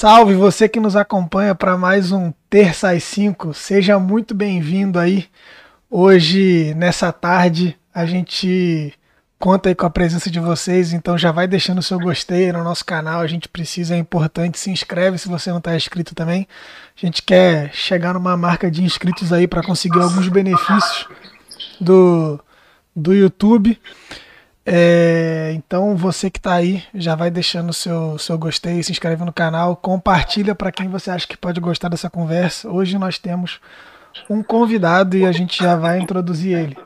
Salve 0.00 0.32
você 0.32 0.66
que 0.66 0.80
nos 0.80 0.96
acompanha 0.96 1.54
para 1.54 1.76
mais 1.76 2.10
um 2.10 2.32
Terça 2.48 2.88
às 2.88 3.04
5. 3.04 3.52
Seja 3.52 3.98
muito 3.98 4.34
bem-vindo 4.34 4.98
aí. 4.98 5.28
Hoje, 5.90 6.72
nessa 6.74 7.12
tarde, 7.12 7.76
a 7.92 8.06
gente 8.06 8.94
conta 9.38 9.68
aí 9.68 9.74
com 9.74 9.84
a 9.84 9.90
presença 9.90 10.30
de 10.30 10.40
vocês, 10.40 10.94
então 10.94 11.18
já 11.18 11.30
vai 11.30 11.46
deixando 11.46 11.80
o 11.80 11.82
seu 11.82 12.00
gostei 12.00 12.50
no 12.50 12.64
nosso 12.64 12.82
canal. 12.82 13.20
A 13.20 13.26
gente 13.26 13.46
precisa, 13.46 13.94
é 13.94 13.98
importante, 13.98 14.58
se 14.58 14.70
inscreve 14.70 15.18
se 15.18 15.28
você 15.28 15.50
não 15.50 15.58
está 15.58 15.76
inscrito 15.76 16.14
também. 16.14 16.48
A 16.96 17.04
gente 17.04 17.22
quer 17.22 17.70
chegar 17.74 18.14
numa 18.14 18.38
marca 18.38 18.70
de 18.70 18.82
inscritos 18.82 19.34
aí 19.34 19.46
para 19.46 19.62
conseguir 19.62 20.00
alguns 20.00 20.28
benefícios 20.28 21.08
do, 21.78 22.40
do 22.96 23.12
YouTube. 23.12 23.78
É, 24.64 25.52
então 25.54 25.96
você 25.96 26.30
que 26.30 26.38
está 26.38 26.54
aí 26.54 26.82
já 26.94 27.14
vai 27.14 27.30
deixando 27.30 27.70
o 27.70 27.74
seu, 27.74 28.18
seu 28.18 28.38
gostei, 28.38 28.82
se 28.82 28.92
inscreve 28.92 29.24
no 29.24 29.32
canal, 29.32 29.74
compartilha 29.74 30.54
para 30.54 30.70
quem 30.70 30.88
você 30.88 31.10
acha 31.10 31.26
que 31.26 31.36
pode 31.36 31.60
gostar 31.60 31.88
dessa 31.88 32.10
conversa. 32.10 32.70
Hoje 32.70 32.98
nós 32.98 33.18
temos 33.18 33.60
um 34.28 34.42
convidado 34.42 35.16
e 35.16 35.24
a 35.24 35.32
gente 35.32 35.62
já 35.62 35.76
vai 35.76 35.98
introduzir 35.98 36.58
ele. 36.58 36.76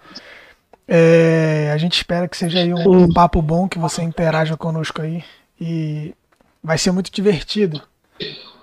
É, 0.86 1.70
a 1.72 1.78
gente 1.78 1.94
espera 1.96 2.28
que 2.28 2.36
seja 2.36 2.58
aí 2.58 2.72
um, 2.72 3.04
um 3.04 3.12
papo 3.12 3.40
bom, 3.40 3.68
que 3.68 3.78
você 3.78 4.02
interaja 4.02 4.56
conosco 4.56 5.02
aí 5.02 5.24
e 5.60 6.14
vai 6.62 6.78
ser 6.78 6.92
muito 6.92 7.10
divertido. 7.10 7.82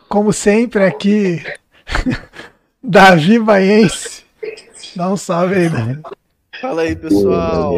Como 0.08 0.32
sempre 0.32 0.84
aqui, 0.84 1.44
Davi 2.84 3.40
Baense. 3.40 4.24
Dá 4.96 5.10
um 5.10 5.18
salve 5.18 5.55
aí, 5.55 5.70
Davi. 5.70 6.02
Fala 6.62 6.82
aí, 6.84 6.96
pessoal. 6.96 7.74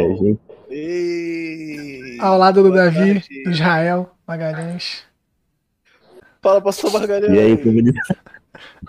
Ei, 0.75 2.17
Ao 2.19 2.35
lado 2.35 2.63
do 2.63 2.73
Davi, 2.73 3.19
tarde. 3.19 3.43
Israel 3.47 4.09
Magalhães. 4.27 5.03
Fala, 6.41 6.59
pastor 6.59 6.91
Magalhães. 6.91 7.31
E 7.31 7.39
aí, 7.39 7.57
comunidade? 7.57 8.17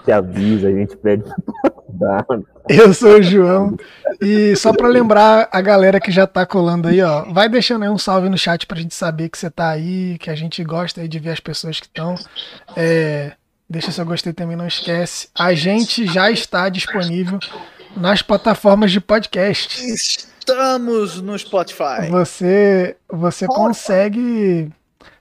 Te 0.03 0.11
avisa, 0.13 0.69
a 0.69 0.73
gente 0.73 0.97
pede 0.97 1.25
Eu 2.69 2.95
sou 2.95 3.19
o 3.19 3.23
João. 3.23 3.77
E 4.21 4.57
só 4.57 4.73
para 4.73 4.89
lembrar 4.89 5.49
a 5.53 5.61
galera 5.61 6.01
que 6.01 6.11
já 6.11 6.27
tá 6.27 6.47
colando 6.47 6.89
aí, 6.89 7.03
ó, 7.03 7.25
vai 7.33 7.49
deixando 7.49 7.83
aí 7.83 7.91
um 7.91 7.99
salve 7.99 8.29
no 8.29 8.39
chat 8.39 8.67
pra 8.67 8.81
gente 8.81 8.95
saber 8.95 9.29
que 9.29 9.37
você 9.37 9.51
tá 9.51 9.69
aí, 9.69 10.17
que 10.19 10.31
a 10.31 10.35
gente 10.35 10.65
gosta 10.65 11.03
aí 11.03 11.09
de 11.09 11.19
ver 11.19 11.31
as 11.31 11.41
pessoas 11.41 11.79
que 11.81 11.87
estão. 11.87 12.15
É, 12.75 13.33
deixa 13.69 13.93
seu 13.93 14.07
gostei 14.07 14.33
também, 14.33 14.57
não 14.57 14.67
esquece. 14.67 15.29
A 15.39 15.53
gente 15.55 16.07
já 16.07 16.31
está 16.31 16.69
disponível 16.69 17.39
nas 17.95 18.23
plataformas 18.23 18.91
de 18.91 19.01
podcast. 19.01 20.34
Estamos 20.47 21.23
no 21.23 21.39
Spotify. 21.39 22.11
Você, 22.11 22.99
você 23.11 23.47
consegue, 23.47 24.71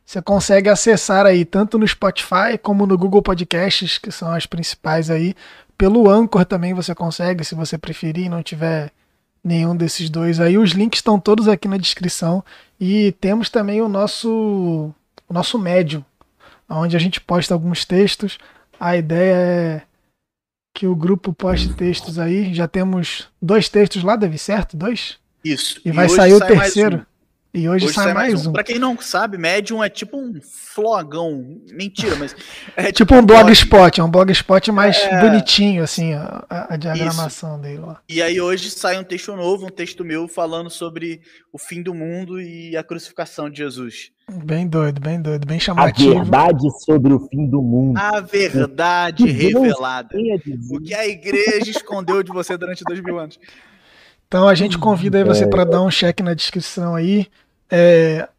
você 0.05 0.21
consegue 0.21 0.67
acessar 0.67 1.25
aí 1.25 1.45
tanto 1.45 1.79
no 1.79 1.87
Spotify 1.87 2.57
como 2.61 2.85
no 2.85 2.97
Google 2.97 3.21
Podcasts, 3.21 3.97
que 3.97 4.11
são 4.11 4.33
as 4.33 4.45
principais 4.45 5.09
aí. 5.09 5.33
Pelo 5.77 6.09
Anchor 6.09 6.43
também 6.43 6.73
você 6.73 6.93
consegue, 6.93 7.45
se 7.45 7.55
você 7.55 7.77
preferir, 7.77 8.29
não 8.29 8.43
tiver 8.43 8.91
nenhum 9.41 9.73
desses 9.77 10.09
dois 10.09 10.41
aí. 10.41 10.57
Os 10.57 10.71
links 10.71 10.97
estão 10.97 11.17
todos 11.17 11.47
aqui 11.47 11.69
na 11.69 11.77
descrição 11.77 12.43
e 12.77 13.13
temos 13.13 13.49
também 13.49 13.81
o 13.81 13.87
nosso 13.87 14.93
o 15.29 15.33
nosso 15.33 15.57
médium, 15.57 16.03
onde 16.67 16.97
a 16.97 16.99
gente 16.99 17.21
posta 17.21 17.53
alguns 17.53 17.85
textos. 17.85 18.37
A 18.77 18.97
ideia 18.97 19.35
é 19.35 19.81
que 20.73 20.87
o 20.87 20.95
grupo 20.95 21.31
poste 21.31 21.73
textos 21.73 22.17
aí. 22.17 22.53
Já 22.53 22.67
temos 22.67 23.27
dois 23.41 23.69
textos 23.69 24.03
lá, 24.03 24.15
deve 24.15 24.37
certo? 24.37 24.75
Dois? 24.75 25.17
Isso. 25.43 25.79
E, 25.85 25.89
e 25.89 25.91
vai 25.91 26.09
sair 26.09 26.33
o 26.33 26.39
terceiro. 26.39 27.05
E 27.55 27.69
hoje, 27.69 27.85
hoje 27.85 27.93
sai, 27.93 28.05
sai, 28.05 28.13
mais 28.15 28.47
um. 28.47 28.49
um. 28.49 28.53
Pra 28.53 28.63
quem 28.63 28.79
não 28.79 28.99
sabe, 28.99 29.37
Medium 29.37 29.83
é 29.83 29.87
tipo 29.87 30.17
um 30.17 30.39
flogão. 30.41 31.61
Mentira, 31.71 32.15
mas. 32.15 32.35
É 32.75 32.85
tipo, 32.85 33.13
tipo 33.13 33.15
um 33.15 33.23
blogspot, 33.23 33.99
é 33.99 34.03
um 34.03 34.09
blogspot 34.09 34.71
mais 34.71 34.97
é... 34.97 35.21
bonitinho, 35.21 35.83
assim, 35.83 36.13
a, 36.13 36.43
a 36.49 36.75
diagramação 36.75 37.53
Isso. 37.53 37.61
dele 37.61 37.79
lá. 37.79 38.01
E 38.09 38.21
aí 38.21 38.41
hoje 38.41 38.71
sai 38.71 38.97
um 38.97 39.03
texto 39.03 39.35
novo, 39.35 39.67
um 39.67 39.69
texto 39.69 40.03
meu, 40.03 40.27
falando 40.27 40.71
sobre 40.71 41.21
o 41.51 41.59
fim 41.59 41.83
do 41.83 41.93
mundo 41.93 42.41
e 42.41 42.75
a 42.75 42.83
crucificação 42.83 43.47
de 43.49 43.57
Jesus. 43.57 44.09
Bem 44.43 44.67
doido, 44.67 44.99
bem 44.99 45.21
doido, 45.21 45.45
bem 45.45 45.59
chamativo. 45.59 46.11
A 46.11 46.21
verdade 46.23 46.67
sobre 46.83 47.13
o 47.13 47.19
fim 47.27 47.47
do 47.47 47.61
mundo. 47.61 47.97
A 47.97 48.19
verdade 48.19 49.29
revelada. 49.29 50.09
O 50.71 50.81
que 50.81 50.95
a 50.95 51.07
igreja 51.07 51.69
escondeu 51.69 52.23
de 52.23 52.31
você 52.31 52.57
durante 52.57 52.83
dois 52.83 52.99
mil 53.01 53.19
anos. 53.19 53.37
Então 54.33 54.47
a 54.47 54.55
gente 54.55 54.79
convida 54.79 55.19
aí 55.19 55.23
você 55.23 55.45
para 55.45 55.63
dar 55.63 55.83
um 55.83 55.91
check 55.91 56.19
na 56.21 56.33
descrição 56.33 56.95
aí. 56.95 57.27
É, 57.75 58.29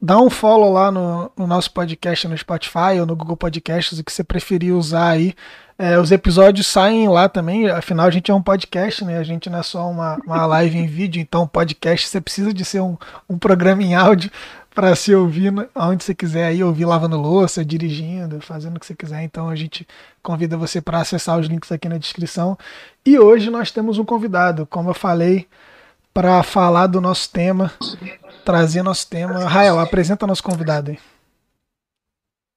dá 0.00 0.18
um 0.18 0.30
follow 0.30 0.72
lá 0.72 0.90
no, 0.90 1.30
no, 1.36 1.46
nosso 1.46 1.70
podcast 1.72 2.26
no 2.26 2.38
Spotify 2.38 2.98
ou 2.98 3.04
no 3.04 3.14
Google 3.14 3.36
Podcasts, 3.36 3.98
o 3.98 4.02
que 4.02 4.10
você 4.10 4.24
preferir 4.24 4.74
usar 4.74 5.10
aí. 5.10 5.34
É, 5.78 5.98
os 5.98 6.10
episódios 6.10 6.66
saem 6.66 7.06
lá 7.06 7.28
também, 7.28 7.68
afinal 7.68 8.06
a 8.06 8.10
gente 8.10 8.30
é 8.30 8.34
um 8.34 8.40
podcast, 8.40 9.04
né? 9.04 9.18
A 9.18 9.22
gente 9.22 9.50
não 9.50 9.58
é 9.58 9.62
só 9.62 9.90
uma, 9.90 10.16
uma 10.24 10.46
live 10.46 10.78
em 10.78 10.86
vídeo, 10.86 11.20
então 11.20 11.46
podcast 11.46 12.08
você 12.08 12.18
precisa 12.18 12.54
de 12.54 12.64
ser 12.64 12.80
um, 12.80 12.96
um 13.28 13.36
programa 13.36 13.82
em 13.82 13.94
áudio 13.94 14.30
para 14.74 14.96
se 14.96 15.14
ouvir 15.14 15.52
onde 15.74 16.02
você 16.02 16.14
quiser 16.14 16.46
aí, 16.46 16.64
ouvir 16.64 16.86
lavando 16.86 17.20
louça, 17.20 17.62
dirigindo, 17.62 18.40
fazendo 18.40 18.78
o 18.78 18.80
que 18.80 18.86
você 18.86 18.94
quiser. 18.94 19.22
Então 19.22 19.50
a 19.50 19.54
gente 19.54 19.86
convida 20.22 20.56
você 20.56 20.80
para 20.80 21.00
acessar 21.00 21.38
os 21.38 21.46
links 21.46 21.70
aqui 21.70 21.90
na 21.90 21.98
descrição. 21.98 22.56
E 23.04 23.18
hoje 23.18 23.50
nós 23.50 23.70
temos 23.70 23.98
um 23.98 24.04
convidado, 24.04 24.64
como 24.64 24.88
eu 24.88 24.94
falei, 24.94 25.46
para 26.14 26.42
falar 26.42 26.86
do 26.86 27.00
nosso 27.00 27.30
tema, 27.30 27.70
trazer 28.44 28.82
nosso 28.82 29.08
tema. 29.08 29.44
Rael, 29.44 29.78
apresenta 29.78 30.26
nosso 30.26 30.42
convidado 30.42 30.90
aí. 30.90 30.98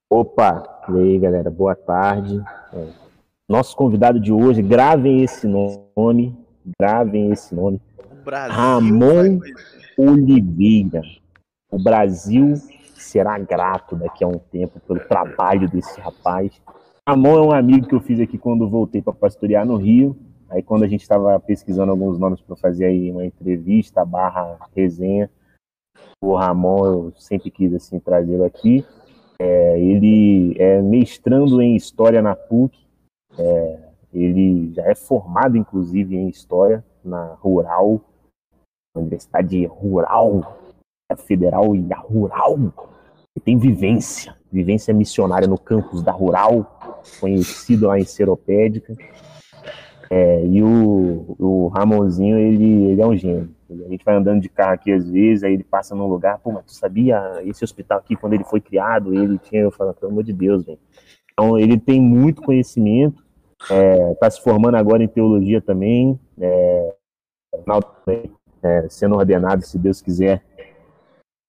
Opa, 0.09 0.63
e 0.89 0.97
aí 0.97 1.19
galera, 1.19 1.49
boa 1.49 1.75
tarde. 1.75 2.41
É, 2.73 2.87
nosso 3.47 3.75
convidado 3.75 4.19
de 4.19 4.31
hoje, 4.31 4.61
gravem 4.61 5.23
esse 5.23 5.47
nome, 5.47 6.37
gravem 6.79 7.31
esse 7.31 7.53
nome. 7.53 7.81
Ramon 8.49 9.39
Oliveira. 9.97 11.01
O 11.71 11.81
Brasil 11.81 12.53
será 12.95 13.37
grato 13.37 13.95
daqui 13.95 14.23
a 14.23 14.27
um 14.27 14.39
tempo 14.39 14.79
pelo 14.79 14.99
trabalho 15.01 15.69
desse 15.69 15.99
rapaz. 15.99 16.51
Ramon 17.07 17.37
é 17.37 17.41
um 17.41 17.51
amigo 17.51 17.87
que 17.87 17.95
eu 17.95 18.01
fiz 18.01 18.19
aqui 18.19 18.37
quando 18.37 18.67
voltei 18.67 19.01
para 19.01 19.13
pastorear 19.13 19.65
no 19.65 19.75
Rio. 19.75 20.17
Aí 20.49 20.63
quando 20.63 20.83
a 20.83 20.87
gente 20.87 21.01
estava 21.01 21.39
pesquisando 21.39 21.91
alguns 21.91 22.17
nomes 22.17 22.41
para 22.41 22.55
fazer 22.55 22.85
aí 22.85 23.11
uma 23.11 23.25
entrevista 23.25 24.05
barra 24.05 24.57
resenha, 24.75 25.29
o 26.21 26.35
Ramon 26.35 26.85
eu 26.85 27.13
sempre 27.17 27.51
quis 27.51 27.73
assim 27.73 27.99
trazê-lo 27.99 28.43
aqui. 28.43 28.85
É, 29.39 29.79
ele 29.79 30.55
é 30.57 30.81
mestrando 30.81 31.61
em 31.61 31.75
História 31.75 32.21
na 32.21 32.35
PUC. 32.35 32.77
É, 33.37 33.79
ele 34.13 34.73
já 34.73 34.83
é 34.83 34.95
formado, 34.95 35.57
inclusive, 35.57 36.15
em 36.15 36.29
História 36.29 36.83
na 37.03 37.33
Rural, 37.35 38.01
Universidade 38.95 39.65
Rural, 39.65 40.57
Federal 41.17 41.75
e 41.75 41.93
a 41.93 41.97
Rural. 41.97 42.57
Ele 42.57 43.43
tem 43.43 43.57
vivência, 43.57 44.35
vivência 44.51 44.93
missionária 44.93 45.47
no 45.47 45.57
campus 45.57 46.01
da 46.01 46.11
Rural, 46.11 46.79
conhecido 47.19 47.87
lá 47.87 47.99
em 47.99 48.05
Seropédica. 48.05 48.95
É, 50.15 50.45
e 50.45 50.63
o, 50.63 51.35
o 51.37 51.67
Ramonzinho, 51.67 52.37
ele, 52.37 52.85
ele 52.85 53.01
é 53.01 53.05
um 53.05 53.17
gênio. 53.17 53.53
A 53.69 53.89
gente 53.89 54.05
vai 54.05 54.15
andando 54.15 54.41
de 54.41 54.47
carro 54.47 54.71
aqui 54.71 54.89
às 54.89 55.09
vezes, 55.09 55.43
aí 55.43 55.51
ele 55.51 55.63
passa 55.65 55.93
num 55.93 56.07
lugar, 56.07 56.39
pô, 56.39 56.53
mas 56.53 56.63
tu 56.63 56.71
sabia 56.71 57.41
esse 57.43 57.65
hospital 57.65 57.97
aqui, 57.97 58.15
quando 58.15 58.31
ele 58.31 58.45
foi 58.45 58.61
criado, 58.61 59.13
ele 59.13 59.37
tinha, 59.37 59.63
eu 59.63 59.71
falo, 59.71 59.93
pelo 59.93 60.13
amor 60.13 60.23
de 60.23 60.31
Deus, 60.31 60.65
velho. 60.65 60.79
Então, 61.33 61.59
ele 61.59 61.77
tem 61.77 61.99
muito 61.99 62.41
conhecimento, 62.41 63.21
está 63.61 64.27
é, 64.27 64.29
se 64.29 64.41
formando 64.41 64.75
agora 64.75 65.03
em 65.03 65.07
teologia 65.09 65.59
também, 65.59 66.17
é, 66.39 66.95
é, 68.63 68.87
sendo 68.87 69.15
ordenado, 69.15 69.65
se 69.65 69.77
Deus 69.77 70.01
quiser. 70.01 70.41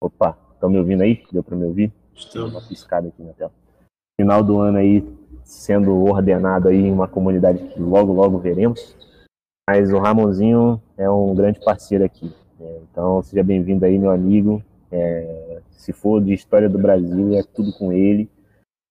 Opa, 0.02 0.37
estão 0.55 0.69
me 0.69 0.79
ouvindo 0.79 1.02
aí? 1.02 1.23
Deu 1.31 1.44
para 1.44 1.56
me 1.56 1.67
ouvir? 1.67 1.93
Estou. 2.12 2.49
Uma 2.49 2.67
piscada 2.67 3.06
aqui 3.06 3.23
na 3.23 3.32
tela. 3.32 3.52
Final 4.20 4.43
do 4.43 4.58
ano 4.58 4.79
aí, 4.79 5.06
sendo 5.46 5.94
ordenado 6.04 6.69
aí 6.69 6.76
em 6.76 6.93
uma 6.93 7.06
comunidade 7.06 7.62
que 7.69 7.81
logo, 7.81 8.12
logo 8.12 8.37
veremos. 8.38 8.96
Mas 9.69 9.93
o 9.93 9.98
Ramonzinho 9.98 10.82
é 10.98 11.08
um 11.08 11.34
grande 11.34 11.60
parceiro 11.60 12.04
aqui. 12.04 12.32
Né? 12.58 12.81
Então, 12.90 13.22
seja 13.22 13.44
bem-vindo 13.44 13.84
aí, 13.84 13.96
meu 13.96 14.10
amigo. 14.10 14.62
É, 14.90 15.60
se 15.70 15.93
for 15.93 16.20
de 16.20 16.34
história 16.34 16.69
do 16.69 16.78
Brasil, 16.78 17.34
é 17.34 17.43
tudo 17.43 17.72
com 17.72 17.93
ele. 17.93 18.28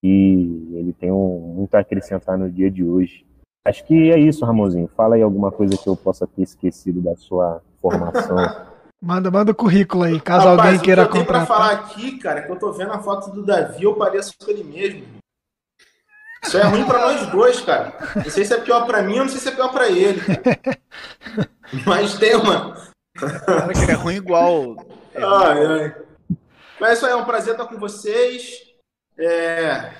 E 0.02 0.70
ele 0.72 0.92
tem 0.94 1.12
um, 1.12 1.54
muito 1.56 1.74
a 1.74 1.80
acrescentar 1.80 2.38
no 2.38 2.50
dia 2.50 2.70
de 2.70 2.82
hoje. 2.82 3.26
Acho 3.66 3.84
que 3.84 4.10
é 4.10 4.18
isso, 4.18 4.44
Ramonzinho. 4.44 4.88
Fala 4.96 5.16
aí 5.16 5.22
alguma 5.22 5.52
coisa 5.52 5.76
que 5.76 5.88
eu 5.88 5.96
possa 5.96 6.26
ter 6.26 6.42
esquecido 6.42 7.02
da 7.02 7.16
sua 7.16 7.60
formação. 7.82 8.36
manda, 9.02 9.30
manda 9.30 9.52
o 9.52 9.54
currículo 9.54 10.04
aí, 10.04 10.20
caso 10.20 10.46
Rapaz, 10.46 10.68
alguém 10.68 10.80
queira 10.80 11.06
comprar. 11.06 11.20
Eu 11.20 11.24
tenho 11.24 11.26
pra 11.26 11.46
falar 11.46 11.72
aqui, 11.72 12.18
cara, 12.18 12.42
que 12.42 12.50
eu 12.50 12.58
tô 12.58 12.72
vendo 12.72 12.92
a 12.92 12.98
foto 12.98 13.30
do 13.30 13.44
Davi, 13.44 13.84
eu 13.84 13.94
pareço 13.94 14.32
com 14.42 14.50
ele 14.50 14.64
mesmo. 14.64 15.04
Isso 16.46 16.58
é 16.58 16.62
ruim 16.62 16.84
para 16.84 17.00
nós 17.00 17.26
dois, 17.26 17.60
cara. 17.60 17.92
Não 18.14 18.30
sei 18.30 18.44
se 18.44 18.54
é 18.54 18.60
pior 18.60 18.86
para 18.86 19.02
mim 19.02 19.18
ou 19.18 19.24
não 19.24 19.28
sei 19.28 19.40
se 19.40 19.48
é 19.48 19.52
pior 19.52 19.72
para 19.72 19.88
ele. 19.88 20.20
Mas 21.84 22.14
tem 22.14 22.36
uma. 22.36 22.76
é 23.88 23.92
ruim 23.94 24.16
igual. 24.16 24.76
Ai, 25.14 25.66
ai. 25.66 25.96
Mas 26.80 26.98
isso 26.98 27.06
aí 27.06 27.12
é 27.12 27.16
um 27.16 27.24
prazer 27.24 27.54
estar 27.54 27.66
com 27.66 27.78
vocês. 27.78 28.62
É... 29.18 29.92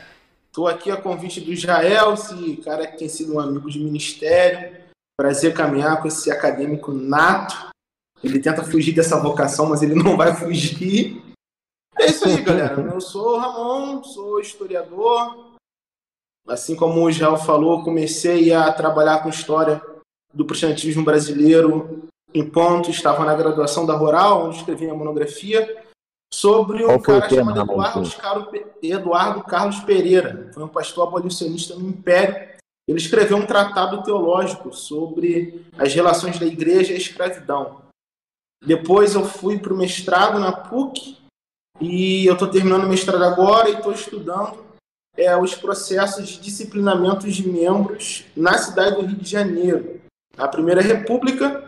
Estou 0.46 0.68
aqui 0.68 0.90
a 0.90 0.96
convite 0.96 1.40
do 1.40 1.52
Israel, 1.52 2.14
esse 2.14 2.56
cara 2.58 2.86
que 2.86 2.96
tem 2.96 3.08
sido 3.08 3.34
um 3.34 3.40
amigo 3.40 3.70
de 3.70 3.78
ministério. 3.78 4.76
Prazer 5.18 5.52
caminhar 5.52 6.00
com 6.00 6.08
esse 6.08 6.30
acadêmico 6.30 6.92
nato. 6.92 7.70
Ele 8.22 8.38
tenta 8.38 8.62
fugir 8.62 8.92
dessa 8.94 9.20
vocação, 9.20 9.66
mas 9.66 9.82
ele 9.82 9.94
não 9.94 10.16
vai 10.16 10.34
fugir. 10.34 11.22
É 11.98 12.06
isso 12.06 12.26
aí, 12.26 12.40
galera. 12.42 12.80
Eu 12.80 13.00
sou 13.00 13.34
o 13.34 13.38
Ramon, 13.38 14.04
sou 14.04 14.40
historiador. 14.40 15.45
Assim 16.46 16.76
como 16.76 17.02
o 17.02 17.10
Israel 17.10 17.36
falou, 17.36 17.82
comecei 17.82 18.52
a 18.52 18.72
trabalhar 18.72 19.22
com 19.22 19.28
história 19.28 19.82
do 20.32 20.44
protestantismo 20.44 21.04
brasileiro 21.04 22.08
enquanto 22.32 22.90
estava 22.90 23.24
na 23.24 23.34
graduação 23.34 23.86
da 23.86 23.94
Rural, 23.94 24.46
onde 24.46 24.58
escrevi 24.58 24.88
a 24.88 24.94
monografia 24.94 25.84
sobre 26.32 26.84
um 26.84 26.98
cara 27.00 27.28
chamado 27.28 27.60
Eduardo, 27.60 28.10
Eduardo 28.82 29.42
Carlos 29.44 29.80
Pereira. 29.80 30.50
Foi 30.52 30.62
um 30.62 30.68
pastor 30.68 31.08
abolicionista 31.08 31.74
no 31.74 31.88
Império. 31.88 32.56
Ele 32.86 32.98
escreveu 32.98 33.38
um 33.38 33.46
tratado 33.46 34.02
teológico 34.02 34.72
sobre 34.72 35.66
as 35.76 35.92
relações 35.94 36.38
da 36.38 36.46
igreja 36.46 36.92
e 36.92 36.94
a 36.94 36.98
escravidão. 36.98 37.82
Depois 38.64 39.14
eu 39.14 39.24
fui 39.24 39.58
para 39.58 39.72
o 39.72 39.76
mestrado 39.76 40.38
na 40.38 40.52
PUC 40.52 41.16
e 41.80 42.26
eu 42.26 42.34
estou 42.34 42.48
terminando 42.48 42.84
o 42.84 42.88
mestrado 42.88 43.24
agora 43.24 43.68
e 43.68 43.74
estou 43.74 43.92
estudando 43.92 44.65
é, 45.16 45.36
os 45.36 45.54
processos 45.54 46.28
de 46.28 46.40
disciplinamento 46.40 47.30
de 47.30 47.48
membros 47.48 48.24
na 48.36 48.58
cidade 48.58 48.96
do 48.96 49.06
Rio 49.06 49.16
de 49.16 49.30
Janeiro. 49.30 50.00
Na 50.36 50.46
Primeira 50.48 50.82
República, 50.82 51.64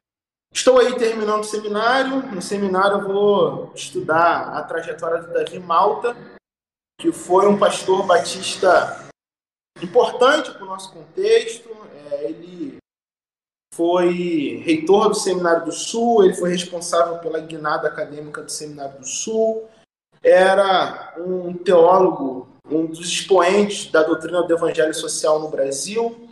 estou 0.53 0.79
aí 0.79 0.95
terminando 0.97 1.41
o 1.41 1.45
seminário. 1.45 2.23
No 2.31 2.43
seminário 2.43 2.99
eu 2.99 3.09
vou 3.09 3.73
estudar 3.75 4.57
a 4.57 4.63
trajetória 4.63 5.23
do 5.23 5.33
Davi 5.33 5.59
Malta, 5.59 6.17
que 7.01 7.13
foi 7.13 7.49
um 7.49 7.59
pastor 7.59 8.07
batista 8.07 9.09
importante 9.83 10.51
para 10.53 10.65
o 10.65 10.67
nosso 10.67 10.93
contexto. 10.93 11.71
É, 12.11 12.25
ele 12.25 12.79
foi 13.79 14.61
reitor 14.65 15.09
do 15.09 15.15
Seminário 15.15 15.65
do 15.65 15.71
Sul, 15.71 16.25
ele 16.25 16.35
foi 16.35 16.51
responsável 16.51 17.19
pela 17.19 17.39
guinada 17.39 17.87
acadêmica 17.87 18.43
do 18.43 18.51
Seminário 18.51 18.99
do 18.99 19.07
Sul, 19.07 19.69
era 20.21 21.15
um 21.17 21.55
teólogo, 21.55 22.49
um 22.71 22.87
dos 22.87 23.09
expoentes 23.09 23.91
da 23.91 24.03
doutrina 24.03 24.43
do 24.43 24.55
evangelho 24.55 24.95
social 24.95 25.41
no 25.41 25.49
Brasil, 25.49 26.29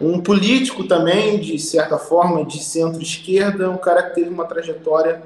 um 0.00 0.22
político 0.22 0.86
também, 0.86 1.38
de 1.38 1.58
certa 1.58 1.98
forma, 1.98 2.44
de 2.44 2.62
centro-esquerda, 2.62 3.70
um 3.70 3.78
cara 3.78 4.02
que 4.02 4.14
teve 4.14 4.30
uma 4.30 4.46
trajetória 4.46 5.22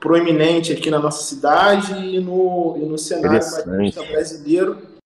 proeminente 0.00 0.72
aqui 0.72 0.90
na 0.90 0.98
nossa 0.98 1.22
cidade 1.22 1.92
e 1.92 2.18
no, 2.18 2.76
e 2.78 2.86
no 2.86 2.98
cenário 2.98 3.40
brasileiro. 4.10 4.98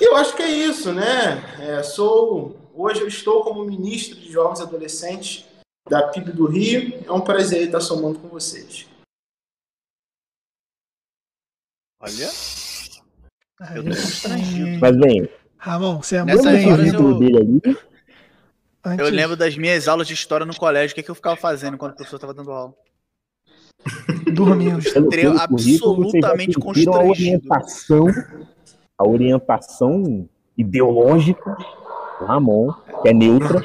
Eu 0.00 0.16
acho 0.16 0.34
que 0.34 0.42
é 0.42 0.48
isso, 0.48 0.92
né? 0.92 1.42
É, 1.60 1.82
sou 1.82 2.60
Hoje 2.82 3.02
eu 3.02 3.08
estou 3.08 3.44
como 3.44 3.64
ministro 3.64 4.18
de 4.18 4.32
Jovens 4.32 4.60
e 4.60 4.62
Adolescentes 4.62 5.44
da 5.86 6.08
PIB 6.08 6.32
do 6.32 6.46
Rio. 6.46 7.04
É 7.04 7.12
um 7.12 7.20
prazer 7.20 7.66
estar 7.66 7.80
somando 7.80 8.18
com 8.18 8.28
vocês. 8.28 8.88
Olha. 12.00 12.28
Eu 13.74 13.84
tô 13.84 13.90
constrangido. 13.90 14.78
Mas 14.80 14.96
bem. 14.96 15.28
Ramon, 15.58 16.02
você 16.02 16.16
é 16.16 16.24
muito 16.24 16.42
bem-vindo. 16.42 17.18
Dele 17.18 17.36
ali. 17.36 17.78
Antes... 18.84 19.06
Eu 19.06 19.12
lembro 19.12 19.36
das 19.36 19.56
minhas 19.56 19.86
aulas 19.86 20.08
de 20.08 20.14
história 20.14 20.46
no 20.46 20.56
colégio. 20.56 20.92
O 20.92 20.94
que, 20.94 21.00
é 21.00 21.02
que 21.04 21.10
eu 21.10 21.14
ficava 21.14 21.36
fazendo 21.36 21.76
quando 21.76 21.92
o 21.92 21.96
professor 21.96 22.16
estava 22.16 22.32
dando 22.32 22.50
aula? 22.50 22.74
Dormindo. 24.32 24.80
absolutamente 25.38 26.54
constrangido. 26.54 26.96
A 26.96 27.04
orientação, 27.04 28.06
a 28.98 29.08
orientação 29.08 30.28
ideológica 30.56 31.56
Ramon, 32.26 32.72
que 33.02 33.08
é 33.08 33.12
neutra. 33.12 33.62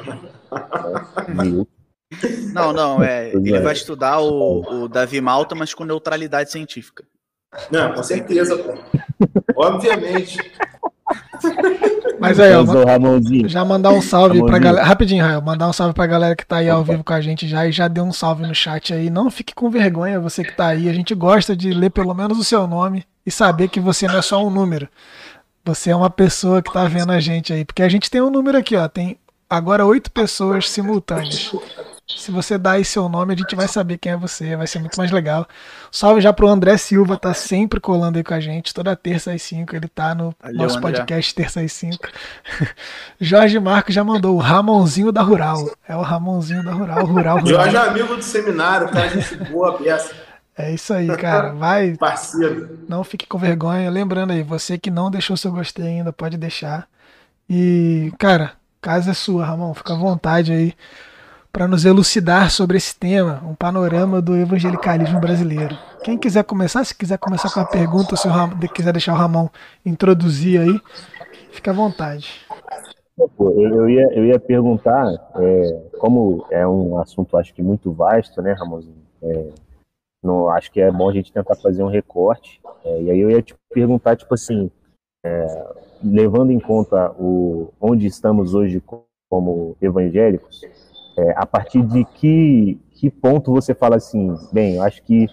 é, 1.28 2.52
Não, 2.52 2.72
não, 2.72 3.02
é. 3.02 3.34
Ele 3.34 3.54
é. 3.54 3.60
vai 3.60 3.72
estudar 3.72 4.20
o, 4.20 4.84
o 4.84 4.88
Davi 4.88 5.20
Malta, 5.20 5.54
mas 5.54 5.74
com 5.74 5.84
neutralidade 5.84 6.50
científica. 6.50 7.04
Não, 7.70 7.92
com 7.94 8.02
certeza, 8.02 8.56
pô. 8.56 8.74
Obviamente. 9.56 10.38
Mas 12.18 12.40
aí, 12.40 12.52
ó, 12.54 12.64
já 13.46 13.64
mandar 13.64 13.90
um 13.90 14.00
salve 14.02 14.38
Ramonzinho. 14.38 14.46
pra 14.46 14.58
galera. 14.58 14.86
Rapidinho, 14.86 15.24
Rael, 15.24 15.42
mandar 15.42 15.68
um 15.68 15.72
salve 15.72 15.94
pra 15.94 16.06
galera 16.06 16.34
que 16.34 16.46
tá 16.46 16.56
aí 16.56 16.68
ao 16.68 16.82
vivo 16.82 17.04
com 17.04 17.12
a 17.12 17.20
gente 17.20 17.46
já 17.46 17.66
e 17.66 17.72
já 17.72 17.88
deu 17.88 18.04
um 18.04 18.12
salve 18.12 18.46
no 18.46 18.54
chat 18.54 18.92
aí. 18.92 19.10
Não 19.10 19.30
fique 19.30 19.54
com 19.54 19.70
vergonha, 19.70 20.18
você 20.18 20.42
que 20.42 20.52
tá 20.52 20.68
aí. 20.68 20.88
A 20.88 20.92
gente 20.92 21.14
gosta 21.14 21.54
de 21.54 21.72
ler 21.72 21.90
pelo 21.90 22.14
menos 22.14 22.38
o 22.38 22.44
seu 22.44 22.66
nome 22.66 23.04
e 23.24 23.30
saber 23.30 23.68
que 23.68 23.80
você 23.80 24.06
não 24.06 24.18
é 24.18 24.22
só 24.22 24.44
um 24.44 24.50
número. 24.50 24.88
Você 25.64 25.90
é 25.90 25.96
uma 25.96 26.10
pessoa 26.10 26.62
que 26.62 26.72
tá 26.72 26.86
vendo 26.86 27.12
a 27.12 27.20
gente 27.20 27.52
aí. 27.52 27.64
Porque 27.64 27.82
a 27.82 27.88
gente 27.88 28.10
tem 28.10 28.20
um 28.20 28.30
número 28.30 28.56
aqui, 28.56 28.76
ó. 28.76 28.88
Tem 28.88 29.18
agora 29.48 29.84
oito 29.84 30.10
pessoas 30.10 30.70
simultâneas. 30.70 31.52
Se 32.08 32.30
você 32.30 32.56
dá 32.56 32.72
aí 32.72 32.84
seu 32.84 33.08
nome, 33.08 33.34
a 33.34 33.36
gente 33.36 33.56
vai 33.56 33.66
saber 33.66 33.98
quem 33.98 34.12
é 34.12 34.16
você, 34.16 34.54
vai 34.54 34.68
ser 34.68 34.78
muito 34.78 34.96
mais 34.96 35.10
legal. 35.10 35.44
Salve 35.90 36.20
já 36.20 36.32
pro 36.32 36.46
André 36.46 36.76
Silva, 36.76 37.16
tá 37.16 37.34
sempre 37.34 37.80
colando 37.80 38.16
aí 38.16 38.22
com 38.22 38.32
a 38.32 38.38
gente, 38.38 38.72
toda 38.72 38.94
terça 38.94 39.32
às 39.32 39.42
5, 39.42 39.74
ele 39.74 39.88
tá 39.88 40.14
no 40.14 40.32
Valeu, 40.40 40.56
nosso 40.56 40.78
André. 40.78 40.92
podcast 40.92 41.34
terça 41.34 41.60
às 41.60 41.72
5. 41.72 41.98
Jorge 43.20 43.58
Marcos 43.58 43.92
já 43.92 44.04
mandou 44.04 44.36
o 44.36 44.38
Ramonzinho 44.38 45.10
da 45.10 45.20
Rural. 45.20 45.68
É 45.88 45.96
o 45.96 46.02
Ramonzinho 46.02 46.62
da 46.62 46.70
Rural, 46.70 47.04
Rural, 47.04 47.38
Rural. 47.40 47.46
Jorge 47.46 47.76
é 47.76 47.80
amigo 47.80 48.14
do 48.14 48.22
seminário, 48.22 48.88
cara, 48.88 49.08
gente 49.08 49.36
boa 49.50 49.76
peça. 49.76 50.14
É 50.56 50.72
isso 50.72 50.94
aí, 50.94 51.08
cara. 51.16 51.52
Vai. 51.54 51.96
Parceiro. 51.96 52.78
Não 52.88 53.02
fique 53.02 53.26
com 53.26 53.36
vergonha. 53.36 53.90
Lembrando 53.90 54.30
aí, 54.32 54.44
você 54.44 54.78
que 54.78 54.90
não 54.92 55.10
deixou 55.10 55.36
seu 55.36 55.50
gostei 55.50 55.86
ainda, 55.86 56.12
pode 56.12 56.38
deixar. 56.38 56.88
E, 57.50 58.12
cara, 58.16 58.52
casa 58.80 59.10
é 59.10 59.14
sua, 59.14 59.44
Ramon. 59.44 59.74
Fica 59.74 59.92
à 59.92 59.96
vontade 59.96 60.52
aí 60.52 60.72
para 61.56 61.66
nos 61.66 61.86
elucidar 61.86 62.50
sobre 62.50 62.76
esse 62.76 62.94
tema, 62.94 63.42
um 63.42 63.54
panorama 63.54 64.20
do 64.20 64.36
evangelicalismo 64.36 65.18
brasileiro. 65.18 65.74
Quem 66.04 66.18
quiser 66.18 66.44
começar, 66.44 66.84
se 66.84 66.94
quiser 66.94 67.16
começar 67.16 67.50
com 67.50 67.60
uma 67.60 67.66
pergunta, 67.66 68.14
se 68.14 68.28
o 68.28 68.30
Ramon, 68.30 68.58
quiser 68.74 68.92
deixar 68.92 69.14
o 69.14 69.16
Ramon 69.16 69.48
introduzir 69.82 70.60
aí, 70.60 70.78
fica 71.52 71.70
à 71.70 71.74
vontade. 71.74 72.42
Eu 73.38 73.88
ia, 73.88 74.06
eu 74.12 74.26
ia 74.26 74.38
perguntar, 74.38 75.06
é, 75.36 75.82
como 75.98 76.46
é 76.50 76.68
um 76.68 76.98
assunto 76.98 77.38
acho 77.38 77.54
que 77.54 77.62
muito 77.62 77.90
vasto, 77.90 78.42
né, 78.42 78.52
Ramonzinho? 78.52 79.02
É, 79.22 79.48
não, 80.22 80.50
acho 80.50 80.70
que 80.70 80.78
é 80.78 80.92
bom 80.92 81.08
a 81.08 81.12
gente 81.14 81.32
tentar 81.32 81.54
fazer 81.54 81.82
um 81.82 81.88
recorte. 81.88 82.60
É, 82.84 83.00
e 83.00 83.10
aí 83.10 83.18
eu 83.18 83.30
ia 83.30 83.40
te 83.40 83.54
perguntar, 83.72 84.14
tipo 84.14 84.34
assim, 84.34 84.70
é, 85.24 85.66
levando 86.04 86.50
em 86.50 86.60
conta 86.60 87.12
o, 87.12 87.72
onde 87.80 88.04
estamos 88.04 88.52
hoje 88.52 88.82
como 89.30 89.74
evangélicos, 89.80 90.60
é, 91.16 91.32
a 91.36 91.46
partir 91.46 91.82
de 91.82 92.04
que, 92.04 92.78
que 92.92 93.10
ponto 93.10 93.52
você 93.52 93.74
fala 93.74 93.96
assim, 93.96 94.34
bem, 94.52 94.76
eu 94.76 94.82
acho 94.82 95.02
que 95.02 95.26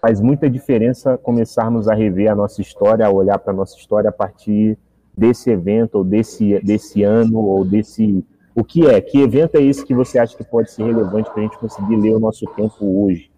faz 0.00 0.20
muita 0.20 0.48
diferença 0.50 1.16
começarmos 1.18 1.88
a 1.88 1.94
rever 1.94 2.30
a 2.30 2.34
nossa 2.34 2.60
história, 2.60 3.06
a 3.06 3.10
olhar 3.10 3.38
para 3.38 3.52
a 3.52 3.56
nossa 3.56 3.76
história 3.76 4.10
a 4.10 4.12
partir 4.12 4.78
desse 5.16 5.50
evento, 5.50 5.96
ou 5.96 6.04
desse, 6.04 6.60
desse 6.60 7.02
ano, 7.02 7.38
ou 7.38 7.64
desse. 7.64 8.24
O 8.54 8.64
que 8.64 8.86
é? 8.86 9.00
Que 9.00 9.20
evento 9.20 9.56
é 9.56 9.62
esse 9.62 9.84
que 9.84 9.94
você 9.94 10.18
acha 10.18 10.36
que 10.36 10.44
pode 10.44 10.70
ser 10.70 10.84
relevante 10.84 11.30
para 11.30 11.40
a 11.40 11.44
gente 11.44 11.58
conseguir 11.58 11.96
ler 11.96 12.14
o 12.14 12.20
nosso 12.20 12.46
tempo 12.54 13.04
hoje? 13.04 13.30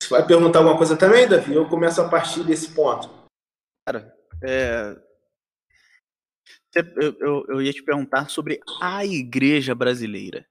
Você 0.00 0.10
vai 0.10 0.24
perguntar 0.24 0.60
alguma 0.60 0.76
coisa 0.76 0.96
também, 0.96 1.28
Davi? 1.28 1.52
Eu 1.52 1.68
começo 1.68 2.00
a 2.00 2.08
partir 2.08 2.44
desse 2.44 2.72
ponto. 2.72 3.10
Cara, 3.84 4.14
é... 4.42 5.05
eu, 6.96 7.16
eu, 7.20 7.46
eu 7.48 7.62
ia 7.62 7.72
te 7.72 7.82
perguntar 7.82 8.28
sobre 8.28 8.60
a 8.80 9.04
igreja 9.04 9.74
brasileira. 9.74 10.46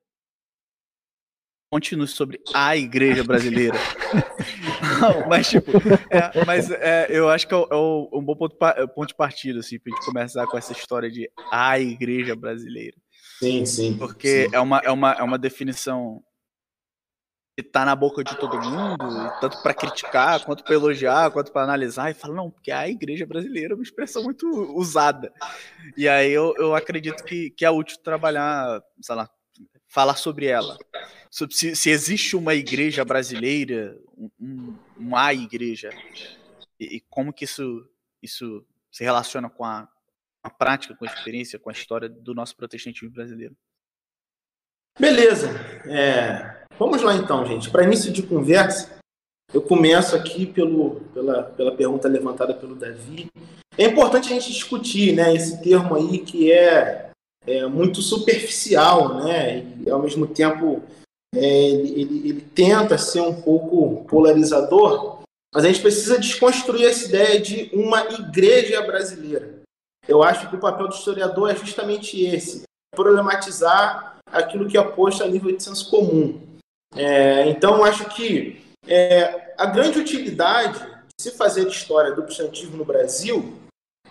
Continue 1.72 2.08
sobre 2.08 2.40
a 2.54 2.78
igreja 2.78 3.24
brasileira. 3.24 3.78
Não, 5.02 5.28
mas, 5.28 5.50
tipo, 5.50 5.72
é, 6.10 6.32
mas 6.46 6.72
é, 6.72 7.08
eu 7.10 7.30
acho 7.30 7.48
que 7.48 7.54
é, 7.54 7.58
é 7.58 7.76
um 7.76 8.24
bom 8.24 8.36
ponto, 8.36 8.56
ponto 8.94 9.08
de 9.08 9.16
partida, 9.16 9.60
assim, 9.60 9.80
pra 9.80 9.94
gente 9.94 10.06
começar 10.06 10.48
com 10.48 10.58
essa 10.58 10.72
história 10.72 11.12
de 11.12 11.30
a 11.52 11.80
igreja 11.80 12.36
brasileira. 12.36 12.96
Sim, 13.40 13.66
sim. 13.66 13.98
Porque 13.98 14.46
sim. 14.46 14.56
É, 14.56 14.60
uma, 14.60 14.80
é, 14.80 14.92
uma, 14.92 15.12
é 15.14 15.24
uma 15.24 15.38
definição 15.38 16.24
tá 17.64 17.86
na 17.86 17.96
boca 17.96 18.24
de 18.24 18.38
todo 18.38 18.62
mundo, 18.62 19.32
tanto 19.40 19.62
para 19.64 19.74
criticar, 19.74 20.44
quanto 20.44 20.64
para 20.64 20.74
elogiar, 20.74 21.32
quanto 21.32 21.52
para 21.54 21.64
analisar, 21.64 22.12
e 22.12 22.14
fala, 22.14 22.36
não, 22.36 22.52
porque 22.52 22.70
a 22.70 22.88
igreja 22.90 23.26
brasileira 23.26 23.74
é 23.74 23.76
uma 23.76 23.84
expressão 23.84 24.24
muito 24.24 24.46
usada. 24.76 25.32
E 25.96 26.08
aí 26.08 26.32
eu, 26.32 26.54
eu 26.58 26.76
acredito 26.76 27.24
que, 27.24 27.50
que 27.52 27.64
é 27.64 27.72
útil 27.72 27.98
trabalhar, 28.00 28.84
sei 29.02 29.16
lá, 29.16 29.30
falar 29.88 30.16
sobre 30.16 30.48
ela. 30.48 30.78
Se, 31.32 31.76
se 31.76 31.90
existe 31.90 32.36
uma 32.36 32.54
igreja 32.54 33.06
brasileira, 33.06 33.98
um, 34.40 34.76
uma 34.98 35.34
igreja, 35.34 35.90
e, 36.78 36.98
e, 36.98 37.00
como 37.10 37.32
que 37.32 37.46
isso, 37.46 37.88
isso 38.22 38.66
se 38.92 39.04
relaciona 39.04 39.50
com 39.50 39.64
a, 39.64 39.88
a 40.44 40.50
prática, 40.50 40.96
com 40.96 41.06
a 41.06 41.08
experiência, 41.08 41.58
com 41.58 41.70
a 41.70 41.74
história 41.74 42.10
do 42.10 42.34
nosso 42.34 42.56
protestantismo 42.58 43.12
brasileiro. 43.12 43.56
Beleza. 45.00 45.50
É, 45.86 46.56
vamos 46.80 47.02
lá 47.02 47.16
então, 47.16 47.46
gente. 47.46 47.70
Para 47.70 47.84
início 47.84 48.12
de 48.12 48.24
conversa, 48.24 48.96
Eu 49.54 49.62
começo 49.62 50.16
aqui 50.16 50.46
pelo, 50.46 51.02
pela, 51.14 51.44
pela 51.44 51.72
pergunta 51.76 52.10
levantada 52.10 52.54
pelo 52.54 52.76
Davi. 52.76 53.28
É 53.78 53.86
importante 53.86 54.26
a 54.26 54.36
gente 54.36 54.52
discutir 54.52 55.14
né, 55.16 55.34
esse 55.34 55.62
termo 55.62 55.96
aí 55.96 56.20
que 56.20 56.52
é, 56.52 57.10
é 57.46 57.66
muito 57.68 58.02
superficial, 58.02 59.24
né? 59.24 59.66
E 59.86 59.90
ao 59.90 60.02
mesmo 60.02 60.28
tempo 60.28 60.82
é, 61.34 61.70
ele, 61.70 62.02
ele, 62.02 62.30
ele 62.30 62.42
tenta 62.42 62.98
ser 62.98 63.22
um 63.22 63.42
pouco 63.42 64.04
polarizador, 64.06 65.20
mas 65.54 65.64
a 65.64 65.68
gente 65.68 65.82
precisa 65.82 66.20
desconstruir 66.20 66.86
essa 66.86 67.08
ideia 67.08 67.40
de 67.40 67.70
uma 67.74 68.02
igreja 68.14 68.82
brasileira. 68.82 69.62
Eu 70.08 70.24
acho 70.24 70.50
que 70.50 70.56
o 70.56 70.60
papel 70.60 70.88
do 70.88 70.96
historiador 70.96 71.50
é 71.50 71.56
justamente 71.56 72.22
esse: 72.24 72.64
problematizar 72.96 74.18
aquilo 74.32 74.68
que 74.68 74.78
é 74.78 74.84
posto 74.84 75.24
a 75.24 75.28
nível 75.28 75.56
de 75.56 75.62
senso 75.62 75.90
comum. 75.90 76.42
É, 76.96 77.48
então, 77.50 77.84
acho 77.84 78.06
que 78.06 78.66
é, 78.88 79.54
a 79.58 79.66
grande 79.66 80.00
utilidade 80.00 80.80
de 80.80 81.24
se 81.24 81.32
fazer 81.32 81.68
história 81.68 82.14
do 82.14 82.24
cristianismo 82.24 82.78
no 82.78 82.86
Brasil 82.86 83.54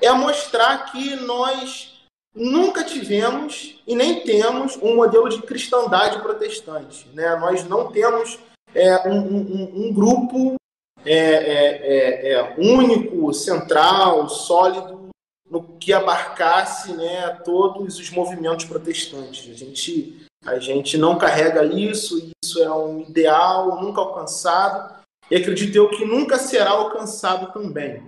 é 0.00 0.12
mostrar 0.12 0.92
que 0.92 1.16
nós 1.16 1.94
nunca 2.34 2.82
tivemos 2.82 3.80
e 3.86 3.94
nem 3.94 4.20
temos 4.24 4.76
um 4.82 4.96
modelo 4.96 5.28
de 5.28 5.40
cristandade 5.42 6.20
protestante. 6.20 7.08
Né? 7.14 7.36
Nós 7.36 7.64
não 7.64 7.90
temos 7.90 8.38
é, 8.74 9.08
um, 9.08 9.18
um, 9.18 9.86
um, 9.86 9.92
grupo 9.92 10.56
é, 11.04 11.14
é, 11.14 12.32
é 12.32 12.54
único, 12.58 13.32
central, 13.32 14.28
sólido, 14.28 15.03
no 15.50 15.62
que 15.78 15.92
abarcasse 15.92 16.92
né, 16.94 17.30
todos 17.44 17.98
os 17.98 18.10
movimentos 18.10 18.64
protestantes. 18.64 19.50
A 19.50 19.54
gente, 19.54 20.26
a 20.44 20.58
gente 20.58 20.96
não 20.96 21.18
carrega 21.18 21.64
isso, 21.64 22.30
isso 22.42 22.62
é 22.62 22.72
um 22.72 23.02
ideal 23.02 23.80
nunca 23.82 24.00
alcançado, 24.00 24.94
e 25.30 25.36
acredito 25.36 25.76
eu 25.76 25.90
que 25.90 26.04
nunca 26.04 26.38
será 26.38 26.70
alcançado 26.70 27.52
também. 27.52 28.02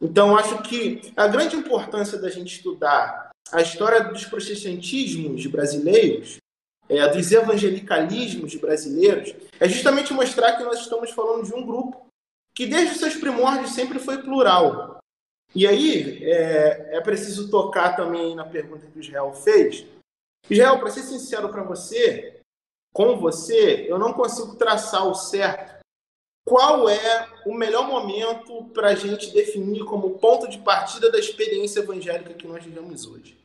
Então, 0.00 0.36
acho 0.36 0.60
que 0.62 1.12
a 1.16 1.28
grande 1.28 1.56
importância 1.56 2.18
da 2.18 2.28
gente 2.28 2.56
estudar 2.56 3.30
a 3.52 3.60
história 3.60 4.02
dos 4.04 4.24
protestantismos 4.24 5.46
brasileiros, 5.46 6.38
é, 6.88 7.06
dos 7.08 7.30
evangelicalismos 7.30 8.54
brasileiros, 8.56 9.34
é 9.60 9.68
justamente 9.68 10.12
mostrar 10.12 10.56
que 10.56 10.64
nós 10.64 10.80
estamos 10.80 11.10
falando 11.10 11.46
de 11.46 11.54
um 11.54 11.64
grupo 11.64 12.06
que, 12.54 12.66
desde 12.66 12.94
os 12.94 12.98
seus 12.98 13.14
primórdios, 13.14 13.72
sempre 13.72 13.98
foi 13.98 14.22
plural. 14.22 14.98
E 15.54 15.66
aí, 15.66 16.24
é, 16.24 16.96
é 16.96 17.00
preciso 17.00 17.50
tocar 17.50 17.94
também 17.94 18.34
na 18.34 18.44
pergunta 18.44 18.86
que 18.86 18.98
o 18.98 19.00
Israel 19.00 19.32
fez. 19.32 19.86
Israel, 20.48 20.78
para 20.78 20.90
ser 20.90 21.02
sincero 21.02 21.48
para 21.50 21.62
você, 21.62 22.40
com 22.92 23.18
você, 23.18 23.86
eu 23.88 23.98
não 23.98 24.12
consigo 24.12 24.56
traçar 24.56 25.06
o 25.06 25.14
certo 25.14 25.82
qual 26.44 26.88
é 26.88 27.28
o 27.46 27.54
melhor 27.54 27.86
momento 27.86 28.64
para 28.74 28.88
a 28.88 28.94
gente 28.94 29.32
definir 29.32 29.84
como 29.84 30.18
ponto 30.18 30.48
de 30.48 30.58
partida 30.58 31.10
da 31.10 31.18
experiência 31.18 31.80
evangélica 31.80 32.34
que 32.34 32.46
nós 32.46 32.64
vivemos 32.64 33.06
hoje? 33.06 33.38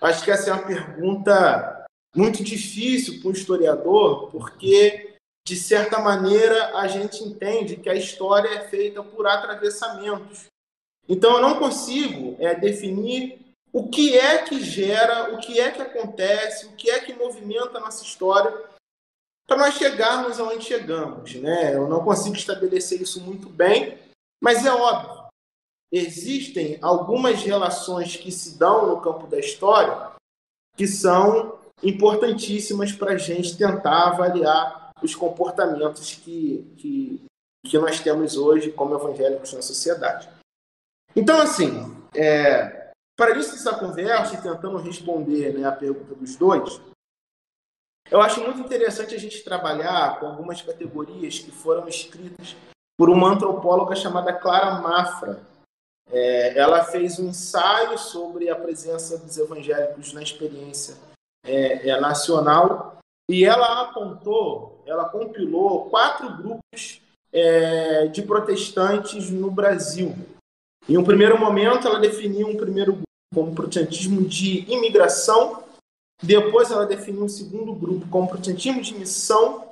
Acho 0.00 0.24
que 0.24 0.30
essa 0.30 0.50
é 0.50 0.52
uma 0.52 0.66
pergunta 0.66 1.86
muito 2.14 2.44
difícil 2.44 3.20
para 3.20 3.30
um 3.30 3.32
historiador, 3.32 4.30
porque, 4.30 5.14
de 5.46 5.56
certa 5.56 5.98
maneira, 5.98 6.76
a 6.76 6.86
gente 6.88 7.24
entende 7.24 7.76
que 7.76 7.88
a 7.88 7.94
história 7.94 8.48
é 8.48 8.68
feita 8.68 9.02
por 9.02 9.26
atravessamentos. 9.26 10.44
Então, 11.12 11.34
eu 11.34 11.42
não 11.42 11.58
consigo 11.58 12.36
é, 12.38 12.54
definir 12.54 13.38
o 13.70 13.86
que 13.90 14.18
é 14.18 14.38
que 14.38 14.58
gera, 14.64 15.34
o 15.34 15.38
que 15.38 15.60
é 15.60 15.70
que 15.70 15.82
acontece, 15.82 16.64
o 16.64 16.72
que 16.72 16.90
é 16.90 17.00
que 17.00 17.12
movimenta 17.12 17.76
a 17.76 17.80
nossa 17.82 18.02
história 18.02 18.50
para 19.46 19.58
nós 19.58 19.74
chegarmos 19.74 20.40
aonde 20.40 20.64
chegamos. 20.64 21.34
Né? 21.34 21.76
Eu 21.76 21.86
não 21.86 22.02
consigo 22.02 22.34
estabelecer 22.34 23.02
isso 23.02 23.20
muito 23.20 23.46
bem, 23.50 23.98
mas 24.42 24.64
é 24.64 24.72
óbvio. 24.72 25.26
Existem 25.92 26.78
algumas 26.80 27.42
relações 27.42 28.16
que 28.16 28.32
se 28.32 28.58
dão 28.58 28.86
no 28.86 29.02
campo 29.02 29.26
da 29.26 29.38
história 29.38 30.12
que 30.78 30.86
são 30.86 31.58
importantíssimas 31.82 32.90
para 32.90 33.12
a 33.12 33.18
gente 33.18 33.58
tentar 33.58 34.08
avaliar 34.08 34.92
os 35.02 35.14
comportamentos 35.14 36.14
que, 36.14 36.72
que, 36.78 37.22
que 37.66 37.78
nós 37.78 38.00
temos 38.00 38.38
hoje 38.38 38.72
como 38.72 38.94
evangélicos 38.94 39.52
na 39.52 39.60
sociedade. 39.60 40.26
Então, 41.14 41.40
assim, 41.40 41.94
é, 42.14 42.90
para 43.16 43.36
isso 43.36 43.52
dessa 43.52 43.78
conversa 43.78 44.34
e 44.34 44.42
tentando 44.42 44.76
responder 44.78 45.52
né, 45.52 45.66
a 45.66 45.72
pergunta 45.72 46.14
dos 46.14 46.36
dois, 46.36 46.80
eu 48.10 48.20
acho 48.20 48.42
muito 48.42 48.60
interessante 48.60 49.14
a 49.14 49.18
gente 49.18 49.44
trabalhar 49.44 50.18
com 50.18 50.26
algumas 50.26 50.60
categorias 50.60 51.38
que 51.38 51.50
foram 51.50 51.88
escritas 51.88 52.56
por 52.98 53.08
uma 53.08 53.30
antropóloga 53.30 53.94
chamada 53.94 54.32
Clara 54.32 54.80
Mafra. 54.80 55.40
É, 56.10 56.58
ela 56.58 56.84
fez 56.84 57.18
um 57.18 57.28
ensaio 57.28 57.96
sobre 57.96 58.50
a 58.50 58.56
presença 58.56 59.16
dos 59.16 59.38
evangélicos 59.38 60.12
na 60.12 60.22
experiência 60.22 60.96
é, 61.44 61.88
é, 61.88 62.00
nacional 62.00 62.98
e 63.30 63.44
ela 63.44 63.82
apontou, 63.82 64.82
ela 64.84 65.08
compilou 65.08 65.88
quatro 65.88 66.36
grupos 66.36 67.00
é, 67.32 68.08
de 68.08 68.20
protestantes 68.22 69.30
no 69.30 69.50
Brasil. 69.50 70.14
Em 70.88 70.96
um 70.96 71.04
primeiro 71.04 71.38
momento, 71.38 71.86
ela 71.86 72.00
definiu 72.00 72.48
um 72.48 72.56
primeiro 72.56 72.92
grupo 72.92 73.06
como 73.34 73.54
protestantismo 73.54 74.22
de 74.22 74.70
imigração, 74.70 75.62
depois 76.22 76.70
ela 76.70 76.86
definiu 76.86 77.24
um 77.24 77.28
segundo 77.28 77.72
grupo 77.74 78.06
como 78.08 78.28
protestantismo 78.28 78.80
de 78.80 78.94
missão. 78.94 79.68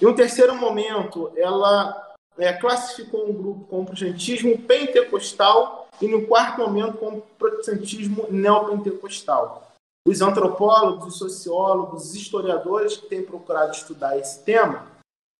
E 0.00 0.06
um 0.06 0.14
terceiro 0.14 0.54
momento, 0.54 1.32
ela 1.36 2.14
é, 2.36 2.52
classificou 2.52 3.28
um 3.28 3.32
grupo 3.32 3.64
como 3.66 3.86
protestantismo 3.86 4.58
pentecostal 4.58 5.88
e 6.00 6.08
no 6.08 6.26
quarto 6.26 6.60
momento 6.60 6.98
como 6.98 7.22
protestantismo 7.38 8.26
neopentecostal. 8.30 9.72
Os 10.06 10.20
antropólogos, 10.20 11.14
os 11.14 11.18
sociólogos, 11.18 12.10
os 12.10 12.14
historiadores 12.14 12.96
que 12.96 13.06
têm 13.06 13.22
procurado 13.22 13.72
estudar 13.72 14.18
esse 14.18 14.42
tema 14.42 14.86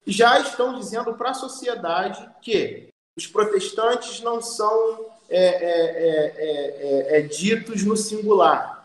já 0.07 0.39
estão 0.39 0.79
dizendo 0.79 1.15
para 1.15 1.31
a 1.31 1.35
sociedade 1.35 2.31
que 2.41 2.89
os 3.17 3.27
protestantes 3.27 4.21
não 4.21 4.41
são 4.41 5.07
é, 5.29 5.39
é, 5.39 6.35
é, 6.37 7.19
é 7.19 7.23
ditos 7.23 7.83
no 7.85 7.97
singular, 7.97 8.85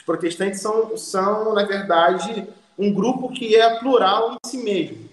os 0.00 0.06
protestantes 0.06 0.60
são, 0.60 0.96
são, 0.96 1.54
na 1.54 1.64
verdade, 1.64 2.46
um 2.78 2.92
grupo 2.92 3.32
que 3.32 3.56
é 3.56 3.78
plural 3.78 4.34
em 4.34 4.48
si 4.48 4.58
mesmo. 4.58 5.08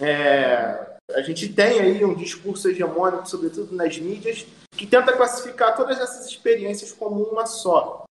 É, 0.00 0.96
a 1.14 1.22
gente 1.22 1.52
tem 1.52 1.80
aí 1.80 2.04
um 2.04 2.14
discurso 2.14 2.68
hegemônico, 2.68 3.28
sobretudo 3.28 3.74
nas 3.74 3.96
mídias, 3.98 4.44
que 4.72 4.86
tenta 4.86 5.16
classificar 5.16 5.76
todas 5.76 5.98
essas 6.00 6.26
experiências 6.26 6.92
como 6.92 7.22
uma 7.22 7.46
só. 7.46 8.04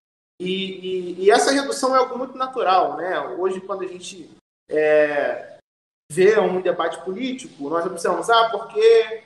E, 0.41 0.51
e, 0.51 1.25
e 1.25 1.31
essa 1.31 1.51
redução 1.53 1.95
é 1.95 1.99
algo 1.99 2.19
muito 2.19 2.37
natural. 2.37 2.97
Né? 2.97 3.19
Hoje, 3.39 3.61
quando 3.61 3.85
a 3.85 3.89
gente 3.89 4.31
é, 4.69 5.57
vê 6.11 6.39
um 6.39 6.61
debate 6.61 7.03
político, 7.05 7.71
nós 7.71 7.87
observamos, 7.87 8.29
ah, 8.29 8.51
porque 8.51 9.23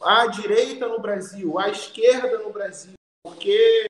a 0.00 0.26
direita 0.26 0.86
no 0.88 1.00
Brasil, 1.00 1.58
a 1.58 1.68
esquerda 1.68 2.38
no 2.38 2.50
Brasil, 2.50 2.92
porque, 3.24 3.86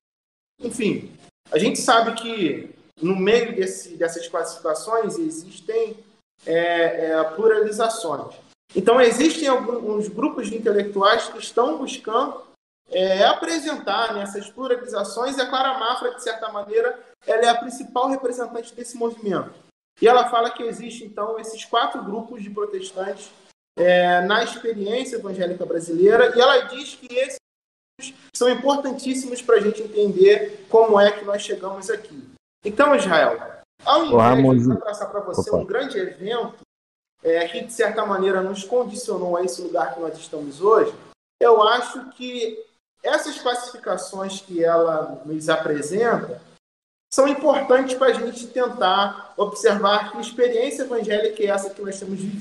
enfim, 0.60 1.12
a 1.50 1.58
gente 1.58 1.78
sabe 1.80 2.14
que 2.14 2.75
no 3.00 3.16
meio 3.16 3.54
desse, 3.54 3.96
dessas 3.96 4.26
classificações 4.28 5.18
existem 5.18 5.96
é, 6.44 7.10
é, 7.10 7.25
pluralizações. 7.25 8.34
Então, 8.75 9.00
existem 9.00 9.48
alguns 9.48 10.08
grupos 10.08 10.48
de 10.48 10.56
intelectuais 10.56 11.28
que 11.28 11.38
estão 11.38 11.78
buscando 11.78 12.42
é, 12.90 13.25
apresentar 13.25 14.14
nessas 14.14 14.48
pluralizações, 14.50 15.36
e 15.36 15.40
a 15.40 15.48
Clara 15.48 15.78
Mafra, 15.78 16.14
de 16.14 16.22
certa 16.22 16.50
maneira, 16.50 16.98
ela 17.26 17.42
é 17.42 17.48
a 17.48 17.58
principal 17.58 18.08
representante 18.08 18.75
desse 18.75 18.96
movimento. 18.96 19.52
E 20.00 20.06
ela 20.06 20.28
fala 20.28 20.50
que 20.50 20.62
existe, 20.62 21.04
então, 21.04 21.38
esses 21.38 21.64
quatro 21.64 22.02
grupos 22.04 22.42
de 22.42 22.50
protestantes 22.50 23.30
é, 23.76 24.21
na 24.23 24.42
experiência 24.42 25.16
evangélica 25.16 25.64
brasileira, 25.66 26.35
e 26.35 26.40
ela 26.40 26.61
diz 26.62 26.95
que 26.95 27.14
esses 27.14 27.38
são 28.35 28.49
importantíssimos 28.49 29.42
para 29.42 29.56
a 29.56 29.61
gente 29.61 29.83
entender 29.83 30.66
como 30.68 30.99
é 30.99 31.12
que 31.12 31.25
nós 31.25 31.42
chegamos 31.42 31.90
aqui. 31.90 32.23
Então, 32.64 32.95
Israel, 32.95 33.38
ao 33.85 34.06
invés 34.06 34.66
de 34.66 34.76
traçar 34.78 35.11
para 35.11 35.21
você 35.21 35.50
Opa. 35.50 35.59
um 35.59 35.64
grande 35.64 35.99
evento 35.99 36.56
é, 37.23 37.47
que, 37.49 37.64
de 37.64 37.73
certa 37.73 38.04
maneira, 38.04 38.42
nos 38.42 38.64
condicionou 38.64 39.37
a 39.37 39.45
esse 39.45 39.62
lugar 39.62 39.95
que 39.95 40.00
nós 40.00 40.16
estamos 40.18 40.61
hoje, 40.61 40.95
eu 41.40 41.62
acho 41.62 42.11
que 42.11 42.64
essas 43.02 43.38
classificações 43.38 44.40
que 44.40 44.64
ela 44.64 45.23
nos 45.25 45.49
apresenta 45.49 46.40
são 47.12 47.28
importantes 47.28 47.95
para 47.95 48.09
a 48.09 48.12
gente 48.12 48.47
tentar 48.49 49.33
observar 49.37 50.11
que 50.11 50.21
experiência 50.21 50.83
evangélica 50.83 51.42
é 51.42 51.47
essa 51.47 51.71
que 51.71 51.83
nós 51.83 51.99
temos 51.99 52.18
vivido. 52.18 52.38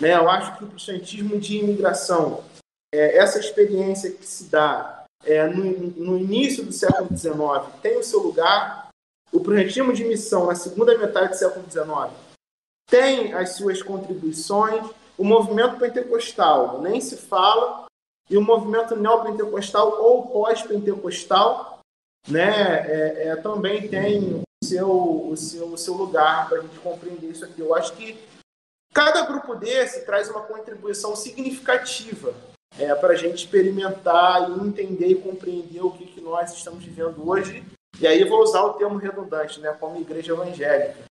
Né? 0.00 0.14
Eu 0.14 0.28
acho 0.28 0.56
que 0.56 0.64
o 0.64 0.66
protestantismo 0.66 1.38
de 1.38 1.58
imigração 1.58 2.44
é, 2.94 3.16
essa 3.16 3.38
experiência 3.38 4.10
que 4.10 4.26
se 4.26 4.44
dá 4.44 5.04
é, 5.24 5.46
no, 5.46 5.64
no, 5.64 6.18
início 6.18 6.64
do 6.64 6.72
século 6.72 7.16
XIX 7.16 7.80
tem 7.80 7.96
o 7.96 8.02
seu 8.02 8.20
lugar, 8.20 8.88
o 9.32 9.40
projetismo 9.40 9.92
de 9.92 10.04
missão 10.04 10.46
na 10.46 10.54
segunda 10.54 10.96
metade 10.98 11.28
do 11.28 11.36
século 11.36 11.64
XIX 11.70 12.12
tem 12.90 13.32
as 13.32 13.56
suas 13.56 13.82
contribuições, 13.82 14.84
o 15.16 15.24
movimento 15.24 15.78
pentecostal 15.78 16.82
nem 16.82 17.00
se 17.00 17.16
fala, 17.16 17.86
e 18.28 18.36
o 18.36 18.42
movimento 18.42 18.94
neopentecostal 18.96 20.02
ou 20.02 20.26
pós-pentecostal 20.26 21.80
né, 22.28 22.50
é, 22.86 23.28
é, 23.28 23.36
também 23.36 23.88
tem 23.88 24.34
o 24.34 24.42
seu, 24.64 24.90
o 24.90 25.36
seu, 25.36 25.66
o 25.68 25.78
seu 25.78 25.94
lugar 25.94 26.48
para 26.48 26.58
a 26.58 26.60
gente 26.62 26.78
compreender 26.80 27.28
isso 27.28 27.44
aqui. 27.44 27.60
Eu 27.60 27.74
acho 27.74 27.94
que 27.94 28.18
cada 28.92 29.26
grupo 29.26 29.54
desse 29.54 30.04
traz 30.04 30.28
uma 30.28 30.42
contribuição 30.42 31.16
significativa 31.16 32.34
é, 32.78 32.94
para 32.94 33.14
a 33.14 33.16
gente 33.16 33.44
experimentar 33.44 34.50
e 34.50 34.66
entender 34.66 35.08
e 35.08 35.14
compreender 35.14 35.82
o 35.82 35.90
que, 35.90 36.06
que 36.06 36.20
nós 36.20 36.52
estamos 36.52 36.84
vivendo 36.84 37.28
hoje. 37.28 37.64
E 38.00 38.06
aí 38.06 38.20
eu 38.20 38.28
vou 38.28 38.42
usar 38.42 38.62
o 38.62 38.74
termo 38.74 38.96
redundante, 38.96 39.60
né, 39.60 39.76
como 39.78 40.00
igreja 40.00 40.32
evangélica. 40.32 41.04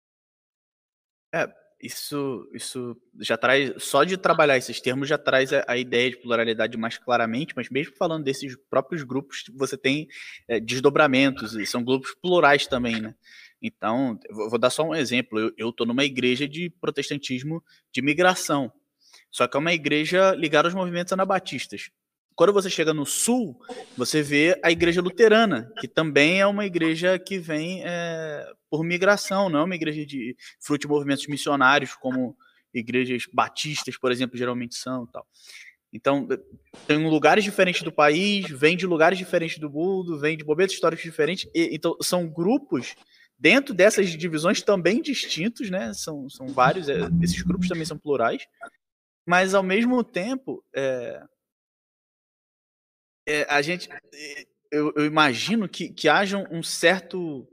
É, 1.32 1.48
isso, 1.80 2.48
isso 2.52 2.96
já 3.18 3.36
traz, 3.36 3.72
só 3.82 4.04
de 4.04 4.16
trabalhar 4.16 4.58
esses 4.58 4.80
termos 4.80 5.08
já 5.08 5.16
traz 5.16 5.52
a, 5.52 5.64
a, 5.66 5.76
ideia 5.76 6.10
de 6.10 6.16
pluralidade 6.16 6.76
mais 6.76 6.98
claramente, 6.98 7.54
mas 7.56 7.70
mesmo 7.70 7.94
falando 7.96 8.24
desses 8.24 8.56
próprios 8.68 9.02
grupos, 9.02 9.44
você 9.54 9.76
tem 9.76 10.08
é, 10.48 10.58
desdobramentos, 10.60 11.54
e 11.54 11.64
são 11.64 11.84
grupos 11.84 12.14
plurais 12.20 12.66
também, 12.66 13.00
né? 13.00 13.14
Então, 13.62 14.18
vou 14.30 14.58
dar 14.58 14.70
só 14.70 14.82
um 14.82 14.94
exemplo. 14.94 15.52
Eu 15.56 15.70
estou 15.70 15.86
numa 15.86 16.04
igreja 16.04 16.48
de 16.48 16.70
protestantismo 16.80 17.62
de 17.92 18.00
migração. 18.00 18.72
Só 19.30 19.46
que 19.46 19.56
é 19.56 19.60
uma 19.60 19.72
igreja 19.72 20.34
ligada 20.34 20.68
aos 20.68 20.74
movimentos 20.74 21.12
anabatistas. 21.12 21.90
Quando 22.34 22.52
você 22.52 22.70
chega 22.70 22.94
no 22.94 23.04
sul, 23.04 23.60
você 23.96 24.22
vê 24.22 24.58
a 24.62 24.70
igreja 24.70 25.02
luterana, 25.02 25.70
que 25.78 25.86
também 25.86 26.40
é 26.40 26.46
uma 26.46 26.64
igreja 26.64 27.18
que 27.18 27.38
vem 27.38 27.82
é, 27.84 28.46
por 28.70 28.82
migração, 28.82 29.50
não 29.50 29.60
é 29.60 29.64
uma 29.64 29.74
igreja 29.74 30.06
de 30.06 30.34
fruto 30.58 30.82
de 30.82 30.88
movimentos 30.88 31.26
missionários, 31.26 31.94
como 31.94 32.34
igrejas 32.72 33.24
batistas, 33.32 33.98
por 33.98 34.10
exemplo, 34.10 34.38
geralmente 34.38 34.74
são 34.74 35.06
tal. 35.06 35.26
Então, 35.92 36.26
tem 36.86 37.04
lugares 37.08 37.42
diferentes 37.42 37.82
do 37.82 37.92
país, 37.92 38.48
vem 38.48 38.76
de 38.76 38.86
lugares 38.86 39.18
diferentes 39.18 39.58
do 39.58 39.68
mundo, 39.68 40.18
vem 40.18 40.36
de 40.36 40.44
momentos 40.44 40.74
históricos 40.74 41.04
diferentes. 41.04 41.50
E, 41.54 41.74
então, 41.74 41.96
são 42.00 42.28
grupos 42.28 42.94
dentro 43.40 43.74
dessas 43.74 44.10
divisões 44.10 44.60
também 44.60 45.00
distintos, 45.00 45.70
né? 45.70 45.94
São, 45.94 46.28
são 46.28 46.48
vários, 46.48 46.90
é, 46.90 46.98
esses 47.22 47.40
grupos 47.40 47.68
também 47.68 47.86
são 47.86 47.98
plurais, 47.98 48.46
mas 49.26 49.54
ao 49.54 49.62
mesmo 49.62 50.04
tempo, 50.04 50.62
é, 50.74 51.22
é, 53.26 53.46
a 53.48 53.62
gente, 53.62 53.88
é, 53.90 54.46
eu, 54.70 54.92
eu, 54.94 55.06
imagino 55.06 55.66
que, 55.66 55.88
que 55.88 56.06
haja 56.06 56.36
um 56.50 56.62
certo, 56.62 57.48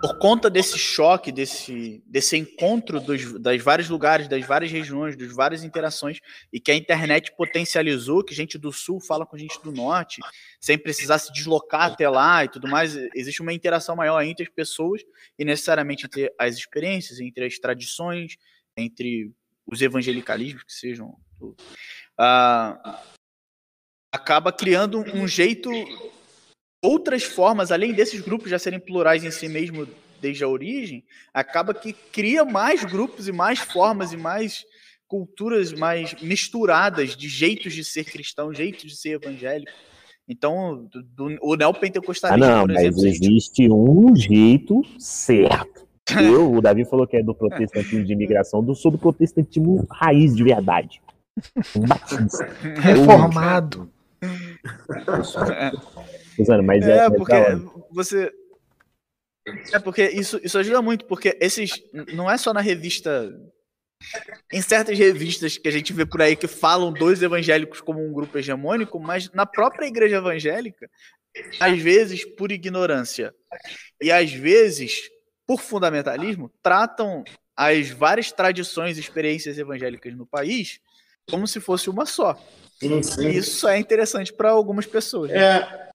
por 0.00 0.18
conta 0.18 0.48
desse 0.48 0.78
choque, 0.78 1.32
desse, 1.32 2.02
desse 2.06 2.36
encontro 2.36 3.00
dos 3.00 3.40
das 3.40 3.60
vários 3.62 3.88
lugares, 3.88 4.28
das 4.28 4.44
várias 4.46 4.70
regiões, 4.70 5.16
das 5.16 5.32
várias 5.32 5.64
interações, 5.64 6.20
e 6.52 6.60
que 6.60 6.70
a 6.70 6.74
internet 6.74 7.32
potencializou, 7.36 8.22
que 8.22 8.34
gente 8.34 8.56
do 8.58 8.72
sul 8.72 9.00
fala 9.00 9.26
com 9.26 9.36
gente 9.36 9.60
do 9.62 9.72
norte, 9.72 10.20
sem 10.60 10.78
precisar 10.78 11.18
se 11.18 11.32
deslocar 11.32 11.92
até 11.92 12.08
lá 12.08 12.44
e 12.44 12.48
tudo 12.48 12.68
mais, 12.68 12.96
existe 13.14 13.42
uma 13.42 13.52
interação 13.52 13.96
maior 13.96 14.22
entre 14.22 14.44
as 14.44 14.50
pessoas 14.50 15.02
e 15.38 15.44
necessariamente 15.44 16.06
entre 16.06 16.32
as 16.38 16.56
experiências, 16.56 17.20
entre 17.20 17.44
as 17.44 17.58
tradições, 17.58 18.36
entre 18.76 19.32
os 19.66 19.82
evangelicalismos 19.82 20.62
que 20.62 20.72
sejam. 20.72 21.16
Uh, 21.40 22.96
acaba 24.12 24.52
criando 24.52 25.00
um 25.14 25.26
jeito, 25.26 25.70
outras 26.82 27.24
formas, 27.24 27.70
além 27.70 27.92
desses 27.92 28.20
grupos 28.20 28.50
já 28.50 28.58
serem 28.58 28.80
plurais 28.80 29.24
em 29.24 29.30
si 29.30 29.48
mesmo 29.48 29.86
desde 30.20 30.44
a 30.44 30.48
origem, 30.48 31.04
acaba 31.32 31.72
que 31.72 31.92
cria 31.92 32.44
mais 32.44 32.84
grupos 32.84 33.28
e 33.28 33.32
mais 33.32 33.58
formas 33.58 34.12
e 34.12 34.16
mais 34.16 34.64
culturas 35.06 35.72
mais 35.72 36.14
misturadas 36.20 37.16
de 37.16 37.28
jeitos 37.28 37.72
de 37.72 37.82
ser 37.82 38.04
cristão, 38.04 38.52
jeitos 38.52 38.82
de 38.82 38.96
ser 38.96 39.20
evangélico. 39.22 39.72
Então, 40.28 40.86
do, 40.92 41.02
do, 41.02 41.38
o 41.40 41.56
neopentecostalismo, 41.56 42.44
ah, 42.44 42.56
não, 42.56 42.66
por 42.66 42.70
exemplo... 42.72 43.02
mas 43.02 43.04
existe 43.04 43.68
um 43.72 44.14
jeito 44.14 44.82
certo. 44.98 45.88
Eu, 46.20 46.52
o 46.52 46.60
Davi 46.60 46.84
falou 46.84 47.06
que 47.06 47.16
é 47.16 47.22
do 47.22 47.34
protestantismo 47.34 48.04
de 48.04 48.12
imigração, 48.12 48.62
do 48.62 48.74
sou 48.74 48.90
do 48.90 48.98
protestantismo 48.98 49.86
raiz 49.90 50.36
de 50.36 50.44
verdade. 50.44 51.00
Batista. 51.88 52.48
Reformado. 52.76 53.90
Usando, 56.38 56.62
mas 56.62 56.86
é, 56.86 57.06
é 57.06 57.10
porque 57.10 57.34
você 57.90 58.32
é 59.72 59.78
porque 59.78 60.08
isso, 60.08 60.40
isso 60.42 60.58
ajuda 60.58 60.82
muito, 60.82 61.06
porque 61.06 61.36
esses 61.40 61.82
não 62.12 62.30
é 62.30 62.36
só 62.36 62.52
na 62.52 62.60
revista 62.60 63.32
em 64.52 64.62
certas 64.62 64.96
revistas 64.96 65.58
que 65.58 65.68
a 65.68 65.72
gente 65.72 65.92
vê 65.92 66.06
por 66.06 66.22
aí 66.22 66.36
que 66.36 66.46
falam 66.46 66.92
dos 66.92 67.22
evangélicos 67.22 67.80
como 67.80 68.04
um 68.04 68.12
grupo 68.12 68.38
hegemônico, 68.38 69.00
mas 69.00 69.30
na 69.32 69.44
própria 69.44 69.86
igreja 69.86 70.16
evangélica, 70.16 70.88
às 71.58 71.78
vezes 71.80 72.24
por 72.24 72.52
ignorância 72.52 73.34
e 74.00 74.12
às 74.12 74.32
vezes 74.32 75.10
por 75.46 75.60
fundamentalismo, 75.60 76.52
tratam 76.62 77.24
as 77.56 77.90
várias 77.90 78.30
tradições 78.30 78.96
e 78.96 79.00
experiências 79.00 79.58
evangélicas 79.58 80.14
no 80.14 80.26
país 80.26 80.80
como 81.28 81.46
se 81.46 81.60
fosse 81.60 81.90
uma 81.90 82.06
só. 82.06 82.40
Sim, 82.78 83.02
sim. 83.02 83.28
Isso 83.28 83.66
é 83.66 83.78
interessante 83.78 84.32
para 84.32 84.50
algumas 84.50 84.86
pessoas. 84.86 85.30
Né? 85.30 85.38
É, 85.38 85.90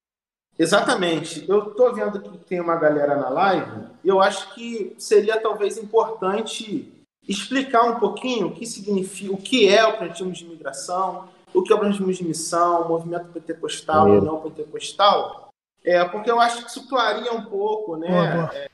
exatamente. 0.59 1.45
Eu 1.47 1.69
estou 1.69 1.93
vendo 1.93 2.21
que 2.21 2.37
tem 2.39 2.59
uma 2.59 2.75
galera 2.75 3.15
na 3.15 3.29
live. 3.29 3.87
Eu 4.03 4.21
acho 4.21 4.53
que 4.53 4.93
seria 4.97 5.39
talvez 5.39 5.77
importante 5.77 6.91
explicar 7.27 7.83
um 7.83 7.99
pouquinho 7.99 8.47
o 8.47 8.53
que 8.53 8.65
significa, 8.65 9.33
o 9.33 9.37
que 9.37 9.67
é 9.69 9.85
o 9.85 9.97
projetismo 9.97 10.33
de 10.33 10.43
imigração, 10.43 11.29
o 11.53 11.63
que 11.63 11.71
é 11.71 11.75
o 11.75 11.79
projetismo 11.79 12.11
de 12.11 12.25
missão, 12.25 12.81
o 12.81 12.89
movimento 12.89 13.27
pentecostal, 13.27 14.09
ou 14.09 14.21
não 14.21 14.41
pentecostal. 14.41 15.49
É, 15.85 16.03
porque 16.03 16.29
eu 16.29 16.39
acho 16.39 16.63
que 16.63 16.69
isso 16.69 16.87
clareia 16.87 17.33
um 17.33 17.45
pouco, 17.45 17.95
né? 17.95 18.09
Boa, 18.09 18.47
boa. 18.47 18.57
É, 18.57 18.69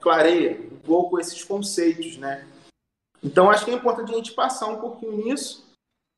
clareia 0.00 0.60
um 0.72 0.78
pouco 0.78 1.20
esses 1.20 1.44
conceitos, 1.44 2.16
né? 2.16 2.46
Então, 3.22 3.50
acho 3.50 3.64
que 3.64 3.70
é 3.70 3.74
importante 3.74 4.12
a 4.12 4.16
gente 4.16 4.32
passar 4.32 4.66
um 4.66 4.80
pouquinho 4.80 5.12
nisso. 5.24 5.68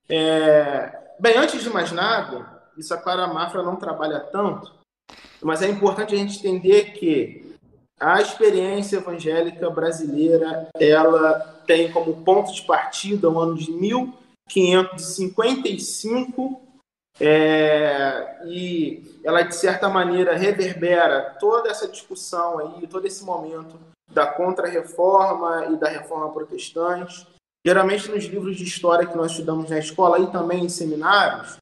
É... 0.08 1.09
Bem, 1.20 1.36
antes 1.36 1.62
de 1.62 1.68
mais 1.68 1.92
nada, 1.92 2.62
isso 2.78 2.94
a 2.94 2.96
Clara 2.96 3.26
Mafra 3.26 3.62
não 3.62 3.76
trabalha 3.76 4.20
tanto, 4.20 4.72
mas 5.42 5.60
é 5.60 5.68
importante 5.68 6.14
a 6.14 6.18
gente 6.18 6.38
entender 6.38 6.92
que 6.92 7.54
a 8.00 8.22
experiência 8.22 8.96
evangélica 8.96 9.68
brasileira, 9.68 10.70
ela 10.80 11.60
tem 11.66 11.92
como 11.92 12.24
ponto 12.24 12.50
de 12.54 12.62
partida 12.62 13.28
o 13.28 13.38
ano 13.38 13.54
de 13.54 13.70
1555 13.70 16.62
é, 17.20 18.40
e 18.46 19.20
ela, 19.22 19.42
de 19.42 19.54
certa 19.54 19.90
maneira, 19.90 20.34
reverbera 20.34 21.36
toda 21.38 21.68
essa 21.68 21.86
discussão 21.86 22.58
aí, 22.58 22.86
todo 22.86 23.06
esse 23.06 23.22
momento 23.22 23.78
da 24.10 24.26
contra-reforma 24.26 25.66
e 25.66 25.76
da 25.76 25.90
reforma 25.90 26.32
protestante. 26.32 27.28
Geralmente, 27.64 28.10
nos 28.10 28.24
livros 28.24 28.56
de 28.56 28.64
história 28.64 29.06
que 29.06 29.16
nós 29.16 29.32
estudamos 29.32 29.68
na 29.68 29.78
escola 29.78 30.18
e 30.18 30.30
também 30.30 30.64
em 30.64 30.68
seminários, 30.68 31.56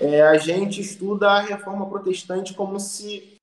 é, 0.00 0.22
a 0.22 0.36
gente 0.36 0.80
estuda 0.80 1.30
a 1.30 1.40
reforma 1.40 1.88
protestante 1.88 2.54
como 2.54 2.80
se 2.80 3.34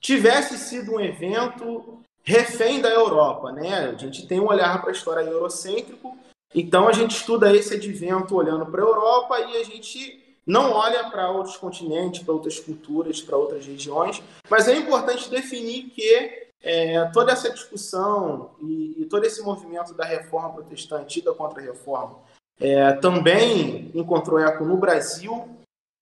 tivesse 0.00 0.56
sido 0.56 0.94
um 0.94 1.00
evento 1.00 2.00
refém 2.22 2.80
da 2.80 2.88
Europa. 2.88 3.50
Né? 3.50 3.86
A 3.86 3.94
gente 3.94 4.26
tem 4.26 4.38
um 4.38 4.46
olhar 4.46 4.80
para 4.80 4.90
a 4.90 4.94
história 4.94 5.22
eurocêntrico, 5.22 6.16
então 6.54 6.86
a 6.86 6.92
gente 6.92 7.16
estuda 7.16 7.54
esse 7.54 7.74
advento 7.74 8.36
olhando 8.36 8.66
para 8.66 8.80
a 8.80 8.86
Europa 8.86 9.40
e 9.40 9.56
a 9.56 9.64
gente 9.64 10.20
não 10.46 10.72
olha 10.72 11.08
para 11.08 11.30
outros 11.30 11.56
continentes, 11.56 12.22
para 12.22 12.34
outras 12.34 12.58
culturas, 12.58 13.20
para 13.20 13.36
outras 13.36 13.64
regiões, 13.64 14.22
mas 14.50 14.68
é 14.68 14.76
importante 14.76 15.30
definir 15.30 15.84
que 15.90 16.41
é, 16.62 17.04
toda 17.06 17.32
essa 17.32 17.50
discussão 17.50 18.52
e, 18.60 19.02
e, 19.02 19.04
todo 19.06 19.24
esse 19.24 19.42
movimento 19.42 19.92
da 19.94 20.04
reforma 20.04 20.52
protestante 20.52 21.18
e 21.18 21.22
da 21.22 21.34
contra-reforma 21.34 22.20
é, 22.60 22.92
também 22.92 23.90
encontrou 23.94 24.38
eco 24.38 24.64
no 24.64 24.76
Brasil. 24.76 25.48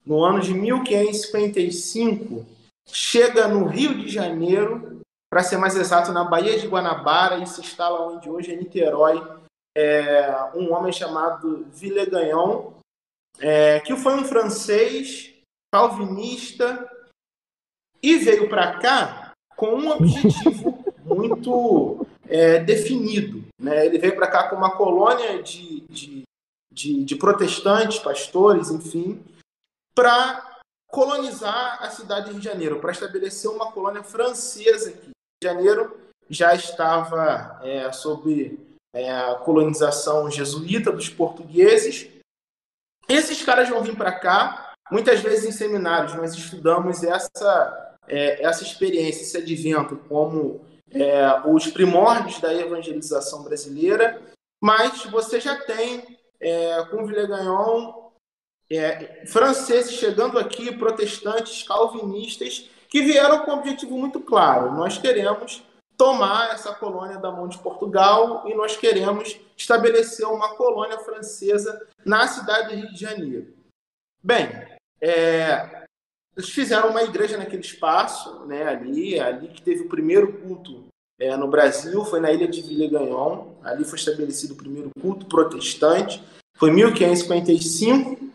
No 0.05 0.23
ano 0.25 0.41
de 0.41 0.53
1555, 0.53 2.45
chega 2.89 3.49
no 3.49 3.67
Rio 3.67 3.99
de 3.99 4.09
Janeiro, 4.09 5.01
para 5.31 5.43
ser 5.43 5.57
mais 5.57 5.77
exato, 5.77 6.13
na 6.13 6.25
Baía 6.25 6.59
de 6.59 6.67
Guanabara, 6.67 7.39
e 7.39 7.47
se 7.47 7.61
instala 7.61 8.07
onde 8.09 8.29
hoje 8.29 8.53
é 8.53 8.57
Niterói, 8.57 9.23
é, 9.77 10.51
um 10.55 10.73
homem 10.73 10.93
chamado 10.93 11.67
Villegagnon, 11.71 12.73
é, 13.39 13.81
que 13.81 13.95
foi 13.97 14.15
um 14.15 14.25
francês 14.25 15.33
calvinista 15.73 16.91
e 18.03 18.17
veio 18.17 18.49
para 18.49 18.79
cá 18.79 19.20
com 19.61 19.75
um 19.75 19.91
objetivo 19.91 20.83
muito 21.05 22.07
é, 22.27 22.61
definido. 22.61 23.45
Né? 23.59 23.85
Ele 23.85 23.99
veio 23.99 24.17
para 24.17 24.27
cá 24.27 24.49
com 24.49 24.57
uma 24.57 24.75
colônia 24.75 25.43
de, 25.43 25.83
de, 25.83 26.23
de, 26.73 27.05
de 27.05 27.17
protestantes, 27.17 27.99
pastores, 27.99 28.71
enfim, 28.71 29.23
para 29.95 30.63
colonizar 30.89 31.77
a 31.83 31.91
cidade 31.91 32.27
de 32.27 32.31
Rio 32.31 32.41
de 32.41 32.49
Janeiro, 32.49 32.81
para 32.81 32.91
estabelecer 32.91 33.51
uma 33.51 33.71
colônia 33.71 34.03
francesa 34.03 34.89
aqui. 34.89 35.11
Rio 35.11 35.43
de 35.43 35.47
Janeiro 35.47 36.01
já 36.31 36.55
estava 36.55 37.61
é, 37.63 37.93
sob 37.93 38.59
é, 38.95 39.13
a 39.13 39.35
colonização 39.35 40.31
jesuíta 40.31 40.91
dos 40.91 41.11
portugueses. 41.11 42.09
Esses 43.07 43.45
caras 43.45 43.69
vão 43.69 43.83
vir 43.83 43.95
para 43.95 44.19
cá, 44.19 44.73
muitas 44.91 45.21
vezes 45.21 45.45
em 45.45 45.53
seminários 45.53 46.15
nós 46.15 46.33
estudamos 46.35 47.03
essa, 47.03 47.90
é, 48.11 48.43
essa 48.43 48.65
experiência, 48.65 49.23
esse 49.23 49.37
advento 49.37 49.97
como 50.09 50.61
é, 50.93 51.49
os 51.49 51.69
primórdios 51.69 52.41
da 52.41 52.53
evangelização 52.53 53.45
brasileira, 53.45 54.21
mas 54.61 55.05
você 55.05 55.41
já 55.41 55.57
tem 55.57 56.19
é, 56.41 56.85
com 56.91 57.07
Villegagnon 57.07 58.11
é, 58.69 59.25
franceses 59.27 59.93
chegando 59.93 60.39
aqui, 60.39 60.77
protestantes, 60.77 61.63
calvinistas, 61.63 62.69
que 62.89 63.03
vieram 63.03 63.45
com 63.45 63.53
um 63.53 63.59
objetivo 63.59 63.97
muito 63.97 64.21
claro: 64.21 64.73
nós 64.73 64.99
queremos 64.99 65.63
tomar 65.97 66.55
essa 66.55 66.75
colônia 66.75 67.19
da 67.19 67.31
mão 67.31 67.47
de 67.47 67.59
Portugal 67.59 68.49
e 68.49 68.55
nós 68.55 68.77
queremos 68.77 69.39
estabelecer 69.57 70.27
uma 70.27 70.57
colônia 70.57 70.99
francesa 70.99 71.87
na 72.05 72.27
cidade 72.27 72.69
do 72.69 72.81
Rio 72.81 72.93
de 72.93 73.01
Janeiro. 73.01 73.55
Bem, 74.23 74.49
é, 75.01 75.85
eles 76.41 76.51
fizeram 76.51 76.91
uma 76.91 77.03
igreja 77.03 77.37
naquele 77.37 77.63
espaço, 77.63 78.47
né, 78.47 78.67
ali, 78.67 79.21
ali 79.21 79.49
que 79.49 79.63
teve 79.63 79.83
o 79.83 79.89
primeiro 79.89 80.33
culto 80.33 80.85
é, 81.19 81.37
no 81.37 81.49
Brasil, 81.49 82.05
foi 82.05 82.19
na 82.19 82.33
ilha 82.33 82.49
de 82.49 82.63
Villegagnon, 82.63 83.55
ali 83.63 83.85
foi 83.85 83.99
estabelecido 83.99 84.55
o 84.55 84.57
primeiro 84.57 84.91
culto 85.01 85.27
protestante, 85.27 86.23
foi 86.57 86.71
1555, 86.71 88.31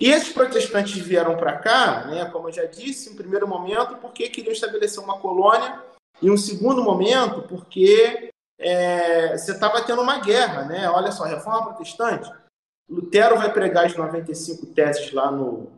e 0.00 0.10
esses 0.10 0.32
protestantes 0.32 0.98
vieram 0.98 1.36
para 1.36 1.56
cá, 1.56 2.06
né, 2.06 2.24
como 2.26 2.48
eu 2.48 2.52
já 2.52 2.64
disse, 2.64 3.10
em 3.10 3.14
primeiro 3.14 3.46
momento, 3.46 3.96
porque 3.98 4.28
queriam 4.28 4.52
estabelecer 4.52 5.02
uma 5.02 5.18
colônia 5.18 5.80
em 6.20 6.30
um 6.30 6.36
segundo 6.36 6.82
momento, 6.82 7.42
porque 7.42 8.30
é, 8.58 9.36
você 9.36 9.52
estava 9.52 9.82
tendo 9.82 10.02
uma 10.02 10.18
guerra, 10.20 10.64
né? 10.64 10.88
Olha 10.88 11.10
só, 11.10 11.24
reforma 11.24 11.66
protestante. 11.66 12.30
Lutero 12.88 13.36
vai 13.36 13.52
pregar 13.52 13.86
as 13.86 13.96
95 13.96 14.66
teses 14.66 15.12
lá 15.12 15.30
no, 15.30 15.70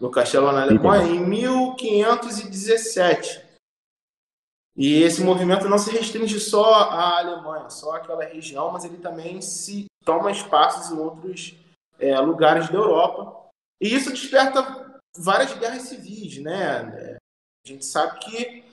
no, 0.00 0.10
Castelo 0.10 0.50
na 0.52 0.62
Alemanha 0.62 1.10
em 1.10 1.20
1517. 1.24 3.46
E 4.76 5.02
esse 5.02 5.22
movimento 5.22 5.68
não 5.68 5.78
se 5.78 5.90
restringe 5.90 6.38
só 6.38 6.72
à 6.72 7.18
Alemanha, 7.18 7.68
só 7.68 7.96
àquela 7.96 8.24
região, 8.24 8.70
mas 8.70 8.84
ele 8.84 8.98
também 8.98 9.42
se 9.42 9.86
toma 10.04 10.30
espaços 10.30 10.92
em 10.92 10.98
outros 10.98 11.56
é, 11.98 12.16
lugares 12.20 12.68
da 12.68 12.76
Europa. 12.76 13.48
E 13.80 13.92
isso 13.92 14.10
desperta 14.10 15.00
várias 15.16 15.52
guerras 15.58 15.82
civis, 15.82 16.38
né? 16.38 17.16
A 17.64 17.68
gente 17.68 17.84
sabe 17.84 18.20
que 18.20 18.64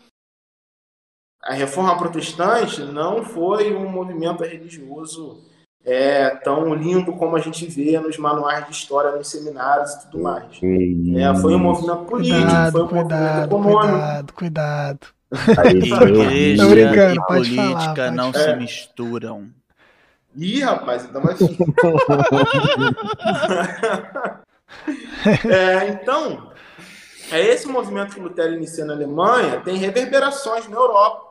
a 1.41 1.53
reforma 1.53 1.97
protestante 1.97 2.81
não 2.81 3.23
foi 3.23 3.75
um 3.75 3.89
movimento 3.89 4.43
religioso 4.43 5.43
é, 5.85 6.29
tão 6.43 6.73
lindo 6.73 7.13
como 7.13 7.35
a 7.35 7.39
gente 7.39 7.67
vê 7.67 7.99
nos 7.99 8.17
manuais 8.17 8.65
de 8.65 8.71
história, 8.71 9.11
nos 9.11 9.29
seminários 9.29 9.91
e 9.91 10.01
tudo 10.01 10.23
mais. 10.23 10.45
É, 11.15 11.35
foi 11.39 11.53
um 11.53 11.59
movimento 11.59 12.05
político, 12.05 12.39
cuidado, 12.39 12.71
foi 12.71 12.81
um 12.81 12.87
cuidado, 12.87 13.57
movimento 13.57 13.69
econômico. 13.69 14.33
Cuidado, 14.33 14.33
cuidado. 14.33 15.15
Igreja 15.69 16.67
brincando, 16.67 17.15
e 17.15 17.25
política 17.25 17.95
falar, 17.95 18.11
não 18.11 18.33
falar. 18.33 18.45
se 18.45 18.55
misturam. 18.55 19.49
Ih, 20.35 20.61
rapaz, 20.61 21.05
então 21.05 21.21
vai 21.21 21.35
é, 25.49 25.87
Então, 25.87 26.51
é 27.31 27.41
esse 27.41 27.67
movimento 27.67 28.15
que 28.15 28.19
Lutero 28.19 28.53
inicia 28.53 28.85
na 28.85 28.93
Alemanha 28.93 29.61
tem 29.61 29.77
reverberações 29.77 30.67
na 30.67 30.75
Europa. 30.75 31.24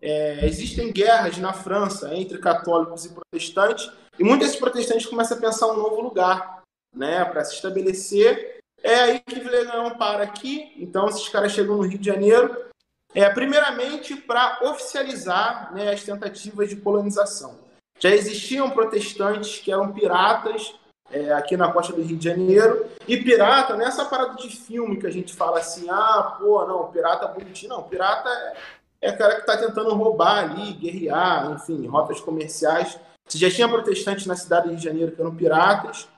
É, 0.00 0.46
existem 0.46 0.92
guerras 0.92 1.38
na 1.38 1.52
França 1.52 2.14
entre 2.14 2.38
católicos 2.38 3.04
e 3.04 3.12
protestantes, 3.12 3.90
e 4.18 4.24
muitos 4.24 4.46
desses 4.46 4.60
protestantes 4.60 5.06
começam 5.06 5.36
a 5.36 5.40
pensar 5.40 5.66
um 5.68 5.76
novo 5.76 6.00
lugar 6.00 6.62
né, 6.94 7.24
para 7.24 7.44
se 7.44 7.54
estabelecer. 7.54 8.58
É 8.82 8.94
aí 8.94 9.20
que 9.20 9.40
Villegagnon 9.40 9.90
para 9.90 10.22
aqui, 10.22 10.72
então 10.76 11.08
esses 11.08 11.28
caras 11.28 11.52
chegam 11.52 11.76
no 11.76 11.82
Rio 11.82 11.98
de 11.98 12.06
Janeiro, 12.06 12.68
é, 13.14 13.28
primeiramente 13.28 14.14
para 14.14 14.60
oficializar 14.62 15.74
né, 15.74 15.90
as 15.90 16.04
tentativas 16.04 16.68
de 16.68 16.76
colonização. 16.76 17.58
Já 17.98 18.10
existiam 18.10 18.70
protestantes 18.70 19.58
que 19.58 19.72
eram 19.72 19.92
piratas 19.92 20.74
é, 21.10 21.32
aqui 21.32 21.56
na 21.56 21.72
costa 21.72 21.92
do 21.92 22.02
Rio 22.02 22.16
de 22.16 22.24
Janeiro, 22.24 22.86
e 23.06 23.16
pirata 23.16 23.76
não 23.76 23.86
é 23.86 24.04
parada 24.04 24.36
de 24.36 24.48
filme 24.54 24.98
que 24.98 25.06
a 25.06 25.10
gente 25.10 25.34
fala 25.34 25.58
assim, 25.58 25.88
ah, 25.90 26.36
pô, 26.38 26.64
não, 26.66 26.92
pirata 26.92 27.26
é 27.26 27.32
bonitinho, 27.32 27.70
não, 27.70 27.82
pirata 27.82 28.28
é 28.28 28.56
é 29.00 29.12
cara 29.12 29.34
que 29.36 29.40
está 29.40 29.56
tentando 29.56 29.94
roubar 29.94 30.50
ali, 30.50 30.72
guerrear, 30.72 31.52
enfim, 31.52 31.86
rotas 31.86 32.20
comerciais. 32.20 32.98
Você 33.26 33.38
já 33.38 33.50
tinha 33.50 33.68
protestantes 33.68 34.26
na 34.26 34.36
cidade 34.36 34.74
de 34.74 34.82
Janeiro 34.82 35.12
que 35.12 35.20
eram 35.20 35.34
piratas. 35.34 36.08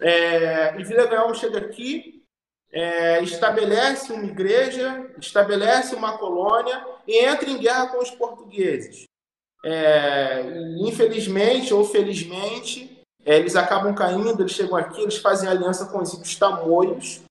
É, 0.00 0.78
e 0.78 0.84
Vila 0.84 1.34
chega 1.34 1.58
aqui, 1.58 2.22
é, 2.72 3.22
estabelece 3.22 4.12
uma 4.12 4.24
igreja, 4.24 5.10
estabelece 5.18 5.94
uma 5.94 6.18
colônia 6.18 6.84
e 7.06 7.24
entra 7.24 7.48
em 7.48 7.58
guerra 7.58 7.88
com 7.88 8.02
os 8.02 8.10
portugueses. 8.10 9.04
É, 9.64 10.42
infelizmente 10.78 11.72
ou 11.72 11.84
felizmente, 11.84 13.02
é, 13.24 13.38
eles 13.38 13.56
acabam 13.56 13.94
caindo, 13.94 14.40
eles 14.40 14.52
chegam 14.52 14.76
aqui, 14.76 15.00
eles 15.00 15.18
fazem 15.18 15.48
aliança 15.48 15.86
com 15.86 15.98
os 15.98 16.36
tamoios, 16.36 17.22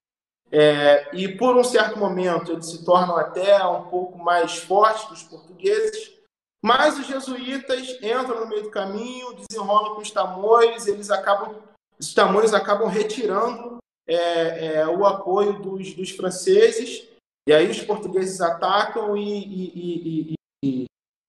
é, 0.50 1.14
e 1.14 1.28
por 1.28 1.56
um 1.56 1.64
certo 1.64 1.98
momento 1.98 2.52
eles 2.52 2.66
se 2.66 2.84
tornam 2.84 3.16
até 3.16 3.64
um 3.66 3.84
pouco 3.84 4.18
mais 4.18 4.56
fortes 4.58 5.04
que 5.04 5.12
os 5.14 5.22
portugueses, 5.24 6.12
mas 6.64 6.98
os 6.98 7.06
jesuítas 7.06 7.98
entram 8.02 8.40
no 8.40 8.48
meio 8.48 8.62
do 8.62 8.70
caminho, 8.70 9.36
desenrolam 9.48 9.94
com 9.94 10.00
os 10.00 10.10
tamoios, 10.10 10.86
eles 10.86 11.10
acabam, 11.10 11.56
os 11.98 12.14
tamoios 12.14 12.54
acabam 12.54 12.88
retirando 12.88 13.78
é, 14.06 14.76
é, 14.76 14.86
o 14.86 15.04
apoio 15.04 15.54
dos, 15.54 15.94
dos, 15.94 16.10
franceses, 16.10 17.06
e 17.48 17.52
aí 17.52 17.68
os 17.68 17.82
portugueses 17.82 18.40
atacam 18.40 19.16
e, 19.16 19.22
e, 19.22 20.34
e, 20.64 20.84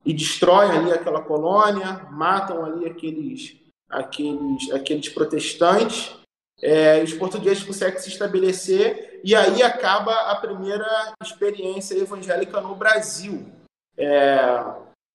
e, 0.06 0.14
destroem 0.14 0.72
ali 0.72 0.92
aquela 0.92 1.22
colônia, 1.22 2.08
matam 2.12 2.64
ali 2.64 2.86
aqueles, 2.86 3.58
aqueles, 3.90 4.72
aqueles 4.72 5.10
protestantes, 5.10 6.16
é, 6.62 7.04
os 7.04 7.14
portugueses 7.14 7.64
conseguem 7.64 8.00
se 8.00 8.10
estabelecer 8.10 9.20
e 9.24 9.36
aí 9.36 9.62
acaba 9.62 10.14
a 10.32 10.36
primeira 10.36 11.14
experiência 11.22 11.96
evangélica 11.96 12.60
no 12.62 12.76
Brasil. 12.76 13.46
É, 13.98 14.64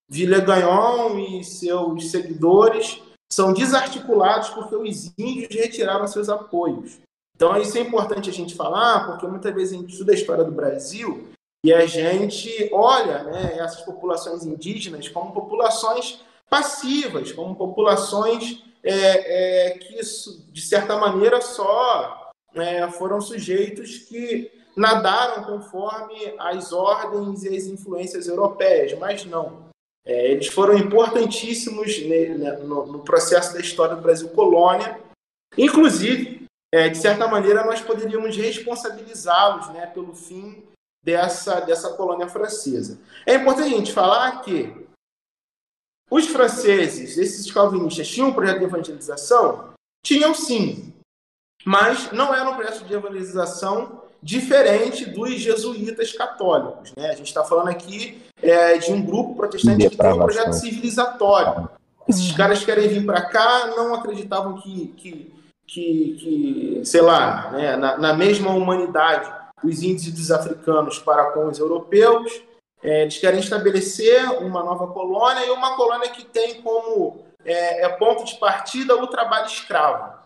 Villegagnon 0.08 1.18
e 1.18 1.44
seus 1.44 2.10
seguidores 2.10 3.02
são 3.32 3.52
desarticulados 3.52 4.50
porque 4.50 4.76
os 4.76 5.12
índios 5.18 5.54
retiraram 5.54 6.06
seus 6.06 6.28
apoios. 6.28 7.00
Então 7.34 7.56
isso 7.56 7.76
é 7.78 7.80
importante 7.80 8.28
a 8.28 8.32
gente 8.32 8.54
falar, 8.54 9.06
porque 9.06 9.26
muitas 9.26 9.54
vezes 9.54 9.74
a 9.74 9.80
gente 9.80 9.92
estuda 9.92 10.12
a 10.12 10.14
história 10.14 10.44
do 10.44 10.52
Brasil 10.52 11.28
e 11.64 11.72
a 11.72 11.86
gente 11.86 12.68
olha 12.72 13.22
né, 13.24 13.56
essas 13.58 13.80
populações 13.82 14.44
indígenas 14.44 15.08
como 15.08 15.32
populações 15.32 16.20
passivas, 16.52 17.32
como 17.32 17.56
populações 17.56 18.62
é, 18.84 19.70
é, 19.70 19.78
que, 19.78 19.98
de 20.50 20.60
certa 20.60 20.98
maneira, 20.98 21.40
só 21.40 22.30
é, 22.54 22.86
foram 22.90 23.22
sujeitos 23.22 23.96
que 24.00 24.52
nadaram 24.76 25.44
conforme 25.44 26.34
as 26.38 26.70
ordens 26.70 27.42
e 27.44 27.56
as 27.56 27.64
influências 27.64 28.28
europeias, 28.28 28.92
mas 28.98 29.24
não. 29.24 29.70
É, 30.04 30.30
eles 30.30 30.48
foram 30.48 30.76
importantíssimos 30.76 31.98
né, 32.02 32.58
no, 32.58 32.84
no, 32.84 32.98
processo 32.98 33.54
da 33.54 33.60
história 33.60 33.96
do 33.96 34.02
Brasil 34.02 34.28
colônia. 34.28 35.00
Inclusive, 35.56 36.44
é, 36.70 36.90
de 36.90 36.98
certa 36.98 37.26
maneira, 37.26 37.64
nós 37.64 37.80
poderíamos 37.80 38.36
responsabilizá-los 38.36 39.70
né, 39.70 39.86
pelo 39.86 40.14
fim 40.14 40.62
dessa, 41.02 41.60
dessa 41.60 41.94
colônia 41.94 42.28
francesa. 42.28 43.00
É 43.24 43.36
importante 43.36 43.72
a 43.72 43.78
gente 43.78 43.92
falar 43.92 44.42
que 44.42 44.82
os 46.12 46.26
franceses, 46.26 47.16
esses 47.16 47.50
calvinistas, 47.50 48.06
tinham 48.06 48.28
um 48.28 48.34
projeto 48.34 48.58
de 48.58 48.64
evangelização? 48.64 49.70
Tinham 50.04 50.34
sim, 50.34 50.92
mas 51.64 52.12
não 52.12 52.34
era 52.34 52.50
um 52.50 52.54
projeto 52.54 52.84
de 52.84 52.92
evangelização 52.92 54.02
diferente 54.22 55.06
dos 55.06 55.40
jesuítas 55.40 56.12
católicos. 56.12 56.92
Né? 56.94 57.08
A 57.08 57.14
gente 57.14 57.28
está 57.28 57.42
falando 57.42 57.68
aqui 57.68 58.20
é, 58.42 58.76
de 58.76 58.92
um 58.92 59.00
grupo 59.00 59.34
protestante 59.34 59.88
que 59.88 59.96
tem 59.96 60.12
um 60.12 60.18
projeto 60.18 60.52
civilizatório. 60.52 61.70
Esses 62.06 62.30
caras 62.32 62.62
querem 62.62 62.88
vir 62.88 63.06
para 63.06 63.22
cá, 63.22 63.68
não 63.68 63.94
acreditavam 63.94 64.60
que, 64.60 64.88
que, 64.98 65.34
que, 65.66 66.16
que 66.18 66.82
sei 66.84 67.00
lá, 67.00 67.50
né, 67.52 67.76
na, 67.76 67.96
na 67.96 68.12
mesma 68.12 68.50
humanidade 68.50 69.32
os 69.64 69.82
índios 69.82 70.30
africanos 70.30 70.98
para 70.98 71.30
com 71.30 71.46
os 71.46 71.58
europeus. 71.58 72.42
É, 72.82 73.02
eles 73.02 73.18
querem 73.18 73.40
estabelecer 73.40 74.28
uma 74.42 74.62
nova 74.62 74.88
colônia 74.88 75.46
e 75.46 75.50
uma 75.50 75.76
colônia 75.76 76.10
que 76.10 76.24
tem 76.24 76.60
como 76.62 77.24
é, 77.44 77.84
é 77.84 77.88
ponto 77.88 78.24
de 78.24 78.36
partida 78.36 78.96
o 78.96 79.06
trabalho 79.06 79.46
escravo. 79.46 80.22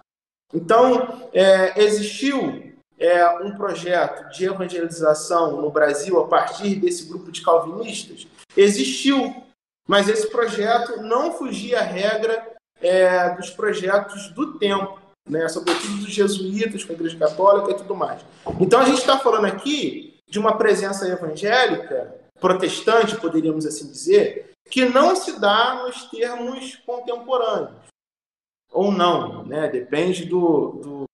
Então, 0.55 1.29
é, 1.33 1.83
existiu 1.83 2.73
é, 2.99 3.29
um 3.41 3.55
projeto 3.57 4.31
de 4.31 4.47
evangelização 4.47 5.61
no 5.61 5.71
Brasil 5.71 6.19
a 6.19 6.27
partir 6.27 6.77
desse 6.77 7.05
grupo 7.07 7.31
de 7.31 7.43
calvinistas? 7.43 8.27
Existiu. 8.57 9.43
mas 9.89 10.09
esse 10.09 10.29
projeto 10.29 11.01
não 11.03 11.33
fugia 11.33 11.79
à 11.81 11.83
regra 11.83 12.57
é, 12.81 13.31
dos 13.31 13.51
projetos 13.51 14.29
do 14.31 14.59
tempo, 14.59 14.99
né, 15.29 15.49
sobretudo 15.49 15.99
dos 15.99 16.11
jesuítas 16.11 16.83
com 16.85 16.93
a 16.93 16.97
Igreja 16.97 17.19
Católica 17.19 17.71
e 17.71 17.77
tudo 17.77 17.95
mais. 17.95 18.21
Então 18.61 18.81
a 18.81 18.85
gente 18.85 18.99
está 18.99 19.19
falando 19.19 19.45
aqui 19.45 20.19
de 20.29 20.39
uma 20.39 20.57
presença 20.57 21.07
evangélica, 21.09 22.26
protestante, 22.41 23.17
poderíamos 23.17 23.67
assim 23.67 23.87
dizer, 23.87 24.53
que 24.71 24.85
não 24.85 25.15
se 25.15 25.39
dá 25.39 25.83
nos 25.85 26.05
termos 26.11 26.77
contemporâneos. 26.87 27.87
Ou 28.73 28.91
não, 28.93 29.45
né? 29.45 29.69
depende 29.69 30.25
do, 30.25 30.71
do, 30.83 31.05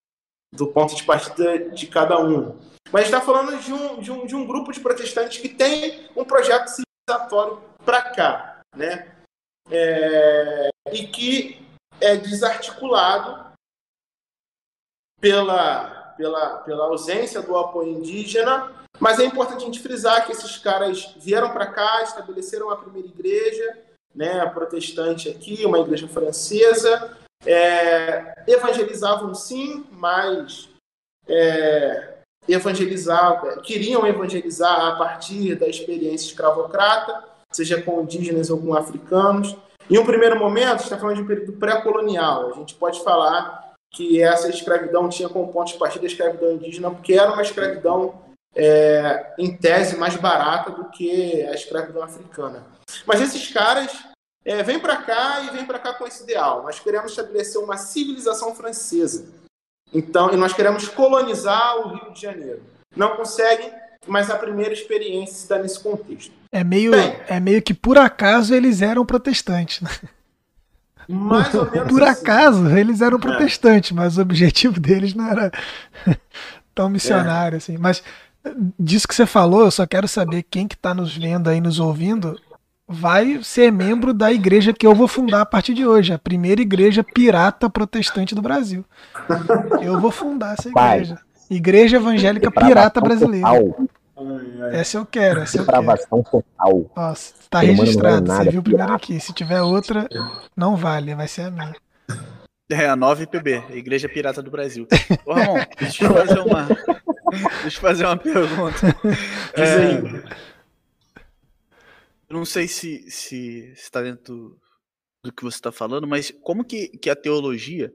do 0.53 0.67
ponto 0.69 0.95
de 0.97 1.05
partida 1.05 1.71
de 1.71 1.87
cada 1.87 2.19
um. 2.19 2.59
Mas 2.91 3.05
está 3.05 3.21
falando 3.21 3.59
de 3.59 3.73
um, 3.73 4.01
de, 4.01 4.11
um, 4.11 4.27
de 4.27 4.35
um 4.35 4.47
grupo 4.47 4.73
de 4.73 4.81
protestantes 4.81 5.39
que 5.39 5.49
tem 5.49 6.09
um 6.17 6.25
projeto 6.25 6.69
civilizatório 6.69 7.63
para 7.85 8.03
cá, 8.11 8.61
né? 8.77 9.17
É, 9.71 10.69
e 10.93 11.07
que 11.07 11.65
é 12.01 12.17
desarticulado 12.17 13.53
pela, 15.21 16.15
pela, 16.17 16.59
pela 16.59 16.85
ausência 16.87 17.41
do 17.41 17.57
apoio 17.57 17.93
indígena, 17.93 18.82
mas 19.01 19.19
é 19.19 19.25
importante 19.25 19.63
a 19.63 19.67
gente 19.67 19.81
frisar 19.81 20.27
que 20.27 20.33
esses 20.33 20.59
caras 20.59 21.15
vieram 21.17 21.51
para 21.51 21.67
cá, 21.67 22.03
estabeleceram 22.03 22.71
a 22.71 22.77
primeira 22.77 23.09
igreja, 23.09 23.79
né, 24.15 24.45
protestante 24.47 25.29
aqui, 25.29 25.65
uma 25.65 25.79
igreja 25.79 26.07
francesa, 26.07 27.17
é, 27.45 28.35
evangelizavam 28.47 29.35
sim, 29.35 29.85
mas 29.91 30.69
é, 31.27 32.15
evangelizavam, 32.49 33.61
queriam 33.63 34.07
evangelizar 34.07 34.87
a 34.87 34.97
partir 34.97 35.55
da 35.55 35.67
experiência 35.67 36.27
escravocrata, 36.27 37.25
seja 37.53 37.81
com 37.83 38.03
indígenas 38.03 38.51
ou 38.51 38.61
com 38.61 38.75
africanos. 38.75 39.57
Em 39.91 39.99
um 39.99 40.07
primeiro 40.07 40.39
momento, 40.39 40.83
está 40.83 40.97
falando 40.97 41.17
de 41.17 41.23
um 41.23 41.27
período 41.27 41.53
pré-colonial. 41.55 42.51
A 42.51 42.53
gente 42.55 42.75
pode 42.75 43.03
falar 43.03 43.73
que 43.91 44.23
essa 44.23 44.49
escravidão 44.49 45.09
tinha 45.09 45.29
como 45.29 45.53
ponto 45.53 45.73
de 45.73 45.79
partida 45.79 46.07
a 46.07 46.09
escravidão 46.09 46.53
indígena, 46.53 46.91
porque 46.91 47.13
era 47.13 47.33
uma 47.33 47.43
escravidão, 47.43 48.15
é, 48.55 49.35
em 49.39 49.57
tese, 49.57 49.97
mais 49.97 50.17
barata 50.17 50.71
do 50.71 50.91
que 50.91 51.43
a 51.47 51.55
escravidão 51.55 52.03
africana. 52.03 52.65
Mas 53.07 53.21
esses 53.21 53.51
caras 53.51 53.91
é, 54.45 54.63
vêm 54.63 54.79
para 54.79 54.97
cá 54.97 55.41
e 55.43 55.51
vêm 55.51 55.65
para 55.65 55.79
cá 55.79 55.95
com 55.95 56.07
esse 56.07 56.23
ideal. 56.23 56.63
Nós 56.63 56.79
queremos 56.79 57.11
estabelecer 57.11 57.61
uma 57.61 57.77
civilização 57.77 58.55
francesa. 58.55 59.27
Então, 59.93 60.33
e 60.33 60.37
nós 60.37 60.53
queremos 60.53 60.89
colonizar 60.89 61.77
o 61.79 61.95
Rio 61.95 62.13
de 62.13 62.21
Janeiro. 62.21 62.63
Não 62.97 63.17
conseguem, 63.17 63.71
mas 64.07 64.31
a 64.31 64.37
primeira 64.37 64.73
experiência 64.73 65.35
se 65.35 65.49
dá 65.49 65.59
nesse 65.59 65.81
contexto. 65.81 66.33
É 66.51 66.65
meio, 66.65 66.93
Bem, 66.93 67.17
é 67.29 67.41
meio 67.41 67.63
que 67.63 67.73
por 67.73 67.97
acaso 67.97 68.55
eles 68.55 68.83
eram 68.83 69.07
protestantes, 69.07 69.81
né? 69.81 69.91
Mais 71.09 71.55
ou 71.55 71.69
menos 71.71 71.89
Por 71.89 72.03
assim. 72.03 72.23
acaso 72.23 72.69
eles 72.77 73.01
eram 73.01 73.19
é. 73.19 73.21
protestantes, 73.21 73.93
é. 73.93 73.95
mas 73.95 74.19
o 74.19 74.23
objetivo 74.23 74.79
deles 74.81 75.15
não 75.15 75.27
era 75.27 75.51
tão 76.75 76.89
missionário 76.89 77.57
é. 77.57 77.59
assim. 77.59 77.77
Mas 77.79 78.03
disso 78.79 79.07
que 79.09 79.15
você 79.15 79.27
falou, 79.27 79.63
eu 79.63 79.71
só 79.71 79.87
quero 79.87 80.09
saber 80.09 80.43
quem 80.43 80.67
que 80.67 80.75
está 80.75 80.95
nos 80.95 81.17
vendo 81.17 81.49
aí, 81.49 81.61
nos 81.61 81.79
ouvindo, 81.79 82.39
vai 82.87 83.41
ser 83.43 83.73
membro 83.73 84.13
da 84.13 84.33
igreja 84.33 84.73
que 84.73 84.87
eu 84.87 84.95
vou 84.95 85.09
fundar 85.09 85.43
a 85.43 85.47
partir 85.47 85.75
de 85.75 85.87
hoje, 85.87 86.13
a 86.13 86.19
primeira 86.19 86.61
igreja 86.61 87.03
pirata 87.03 87.71
protestante 87.71 88.35
do 88.35 88.43
Brasil. 88.43 88.85
Eu 89.81 90.01
vou 90.01 90.11
fundar 90.11 90.55
essa 90.59 90.69
igreja. 90.69 91.19
Igreja 91.51 91.97
Evangélica 91.97 92.51
Pirata 92.51 93.01
Brasileira. 93.01 93.49
Essa 94.73 94.99
eu 94.99 95.07
quero, 95.07 95.41
essa 95.41 95.59
eu 95.59 95.67
quero. 95.67 96.25
total. 96.31 96.91
Nossa, 96.97 97.35
tá 97.51 97.61
registrado. 97.61 98.27
Você 98.27 98.51
viu 98.51 98.63
primeiro 98.63 98.93
aqui. 98.93 99.19
Se 99.21 99.33
tiver 99.33 99.61
outra, 99.61 100.09
não 100.57 100.77
vale, 100.77 101.15
vai 101.15 101.29
ser 101.29 101.43
a 101.43 101.51
minha. 101.51 101.75
É, 102.73 102.89
a 102.89 102.97
9 102.97 103.27
PB, 103.27 103.77
Igreja 103.77 104.09
Pirata 104.09 104.43
do 104.43 104.51
Brasil. 104.51 104.89
Ô, 105.27 105.35
Ramon, 105.35 105.59
deixa 105.79 106.05
eu 106.05 106.15
fazer 106.15 106.39
uma, 106.39 106.69
deixa 107.61 107.77
eu 107.77 107.81
fazer 107.83 108.07
uma 108.07 108.17
pergunta. 108.17 108.87
É, 109.55 109.99
eu 112.31 112.37
não 112.37 112.47
sei 112.47 112.67
se, 112.67 113.11
se 113.11 113.73
está 113.75 114.01
dentro 114.01 114.59
do 115.23 115.31
que 115.31 115.45
você 115.45 115.59
está 115.59 115.71
falando, 115.71 116.09
mas 116.09 116.31
como 116.43 116.65
que, 116.65 116.89
que 116.97 117.11
a 117.11 117.17
teologia 117.17 117.93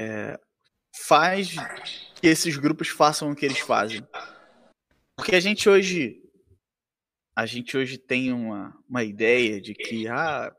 é, 0.00 0.38
faz 1.04 1.56
que 2.14 2.28
esses 2.28 2.56
grupos 2.56 2.88
façam 2.88 3.32
o 3.32 3.34
que 3.34 3.44
eles 3.44 3.58
fazem? 3.58 4.06
Porque 5.16 5.34
a 5.34 5.40
gente 5.40 5.68
hoje 5.68 6.22
a 7.34 7.46
gente 7.46 7.76
hoje 7.76 7.98
tem 7.98 8.32
uma, 8.32 8.78
uma 8.88 9.02
ideia 9.02 9.60
de 9.60 9.74
que 9.74 10.06
ah, 10.06 10.54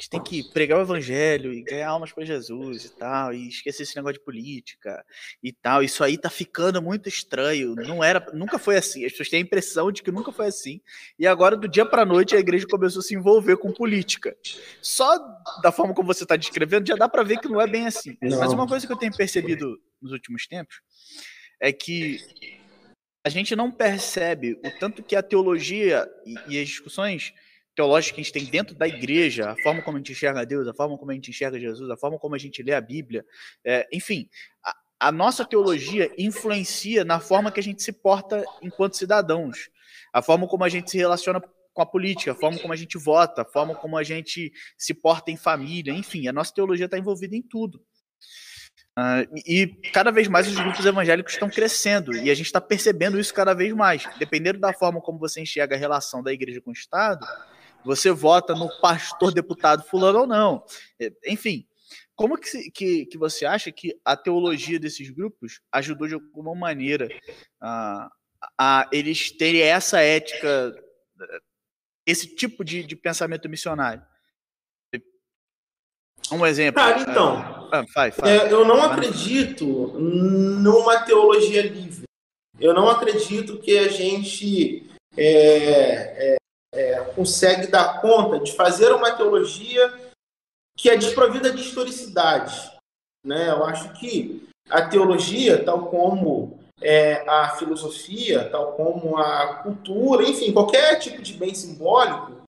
gente 0.00 0.08
tem 0.08 0.22
que 0.22 0.42
pregar 0.42 0.78
o 0.78 0.82
evangelho 0.82 1.52
e 1.52 1.62
ganhar 1.62 1.90
almas 1.90 2.10
para 2.10 2.24
Jesus 2.24 2.86
e 2.86 2.96
tal, 2.96 3.34
e 3.34 3.48
esquecer 3.48 3.82
esse 3.82 3.94
negócio 3.94 4.18
de 4.18 4.24
política 4.24 5.04
e 5.42 5.52
tal. 5.52 5.82
Isso 5.82 6.02
aí 6.02 6.16
tá 6.16 6.30
ficando 6.30 6.80
muito 6.80 7.06
estranho. 7.08 7.74
Não 7.74 8.02
era, 8.02 8.24
nunca 8.32 8.58
foi 8.58 8.76
assim. 8.76 9.04
As 9.04 9.12
pessoas 9.12 9.28
têm 9.28 9.40
a 9.40 9.42
impressão 9.42 9.92
de 9.92 10.02
que 10.02 10.10
nunca 10.10 10.32
foi 10.32 10.46
assim. 10.46 10.80
E 11.18 11.26
agora, 11.26 11.54
do 11.54 11.68
dia 11.68 11.84
para 11.84 12.06
noite, 12.06 12.34
a 12.34 12.38
igreja 12.38 12.66
começou 12.66 13.00
a 13.00 13.02
se 13.02 13.14
envolver 13.14 13.58
com 13.58 13.70
política. 13.72 14.34
Só 14.80 15.18
da 15.62 15.70
forma 15.70 15.92
como 15.92 16.06
você 16.06 16.22
está 16.22 16.34
descrevendo, 16.34 16.88
já 16.88 16.96
dá 16.96 17.08
para 17.08 17.22
ver 17.22 17.38
que 17.38 17.48
não 17.48 17.60
é 17.60 17.66
bem 17.66 17.86
assim. 17.86 18.16
Não. 18.22 18.38
Mas 18.38 18.52
uma 18.54 18.66
coisa 18.66 18.86
que 18.86 18.92
eu 18.92 18.98
tenho 18.98 19.14
percebido 19.14 19.78
nos 20.00 20.12
últimos 20.12 20.46
tempos 20.46 20.76
é 21.60 21.72
que 21.72 22.18
a 23.22 23.28
gente 23.28 23.54
não 23.54 23.70
percebe 23.70 24.58
o 24.64 24.78
tanto 24.78 25.02
que 25.02 25.14
a 25.14 25.22
teologia 25.22 26.08
e, 26.24 26.54
e, 26.54 26.62
as 26.62 26.68
discussões 26.68 27.34
teológicas 27.80 28.14
que 28.14 28.20
a 28.20 28.24
gente 28.24 28.32
tem 28.32 28.44
dentro 28.44 28.74
da 28.74 28.86
igreja, 28.86 29.52
a 29.52 29.56
forma 29.62 29.80
como 29.80 29.96
a 29.96 30.00
gente 30.00 30.12
enxerga 30.12 30.44
Deus, 30.44 30.68
a 30.68 30.74
forma 30.74 30.98
como 30.98 31.10
a 31.10 31.14
gente 31.14 31.30
enxerga 31.30 31.58
Jesus, 31.58 31.88
a 31.88 31.96
forma 31.96 32.18
como 32.18 32.34
a 32.34 32.38
gente 32.38 32.62
lê 32.62 32.74
a 32.74 32.80
Bíblia, 32.80 33.24
é, 33.64 33.88
enfim, 33.90 34.28
a, 34.62 34.76
a 35.00 35.10
nossa 35.10 35.46
teologia 35.46 36.12
influencia 36.18 37.06
na 37.06 37.18
forma 37.20 37.50
que 37.50 37.58
a 37.58 37.62
gente 37.62 37.82
se 37.82 37.90
porta 37.90 38.44
enquanto 38.60 38.98
cidadãos, 38.98 39.70
a 40.12 40.20
forma 40.20 40.46
como 40.46 40.62
a 40.62 40.68
gente 40.68 40.90
se 40.90 40.98
relaciona 40.98 41.40
com 41.72 41.82
a 41.82 41.86
política, 41.86 42.32
a 42.32 42.34
forma 42.34 42.58
como 42.58 42.74
a 42.74 42.76
gente 42.76 42.98
vota, 42.98 43.42
a 43.42 43.46
forma 43.46 43.74
como 43.74 43.96
a 43.96 44.02
gente 44.02 44.52
se 44.76 44.92
porta 44.92 45.30
em 45.30 45.36
família, 45.38 45.90
enfim, 45.90 46.28
a 46.28 46.32
nossa 46.34 46.52
teologia 46.52 46.84
está 46.84 46.98
envolvida 46.98 47.34
em 47.34 47.40
tudo. 47.40 47.82
Uh, 48.98 49.24
e 49.46 49.68
cada 49.94 50.10
vez 50.10 50.28
mais 50.28 50.46
os 50.46 50.56
grupos 50.56 50.84
evangélicos 50.84 51.32
estão 51.32 51.48
crescendo 51.48 52.14
e 52.14 52.30
a 52.30 52.34
gente 52.34 52.46
está 52.46 52.60
percebendo 52.60 53.18
isso 53.18 53.32
cada 53.32 53.54
vez 53.54 53.72
mais. 53.72 54.06
Dependendo 54.18 54.58
da 54.58 54.74
forma 54.74 55.00
como 55.00 55.18
você 55.18 55.40
enxerga 55.40 55.74
a 55.74 55.78
relação 55.78 56.22
da 56.22 56.30
igreja 56.30 56.60
com 56.60 56.68
o 56.68 56.74
Estado, 56.74 57.26
você 57.84 58.10
vota 58.10 58.54
no 58.54 58.68
pastor 58.80 59.32
deputado 59.32 59.82
fulano 59.82 60.20
ou 60.20 60.26
não. 60.26 60.64
É, 61.00 61.12
enfim, 61.26 61.66
como 62.14 62.36
que, 62.36 62.70
que, 62.70 63.06
que 63.06 63.18
você 63.18 63.46
acha 63.46 63.72
que 63.72 63.98
a 64.04 64.16
teologia 64.16 64.78
desses 64.78 65.08
grupos 65.10 65.60
ajudou 65.72 66.06
de 66.06 66.14
alguma 66.14 66.54
maneira 66.54 67.08
a, 67.60 68.10
a 68.58 68.88
eles 68.92 69.30
terem 69.30 69.62
essa 69.62 70.00
ética, 70.00 70.74
esse 72.06 72.26
tipo 72.34 72.64
de, 72.64 72.82
de 72.82 72.94
pensamento 72.94 73.48
missionário? 73.48 74.04
Um 76.32 76.46
exemplo. 76.46 76.80
Cara, 76.80 77.00
então. 77.00 77.68
Ah, 77.72 77.84
vai, 77.94 78.10
vai. 78.10 78.36
É, 78.36 78.52
eu 78.52 78.64
não 78.64 78.82
acredito 78.82 79.64
numa 79.98 81.00
teologia 81.00 81.62
livre. 81.62 82.04
Eu 82.58 82.74
não 82.74 82.88
acredito 82.88 83.58
que 83.58 83.78
a 83.78 83.88
gente 83.88 84.88
é, 85.16 86.36
é, 86.72 87.00
consegue 87.14 87.66
dar 87.66 88.00
conta 88.00 88.38
de 88.40 88.52
fazer 88.52 88.92
uma 88.92 89.12
teologia 89.12 90.12
que 90.76 90.88
é 90.88 90.96
desprovida 90.96 91.52
de 91.52 91.60
historicidade. 91.60 92.72
Né? 93.24 93.50
Eu 93.50 93.64
acho 93.64 93.92
que 93.94 94.48
a 94.68 94.86
teologia, 94.86 95.64
tal 95.64 95.88
como 95.88 96.58
é, 96.80 97.28
a 97.28 97.50
filosofia, 97.56 98.48
tal 98.48 98.72
como 98.72 99.18
a 99.18 99.62
cultura, 99.62 100.24
enfim, 100.24 100.52
qualquer 100.52 100.98
tipo 100.98 101.20
de 101.20 101.34
bem 101.34 101.54
simbólico, 101.54 102.40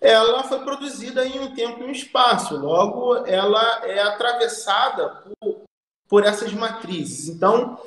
ela 0.00 0.44
foi 0.44 0.62
produzida 0.64 1.26
em 1.26 1.40
um 1.40 1.54
tempo 1.54 1.80
e 1.80 1.84
um 1.84 1.90
espaço, 1.90 2.56
logo 2.56 3.24
ela 3.26 3.86
é 3.86 4.00
atravessada 4.00 5.22
por, 5.40 5.62
por 6.08 6.24
essas 6.24 6.52
matrizes. 6.52 7.28
Então, 7.28 7.78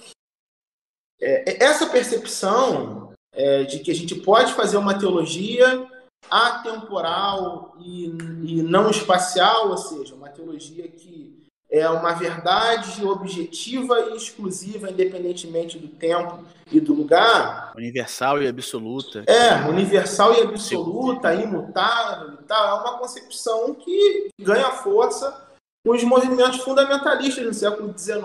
é, 1.21 1.63
essa 1.63 1.88
percepção 1.88 3.07
é, 3.38 3.63
de 3.63 3.80
que 3.80 3.91
a 3.91 3.95
gente 3.95 4.15
pode 4.15 4.54
fazer 4.54 4.78
uma 4.78 4.97
teologia 4.97 5.86
atemporal 6.30 7.76
e, 7.80 8.06
e 8.43 8.63
não 8.63 8.89
espacial, 8.89 9.69
ou 9.69 9.78
seja, 9.78 10.15
uma 10.15 10.28
teologia 10.28 10.88
que 10.88 11.38
é 11.69 11.88
uma 11.89 12.13
verdade 12.13 13.06
objetiva 13.06 14.10
e 14.12 14.17
exclusiva, 14.17 14.89
independentemente 14.89 15.78
do 15.78 15.88
tempo 15.88 16.39
e 16.71 16.80
do 16.80 16.93
lugar. 16.93 17.73
Universal 17.76 18.41
e 18.41 18.47
absoluta. 18.47 19.23
É, 19.28 19.67
universal 19.69 20.34
e 20.34 20.41
absoluta, 20.41 21.34
imutável 21.34 22.34
e 22.34 22.43
tal. 22.43 22.80
É 22.80 22.82
uma 22.82 22.97
concepção 22.97 23.73
que 23.76 24.30
ganha 24.39 24.71
força 24.71 25.45
com 25.86 25.93
os 25.93 26.04
movimentos 26.04 26.60
fundamentalistas 26.60 27.45
no 27.45 27.54
século 27.54 27.93
XIX 27.97 28.17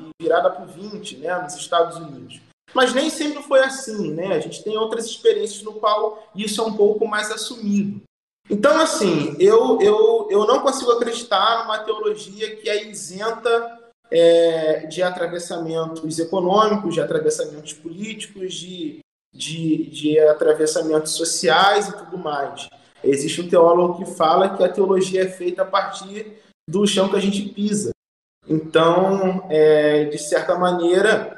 e 0.00 0.22
virada 0.22 0.50
para 0.50 0.64
o 0.64 0.68
XX, 0.68 1.18
né, 1.18 1.42
nos 1.42 1.54
Estados 1.54 1.96
Unidos. 1.96 2.40
Mas 2.76 2.92
nem 2.92 3.08
sempre 3.08 3.42
foi 3.42 3.60
assim, 3.60 4.12
né? 4.12 4.34
A 4.34 4.38
gente 4.38 4.62
tem 4.62 4.76
outras 4.76 5.06
experiências 5.06 5.62
no 5.62 5.72
qual 5.72 6.28
isso 6.36 6.60
é 6.60 6.64
um 6.64 6.76
pouco 6.76 7.08
mais 7.08 7.30
assumido. 7.30 8.02
Então, 8.50 8.78
assim, 8.78 9.34
eu, 9.40 9.80
eu, 9.80 10.28
eu 10.30 10.46
não 10.46 10.60
consigo 10.60 10.92
acreditar 10.92 11.62
numa 11.62 11.78
teologia 11.78 12.54
que 12.54 12.68
é 12.68 12.86
isenta 12.86 13.80
é, 14.10 14.86
de 14.88 15.02
atravessamentos 15.02 16.18
econômicos, 16.18 16.92
de 16.92 17.00
atravessamentos 17.00 17.72
políticos, 17.72 18.52
de, 18.52 18.98
de, 19.34 19.86
de 19.86 20.18
atravessamentos 20.20 21.12
sociais 21.12 21.88
e 21.88 21.96
tudo 21.96 22.18
mais. 22.18 22.68
Existe 23.02 23.40
um 23.40 23.48
teólogo 23.48 24.04
que 24.04 24.14
fala 24.14 24.54
que 24.54 24.62
a 24.62 24.68
teologia 24.68 25.22
é 25.22 25.28
feita 25.28 25.62
a 25.62 25.66
partir 25.66 26.30
do 26.68 26.86
chão 26.86 27.08
que 27.08 27.16
a 27.16 27.20
gente 27.20 27.48
pisa. 27.48 27.90
Então, 28.46 29.46
é, 29.48 30.04
de 30.04 30.18
certa 30.18 30.58
maneira, 30.58 31.35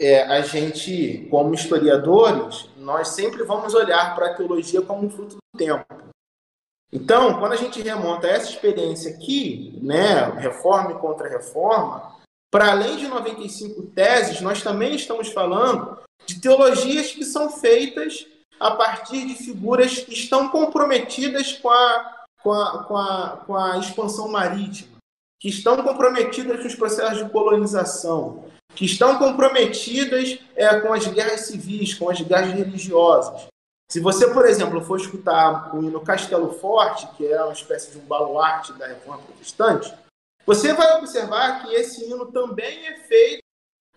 é, 0.00 0.22
a 0.22 0.40
gente, 0.40 1.28
como 1.30 1.52
historiadores, 1.52 2.68
nós 2.78 3.08
sempre 3.08 3.44
vamos 3.44 3.74
olhar 3.74 4.14
para 4.14 4.30
a 4.30 4.34
teologia 4.34 4.80
como 4.80 5.06
um 5.06 5.10
fruto 5.10 5.36
do 5.36 5.58
tempo. 5.58 5.84
Então, 6.90 7.38
quando 7.38 7.52
a 7.52 7.56
gente 7.56 7.82
remonta 7.82 8.26
essa 8.26 8.48
experiência 8.48 9.14
aqui, 9.14 9.78
né, 9.82 10.24
reforma 10.38 10.92
e 10.92 10.98
contra-reforma, 10.98 12.16
para 12.50 12.72
além 12.72 12.96
de 12.96 13.06
95 13.06 13.82
teses, 13.94 14.40
nós 14.40 14.62
também 14.62 14.94
estamos 14.96 15.28
falando 15.28 16.00
de 16.26 16.40
teologias 16.40 17.12
que 17.12 17.24
são 17.24 17.50
feitas 17.50 18.26
a 18.58 18.72
partir 18.72 19.26
de 19.26 19.34
figuras 19.34 19.98
que 19.98 20.14
estão 20.14 20.48
comprometidas 20.48 21.52
com 21.52 21.70
a, 21.70 22.24
com 22.42 22.52
a, 22.52 22.84
com 22.84 22.96
a, 22.96 23.36
com 23.46 23.56
a 23.56 23.78
expansão 23.78 24.28
marítima, 24.28 24.96
que 25.38 25.48
estão 25.48 25.82
comprometidas 25.82 26.60
com 26.60 26.66
os 26.66 26.74
processos 26.74 27.24
de 27.24 27.30
colonização, 27.30 28.44
que 28.74 28.84
estão 28.84 29.18
comprometidas 29.18 30.38
é, 30.56 30.80
com 30.80 30.92
as 30.92 31.06
guerras 31.06 31.42
civis, 31.42 31.94
com 31.94 32.08
as 32.08 32.20
guerras 32.20 32.52
religiosas. 32.52 33.48
Se 33.90 33.98
você, 33.98 34.28
por 34.32 34.46
exemplo, 34.46 34.80
for 34.80 35.00
escutar 35.00 35.74
o 35.74 35.82
hino 35.82 36.00
Castelo 36.00 36.52
Forte, 36.52 37.08
que 37.16 37.26
é 37.26 37.42
uma 37.42 37.52
espécie 37.52 37.90
de 37.90 37.98
um 37.98 38.06
baluarte 38.06 38.72
da 38.74 38.86
reforma 38.86 39.22
protestante, 39.22 39.92
você 40.46 40.72
vai 40.72 40.96
observar 40.98 41.62
que 41.62 41.74
esse 41.74 42.04
hino 42.04 42.26
também 42.26 42.86
é 42.86 42.96
feito 43.00 43.42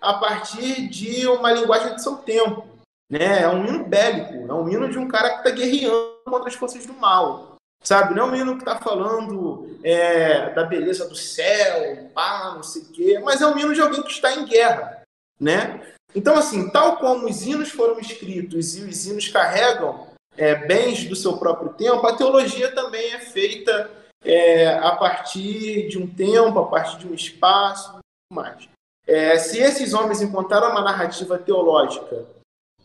a 0.02 0.16
partir 0.16 0.88
de 0.90 1.28
uma 1.28 1.52
linguagem 1.52 1.96
de 1.96 2.02
seu 2.02 2.18
tempo. 2.18 2.68
Né? 3.10 3.44
É 3.44 3.48
um 3.48 3.66
hino 3.66 3.86
bélico, 3.86 4.52
é 4.52 4.54
um 4.54 4.68
hino 4.68 4.90
de 4.90 4.98
um 4.98 5.08
cara 5.08 5.30
que 5.30 5.48
está 5.48 5.52
guerreando 5.52 6.20
contra 6.26 6.50
as 6.50 6.56
forças 6.56 6.86
do 6.86 6.94
mal. 6.94 7.53
Sabe? 7.84 8.16
Não 8.16 8.28
é 8.28 8.32
um 8.32 8.36
hino 8.36 8.56
que 8.56 8.62
está 8.62 8.78
falando 8.78 9.78
é, 9.84 10.52
da 10.52 10.64
beleza 10.64 11.08
do 11.08 11.16
céu, 11.16 12.10
pá, 12.14 12.54
não 12.56 12.64
sei 12.64 12.84
o 12.84 12.86
quê, 12.86 13.20
mas 13.24 13.42
é 13.42 13.48
um 13.48 13.58
hino 13.58 13.74
de 13.74 13.82
alguém 13.82 14.02
que 14.02 14.12
está 14.12 14.34
em 14.34 14.46
guerra. 14.46 15.04
Né? 15.40 15.82
Então, 16.16 16.36
assim, 16.36 16.70
tal 16.70 16.98
como 16.98 17.28
os 17.28 17.46
hinos 17.46 17.70
foram 17.70 18.00
escritos 18.00 18.78
e 18.78 18.84
os 18.84 19.06
hinos 19.06 19.28
carregam 19.28 20.08
é, 20.38 20.56
bens 20.56 21.06
do 21.06 21.16
seu 21.16 21.38
próprio 21.38 21.74
tempo, 21.74 22.06
a 22.08 22.16
teologia 22.16 22.74
também 22.74 23.14
é 23.14 23.20
feita 23.20 23.92
é, 24.24 24.76
a 24.78 24.96
partir 24.96 25.90
de 25.90 25.98
um 25.98 26.08
tempo, 26.08 26.60
a 26.60 26.68
partir 26.68 26.98
de 26.98 27.08
um 27.08 27.14
espaço 27.14 28.00
e 28.00 28.34
mais. 28.34 28.70
É, 29.06 29.38
se 29.38 29.60
esses 29.60 29.94
homens 29.94 30.22
encontraram 30.22 30.72
uma 30.72 30.82
narrativa 30.82 31.38
teológica 31.38 32.26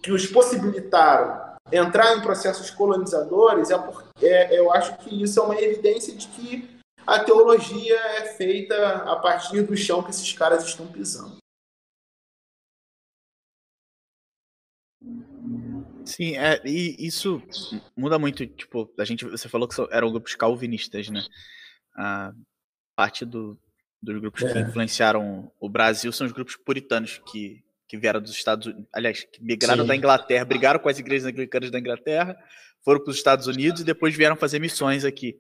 que 0.03 0.11
os 0.11 0.27
possibilitaram 0.27 1.48
entrar 1.73 2.17
em 2.17 2.23
processos 2.23 2.71
colonizadores, 2.71 3.71
é 3.71 3.79
porque, 3.79 4.27
é, 4.27 4.59
eu 4.59 4.73
acho 4.73 4.97
que 4.99 5.23
isso 5.23 5.39
é 5.41 5.43
uma 5.43 5.61
evidência 5.61 6.15
de 6.15 6.29
que 6.29 6.79
a 7.07 7.19
teologia 7.21 7.97
é 7.97 8.35
feita 8.35 8.77
a 9.11 9.17
partir 9.17 9.63
do 9.63 9.77
chão 9.77 10.03
que 10.03 10.11
esses 10.11 10.33
caras 10.33 10.65
estão 10.65 10.87
pisando. 10.87 11.39
Sim, 16.05 16.37
é, 16.37 16.61
e 16.65 16.97
isso 16.99 17.43
muda 17.97 18.19
muito, 18.19 18.47
tipo, 18.47 18.91
a 18.99 19.05
gente, 19.05 19.25
você 19.27 19.49
falou 19.49 19.69
que 19.69 19.77
eram 19.91 20.11
grupos 20.11 20.35
calvinistas, 20.35 21.09
né? 21.09 21.23
A 21.95 22.33
parte 22.97 23.25
do, 23.25 23.59
dos 24.03 24.19
grupos 24.19 24.43
é. 24.43 24.53
que 24.53 24.59
influenciaram 24.59 25.53
o 25.61 25.69
Brasil 25.69 26.11
são 26.13 26.27
os 26.27 26.33
grupos 26.33 26.57
puritanos 26.57 27.21
que 27.27 27.63
que 27.89 27.97
vieram 27.97 28.21
dos 28.21 28.33
Estados 28.33 28.67
Unidos, 28.67 28.87
aliás, 28.93 29.25
que 29.25 29.43
migraram 29.43 29.83
Sim. 29.83 29.89
da 29.89 29.97
Inglaterra, 29.97 30.45
brigaram 30.45 30.79
com 30.79 30.89
as 30.89 30.99
igrejas 30.99 31.27
anglicanas 31.27 31.71
da 31.71 31.79
Inglaterra, 31.79 32.37
foram 32.85 33.03
para 33.03 33.11
os 33.11 33.17
Estados 33.17 33.47
Unidos 33.47 33.81
e 33.81 33.85
depois 33.85 34.15
vieram 34.15 34.37
fazer 34.37 34.59
missões 34.59 35.05
aqui. 35.05 35.37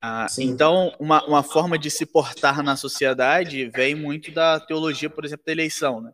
Ah, 0.00 0.26
então, 0.38 0.94
uma, 0.98 1.24
uma 1.26 1.42
forma 1.42 1.78
de 1.78 1.90
se 1.90 2.04
portar 2.04 2.62
na 2.62 2.76
sociedade 2.76 3.70
vem 3.74 3.94
muito 3.94 4.32
da 4.32 4.60
teologia, 4.60 5.08
por 5.08 5.24
exemplo, 5.24 5.46
da 5.46 5.52
eleição. 5.52 6.00
Né? 6.00 6.10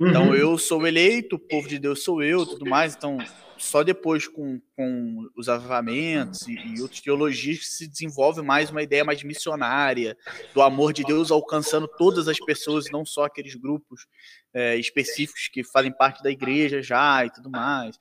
Então, 0.00 0.28
uhum. 0.28 0.34
eu 0.34 0.58
sou 0.58 0.86
eleito, 0.86 1.36
o 1.36 1.38
povo 1.38 1.68
de 1.68 1.78
Deus 1.78 2.02
sou 2.02 2.22
eu, 2.22 2.44
tudo 2.44 2.66
mais. 2.66 2.96
Então, 2.96 3.18
só 3.66 3.82
depois 3.82 4.28
com, 4.28 4.60
com 4.76 5.28
os 5.36 5.48
avivamentos 5.48 6.46
e, 6.46 6.54
e 6.54 6.80
outras 6.80 7.00
teologias 7.00 7.58
que 7.58 7.66
se 7.66 7.86
desenvolve 7.86 8.40
mais 8.40 8.70
uma 8.70 8.82
ideia 8.82 9.04
mais 9.04 9.22
missionária, 9.22 10.16
do 10.54 10.62
amor 10.62 10.92
de 10.92 11.02
Deus 11.02 11.30
alcançando 11.30 11.88
todas 11.88 12.28
as 12.28 12.38
pessoas, 12.38 12.90
não 12.90 13.04
só 13.04 13.24
aqueles 13.24 13.54
grupos 13.54 14.06
é, 14.54 14.76
específicos 14.76 15.48
que 15.48 15.64
fazem 15.64 15.92
parte 15.92 16.22
da 16.22 16.30
igreja 16.30 16.80
já 16.80 17.24
e 17.24 17.30
tudo 17.30 17.50
mais. 17.50 17.98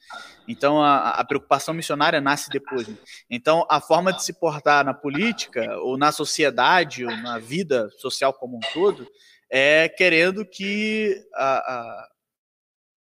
Então 0.47 0.81
a, 0.81 1.09
a 1.09 1.25
preocupação 1.25 1.73
missionária 1.73 2.21
nasce 2.21 2.49
depois. 2.49 2.87
Né? 2.87 2.95
Então 3.29 3.65
a 3.69 3.81
forma 3.81 4.13
de 4.13 4.23
se 4.23 4.33
portar 4.33 4.85
na 4.85 4.93
política, 4.93 5.77
ou 5.79 5.97
na 5.97 6.11
sociedade, 6.11 7.03
ou 7.03 7.17
na 7.17 7.39
vida 7.39 7.89
social 7.97 8.33
como 8.33 8.57
um 8.57 8.73
todo, 8.73 9.07
é 9.49 9.89
querendo 9.89 10.45
que 10.45 11.19
a, 11.33 11.57
a 11.57 12.14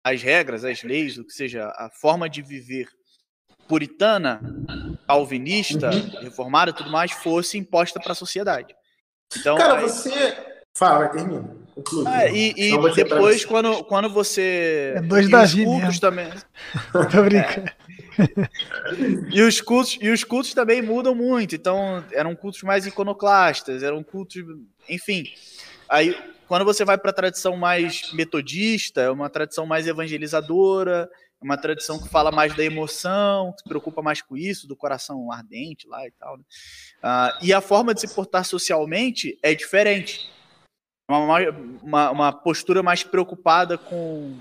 as 0.05 0.21
regras, 0.21 0.63
as 0.63 0.83
leis, 0.83 1.17
o 1.17 1.25
que 1.25 1.33
seja, 1.33 1.65
a 1.75 1.89
forma 1.89 2.29
de 2.29 2.43
viver 2.43 2.87
puritana, 3.67 4.39
calvinista, 5.07 5.89
uhum. 5.89 6.21
reformada 6.21 6.69
e 6.69 6.75
tudo 6.75 6.91
mais, 6.91 7.11
fosse 7.11 7.57
imposta 7.57 7.99
para 7.99 8.11
a 8.11 8.15
sociedade. 8.15 8.75
Então, 9.35 9.57
Cara, 9.57 9.79
aí... 9.79 9.81
você. 9.81 10.37
Fala, 10.77 11.07
termina. 11.07 11.49
Ah, 12.05 12.27
e, 12.27 12.53
e 12.55 12.93
depois, 12.93 13.43
quando, 13.45 13.83
quando 13.85 14.07
você. 14.07 14.93
É 14.95 15.01
dois 15.01 15.27
da 15.27 15.43
os 15.43 15.55
cultos 15.55 15.99
também. 15.99 16.29
Tô 17.11 17.23
brincando. 17.23 17.71
É. 18.19 19.35
e, 19.35 19.41
os 19.41 19.59
cultos, 19.59 19.97
e 19.99 20.09
os 20.09 20.23
cultos 20.23 20.53
também 20.53 20.83
mudam 20.83 21.15
muito. 21.15 21.55
Então, 21.55 22.03
eram 22.11 22.35
cultos 22.35 22.61
mais 22.61 22.85
iconoclastas, 22.85 23.81
eram 23.81 24.03
cultos. 24.03 24.43
Enfim. 24.87 25.23
Aí 25.89 26.15
quando 26.47 26.65
você 26.65 26.85
vai 26.85 26.97
para 26.97 27.11
a 27.11 27.13
tradição 27.13 27.57
mais 27.57 28.11
metodista, 28.13 29.01
é 29.01 29.09
uma 29.09 29.29
tradição 29.29 29.65
mais 29.65 29.87
evangelizadora, 29.87 31.09
é 31.41 31.45
uma 31.45 31.57
tradição 31.57 32.01
que 32.01 32.09
fala 32.09 32.31
mais 32.31 32.55
da 32.55 32.63
emoção, 32.63 33.51
que 33.53 33.59
se 33.59 33.69
preocupa 33.69 34.01
mais 34.01 34.21
com 34.21 34.37
isso, 34.37 34.67
do 34.67 34.75
coração 34.75 35.31
ardente 35.31 35.87
lá 35.87 36.05
e 36.07 36.11
tal. 36.11 36.37
Né? 36.37 36.43
Uh, 37.03 37.45
e 37.45 37.53
a 37.53 37.61
forma 37.61 37.93
de 37.93 38.01
se 38.01 38.13
portar 38.13 38.45
socialmente 38.45 39.37
é 39.41 39.53
diferente. 39.53 40.29
Uma, 41.09 41.39
uma, 41.83 42.11
uma 42.11 42.33
postura 42.33 42.81
mais 42.81 43.03
preocupada 43.03 43.77
com, 43.77 44.39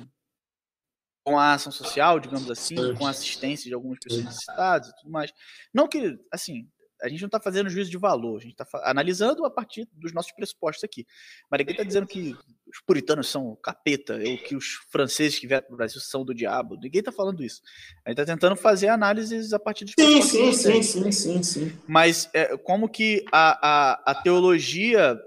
com 1.25 1.39
a 1.39 1.53
ação 1.53 1.71
social, 1.71 2.19
digamos 2.19 2.51
assim, 2.51 2.95
com 2.95 3.07
a 3.07 3.11
assistência 3.11 3.69
de 3.69 3.75
algumas 3.75 3.99
pessoas 3.99 4.25
necessitadas 4.25 4.89
e 4.89 4.97
tudo 4.97 5.11
mais. 5.11 5.33
Não 5.75 5.87
que, 5.87 6.19
assim, 6.33 6.67
a 7.05 7.09
gente 7.09 7.21
não 7.21 7.27
está 7.27 7.39
fazendo 7.39 7.69
juízo 7.69 7.91
de 7.91 7.99
valor, 7.99 8.39
a 8.39 8.41
gente 8.41 8.53
está 8.53 8.67
analisando 8.85 9.45
a 9.45 9.51
partir 9.51 9.87
dos 9.93 10.13
nossos 10.13 10.33
pressupostos 10.33 10.83
aqui. 10.83 11.07
Mas 11.51 11.59
ninguém 11.59 11.75
está 11.75 11.85
dizendo 11.85 12.07
que 12.07 12.35
os 12.67 12.81
puritanos 12.81 13.29
são 13.29 13.55
capeta, 13.63 14.15
ou 14.15 14.39
que 14.39 14.57
os 14.57 14.81
franceses 14.91 15.39
que 15.39 15.47
vieram 15.47 15.67
para 15.67 15.75
o 15.75 15.77
Brasil 15.77 16.01
são 16.01 16.25
do 16.25 16.35
diabo. 16.35 16.77
Ninguém 16.77 17.01
está 17.01 17.13
falando 17.13 17.45
isso. 17.45 17.61
A 18.05 18.11
gente 18.11 18.21
está 18.21 18.33
tentando 18.33 18.57
fazer 18.57 18.89
análises 18.89 19.53
a 19.53 19.59
partir 19.59 19.85
dos 19.85 19.95
sim, 19.99 20.23
sim, 20.23 20.53
sim, 20.53 20.83
sim, 20.83 21.13
sim, 21.13 21.43
sim. 21.43 21.79
Mas 21.87 22.31
é, 22.33 22.57
como 22.57 22.89
que 22.89 23.23
a, 23.31 23.69
a, 23.69 24.13
a 24.13 24.15
teologia 24.15 25.21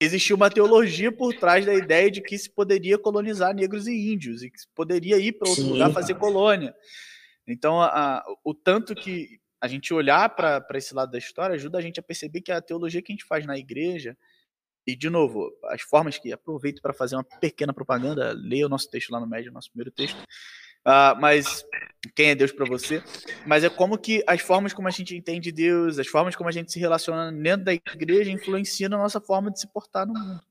existia 0.00 0.34
uma 0.34 0.50
teologia 0.50 1.12
por 1.12 1.34
trás 1.34 1.64
da 1.66 1.74
ideia 1.74 2.10
de 2.10 2.20
que 2.20 2.36
se 2.38 2.50
poderia 2.50 2.98
colonizar 2.98 3.54
negros 3.54 3.86
e 3.86 4.12
índios 4.12 4.42
e 4.42 4.50
que 4.50 4.58
se 4.58 4.68
poderia 4.74 5.18
ir 5.18 5.32
para 5.32 5.48
outro 5.48 5.64
Sim. 5.64 5.70
lugar 5.70 5.92
fazer 5.92 6.14
colônia. 6.14 6.74
Então, 7.46 7.80
a, 7.80 7.86
a, 8.18 8.24
o 8.42 8.54
tanto 8.54 8.94
que 8.94 9.38
a 9.64 9.66
gente 9.66 9.94
olhar 9.94 10.28
para 10.28 10.62
esse 10.74 10.94
lado 10.94 11.10
da 11.10 11.16
história 11.16 11.54
ajuda 11.54 11.78
a 11.78 11.80
gente 11.80 11.98
a 11.98 12.02
perceber 12.02 12.42
que 12.42 12.52
a 12.52 12.60
teologia 12.60 13.00
que 13.00 13.10
a 13.10 13.14
gente 13.14 13.24
faz 13.24 13.46
na 13.46 13.56
igreja, 13.56 14.14
e 14.86 14.94
de 14.94 15.08
novo, 15.08 15.50
as 15.70 15.80
formas 15.80 16.18
que 16.18 16.30
aproveito 16.34 16.82
para 16.82 16.92
fazer 16.92 17.16
uma 17.16 17.24
pequena 17.24 17.72
propaganda, 17.72 18.34
leia 18.36 18.66
o 18.66 18.68
nosso 18.68 18.90
texto 18.90 19.08
lá 19.08 19.18
no 19.18 19.26
médio, 19.26 19.50
nosso 19.50 19.70
primeiro 19.70 19.90
texto. 19.90 20.22
Uh, 20.86 21.18
mas 21.18 21.64
quem 22.14 22.28
é 22.28 22.34
Deus 22.34 22.52
para 22.52 22.66
você? 22.66 23.02
Mas 23.46 23.64
é 23.64 23.70
como 23.70 23.96
que 23.96 24.22
as 24.26 24.42
formas 24.42 24.74
como 24.74 24.86
a 24.86 24.90
gente 24.90 25.16
entende 25.16 25.50
Deus, 25.50 25.98
as 25.98 26.06
formas 26.06 26.36
como 26.36 26.50
a 26.50 26.52
gente 26.52 26.70
se 26.70 26.78
relaciona 26.78 27.32
dentro 27.32 27.64
da 27.64 27.72
igreja 27.72 28.30
influenciam 28.30 28.92
a 28.92 28.98
nossa 28.98 29.18
forma 29.18 29.50
de 29.50 29.60
se 29.60 29.66
portar 29.66 30.06
no 30.06 30.12
mundo. 30.12 30.42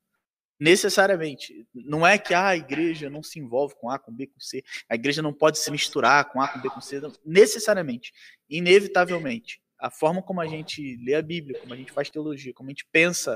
Necessariamente. 0.60 1.68
Não 1.74 2.08
é 2.08 2.18
que 2.18 2.34
ah, 2.34 2.48
a 2.48 2.56
igreja 2.56 3.10
não 3.10 3.22
se 3.22 3.38
envolve 3.38 3.76
com 3.76 3.90
A, 3.90 4.00
com 4.00 4.14
B, 4.14 4.28
com 4.28 4.40
C. 4.40 4.64
A 4.88 4.96
igreja 4.96 5.22
não 5.22 5.34
pode 5.34 5.60
se 5.60 5.70
misturar 5.70 6.24
com 6.32 6.42
A, 6.42 6.48
com 6.48 6.60
B, 6.62 6.70
com 6.70 6.80
C. 6.80 7.02
Necessariamente. 7.26 8.14
Inevitavelmente. 8.56 9.60
A 9.80 9.90
forma 9.90 10.22
como 10.22 10.40
a 10.40 10.46
gente 10.46 10.96
lê 11.04 11.16
a 11.16 11.22
Bíblia, 11.22 11.60
como 11.60 11.74
a 11.74 11.78
gente 11.78 11.92
faz 11.92 12.10
teologia, 12.10 12.54
como 12.54 12.70
a 12.70 12.72
gente 12.72 12.86
pensa 12.92 13.36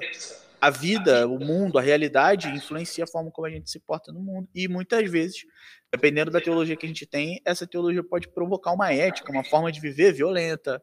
a 0.61 0.69
vida, 0.69 1.27
o 1.27 1.39
mundo, 1.39 1.77
a 1.77 1.81
realidade 1.81 2.47
influencia 2.49 3.03
a 3.03 3.07
forma 3.07 3.31
como 3.31 3.47
a 3.47 3.49
gente 3.49 3.69
se 3.69 3.79
porta 3.79 4.11
no 4.11 4.21
mundo. 4.21 4.47
E 4.53 4.67
muitas 4.67 5.09
vezes, 5.09 5.43
dependendo 5.91 6.29
da 6.29 6.39
teologia 6.39 6.75
que 6.75 6.85
a 6.85 6.89
gente 6.89 7.05
tem, 7.05 7.41
essa 7.43 7.65
teologia 7.65 8.03
pode 8.03 8.27
provocar 8.29 8.71
uma 8.71 8.93
ética, 8.93 9.31
uma 9.31 9.43
forma 9.43 9.71
de 9.71 9.81
viver 9.81 10.13
violenta, 10.13 10.81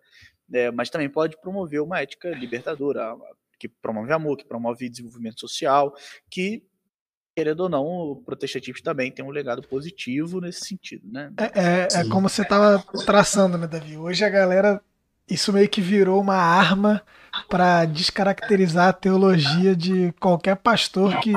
é, 0.53 0.70
mas 0.70 0.91
também 0.91 1.09
pode 1.09 1.41
promover 1.41 1.80
uma 1.80 2.01
ética 2.01 2.30
libertadora, 2.30 3.16
que 3.59 3.68
promove 3.68 4.12
amor, 4.12 4.37
que 4.37 4.45
promove 4.45 4.89
desenvolvimento 4.89 5.41
social, 5.41 5.95
que 6.28 6.62
querendo 7.35 7.61
ou 7.61 7.68
não, 7.68 7.85
o 7.85 8.16
protestantismo 8.16 8.82
também 8.82 9.11
tem 9.11 9.24
um 9.24 9.30
legado 9.30 9.62
positivo 9.62 10.41
nesse 10.41 10.66
sentido, 10.66 11.03
né? 11.11 11.32
É, 11.37 11.45
é, 11.61 11.89
é 12.01 12.09
como 12.09 12.28
você 12.28 12.43
estava 12.43 12.82
traçando, 13.05 13.59
né, 13.59 13.66
Davi? 13.66 13.97
Hoje 13.99 14.24
a 14.24 14.30
galera, 14.30 14.80
isso 15.28 15.53
meio 15.53 15.68
que 15.68 15.80
virou 15.80 16.20
uma 16.20 16.37
arma 16.37 17.03
para 17.49 17.85
descaracterizar 17.85 18.89
a 18.89 18.93
teologia 18.93 19.74
de 19.74 20.12
qualquer 20.20 20.57
pastor 20.57 21.18
que 21.20 21.32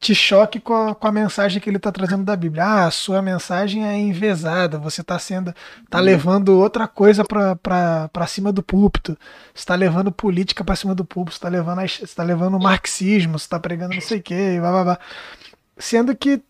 te 0.00 0.14
choque 0.14 0.60
com 0.60 0.74
a, 0.74 0.94
com 0.94 1.08
a 1.08 1.12
mensagem 1.12 1.60
que 1.60 1.68
ele 1.68 1.76
está 1.76 1.90
trazendo 1.90 2.24
da 2.24 2.36
Bíblia. 2.36 2.64
Ah, 2.64 2.86
a 2.86 2.90
sua 2.90 3.20
mensagem 3.20 3.86
é 3.86 3.96
envezada, 3.98 4.78
você 4.78 5.00
está 5.00 5.18
sendo, 5.18 5.52
tá 5.90 5.98
levando 5.98 6.56
outra 6.56 6.86
coisa 6.86 7.24
para 7.24 8.26
cima 8.26 8.52
do 8.52 8.62
púlpito, 8.62 9.18
está 9.54 9.74
levando 9.74 10.12
política 10.12 10.62
para 10.62 10.76
cima 10.76 10.94
do 10.94 11.04
púlpito, 11.04 11.36
está 11.36 11.48
levando, 11.48 11.82
está 11.82 12.22
levando 12.22 12.60
marxismo, 12.60 13.36
está 13.36 13.58
pregando 13.58 13.94
não 13.94 14.00
sei 14.00 14.18
o 14.18 14.22
que, 14.22 14.60
blá, 14.60 14.70
blá, 14.70 14.84
blá. 14.84 14.98
sendo 15.76 16.14
que 16.14 16.40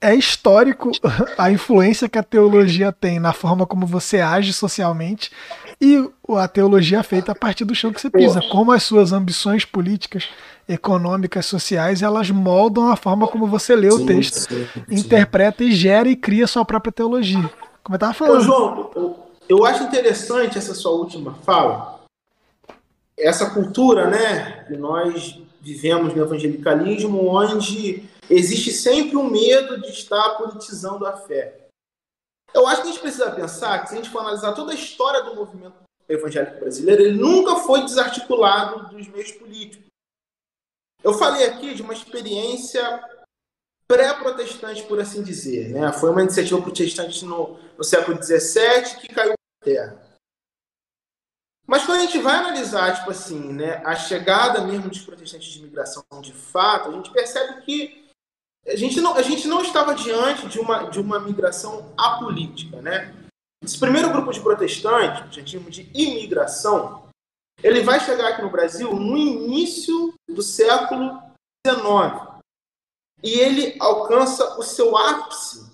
é 0.00 0.14
histórico 0.14 0.92
a 1.36 1.50
influência 1.50 2.08
que 2.08 2.18
a 2.18 2.22
teologia 2.22 2.92
tem 2.92 3.18
na 3.18 3.32
forma 3.32 3.66
como 3.66 3.86
você 3.86 4.20
age 4.20 4.52
socialmente 4.52 5.30
e 5.80 6.10
a 6.30 6.48
teologia 6.48 6.98
é 6.98 7.02
feita 7.02 7.32
a 7.32 7.34
partir 7.34 7.64
do 7.64 7.74
chão 7.74 7.92
que 7.92 8.00
você 8.00 8.10
pisa, 8.10 8.40
como 8.50 8.72
as 8.72 8.82
suas 8.82 9.12
ambições 9.12 9.64
políticas, 9.64 10.28
econômicas, 10.68 11.46
sociais, 11.46 12.02
elas 12.02 12.30
moldam 12.30 12.90
a 12.90 12.96
forma 12.96 13.28
como 13.28 13.46
você 13.46 13.76
lê 13.76 13.88
o 13.88 14.04
texto, 14.04 14.52
sim, 14.52 14.66
sim. 14.72 14.82
interpreta 14.90 15.62
e 15.62 15.72
gera 15.72 16.08
e 16.08 16.16
cria 16.16 16.46
sua 16.46 16.64
própria 16.64 16.92
teologia. 16.92 17.48
Como 17.82 17.94
eu 17.94 17.96
estava 17.96 18.12
falando. 18.12 18.38
Ô, 18.38 18.40
João, 18.40 19.16
eu 19.48 19.64
acho 19.64 19.84
interessante 19.84 20.58
essa 20.58 20.74
sua 20.74 20.92
última 20.92 21.34
fala. 21.44 22.00
Essa 23.16 23.50
cultura, 23.50 24.08
né, 24.08 24.64
que 24.66 24.76
nós 24.76 25.40
vivemos 25.60 26.14
no 26.14 26.22
evangelicalismo, 26.22 27.28
onde 27.28 28.02
existe 28.28 28.72
sempre 28.72 29.16
um 29.16 29.30
medo 29.30 29.80
de 29.80 29.88
estar 29.88 30.30
politizando 30.30 31.06
a 31.06 31.12
fé. 31.12 31.67
Eu 32.54 32.66
acho 32.66 32.82
que 32.82 32.88
a 32.88 32.90
gente 32.90 33.00
precisa 33.00 33.30
pensar 33.30 33.80
que, 33.80 33.88
se 33.88 33.94
a 33.94 33.96
gente 33.96 34.10
for 34.10 34.20
analisar 34.20 34.52
toda 34.52 34.72
a 34.72 34.74
história 34.74 35.22
do 35.22 35.34
movimento 35.34 35.76
evangélico 36.08 36.60
brasileiro, 36.60 37.02
ele 37.02 37.18
nunca 37.18 37.56
foi 37.56 37.82
desarticulado 37.82 38.88
dos 38.88 39.06
meios 39.08 39.32
políticos. 39.32 39.86
Eu 41.02 41.14
falei 41.14 41.46
aqui 41.46 41.74
de 41.74 41.82
uma 41.82 41.92
experiência 41.92 43.04
pré-protestante, 43.86 44.82
por 44.84 45.00
assim 45.00 45.22
dizer. 45.22 45.70
Né? 45.70 45.92
Foi 45.92 46.10
uma 46.10 46.22
iniciativa 46.22 46.60
protestante 46.60 47.24
no, 47.24 47.58
no 47.76 47.84
século 47.84 48.22
XVII 48.22 49.00
que 49.00 49.14
caiu 49.14 49.30
na 49.30 49.64
terra. 49.64 50.08
Mas 51.66 51.84
quando 51.84 51.98
a 51.98 52.02
gente 52.02 52.18
vai 52.18 52.36
analisar, 52.36 52.96
tipo 52.96 53.10
assim, 53.10 53.52
né, 53.52 53.82
a 53.84 53.94
chegada 53.94 54.62
mesmo 54.62 54.88
dos 54.88 55.02
protestantes 55.02 55.48
de 55.48 55.58
imigração 55.58 56.02
de 56.22 56.32
fato, 56.32 56.88
a 56.88 56.92
gente 56.92 57.12
percebe 57.12 57.60
que 57.62 58.07
a 58.68 58.76
gente 58.76 59.00
não, 59.00 59.14
a 59.14 59.22
gente 59.22 59.48
não 59.48 59.62
estava 59.62 59.94
diante 59.94 60.46
de 60.46 60.58
uma, 60.58 60.84
de 60.84 61.00
uma 61.00 61.18
migração 61.18 61.92
apolítica, 61.96 62.80
né? 62.82 63.14
Esse 63.62 63.78
primeiro 63.78 64.10
grupo 64.10 64.32
de 64.32 64.40
protestantes, 64.40 65.22
que 65.22 65.40
a 65.40 65.42
gente 65.42 65.50
chama 65.50 65.70
de 65.70 65.90
imigração, 65.94 67.08
ele 67.62 67.82
vai 67.82 67.98
chegar 67.98 68.28
aqui 68.28 68.42
no 68.42 68.50
Brasil 68.50 68.94
no 68.94 69.16
início 69.16 70.14
do 70.28 70.42
século 70.42 71.20
XIX. 71.66 72.40
E 73.22 73.30
ele 73.30 73.76
alcança 73.80 74.58
o 74.58 74.62
seu 74.62 74.96
ápice 74.96 75.66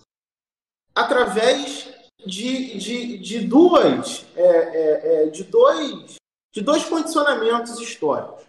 através 0.95 1.93
de, 2.25 2.79
de, 2.79 3.19
de 3.19 3.41
duas 3.41 4.25
é, 4.35 4.47
é, 4.47 5.25
é 5.25 5.27
de 5.27 5.45
dois 5.45 6.17
de 6.55 6.61
dois 6.61 6.85
condicionamentos 6.85 7.81
históricos. 7.81 8.45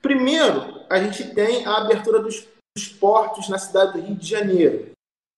Primeiro, 0.00 0.86
a 0.88 1.02
gente 1.02 1.34
tem 1.34 1.66
a 1.66 1.78
abertura 1.78 2.20
dos 2.20 2.46
dos 2.76 2.88
portos 2.88 3.48
na 3.48 3.58
cidade 3.58 3.92
do 3.92 4.06
Rio 4.06 4.16
de 4.16 4.26
Janeiro. 4.26 4.92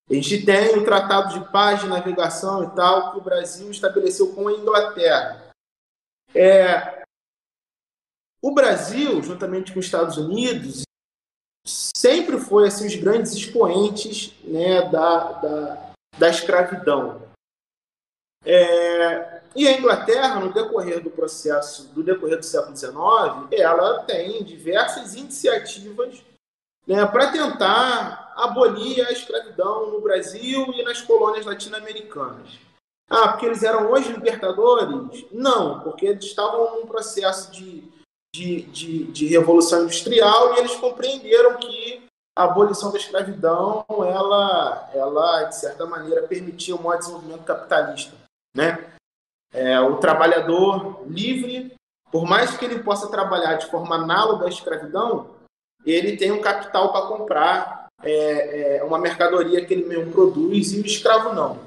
A 0.08 0.14
gente 0.14 0.44
tem 0.44 0.76
o 0.76 0.84
Tratado 0.84 1.38
de 1.38 1.50
Paz 1.50 1.80
de 1.80 1.88
Navegação 1.88 2.64
e 2.64 2.70
tal, 2.74 3.12
que 3.12 3.18
o 3.18 3.22
Brasil 3.22 3.70
estabeleceu 3.70 4.34
com 4.34 4.48
a 4.48 4.52
Inglaterra. 4.52 5.50
É, 6.34 7.04
o 8.42 8.52
Brasil, 8.52 9.22
juntamente 9.22 9.72
com 9.72 9.78
os 9.78 9.86
Estados 9.86 10.18
Unidos, 10.18 10.82
sempre 11.66 12.38
foi 12.38 12.68
assim, 12.68 12.86
os 12.86 12.94
grandes 12.96 13.32
expoentes 13.32 14.34
né, 14.44 14.82
da, 14.90 15.32
da, 15.32 15.92
da 16.18 16.28
escravidão. 16.28 17.22
É, 18.44 19.40
e 19.56 19.66
a 19.66 19.78
Inglaterra, 19.78 20.40
no 20.40 20.52
decorrer 20.52 21.02
do 21.02 21.10
processo, 21.10 21.88
do 21.94 22.02
decorrer 22.02 22.36
do 22.36 22.44
século 22.44 22.76
XIX, 22.76 22.92
ela 23.52 24.02
tem 24.02 24.44
diversas 24.44 25.14
iniciativas 25.14 26.22
né, 26.86 27.04
para 27.06 27.30
tentar 27.30 28.32
abolir 28.36 29.06
a 29.06 29.12
escravidão 29.12 29.90
no 29.90 30.00
Brasil 30.00 30.66
e 30.74 30.82
nas 30.82 31.00
colônias 31.00 31.46
latino-americanas. 31.46 32.58
Ah, 33.08 33.28
porque 33.28 33.46
eles 33.46 33.62
eram 33.62 33.90
hoje 33.90 34.12
libertadores? 34.12 35.24
Não, 35.30 35.80
porque 35.80 36.06
eles 36.06 36.24
estavam 36.24 36.80
num 36.80 36.86
processo 36.86 37.50
de, 37.52 37.84
de, 38.34 38.62
de, 38.62 39.04
de 39.04 39.26
revolução 39.26 39.82
industrial 39.82 40.54
e 40.54 40.58
eles 40.60 40.74
compreenderam 40.76 41.56
que 41.58 42.02
a 42.36 42.44
abolição 42.44 42.90
da 42.90 42.98
escravidão, 42.98 43.84
ela, 43.88 44.90
ela 44.92 45.44
de 45.44 45.56
certa 45.56 45.86
maneira, 45.86 46.26
permitia 46.26 46.74
um 46.74 46.82
maior 46.82 46.98
desenvolvimento 46.98 47.44
capitalista. 47.44 48.14
Né? 48.54 48.92
É, 49.52 49.78
o 49.80 49.98
trabalhador 49.98 51.04
livre, 51.06 51.74
por 52.10 52.24
mais 52.24 52.56
que 52.56 52.64
ele 52.64 52.82
possa 52.82 53.08
trabalhar 53.08 53.54
de 53.54 53.66
forma 53.66 53.94
análoga 53.94 54.46
à 54.46 54.48
escravidão, 54.48 55.30
ele 55.92 56.16
tem 56.16 56.32
um 56.32 56.40
capital 56.40 56.92
para 56.92 57.06
comprar 57.06 57.88
é, 58.02 58.76
é, 58.76 58.84
uma 58.84 58.98
mercadoria 58.98 59.64
que 59.64 59.72
ele 59.74 59.84
mesmo 59.84 60.12
produz 60.12 60.72
e 60.72 60.80
o 60.80 60.86
escravo 60.86 61.32
não. 61.32 61.58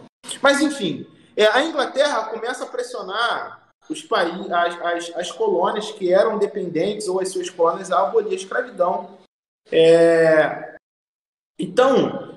Mas, 0.42 0.62
enfim, 0.62 1.08
é, 1.36 1.48
a 1.48 1.64
Inglaterra 1.64 2.26
começa 2.26 2.64
a 2.64 2.68
pressionar 2.68 3.68
os 3.90 4.02
países, 4.02 4.52
as, 4.52 4.82
as, 4.82 5.16
as, 5.16 5.32
colônias 5.32 5.92
que 5.92 6.14
eram 6.14 6.38
dependentes 6.38 7.08
ou 7.08 7.22
as 7.22 7.30
suas 7.30 7.50
colônias 7.50 7.92
a 7.92 8.02
abolir 8.02 8.34
a 8.34 8.36
escravidão. 8.36 9.18
É, 9.72 10.76
então, 11.58 12.36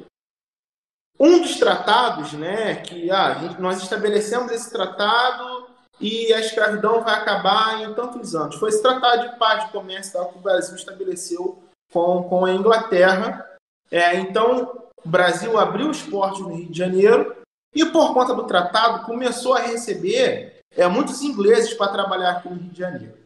um 1.18 1.41
dos 1.41 1.59
tratados, 1.59 2.33
né, 2.33 2.76
que 2.76 3.11
ah, 3.11 3.35
gente, 3.35 3.61
nós 3.61 3.83
estabelecemos 3.83 4.51
esse 4.53 4.70
tratado 4.70 5.68
e 6.01 6.33
a 6.33 6.41
escravidão 6.41 7.03
vai 7.03 7.14
acabar 7.14 7.83
em 7.83 7.93
tantos 7.93 8.35
anos. 8.35 8.57
Foi 8.57 8.70
esse 8.70 8.81
tratado 8.81 9.28
de 9.28 9.39
paz 9.39 9.66
de 9.66 9.72
comércio 9.72 10.28
que 10.31 10.39
o 10.39 10.41
Brasil 10.41 10.74
estabeleceu 10.74 11.62
com, 11.93 12.22
com 12.24 12.45
a 12.45 12.53
Inglaterra. 12.53 13.49
É, 13.91 14.16
então, 14.16 14.91
o 15.05 15.09
Brasil 15.09 15.59
abriu 15.59 15.88
os 15.88 16.03
portos 16.03 16.41
no 16.41 16.55
Rio 16.55 16.70
de 16.70 16.78
Janeiro 16.78 17.36
e, 17.74 17.84
por 17.86 18.14
conta 18.14 18.34
do 18.34 18.47
tratado, 18.47 19.05
começou 19.05 19.55
a 19.55 19.61
receber 19.61 20.61
é, 20.76 20.86
muitos 20.86 21.22
ingleses 21.22 21.74
para 21.74 21.93
trabalhar 21.93 22.32
aqui 22.32 22.49
no 22.49 22.57
Rio 22.57 22.70
de 22.70 22.78
Janeiro. 22.78 23.18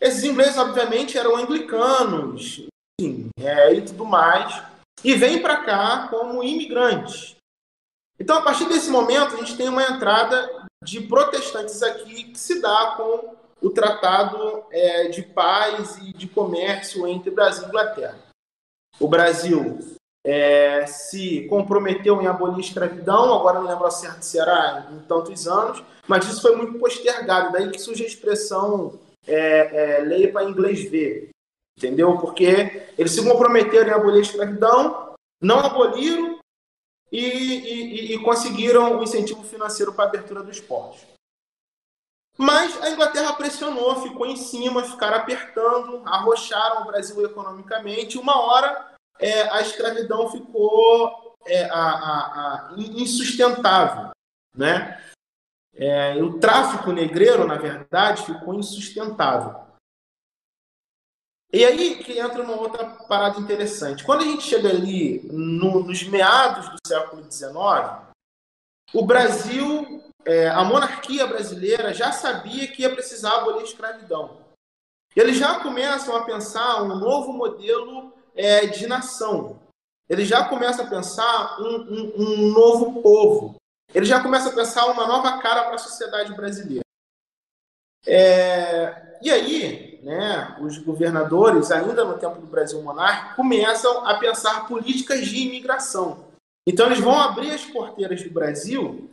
Esses 0.00 0.24
ingleses, 0.24 0.56
obviamente, 0.56 1.18
eram 1.18 1.36
anglicanos 1.36 2.66
enfim, 3.00 3.30
é, 3.38 3.72
e 3.72 3.82
tudo 3.82 4.04
mais, 4.04 4.62
e 5.02 5.14
vêm 5.14 5.40
para 5.40 5.64
cá 5.64 6.08
como 6.08 6.44
imigrantes. 6.44 7.36
Então, 8.18 8.36
a 8.36 8.42
partir 8.42 8.68
desse 8.68 8.90
momento, 8.90 9.34
a 9.34 9.38
gente 9.38 9.56
tem 9.56 9.68
uma 9.68 9.82
entrada 9.82 10.66
de 10.84 11.00
protestantes 11.00 11.82
aqui 11.82 12.24
que 12.24 12.38
se 12.38 12.60
dá 12.60 12.94
com 12.96 13.34
o 13.62 13.70
tratado 13.70 14.64
é, 14.70 15.08
de 15.08 15.22
paz 15.22 15.98
e 15.98 16.12
de 16.12 16.26
comércio 16.26 17.06
entre 17.06 17.30
Brasil 17.30 17.64
e 17.64 17.68
Inglaterra. 17.68 18.18
O 18.98 19.08
Brasil 19.08 19.78
é, 20.24 20.86
se 20.86 21.46
comprometeu 21.48 22.20
em 22.20 22.26
abolir 22.26 22.56
a 22.56 22.60
escravidão, 22.60 23.34
agora 23.34 23.60
não 23.60 23.68
lembro 23.68 23.90
certo 23.90 24.22
se 24.22 24.38
era 24.38 24.88
em 24.92 24.98
tantos 25.00 25.46
anos, 25.46 25.82
mas 26.06 26.26
isso 26.26 26.42
foi 26.42 26.56
muito 26.56 26.78
postergado, 26.78 27.52
daí 27.52 27.70
que 27.70 27.78
surge 27.78 28.04
a 28.04 28.06
expressão 28.06 28.98
é, 29.26 29.96
é, 29.96 30.00
lei 30.00 30.28
para 30.28 30.44
inglês 30.44 30.82
ver, 30.90 31.30
entendeu? 31.78 32.18
Porque 32.18 32.88
eles 32.98 33.12
se 33.12 33.24
comprometeram 33.24 33.88
em 33.88 33.94
abolir 33.94 34.18
a 34.18 34.22
escravidão, 34.22 35.14
não 35.40 35.60
aboliram 35.60 36.38
e, 37.10 37.20
e, 37.20 38.14
e 38.14 38.18
conseguiram 38.22 38.98
o 38.98 39.02
incentivo 39.02 39.42
financeiro 39.42 39.92
para 39.92 40.04
a 40.04 40.08
abertura 40.08 40.42
dos 40.42 40.60
portos. 40.60 41.00
Mas 42.40 42.82
a 42.82 42.88
Inglaterra 42.88 43.34
pressionou, 43.34 44.00
ficou 44.00 44.24
em 44.24 44.34
cima, 44.34 44.82
ficaram 44.82 45.18
apertando, 45.18 46.02
arrocharam 46.06 46.80
o 46.80 46.86
Brasil 46.86 47.22
economicamente. 47.22 48.16
Uma 48.16 48.40
hora 48.40 48.94
é, 49.18 49.42
a 49.50 49.60
escravidão 49.60 50.26
ficou 50.30 51.36
é, 51.46 51.64
a, 51.64 51.74
a, 51.74 52.70
a, 52.70 52.74
insustentável. 52.78 54.12
Né? 54.56 54.98
É, 55.74 56.14
o 56.22 56.38
tráfico 56.38 56.90
negreiro, 56.92 57.46
na 57.46 57.56
verdade, 57.56 58.24
ficou 58.24 58.54
insustentável. 58.54 59.60
E 61.52 61.62
aí 61.62 62.02
que 62.02 62.18
entra 62.18 62.42
uma 62.42 62.56
outra 62.56 62.86
parada 63.06 63.38
interessante. 63.38 64.02
Quando 64.02 64.22
a 64.22 64.26
gente 64.26 64.44
chega 64.44 64.70
ali 64.70 65.20
no, 65.30 65.84
nos 65.84 66.02
meados 66.04 66.70
do 66.70 66.78
século 66.86 67.22
XIX, 67.30 67.52
o 68.94 69.04
Brasil, 69.04 70.09
é, 70.24 70.48
a 70.48 70.62
monarquia 70.64 71.26
brasileira 71.26 71.94
já 71.94 72.12
sabia 72.12 72.68
que 72.68 72.82
ia 72.82 72.92
precisar 72.92 73.36
abolir 73.36 73.60
a 73.60 73.64
escravidão. 73.64 74.38
Eles 75.16 75.36
já 75.36 75.60
começam 75.60 76.14
a 76.14 76.24
pensar 76.24 76.82
um 76.82 76.94
novo 76.94 77.32
modelo 77.32 78.12
é, 78.34 78.66
de 78.66 78.86
nação. 78.86 79.58
Eles 80.08 80.28
já 80.28 80.48
começam 80.48 80.84
a 80.84 80.88
pensar 80.88 81.60
um, 81.60 81.76
um, 81.76 82.12
um 82.16 82.52
novo 82.52 83.02
povo. 83.02 83.56
Eles 83.94 84.08
já 84.08 84.22
começam 84.22 84.52
a 84.52 84.54
pensar 84.54 84.86
uma 84.86 85.06
nova 85.06 85.38
cara 85.38 85.64
para 85.64 85.74
a 85.74 85.78
sociedade 85.78 86.32
brasileira. 86.34 86.84
É, 88.06 89.18
e 89.20 89.30
aí, 89.30 90.00
né, 90.02 90.56
os 90.60 90.78
governadores, 90.78 91.70
ainda 91.70 92.04
no 92.04 92.18
tempo 92.18 92.40
do 92.40 92.46
Brasil 92.46 92.80
monárquico, 92.82 93.36
começam 93.36 94.06
a 94.06 94.14
pensar 94.18 94.66
políticas 94.66 95.26
de 95.26 95.38
imigração. 95.38 96.24
Então, 96.66 96.86
eles 96.86 97.00
vão 97.00 97.18
abrir 97.18 97.50
as 97.50 97.64
porteiras 97.64 98.22
do 98.22 98.30
Brasil 98.30 99.10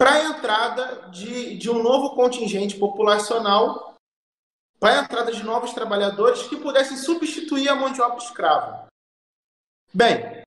para 0.00 0.14
a 0.14 0.24
entrada 0.24 1.10
de, 1.10 1.58
de 1.58 1.68
um 1.68 1.82
novo 1.82 2.14
contingente 2.14 2.78
populacional, 2.78 3.96
para 4.78 4.98
a 4.98 5.04
entrada 5.04 5.30
de 5.30 5.42
novos 5.42 5.74
trabalhadores 5.74 6.44
que 6.44 6.56
pudessem 6.56 6.96
substituir 6.96 7.68
a 7.68 7.74
mão 7.74 7.92
de 7.92 8.00
obra 8.00 8.16
escrava. 8.16 8.86
Bem, 9.92 10.42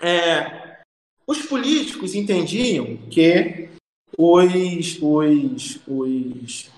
é, 0.00 0.80
os 1.26 1.44
políticos 1.46 2.14
entendiam 2.14 2.96
que 3.08 3.70
os, 4.16 5.02
os, 5.02 5.80
os 5.88 6.70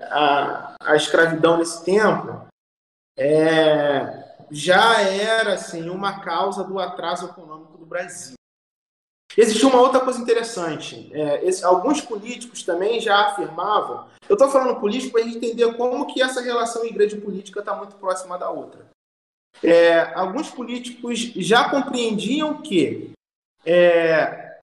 a, 0.00 0.76
a 0.80 0.96
escravidão 0.96 1.58
nesse 1.58 1.84
tempo 1.84 2.48
é, 3.18 4.46
já 4.50 5.02
era 5.02 5.52
assim, 5.52 5.90
uma 5.90 6.20
causa 6.20 6.64
do 6.64 6.78
atraso 6.78 7.26
econômico 7.26 7.76
do 7.76 7.84
Brasil. 7.84 8.37
Existe 9.38 9.64
uma 9.64 9.80
outra 9.80 10.00
coisa 10.00 10.20
interessante. 10.20 11.08
É, 11.12 11.44
esse, 11.44 11.64
alguns 11.64 12.00
políticos 12.00 12.64
também 12.64 13.00
já 13.00 13.28
afirmavam. 13.28 14.08
Eu 14.28 14.34
estou 14.34 14.50
falando 14.50 14.80
político 14.80 15.12
para 15.12 15.22
entender 15.22 15.72
como 15.76 16.12
que 16.12 16.20
essa 16.20 16.40
relação 16.40 16.84
igreja 16.84 17.16
política 17.20 17.60
está 17.60 17.72
muito 17.72 17.94
próxima 17.94 18.36
da 18.36 18.50
outra. 18.50 18.84
É, 19.62 20.12
alguns 20.14 20.50
políticos 20.50 21.20
já 21.36 21.70
compreendiam 21.70 22.60
que 22.60 23.12
é, 23.64 24.58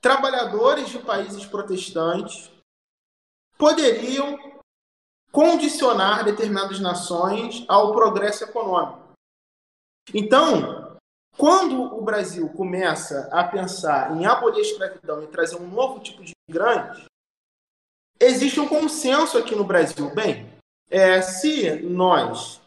trabalhadores 0.00 0.88
de 0.88 1.00
países 1.00 1.44
protestantes 1.44 2.50
poderiam 3.58 4.38
condicionar 5.30 6.24
determinadas 6.24 6.80
nações 6.80 7.62
ao 7.68 7.92
progresso 7.92 8.44
econômico. 8.44 9.02
Então, 10.14 10.83
quando 11.36 11.96
o 11.96 12.02
Brasil 12.02 12.48
começa 12.50 13.28
a 13.32 13.44
pensar 13.44 14.16
em 14.16 14.24
abolir 14.24 14.58
a 14.58 14.62
escravidão 14.62 15.22
e 15.22 15.26
trazer 15.26 15.56
um 15.56 15.68
novo 15.68 16.00
tipo 16.00 16.24
de 16.24 16.32
imigrante, 16.48 17.04
existe 18.20 18.60
um 18.60 18.68
consenso 18.68 19.36
aqui 19.36 19.54
no 19.54 19.64
Brasil. 19.64 20.14
Bem, 20.14 20.48
é, 20.90 21.20
se 21.20 21.80
nós 21.82 22.60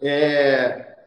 é, 0.00 1.06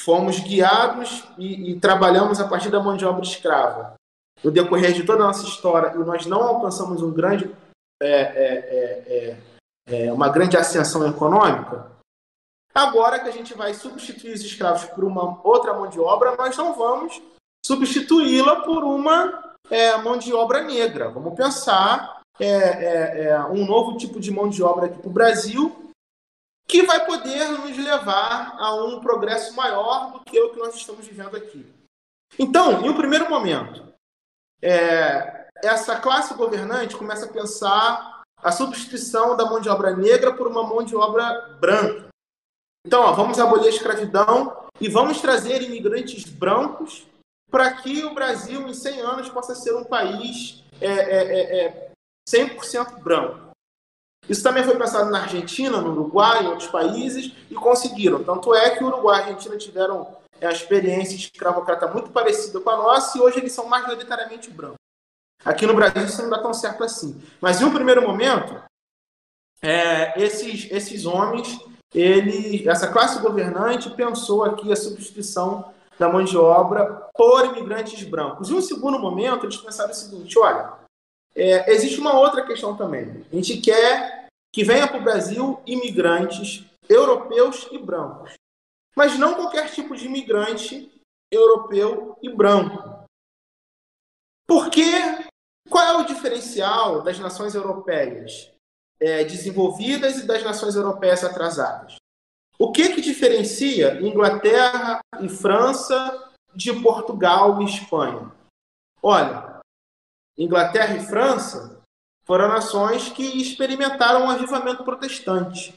fomos 0.00 0.38
guiados 0.40 1.24
e, 1.36 1.72
e 1.72 1.80
trabalhamos 1.80 2.40
a 2.40 2.48
partir 2.48 2.70
da 2.70 2.80
mão 2.80 2.96
de 2.96 3.04
obra 3.04 3.22
escrava 3.22 3.94
no 4.42 4.50
decorrer 4.50 4.92
de 4.92 5.04
toda 5.04 5.22
a 5.22 5.26
nossa 5.26 5.46
história 5.46 5.92
e 5.94 5.98
nós 5.98 6.26
não 6.26 6.42
alcançamos 6.42 7.02
um 7.02 7.12
grande 7.12 7.54
é, 8.02 8.10
é, 8.10 9.04
é, 9.06 10.06
é 10.06 10.12
uma 10.12 10.30
grande 10.30 10.56
ascensão 10.56 11.06
econômica, 11.06 11.90
agora 12.74 13.18
que 13.18 13.28
a 13.28 13.32
gente 13.32 13.54
vai 13.54 13.74
substituir 13.74 14.32
os 14.32 14.42
escravos 14.42 14.84
por 14.84 15.04
uma 15.04 15.40
outra 15.46 15.74
mão 15.74 15.88
de 15.88 15.98
obra, 16.00 16.36
nós 16.36 16.56
não 16.56 16.74
vamos 16.74 17.20
substituí-la 17.64 18.62
por 18.62 18.84
uma 18.84 19.56
é, 19.70 19.96
mão 19.98 20.16
de 20.16 20.32
obra 20.32 20.62
negra. 20.62 21.10
Vamos 21.10 21.34
pensar 21.34 22.22
é, 22.38 22.46
é, 22.46 23.24
é 23.24 23.44
um 23.44 23.66
novo 23.66 23.98
tipo 23.98 24.18
de 24.18 24.30
mão 24.30 24.48
de 24.48 24.62
obra 24.62 24.86
aqui 24.86 24.98
para 24.98 25.08
o 25.08 25.12
Brasil 25.12 25.92
que 26.66 26.82
vai 26.84 27.04
poder 27.04 27.48
nos 27.48 27.76
levar 27.76 28.56
a 28.56 28.74
um 28.76 29.00
progresso 29.00 29.54
maior 29.56 30.12
do 30.12 30.20
que 30.20 30.40
o 30.40 30.50
que 30.52 30.58
nós 30.58 30.74
estamos 30.76 31.04
vivendo 31.04 31.36
aqui. 31.36 31.66
Então, 32.38 32.84
em 32.84 32.88
um 32.88 32.94
primeiro 32.94 33.28
momento, 33.28 33.92
é, 34.62 35.48
essa 35.64 35.98
classe 35.98 36.32
governante 36.34 36.96
começa 36.96 37.26
a 37.26 37.32
pensar 37.32 38.22
a 38.36 38.52
substituição 38.52 39.36
da 39.36 39.44
mão 39.46 39.60
de 39.60 39.68
obra 39.68 39.96
negra 39.96 40.32
por 40.32 40.46
uma 40.46 40.62
mão 40.62 40.82
de 40.82 40.94
obra 40.94 41.56
branca. 41.60 42.09
Então, 42.86 43.02
ó, 43.02 43.12
vamos 43.12 43.38
abolir 43.38 43.66
a 43.66 43.70
escravidão 43.70 44.64
e 44.80 44.88
vamos 44.88 45.20
trazer 45.20 45.62
imigrantes 45.62 46.24
brancos 46.24 47.06
para 47.50 47.72
que 47.74 48.04
o 48.04 48.14
Brasil, 48.14 48.66
em 48.66 48.72
100 48.72 49.00
anos, 49.00 49.28
possa 49.28 49.54
ser 49.54 49.74
um 49.74 49.84
país 49.84 50.62
é, 50.80 50.86
é, 50.86 51.66
é, 51.66 51.90
100% 52.28 52.98
é, 52.98 53.00
branco. 53.00 53.50
Isso 54.28 54.42
também 54.42 54.62
foi 54.62 54.78
pensado 54.78 55.10
na 55.10 55.22
Argentina, 55.22 55.80
no 55.80 55.90
Uruguai, 55.90 56.44
em 56.44 56.48
outros 56.48 56.68
países, 56.68 57.32
e 57.50 57.54
conseguiram. 57.54 58.22
Tanto 58.22 58.54
é 58.54 58.70
que 58.70 58.84
o 58.84 58.86
Uruguai 58.86 59.20
e 59.20 59.22
a 59.22 59.26
Argentina 59.26 59.56
tiveram 59.56 60.16
é, 60.40 60.46
a 60.46 60.52
experiência 60.52 61.16
escravocrata 61.16 61.88
muito 61.88 62.10
parecida 62.10 62.60
com 62.60 62.70
a 62.70 62.76
nossa, 62.76 63.18
e 63.18 63.20
hoje 63.20 63.38
eles 63.38 63.52
são 63.52 63.66
majoritariamente 63.66 64.50
brancos. 64.50 64.78
Aqui 65.44 65.66
no 65.66 65.74
Brasil 65.74 66.04
isso 66.04 66.22
não 66.22 66.30
dá 66.30 66.38
tão 66.38 66.54
certo 66.54 66.84
assim. 66.84 67.20
Mas 67.40 67.60
em 67.60 67.64
um 67.64 67.72
primeiro 67.72 68.02
momento, 68.02 68.62
é, 69.62 70.22
esses, 70.22 70.70
esses 70.70 71.06
homens, 71.06 71.58
ele, 71.94 72.68
essa 72.68 72.88
classe 72.88 73.20
governante 73.20 73.90
pensou 73.90 74.44
aqui 74.44 74.72
a 74.72 74.76
substituição 74.76 75.72
da 75.98 76.08
mão 76.08 76.24
de 76.24 76.36
obra 76.36 77.08
por 77.14 77.44
imigrantes 77.46 78.02
brancos. 78.04 78.50
Em 78.50 78.54
um 78.54 78.62
segundo 78.62 78.98
momento, 78.98 79.44
eles 79.44 79.56
pensaram 79.56 79.90
o 79.90 79.94
seguinte: 79.94 80.38
olha, 80.38 80.72
é, 81.34 81.72
existe 81.72 82.00
uma 82.00 82.18
outra 82.18 82.46
questão 82.46 82.76
também. 82.76 83.24
A 83.30 83.36
gente 83.36 83.58
quer 83.58 84.26
que 84.52 84.64
venha 84.64 84.88
para 84.88 84.98
o 84.98 85.04
Brasil 85.04 85.60
imigrantes 85.66 86.64
europeus 86.88 87.68
e 87.70 87.78
brancos, 87.78 88.34
mas 88.96 89.18
não 89.18 89.34
qualquer 89.34 89.70
tipo 89.70 89.96
de 89.96 90.06
imigrante 90.06 90.90
europeu 91.30 92.16
e 92.22 92.28
branco. 92.28 93.04
Porque 94.46 94.82
qual 95.68 95.84
é 95.84 95.96
o 95.98 96.04
diferencial 96.04 97.02
das 97.02 97.18
nações 97.18 97.54
europeias 97.54 98.50
é, 99.00 99.24
desenvolvidas 99.24 100.18
e 100.18 100.26
das 100.26 100.42
nações 100.42 100.74
europeias 100.74 101.24
atrasadas? 101.24 101.96
O 102.58 102.70
que, 102.72 102.94
que 102.94 103.00
diferencia 103.00 104.00
Inglaterra 104.02 105.00
e 105.20 105.28
França 105.28 106.30
de 106.54 106.72
Portugal 106.82 107.62
e 107.62 107.64
Espanha? 107.64 108.30
Olha, 109.02 109.60
Inglaterra 110.36 110.96
e 110.96 111.00
França 111.00 111.80
foram 112.24 112.48
nações 112.48 113.08
que 113.08 113.22
experimentaram 113.40 114.24
um 114.26 114.30
avivamento 114.30 114.84
protestante. 114.84 115.74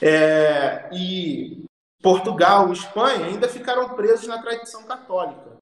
É, 0.00 0.88
e 0.94 1.64
Portugal 2.00 2.68
e 2.68 2.72
Espanha 2.72 3.26
ainda 3.26 3.48
ficaram 3.48 3.94
presos 3.94 4.26
na 4.26 4.40
tradição 4.40 4.84
católica. 4.84 5.58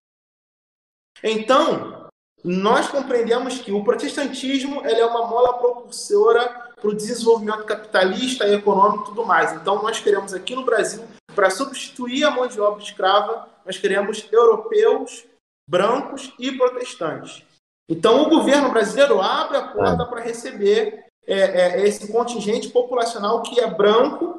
Então, 1.22 2.07
nós 2.44 2.88
compreendemos 2.88 3.58
que 3.58 3.72
o 3.72 3.82
protestantismo 3.82 4.84
é 4.86 5.04
uma 5.04 5.26
mola 5.26 5.54
propulsora 5.54 6.68
para 6.80 6.90
o 6.90 6.94
desenvolvimento 6.94 7.64
capitalista 7.64 8.46
e 8.46 8.54
econômico 8.54 9.04
e 9.04 9.06
tudo 9.06 9.26
mais. 9.26 9.52
Então, 9.52 9.82
nós 9.82 9.98
queremos 9.98 10.32
aqui 10.32 10.54
no 10.54 10.64
Brasil, 10.64 11.02
para 11.34 11.50
substituir 11.50 12.24
a 12.24 12.30
mão 12.30 12.46
de 12.46 12.60
obra 12.60 12.82
escrava, 12.82 13.48
nós 13.66 13.76
queremos 13.76 14.26
europeus, 14.30 15.24
brancos 15.68 16.32
e 16.38 16.52
protestantes. 16.52 17.42
Então, 17.88 18.22
o 18.22 18.28
governo 18.28 18.70
brasileiro 18.70 19.20
abre 19.20 19.56
a 19.56 19.68
porta 19.68 20.04
para 20.04 20.20
receber 20.20 21.06
é, 21.26 21.40
é, 21.40 21.86
esse 21.86 22.10
contingente 22.10 22.68
populacional 22.68 23.42
que 23.42 23.60
é 23.60 23.66
branco, 23.66 24.38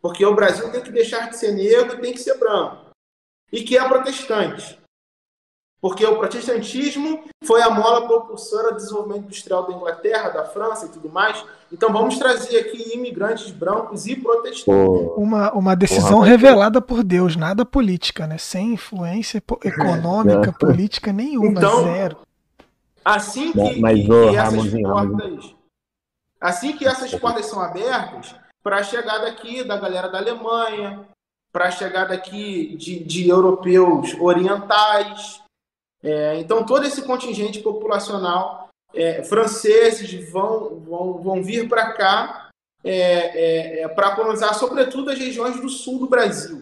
porque 0.00 0.24
o 0.24 0.34
Brasil 0.34 0.70
tem 0.70 0.82
que 0.82 0.92
deixar 0.92 1.28
de 1.28 1.36
ser 1.36 1.52
negro 1.52 1.96
e 1.96 2.00
tem 2.00 2.12
que 2.12 2.20
ser 2.20 2.38
branco, 2.38 2.90
e 3.52 3.62
que 3.62 3.76
é 3.76 3.88
protestante. 3.88 4.77
Porque 5.80 6.04
o 6.04 6.16
protestantismo 6.16 7.22
foi 7.44 7.62
a 7.62 7.70
mola 7.70 8.04
propulsora 8.06 8.72
do 8.72 8.78
desenvolvimento 8.78 9.26
industrial 9.26 9.66
da 9.66 9.74
Inglaterra, 9.74 10.30
da 10.30 10.44
França 10.44 10.86
e 10.86 10.88
tudo 10.88 11.08
mais. 11.08 11.44
Então 11.72 11.92
vamos 11.92 12.18
trazer 12.18 12.58
aqui 12.58 12.94
imigrantes 12.94 13.52
brancos 13.52 14.06
e 14.06 14.16
protestantes. 14.16 15.12
Uma, 15.16 15.52
uma 15.52 15.76
decisão 15.76 16.18
revelada 16.18 16.80
por 16.80 17.04
Deus, 17.04 17.36
nada 17.36 17.64
política, 17.64 18.26
né? 18.26 18.38
Sem 18.38 18.72
influência 18.72 19.40
econômica, 19.64 20.52
política 20.52 21.12
nenhuma, 21.12 21.58
então, 21.60 21.84
zero. 21.84 22.16
Assim 23.04 23.52
que, 23.52 23.80
Mas, 23.80 24.04
que, 24.04 24.36
essas 24.36 24.82
portas, 24.82 25.54
assim 26.40 26.76
que 26.76 26.86
essas 26.86 27.14
portas 27.14 27.46
são 27.46 27.60
abertas, 27.60 28.34
para 28.62 28.78
a 28.78 28.82
chegada 28.82 29.28
aqui 29.28 29.62
da 29.62 29.76
galera 29.76 30.08
da 30.08 30.18
Alemanha, 30.18 31.06
para 31.52 31.66
a 31.66 31.70
chegada 31.70 32.12
aqui 32.12 32.76
de, 32.76 33.02
de 33.02 33.28
europeus 33.28 34.14
orientais, 34.20 35.40
é, 36.02 36.38
então, 36.38 36.64
todo 36.64 36.86
esse 36.86 37.02
contingente 37.02 37.60
populacional, 37.60 38.68
é, 38.94 39.22
franceses 39.24 40.30
vão, 40.30 40.80
vão, 40.80 41.22
vão 41.22 41.42
vir 41.42 41.68
para 41.68 41.92
cá 41.92 42.48
é, 42.84 42.92
é, 42.92 43.80
é 43.82 43.88
para 43.88 44.14
colonizar, 44.14 44.54
sobretudo, 44.54 45.10
as 45.10 45.18
regiões 45.18 45.60
do 45.60 45.68
sul 45.68 45.98
do 45.98 46.08
Brasil. 46.08 46.58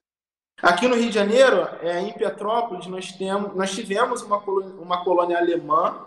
Aqui 0.62 0.88
no 0.88 0.96
Rio 0.96 1.08
de 1.08 1.14
Janeiro, 1.14 1.68
é, 1.82 2.00
em 2.00 2.12
Petrópolis, 2.12 2.86
nós, 2.86 3.12
temos, 3.12 3.54
nós 3.54 3.72
tivemos 3.72 4.22
uma 4.22 4.40
colônia, 4.40 4.74
uma 4.80 5.04
colônia 5.04 5.38
alemã, 5.38 6.06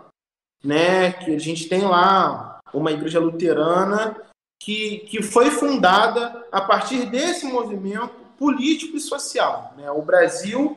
né, 0.62 1.12
que 1.12 1.34
a 1.34 1.38
gente 1.38 1.68
tem 1.68 1.82
lá 1.82 2.58
uma 2.74 2.90
igreja 2.90 3.20
luterana, 3.20 4.16
que, 4.60 4.98
que 5.08 5.22
foi 5.22 5.50
fundada 5.50 6.46
a 6.50 6.60
partir 6.60 7.06
desse 7.06 7.46
movimento 7.46 8.14
político 8.36 8.96
e 8.96 9.00
social. 9.00 9.72
Né? 9.76 9.90
O 9.90 10.02
Brasil, 10.02 10.76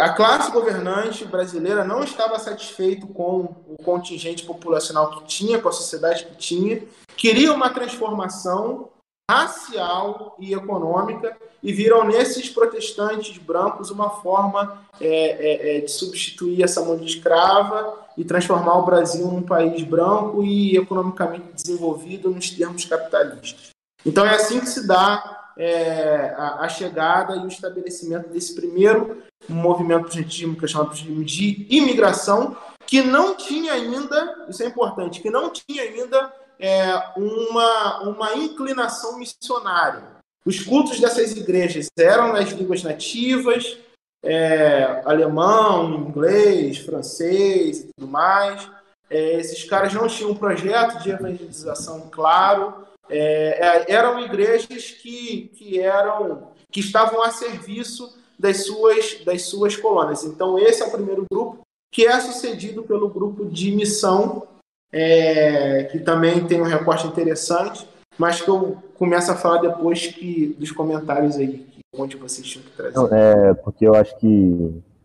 a 0.00 0.08
classe 0.10 0.50
governante 0.50 1.24
brasileira 1.24 1.84
não 1.84 2.02
estava 2.02 2.38
satisfeito 2.38 3.06
com 3.06 3.54
o 3.68 3.76
contingente 3.84 4.44
populacional 4.44 5.10
que 5.10 5.26
tinha, 5.26 5.60
com 5.60 5.68
a 5.68 5.72
sociedade 5.72 6.24
que 6.24 6.36
tinha, 6.36 6.82
queria 7.16 7.52
uma 7.52 7.70
transformação 7.70 8.88
racial 9.30 10.36
e 10.38 10.54
econômica 10.54 11.36
e 11.62 11.72
viram 11.72 12.04
nesses 12.04 12.48
protestantes 12.48 13.36
brancos 13.36 13.90
uma 13.90 14.08
forma 14.08 14.84
é, 14.98 15.06
é, 15.06 15.76
é, 15.76 15.80
de 15.82 15.90
substituir 15.90 16.62
essa 16.62 16.82
mão 16.82 16.96
de 16.96 17.04
escrava 17.04 18.06
e 18.16 18.24
transformar 18.24 18.78
o 18.78 18.86
Brasil 18.86 19.26
num 19.26 19.42
país 19.42 19.82
branco 19.82 20.42
e 20.42 20.76
economicamente 20.76 21.52
desenvolvido 21.52 22.30
nos 22.30 22.50
termos 22.50 22.84
capitalistas. 22.86 23.68
Então 24.06 24.24
é 24.24 24.34
assim 24.34 24.60
que 24.60 24.68
se 24.68 24.86
dá 24.86 25.37
é, 25.58 26.34
a, 26.36 26.60
a, 26.60 26.68
chegada 26.68 27.34
e 27.36 27.40
o 27.40 27.48
estabelecimento 27.48 28.28
desse 28.28 28.54
primeiro 28.54 29.22
movimento 29.48 30.04
positivo 30.04 30.56
que 30.56 30.64
é 30.64 30.68
chamado 30.68 30.94
de 30.94 31.66
imigração, 31.68 32.56
que 32.86 33.02
não 33.02 33.36
tinha 33.36 33.72
ainda, 33.72 34.46
isso 34.48 34.62
é 34.62 34.66
importante, 34.66 35.20
que 35.20 35.30
não 35.30 35.50
tinha 35.50 35.82
ainda 35.82 36.32
é, 36.58 36.94
uma, 37.16 38.02
uma 38.08 38.34
inclinação 38.34 39.18
missionária. 39.18 40.02
Os 40.44 40.60
cultos 40.60 41.00
dessas 41.00 41.32
igrejas 41.32 41.88
eram 41.98 42.32
nas 42.32 42.50
línguas 42.50 42.82
nativas, 42.82 43.76
é, 44.22 45.02
alemão, 45.04 45.94
inglês, 45.94 46.78
francês 46.78 47.80
e 47.80 47.88
tudo 47.96 48.10
mais. 48.10 48.68
É, 49.10 49.40
esses 49.40 49.64
caras 49.64 49.92
não 49.92 50.06
tinham 50.06 50.30
um 50.30 50.36
projeto 50.36 51.02
de 51.02 51.10
evangelização 51.10 52.08
claro. 52.10 52.87
É, 53.10 53.86
é, 53.88 53.92
eram 53.92 54.20
igrejas 54.20 54.90
que, 54.90 55.50
que 55.54 55.80
eram 55.80 56.48
que 56.70 56.80
estavam 56.80 57.22
a 57.22 57.30
serviço 57.30 58.16
das 58.38 58.66
suas, 58.66 59.24
das 59.24 59.42
suas 59.42 59.76
colônias. 59.76 60.24
Então, 60.24 60.58
esse 60.58 60.82
é 60.82 60.86
o 60.86 60.90
primeiro 60.90 61.24
grupo, 61.30 61.60
que 61.90 62.06
é 62.06 62.20
sucedido 62.20 62.82
pelo 62.82 63.08
grupo 63.08 63.46
de 63.46 63.70
missão 63.72 64.46
é, 64.92 65.84
que 65.84 65.98
também 65.98 66.46
tem 66.46 66.60
um 66.60 66.64
recorte 66.64 67.06
interessante, 67.06 67.88
mas 68.18 68.40
que 68.40 68.48
eu 68.48 68.76
começo 68.94 69.30
a 69.30 69.36
falar 69.36 69.60
depois 69.60 70.06
que 70.06 70.56
dos 70.58 70.70
comentários 70.72 71.36
aí, 71.36 71.66
onde 71.94 72.16
vocês 72.16 72.46
tinham 72.46 72.64
que 72.64 72.72
trazer. 72.72 72.96
Não, 72.96 73.08
é, 73.14 73.54
porque 73.54 73.86
eu 73.86 73.94
acho 73.94 74.16
que 74.18 74.26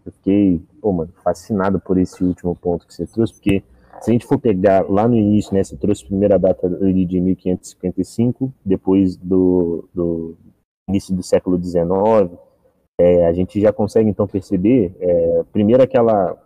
eu 0.06 0.12
fiquei 0.12 0.62
pô, 0.82 0.91
mano, 0.91 1.14
fascinado 1.24 1.80
por 1.80 1.97
esse 1.97 2.24
último 2.24 2.56
ponto 2.56 2.86
que 2.88 2.93
você 2.93 3.06
trouxe, 3.06 3.34
porque 3.34 3.64
se 4.04 4.10
a 4.10 4.14
gente 4.14 4.26
for 4.26 4.38
pegar 4.38 4.86
lá 4.89 5.08
no 5.08 5.16
início, 5.16 5.54
né, 5.54 5.64
você 5.64 5.78
trouxe 5.78 6.04
a 6.04 6.08
primeira 6.08 6.38
data 6.38 6.70
de 6.70 7.22
1555, 7.22 8.54
depois 8.66 9.16
do, 9.16 9.88
do 9.93 10.36
início 10.89 11.16
do 11.16 11.24
século 11.24 11.58
XIX, 11.58 12.38
é, 12.99 13.26
a 13.26 13.32
gente 13.32 13.62
já 13.62 13.72
consegue 13.72 14.10
então 14.10 14.28
perceber, 14.28 14.93
é, 14.99 15.43
primeiro 15.54 15.82
aquela, 15.82 16.38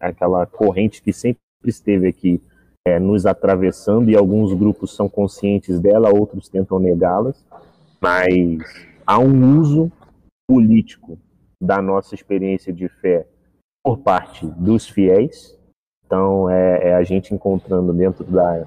aquela 0.00 0.46
corrente 0.46 1.02
que 1.02 1.12
sempre 1.12 1.38
esteve 1.66 2.08
aqui 2.08 2.40
é, 2.86 2.98
nos 2.98 3.26
atravessando 3.26 4.10
e 4.10 4.16
alguns 4.16 4.54
grupos 4.54 4.96
são 4.96 5.06
conscientes 5.06 5.78
dela, 5.78 6.08
outros 6.08 6.48
tentam 6.48 6.78
negá-las, 6.78 7.44
mas 8.00 8.58
há 9.06 9.18
um 9.18 9.60
uso 9.60 9.92
político 10.48 11.18
da 11.60 11.82
nossa 11.82 12.14
experiência 12.14 12.72
de 12.72 12.88
fé 12.88 13.26
por 13.84 13.98
parte 13.98 14.46
dos 14.46 14.88
fiéis. 14.88 15.60
Então, 16.12 16.50
é, 16.50 16.90
é 16.90 16.94
a 16.94 17.02
gente 17.02 17.32
encontrando 17.32 17.90
dentro 17.90 18.22
da, 18.22 18.66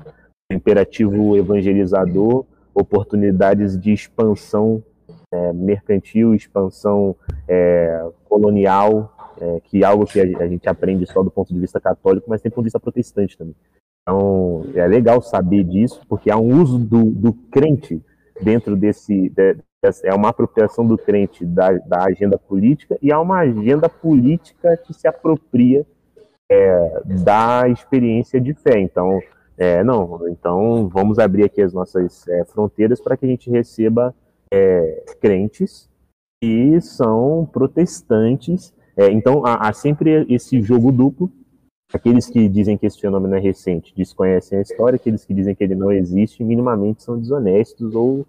imperativo 0.52 1.38
evangelizador 1.38 2.44
oportunidades 2.74 3.80
de 3.80 3.94
expansão 3.94 4.84
é, 5.32 5.54
mercantil, 5.54 6.34
expansão 6.34 7.16
é, 7.48 8.04
colonial, 8.28 9.16
é, 9.40 9.62
que 9.64 9.84
é 9.84 9.86
algo 9.86 10.08
que 10.08 10.20
a, 10.20 10.24
a, 10.40 10.48
gente 10.48 10.68
aprende 10.68 11.06
só 11.06 11.22
do 11.22 11.30
ponto 11.30 11.54
de 11.54 11.60
vista 11.60 11.80
católico, 11.80 12.28
mas 12.28 12.42
tem 12.42 12.50
ponto 12.50 12.64
de 12.64 12.70
vista 12.70 12.80
protestante 12.80 13.38
também. 13.38 13.56
Então, 14.02 14.66
é 14.74 14.88
legal 14.88 15.22
saber 15.22 15.64
disso, 15.66 16.02
porque 16.10 16.32
há 16.32 16.38
um 16.38 16.60
uso 16.60 16.80
do, 16.80 17.12
do 17.12 17.32
crente 17.32 18.02
dentro 18.42 18.76
desse. 18.76 19.30
De, 19.30 19.58
é 20.04 20.16
uma 20.16 20.30
apropriação 20.30 20.84
do 20.84 20.98
crente 20.98 21.46
da, 21.46 21.74
da, 21.74 22.06
agenda 22.06 22.40
política 22.40 22.98
e 23.04 23.12
há 23.12 23.22
uma 23.22 23.42
agenda 23.42 23.88
política 23.88 24.76
que 24.78 24.96
se 24.96 25.08
apropria 25.08 25.86
é, 26.52 27.02
da 27.24 27.68
experiência 27.70 28.40
de 28.40 28.54
fé. 28.54 28.80
Então, 28.80 29.20
é, 29.58 29.84
não, 29.84 30.28
então 30.28 30.88
vamos 30.90 31.20
abrir 31.20 31.44
aqui 31.44 31.62
as 31.62 31.74
nossas 31.74 32.28
é, 32.28 32.44
fronteiras 32.46 33.02
para 33.02 33.16
que 33.16 33.26
a 33.26 33.30
gente 33.30 33.50
receba 33.50 34.14
é, 34.52 35.04
crentes 35.22 35.90
que 36.42 36.80
são 36.82 37.50
protestantes. 37.52 38.74
É, 38.98 39.12
então, 39.12 39.46
há, 39.46 39.68
há 39.68 39.74
sempre 39.74 40.26
esse 40.30 40.62
jogo 40.62 40.92
duplo 40.92 41.32
Aqueles 41.94 42.28
que 42.28 42.50
dizem 42.50 42.78
que 42.78 42.86
esse 42.86 43.00
fenômeno 43.00 43.36
é 43.36 43.40
recente 43.40 43.94
desconhecem 43.96 44.58
a 44.58 44.62
história, 44.62 44.96
aqueles 44.96 45.24
que 45.24 45.34
dizem 45.34 45.54
que 45.54 45.64
ele 45.64 45.76
não 45.76 45.92
existe 45.92 46.44
minimamente 46.44 47.04
são 47.04 47.18
desonestos 47.18 47.94
ou 47.94 48.26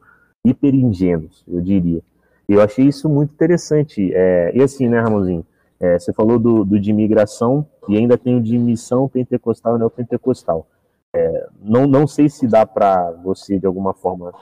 hiperingênuos, 0.47 1.43
eu 1.49 1.61
diria. 1.61 2.03
Eu 2.49 2.61
achei 2.61 2.87
isso 2.87 3.09
muito 3.09 3.33
interessante. 3.33 4.13
É, 4.15 4.53
e 4.55 4.63
assim, 4.63 4.89
né, 4.89 5.01
Ramonzinho? 5.01 5.45
É, 5.79 5.99
você 5.99 6.13
falou 6.13 6.39
do, 6.39 6.65
do, 6.65 6.81
de 6.81 6.91
imigração 6.91 7.67
e 7.89 7.97
ainda 7.97 8.17
tem 8.17 8.37
o 8.37 8.43
de 8.43 8.59
missão 8.59 9.09
pentecostal 9.09 9.77
e 9.77 9.79
neopentecostal. 9.79 10.67
É, 11.15 11.49
não, 11.61 11.87
não 11.87 12.07
sei 12.07 12.29
se 12.29 12.47
dá 12.47 12.67
para 12.67 13.11
você, 13.13 13.59
de 13.59 13.67
alguma 13.67 13.95
forma, 13.95 14.33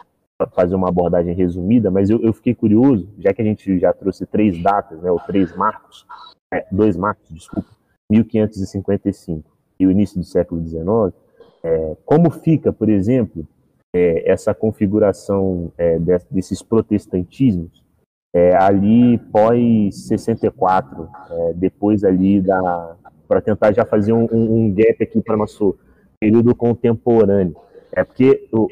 fazer 0.53 0.75
uma 0.75 0.89
abordagem 0.89 1.35
resumida, 1.35 1.91
mas 1.91 2.11
eu, 2.11 2.21
eu, 2.21 2.33
fiquei 2.33 2.55
curioso, 2.55 3.09
já 3.19 3.33
que 3.33 3.41
a 3.41 3.45
gente 3.45 3.79
já 3.79 3.93
trouxe 3.93 4.27
três 4.27 4.61
datas, 4.63 5.01
né, 5.01 5.11
ou 5.11 5.21
três 5.21 5.55
marcos, 5.57 6.07
é, 6.53 6.67
dois 6.71 6.97
marcos, 6.97 7.29
desculpa, 7.31 7.69
1555 8.11 9.51
e 9.79 9.87
o 9.87 9.91
início 9.91 10.19
do 10.19 10.25
século 10.25 10.65
XIX, 10.67 10.85
é, 11.63 11.97
como 12.05 12.31
fica, 12.31 12.73
por 12.73 12.89
exemplo, 12.89 13.47
é, 13.95 14.31
essa 14.31 14.53
configuração 14.53 15.73
é, 15.79 15.99
desses 16.31 16.63
protestantismos 16.63 17.84
é, 18.35 18.57
ali 18.57 19.17
pós 19.33 20.09
64, 20.09 21.09
é, 21.31 21.53
depois 21.55 22.03
ali 22.03 22.41
da 22.41 22.97
para 23.29 23.41
tentar 23.41 23.73
já 23.73 23.87
fazer 23.87 24.13
um, 24.13 24.29
um 24.31 24.75
gap 24.75 25.03
aqui 25.03 25.21
para 25.23 25.37
nosso 25.37 25.79
período 26.21 26.55
contemporâneo. 26.55 27.57
É 27.91 28.05
porque 28.05 28.49
eu 28.53 28.69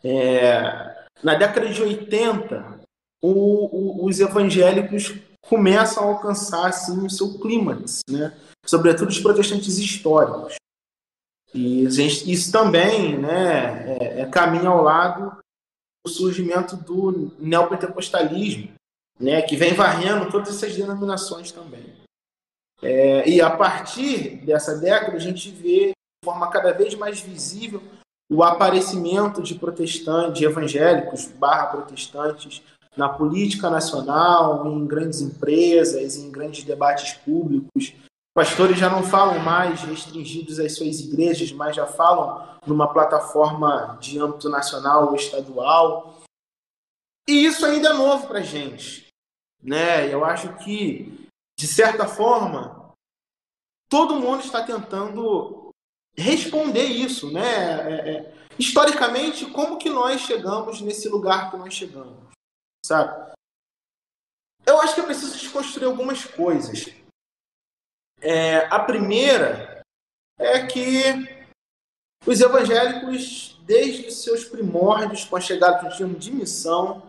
É, 0.03 1.07
na 1.23 1.35
década 1.35 1.69
de 1.69 1.83
80, 1.83 2.81
o, 3.23 4.03
o, 4.03 4.07
os 4.07 4.19
evangélicos 4.21 5.15
começam 5.43 6.05
a 6.05 6.07
alcançar 6.07 6.69
assim, 6.69 7.05
o 7.05 7.11
seu 7.11 7.39
clímax, 7.39 8.01
né? 8.09 8.37
sobretudo 8.67 9.09
os 9.09 9.19
protestantes 9.19 9.79
históricos. 9.79 10.55
E 11.53 11.91
gente, 11.91 12.31
isso 12.31 12.53
também 12.53 13.19
né, 13.19 13.97
é, 13.99 14.21
é 14.21 14.27
caminho 14.27 14.69
ao 14.69 14.83
lado 14.83 15.37
do 16.05 16.11
surgimento 16.11 16.77
do 16.77 17.33
neopentecostalismo, 17.39 18.73
né, 19.19 19.43
que 19.43 19.57
vem 19.57 19.75
varrendo 19.75 20.31
todas 20.31 20.49
essas 20.51 20.77
denominações 20.77 21.51
também. 21.51 22.00
É, 22.83 23.29
e 23.29 23.41
a 23.41 23.51
partir 23.51 24.37
dessa 24.45 24.77
década, 24.77 25.17
a 25.17 25.21
gente 25.21 25.51
vê 25.51 25.89
de 25.89 26.25
forma 26.25 26.49
cada 26.51 26.73
vez 26.73 26.95
mais 26.95 27.21
visível 27.21 27.83
o 28.31 28.45
aparecimento 28.45 29.43
de 29.43 29.57
protestantes, 29.57 30.39
de 30.39 30.45
evangélicos 30.45 31.27
barra 31.27 31.67
protestantes 31.67 32.63
na 32.97 33.09
política 33.09 33.69
nacional, 33.69 34.67
em 34.67 34.87
grandes 34.87 35.21
empresas, 35.21 36.17
em 36.17 36.31
grandes 36.31 36.65
debates 36.65 37.15
públicos. 37.15 37.93
Pastores 38.35 38.79
já 38.79 38.89
não 38.89 39.03
falam 39.03 39.41
mais 39.41 39.83
restringidos 39.83 40.61
às 40.61 40.77
suas 40.77 41.01
igrejas, 41.01 41.51
mas 41.51 41.75
já 41.75 41.87
falam 41.87 42.47
numa 42.67 42.93
plataforma 42.93 43.99
de 44.01 44.19
âmbito 44.21 44.49
nacional 44.49 45.09
ou 45.09 45.17
estadual. 45.17 46.21
E 47.29 47.45
isso 47.45 47.67
ainda 47.67 47.89
é 47.89 47.93
novo 47.93 48.29
para 48.29 48.39
a 48.39 48.43
gente. 48.43 49.09
Né? 49.63 50.13
Eu 50.13 50.25
acho 50.25 50.53
que, 50.59 51.20
de 51.61 51.67
certa 51.67 52.09
forma, 52.09 52.95
todo 53.91 54.19
mundo 54.19 54.43
está 54.43 54.65
tentando 54.65 55.69
responder 56.17 56.85
isso, 56.85 57.31
né? 57.31 57.43
É, 57.43 58.11
é, 58.11 58.35
historicamente, 58.59 59.45
como 59.51 59.77
que 59.77 59.91
nós 59.91 60.23
chegamos 60.23 60.81
nesse 60.81 61.07
lugar 61.11 61.51
que 61.51 61.59
nós 61.59 61.75
chegamos, 61.75 62.17
sabe? 62.83 63.35
Eu 64.65 64.81
acho 64.81 64.95
que 64.95 65.03
é 65.03 65.05
preciso 65.05 65.37
desconstruir 65.37 65.85
algumas 65.85 66.25
coisas. 66.25 66.87
É, 68.23 68.65
a 68.75 68.79
primeira 68.81 69.83
é 70.39 70.67
que 70.67 71.03
os 72.27 72.41
evangélicos, 72.41 73.61
desde 73.65 74.07
os 74.07 74.23
seus 74.23 74.45
primórdios, 74.45 75.27
com 75.27 75.37
a 75.37 75.41
chegada 75.43 75.87
do 75.87 75.95
termo 75.95 76.19
de 76.19 76.31
missão, 76.31 77.03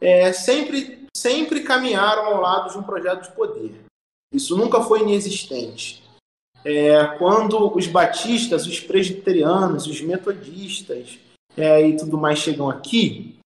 é, 0.00 0.32
sempre, 0.32 1.08
sempre 1.16 1.64
caminharam 1.64 2.26
ao 2.26 2.40
lado 2.40 2.70
de 2.70 2.78
um 2.78 2.84
projeto 2.84 3.22
de 3.22 3.34
poder. 3.34 3.85
Isso 4.32 4.56
nunca 4.56 4.80
foi 4.82 5.00
inexistente. 5.00 6.02
É, 6.64 7.06
quando 7.18 7.74
os 7.76 7.86
batistas, 7.86 8.66
os 8.66 8.80
presbiterianos, 8.80 9.86
os 9.86 10.00
metodistas 10.00 11.18
é, 11.56 11.86
e 11.86 11.96
tudo 11.96 12.18
mais 12.18 12.38
chegam 12.38 12.68
aqui, 12.68 13.38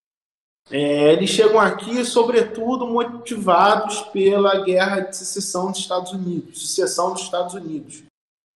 é, 0.71 1.13
eles 1.13 1.31
chegam 1.31 1.61
aqui, 1.61 2.05
sobretudo, 2.05 2.87
motivados 2.87 4.01
pela 4.13 4.65
guerra 4.65 5.01
de 5.01 5.17
secessão 5.17 5.71
dos 5.71 5.81
Estados 5.81 6.13
Unidos, 6.13 6.61
sucessão 6.61 7.13
dos 7.13 7.23
Estados 7.23 7.55
Unidos. 7.55 8.03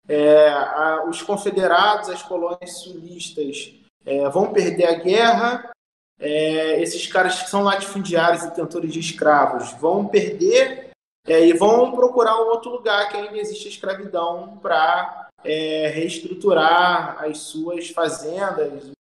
É, 0.08 0.48
a, 0.48 1.04
os 1.08 1.22
confederados, 1.22 2.08
as 2.08 2.22
colônias 2.22 2.78
sulistas, 2.78 3.72
é, 4.06 4.28
vão 4.28 4.52
perder 4.52 4.86
a 4.86 4.94
guerra 4.94 5.74
é, 6.20 6.80
esses 6.80 7.06
caras 7.06 7.42
que 7.42 7.50
são 7.50 7.62
latifundiários 7.62 8.44
e 8.44 8.48
detentores 8.48 8.92
de 8.92 9.00
escravos 9.00 9.72
vão 9.72 10.06
perder 10.06 10.83
é, 11.26 11.46
e 11.46 11.52
vão 11.52 11.92
procurar 11.92 12.36
um 12.42 12.48
outro 12.48 12.70
lugar 12.70 13.08
que 13.08 13.16
ainda 13.16 13.38
existe 13.38 13.68
escravidão 13.68 14.58
para 14.62 15.28
é, 15.42 15.88
reestruturar 15.88 17.22
as 17.24 17.38
suas 17.38 17.88
fazendas, 17.90 18.92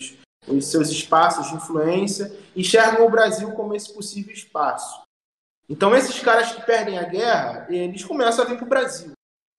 os, 0.00 0.14
os 0.48 0.66
seus 0.66 0.88
espaços 0.90 1.48
de 1.48 1.54
influência, 1.54 2.36
enxergam 2.54 3.06
o 3.06 3.10
Brasil 3.10 3.52
como 3.52 3.74
esse 3.74 3.92
possível 3.92 4.32
espaço. 4.32 5.02
Então, 5.68 5.94
esses 5.94 6.18
caras 6.18 6.52
que 6.52 6.62
perdem 6.62 6.98
a 6.98 7.04
guerra, 7.04 7.66
eles 7.70 8.04
começam 8.04 8.44
a 8.44 8.48
vir 8.48 8.56
para 8.56 8.66
o 8.66 8.68
Brasil. 8.68 9.12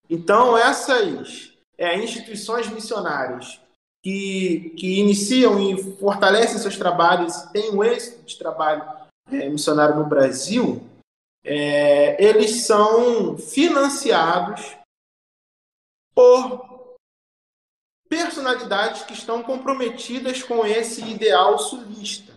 Então, 0.09 0.57
essas 0.57 1.53
é, 1.77 1.97
instituições 1.97 2.67
missionárias 2.67 3.61
que, 4.03 4.73
que 4.77 4.99
iniciam 4.99 5.57
e 5.59 5.81
fortalecem 5.93 6.57
seus 6.57 6.75
trabalhos 6.75 7.33
têm 7.53 7.71
um 7.71 7.83
êxito 7.83 8.25
de 8.25 8.37
trabalho 8.37 8.83
é, 9.31 9.47
missionário 9.47 9.95
no 9.95 10.05
Brasil, 10.05 10.83
é, 11.43 12.23
eles 12.23 12.65
são 12.65 13.37
financiados 13.37 14.77
por 16.13 16.97
personalidades 18.09 19.03
que 19.03 19.13
estão 19.13 19.41
comprometidas 19.41 20.43
com 20.43 20.65
esse 20.65 21.01
ideal 21.01 21.57
sulista. 21.57 22.33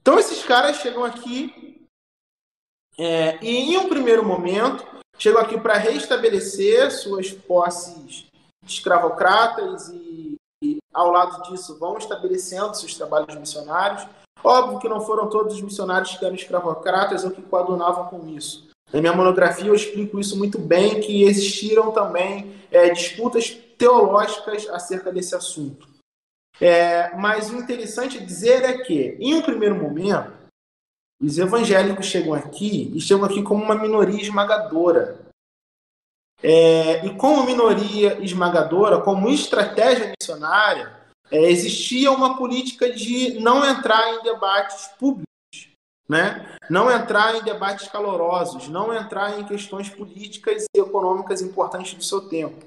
Então 0.00 0.18
esses 0.18 0.44
caras 0.44 0.76
chegam 0.76 1.04
aqui 1.04 1.86
é, 2.98 3.38
e 3.44 3.72
em 3.72 3.76
um 3.78 3.88
primeiro 3.88 4.24
momento 4.24 4.84
chegam 5.18 5.40
aqui 5.40 5.60
para 5.60 5.76
restabelecer 5.76 6.90
suas 6.90 7.30
posses 7.32 8.26
escravocratas 8.64 9.88
e 9.88 10.38
ao 10.92 11.10
lado 11.10 11.42
disso, 11.50 11.78
vão 11.78 11.96
estabelecendo 11.96 12.74
seus 12.74 12.94
trabalhos 12.94 13.34
missionários. 13.36 14.06
Óbvio 14.42 14.78
que 14.78 14.88
não 14.88 15.00
foram 15.00 15.28
todos 15.28 15.54
os 15.54 15.62
missionários 15.62 16.16
que 16.16 16.24
eram 16.24 16.34
escravocratas 16.34 17.24
ou 17.24 17.30
que 17.30 17.42
coadunavam 17.42 18.06
com 18.06 18.26
isso. 18.28 18.68
Na 18.92 19.00
minha 19.00 19.12
monografia 19.12 19.66
eu 19.66 19.74
explico 19.74 20.18
isso 20.18 20.36
muito 20.36 20.58
bem, 20.58 21.00
que 21.00 21.22
existiram 21.22 21.92
também 21.92 22.54
é, 22.70 22.90
disputas 22.90 23.50
teológicas 23.78 24.68
acerca 24.68 25.12
desse 25.12 25.34
assunto. 25.34 25.88
É, 26.60 27.14
mas 27.16 27.50
o 27.50 27.56
interessante 27.56 28.18
dizer 28.18 28.62
é 28.64 28.78
que, 28.78 29.16
em 29.20 29.34
um 29.34 29.42
primeiro 29.42 29.74
momento, 29.74 30.32
os 31.22 31.38
evangélicos 31.38 32.06
chegam 32.06 32.34
aqui 32.34 32.90
e 32.94 33.00
chegam 33.00 33.24
aqui 33.24 33.42
como 33.42 33.62
uma 33.62 33.74
minoria 33.74 34.20
esmagadora. 34.20 35.18
É, 36.42 37.04
e 37.04 37.14
como 37.16 37.44
minoria 37.44 38.18
esmagadora, 38.22 39.00
como 39.00 39.28
estratégia 39.28 40.12
missionária, 40.18 40.99
é, 41.30 41.50
existia 41.50 42.10
uma 42.10 42.36
política 42.36 42.90
de 42.90 43.38
não 43.40 43.64
entrar 43.64 44.14
em 44.14 44.22
debates 44.22 44.88
públicos, 44.98 45.26
né? 46.08 46.56
não 46.68 46.90
entrar 46.90 47.36
em 47.36 47.42
debates 47.42 47.88
calorosos, 47.88 48.68
não 48.68 48.92
entrar 48.92 49.38
em 49.38 49.44
questões 49.44 49.88
políticas 49.88 50.64
e 50.74 50.80
econômicas 50.80 51.40
importantes 51.40 51.94
do 51.94 52.02
seu 52.02 52.22
tempo. 52.22 52.66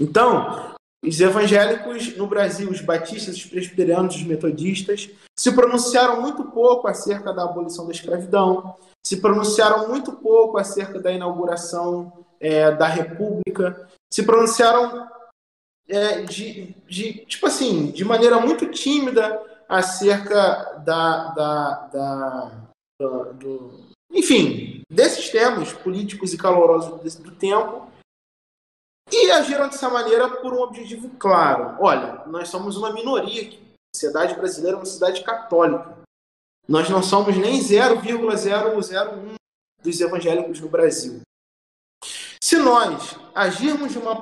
Então, 0.00 0.74
os 1.04 1.20
evangélicos 1.20 2.16
no 2.16 2.26
Brasil, 2.26 2.70
os 2.70 2.80
batistas, 2.80 3.36
os 3.36 3.44
presbiterianos, 3.44 4.16
os 4.16 4.22
metodistas, 4.22 5.10
se 5.36 5.52
pronunciaram 5.52 6.20
muito 6.20 6.44
pouco 6.44 6.86
acerca 6.86 7.32
da 7.32 7.42
abolição 7.42 7.86
da 7.86 7.92
escravidão, 7.92 8.76
se 9.04 9.16
pronunciaram 9.16 9.88
muito 9.88 10.12
pouco 10.12 10.58
acerca 10.58 11.00
da 11.00 11.10
inauguração 11.12 12.24
é, 12.40 12.70
da 12.70 12.86
República, 12.86 13.88
se 14.12 14.22
pronunciaram 14.22 15.08
é, 15.88 16.22
de, 16.22 16.74
de, 16.86 17.24
tipo 17.26 17.46
assim, 17.46 17.90
de 17.90 18.04
maneira 18.04 18.38
muito 18.40 18.70
tímida 18.70 19.42
acerca 19.68 20.82
da, 20.84 21.28
da, 21.32 21.74
da 21.92 22.62
do, 23.00 23.32
do, 23.34 23.92
enfim, 24.12 24.82
desses 24.90 25.30
temas 25.30 25.72
políticos 25.72 26.32
e 26.32 26.38
calorosos 26.38 27.16
do 27.16 27.30
tempo 27.32 27.90
e 29.10 29.30
agiram 29.30 29.68
dessa 29.68 29.90
maneira 29.90 30.28
por 30.28 30.52
um 30.54 30.62
objetivo 30.62 31.10
claro. 31.18 31.76
Olha, 31.80 32.24
nós 32.26 32.48
somos 32.48 32.76
uma 32.76 32.92
minoria 32.92 33.42
aqui. 33.42 33.60
A 33.94 33.96
sociedade 33.96 34.34
brasileira 34.34 34.76
é 34.76 34.80
uma 34.80 34.86
sociedade 34.86 35.22
católica. 35.22 35.98
Nós 36.68 36.88
não 36.88 37.02
somos 37.02 37.36
nem 37.36 37.60
0,001 37.60 39.34
dos 39.82 40.00
evangélicos 40.00 40.60
no 40.60 40.68
Brasil. 40.68 41.20
Se 42.52 42.58
nós 42.58 43.16
agirmos 43.34 43.92
de, 43.92 43.98
uma, 43.98 44.20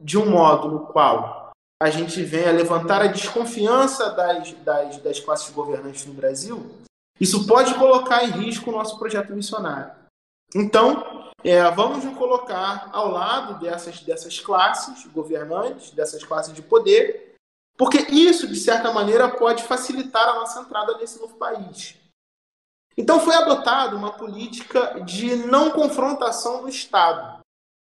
de 0.00 0.16
um 0.16 0.30
modo 0.30 0.68
no 0.68 0.86
qual 0.86 1.50
a 1.78 1.90
gente 1.90 2.24
venha 2.24 2.50
levantar 2.52 3.02
a 3.02 3.06
desconfiança 3.06 4.08
das, 4.12 4.50
das, 4.64 4.96
das 4.96 5.20
classes 5.20 5.50
governantes 5.50 6.06
no 6.06 6.14
Brasil, 6.14 6.74
isso 7.20 7.46
pode 7.46 7.74
colocar 7.74 8.24
em 8.24 8.30
risco 8.30 8.70
o 8.70 8.72
nosso 8.72 8.98
projeto 8.98 9.34
missionário. 9.34 9.92
Então, 10.54 11.30
é, 11.44 11.70
vamos 11.72 12.02
nos 12.02 12.16
colocar 12.16 12.88
ao 12.94 13.10
lado 13.10 13.60
dessas, 13.60 14.00
dessas 14.00 14.40
classes 14.40 15.04
governantes, 15.08 15.90
dessas 15.90 16.24
classes 16.24 16.54
de 16.54 16.62
poder, 16.62 17.34
porque 17.76 17.98
isso, 18.10 18.48
de 18.48 18.56
certa 18.56 18.90
maneira, 18.90 19.28
pode 19.28 19.64
facilitar 19.64 20.26
a 20.30 20.36
nossa 20.36 20.60
entrada 20.60 20.96
nesse 20.96 21.20
novo 21.20 21.36
país. 21.36 21.94
Então 22.96 23.20
foi 23.20 23.34
adotada 23.34 23.94
uma 23.94 24.12
política 24.12 24.98
de 25.04 25.36
não 25.36 25.70
confrontação 25.70 26.62
no 26.62 26.68
Estado. 26.70 27.39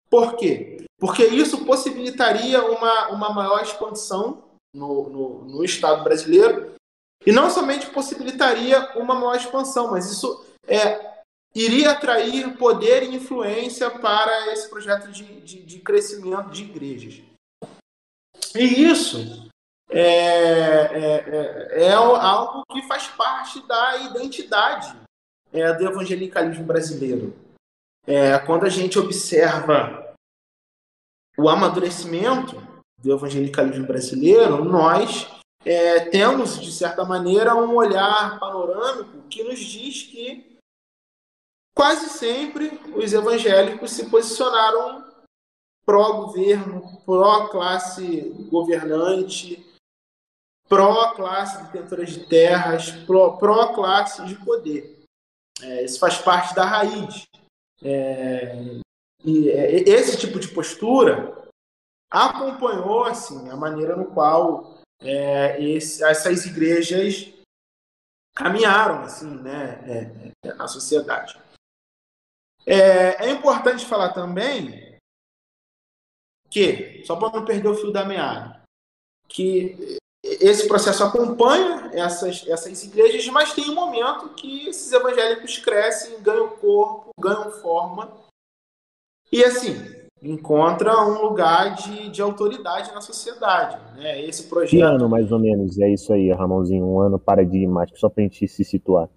Por 0.10 0.36
quê? 0.36 0.86
Porque 0.98 1.26
isso 1.26 1.66
possibilitaria 1.66 2.64
uma, 2.64 3.10
uma 3.10 3.30
maior 3.30 3.62
expansão 3.62 4.44
no, 4.74 5.10
no, 5.10 5.46
no 5.46 5.64
Estado 5.64 6.04
brasileiro 6.04 6.74
e 7.26 7.32
não 7.32 7.50
somente 7.50 7.88
possibilitaria 7.88 8.92
uma 8.96 9.16
maior 9.16 9.36
expansão, 9.36 9.92
mas 9.92 10.10
isso 10.10 10.46
é, 10.68 11.24
iria 11.54 11.92
atrair 11.92 12.58
poder 12.58 13.04
e 13.04 13.16
influência 13.16 13.90
para 13.90 14.54
esse 14.54 14.70
projeto 14.70 15.12
de, 15.12 15.42
de, 15.42 15.64
de 15.64 15.80
crescimento 15.80 16.50
de 16.50 16.64
igrejas. 16.64 17.22
E 18.56 18.84
isso 18.84 19.50
é, 19.90 20.02
é, 20.02 21.76
é, 21.76 21.86
é, 21.86 21.94
algo 21.94 22.64
que 22.72 22.82
faz 22.88 23.08
parte 23.08 23.60
da 23.68 23.98
identidade 23.98 24.96
é, 25.52 25.74
do 25.74 25.88
evangelicalismo 25.88 26.64
brasileiro. 26.64 27.36
É, 28.10 28.40
quando 28.40 28.66
a 28.66 28.70
gente 28.70 28.98
observa 28.98 30.16
o 31.38 31.48
amadurecimento 31.48 32.56
do 32.98 33.14
evangelicalismo 33.14 33.86
brasileiro, 33.86 34.66
nós 34.66 35.28
é, 35.64 36.00
temos, 36.10 36.60
de 36.60 36.72
certa 36.72 37.06
maneira, 37.06 37.54
um 37.54 37.76
olhar 37.76 38.40
panorâmico 38.40 39.28
que 39.30 39.44
nos 39.44 39.60
diz 39.60 40.02
que 40.02 40.58
quase 41.78 42.10
sempre 42.10 42.82
os 42.96 43.14
evangélicos 43.14 43.92
se 43.92 44.10
posicionaram 44.10 45.08
pró-governo, 45.86 47.04
pró-classe 47.06 48.22
governante, 48.50 49.64
pró-classe 50.68 51.64
detentora 51.66 52.06
de 52.06 52.26
terras, 52.26 52.90
pró-classe 53.06 54.26
de 54.26 54.34
poder. 54.44 55.00
É, 55.62 55.86
isso 55.86 56.00
faz 56.00 56.18
parte 56.18 56.56
da 56.56 56.66
raiz. 56.66 57.29
É, 57.82 58.82
e 59.24 59.50
é, 59.50 59.72
esse 59.90 60.18
tipo 60.18 60.40
de 60.40 60.48
postura 60.50 61.50
acompanhou 62.10 63.04
assim 63.04 63.50
a 63.50 63.56
maneira 63.56 63.96
no 63.96 64.12
qual 64.14 64.80
é, 65.02 65.62
esse, 65.62 66.04
essas 66.04 66.46
igrejas 66.46 67.32
caminharam 68.36 69.02
assim, 69.02 69.30
né, 69.42 70.34
é, 70.46 70.54
na 70.54 70.68
sociedade. 70.68 71.40
É, 72.66 73.26
é 73.26 73.30
importante 73.30 73.86
falar 73.86 74.14
também 74.14 74.98
que, 76.50 77.04
só 77.06 77.16
para 77.16 77.38
não 77.38 77.46
perder 77.46 77.68
o 77.68 77.76
fio 77.76 77.92
da 77.92 78.06
meada, 78.06 78.62
que 79.28 79.98
esse 80.40 80.68
processo 80.68 81.04
acompanha 81.04 81.90
essas, 81.94 82.46
essas 82.48 82.84
igrejas, 82.84 83.28
mas 83.28 83.54
tem 83.54 83.70
um 83.70 83.76
momento 83.76 84.30
que 84.30 84.68
esses 84.68 84.92
evangélicos 84.92 85.58
crescem, 85.58 86.22
ganham 86.22 86.50
corpo, 86.50 87.10
ganham 87.20 87.52
forma. 87.52 88.10
E 89.32 89.44
assim, 89.44 89.76
encontra 90.22 90.98
um 91.02 91.22
lugar 91.22 91.76
de, 91.76 92.10
de 92.10 92.22
autoridade 92.22 92.92
na 92.94 93.02
sociedade. 93.02 93.78
Né? 93.96 94.24
Esse 94.24 94.44
projeto. 94.44 94.72
Que 94.72 94.82
ano, 94.82 95.10
mais 95.10 95.32
ou 95.32 95.40
menos, 95.40 95.78
é 95.78 95.90
isso 95.90 96.14
aí, 96.14 96.32
Ramonzinho? 96.32 96.86
Um 96.86 97.00
ano 97.00 97.20
paradigmático, 97.20 98.00
só 98.00 98.10
para 98.10 98.24
a 98.24 98.28
gente 98.28 98.48
se 98.48 98.64
situar. 98.64 99.10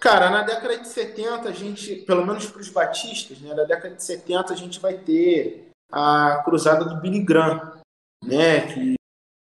Cara, 0.00 0.30
na 0.30 0.42
década 0.42 0.78
de 0.78 0.88
70, 0.88 1.48
a 1.48 1.52
gente, 1.52 1.94
pelo 1.96 2.26
menos 2.26 2.46
para 2.46 2.60
os 2.60 2.68
batistas, 2.68 3.38
né, 3.40 3.54
na 3.54 3.62
década 3.62 3.94
de 3.94 4.02
70, 4.02 4.52
a 4.52 4.56
gente 4.56 4.80
vai 4.80 4.94
ter 4.94 5.68
a 5.92 6.42
cruzada 6.44 6.84
do 6.84 7.00
Billy 7.00 7.20
Graham, 7.20 7.80
né, 8.24 8.66
que 8.72 8.94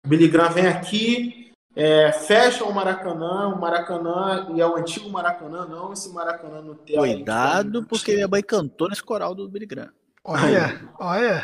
Billy 0.09 0.27
Graham 0.27 0.49
vem 0.49 0.67
aqui, 0.67 1.51
é, 1.75 2.11
fecha 2.11 2.65
o 2.65 2.73
Maracanã, 2.73 3.49
o 3.49 3.61
Maracanã, 3.61 4.49
e 4.55 4.59
é 4.59 4.65
o 4.65 4.75
antigo 4.75 5.07
Maracanã, 5.07 5.67
não 5.67 5.93
esse 5.93 6.11
Maracanã 6.11 6.61
no 6.61 6.73
tela. 6.73 7.05
Cuidado, 7.05 7.85
porque 7.85 8.15
minha 8.15 8.27
mãe 8.27 8.41
cantou 8.41 8.89
nesse 8.89 9.03
coral 9.03 9.35
do 9.35 9.47
Billy 9.47 9.67
Graham. 9.67 9.93
Olha, 10.23 10.81
olha. 10.99 11.43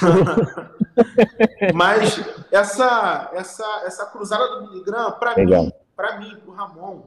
Mas 1.74 2.20
essa, 2.52 3.30
essa, 3.34 3.84
essa 3.86 4.06
cruzada 4.08 4.60
do 4.60 4.68
Billy 4.68 4.84
Graham, 4.84 5.12
para 5.12 5.36
mim, 5.36 5.72
para 5.96 6.20
mim, 6.20 6.36
pro 6.38 6.52
Ramon, 6.52 7.04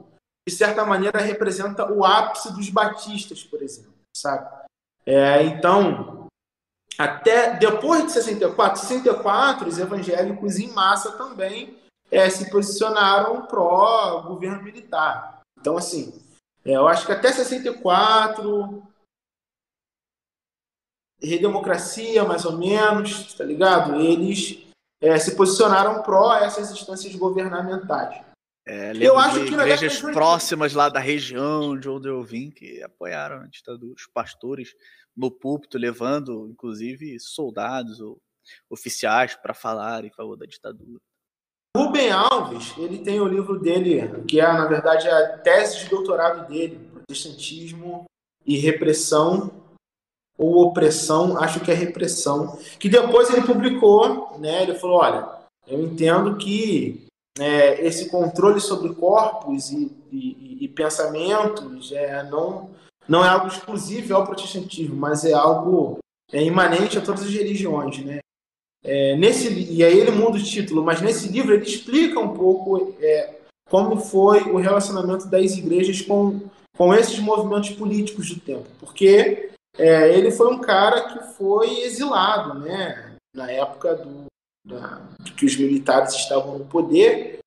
de 0.48 0.54
certa 0.54 0.84
maneira 0.84 1.18
representa 1.18 1.92
o 1.92 2.04
ápice 2.04 2.52
dos 2.54 2.70
batistas, 2.70 3.42
por 3.42 3.60
exemplo, 3.62 3.92
sabe? 4.16 4.48
É, 5.04 5.42
então, 5.42 6.27
até 6.98 7.56
depois 7.56 8.04
de 8.06 8.12
64, 8.12 8.80
64, 8.80 9.68
os 9.68 9.78
evangélicos 9.78 10.58
em 10.58 10.72
massa 10.72 11.12
também 11.12 11.78
é, 12.10 12.28
se 12.28 12.50
posicionaram 12.50 13.46
pró 13.46 14.22
governo 14.22 14.62
militar. 14.62 15.40
Então, 15.60 15.76
assim, 15.76 16.20
é, 16.64 16.72
eu 16.72 16.88
acho 16.88 17.06
que 17.06 17.12
até 17.12 17.30
64, 17.30 18.82
redemocracia, 21.22 22.24
mais 22.24 22.44
ou 22.44 22.58
menos, 22.58 23.32
tá 23.34 23.44
ligado? 23.44 24.00
Eles 24.00 24.66
é, 25.00 25.18
se 25.18 25.36
posicionaram 25.36 26.02
pró 26.02 26.34
essas 26.34 26.72
instâncias 26.72 27.14
governamentais. 27.14 28.26
É, 28.66 28.92
eu 28.96 29.18
acho 29.18 29.44
que 29.44 29.54
igrejas 29.54 30.00
próximas 30.00 30.74
lá 30.74 30.90
da 30.90 31.00
região 31.00 31.78
de 31.78 31.88
onde 31.88 32.06
eu 32.06 32.22
vim 32.22 32.50
que 32.50 32.82
apoiaram 32.82 33.40
a 33.40 33.46
ditadura, 33.46 33.94
os 33.94 34.06
pastores 34.06 34.74
no 35.18 35.32
púlpito, 35.32 35.76
levando, 35.76 36.48
inclusive, 36.48 37.18
soldados 37.18 38.00
ou 38.00 38.18
oficiais 38.70 39.34
para 39.34 39.52
falar 39.52 40.04
em 40.04 40.10
favor 40.10 40.36
da 40.36 40.46
ditadura. 40.46 41.00
Rubem 41.76 42.10
Alves, 42.10 42.72
ele 42.78 42.98
tem 42.98 43.20
o 43.20 43.26
livro 43.26 43.58
dele, 43.58 44.24
que 44.26 44.40
é, 44.40 44.44
na 44.44 44.66
verdade, 44.66 45.08
a 45.08 45.38
tese 45.38 45.80
de 45.80 45.90
doutorado 45.90 46.48
dele, 46.48 46.78
Protestantismo 46.92 48.04
e 48.46 48.56
Repressão 48.58 49.50
ou 50.36 50.68
Opressão, 50.68 51.36
acho 51.36 51.60
que 51.60 51.70
é 51.70 51.74
Repressão, 51.74 52.56
que 52.78 52.88
depois 52.88 53.28
ele 53.28 53.42
publicou, 53.42 54.38
né, 54.38 54.62
ele 54.62 54.74
falou, 54.74 54.98
olha, 54.98 55.28
eu 55.66 55.82
entendo 55.82 56.36
que 56.36 57.06
é, 57.38 57.84
esse 57.84 58.08
controle 58.08 58.60
sobre 58.60 58.94
corpos 58.94 59.70
e, 59.70 59.92
e, 60.10 60.64
e 60.64 60.68
pensamentos 60.68 61.92
é, 61.92 62.22
não 62.24 62.70
não 63.08 63.24
é 63.24 63.28
algo 63.28 63.48
exclusivo 63.48 64.14
ao 64.14 64.26
protestantismo, 64.26 64.94
mas 64.94 65.24
é 65.24 65.32
algo 65.32 65.98
é, 66.32 66.42
imanente 66.42 66.98
a 66.98 67.00
todas 67.00 67.22
as 67.22 67.30
religiões, 67.30 68.04
né? 68.04 68.20
É, 68.84 69.16
nesse, 69.16 69.52
e 69.52 69.82
aí 69.82 69.98
ele 69.98 70.12
muda 70.12 70.38
o 70.38 70.42
título, 70.42 70.84
mas 70.84 71.00
nesse 71.00 71.28
livro 71.28 71.52
ele 71.52 71.64
explica 71.64 72.20
um 72.20 72.32
pouco 72.32 72.94
é, 73.00 73.38
como 73.68 73.96
foi 73.96 74.42
o 74.42 74.56
relacionamento 74.56 75.26
das 75.26 75.56
igrejas 75.56 76.00
com, 76.00 76.48
com 76.76 76.94
esses 76.94 77.18
movimentos 77.18 77.70
políticos 77.70 78.32
do 78.32 78.40
tempo, 78.40 78.66
porque 78.78 79.50
é, 79.76 80.16
ele 80.16 80.30
foi 80.30 80.52
um 80.52 80.60
cara 80.60 81.08
que 81.08 81.34
foi 81.34 81.80
exilado, 81.80 82.58
né? 82.60 83.16
Na 83.34 83.50
época 83.50 83.96
do, 83.96 84.26
da, 84.64 85.02
que 85.36 85.44
os 85.44 85.56
militares 85.56 86.14
estavam 86.14 86.58
no 86.58 86.64
poder, 86.66 87.38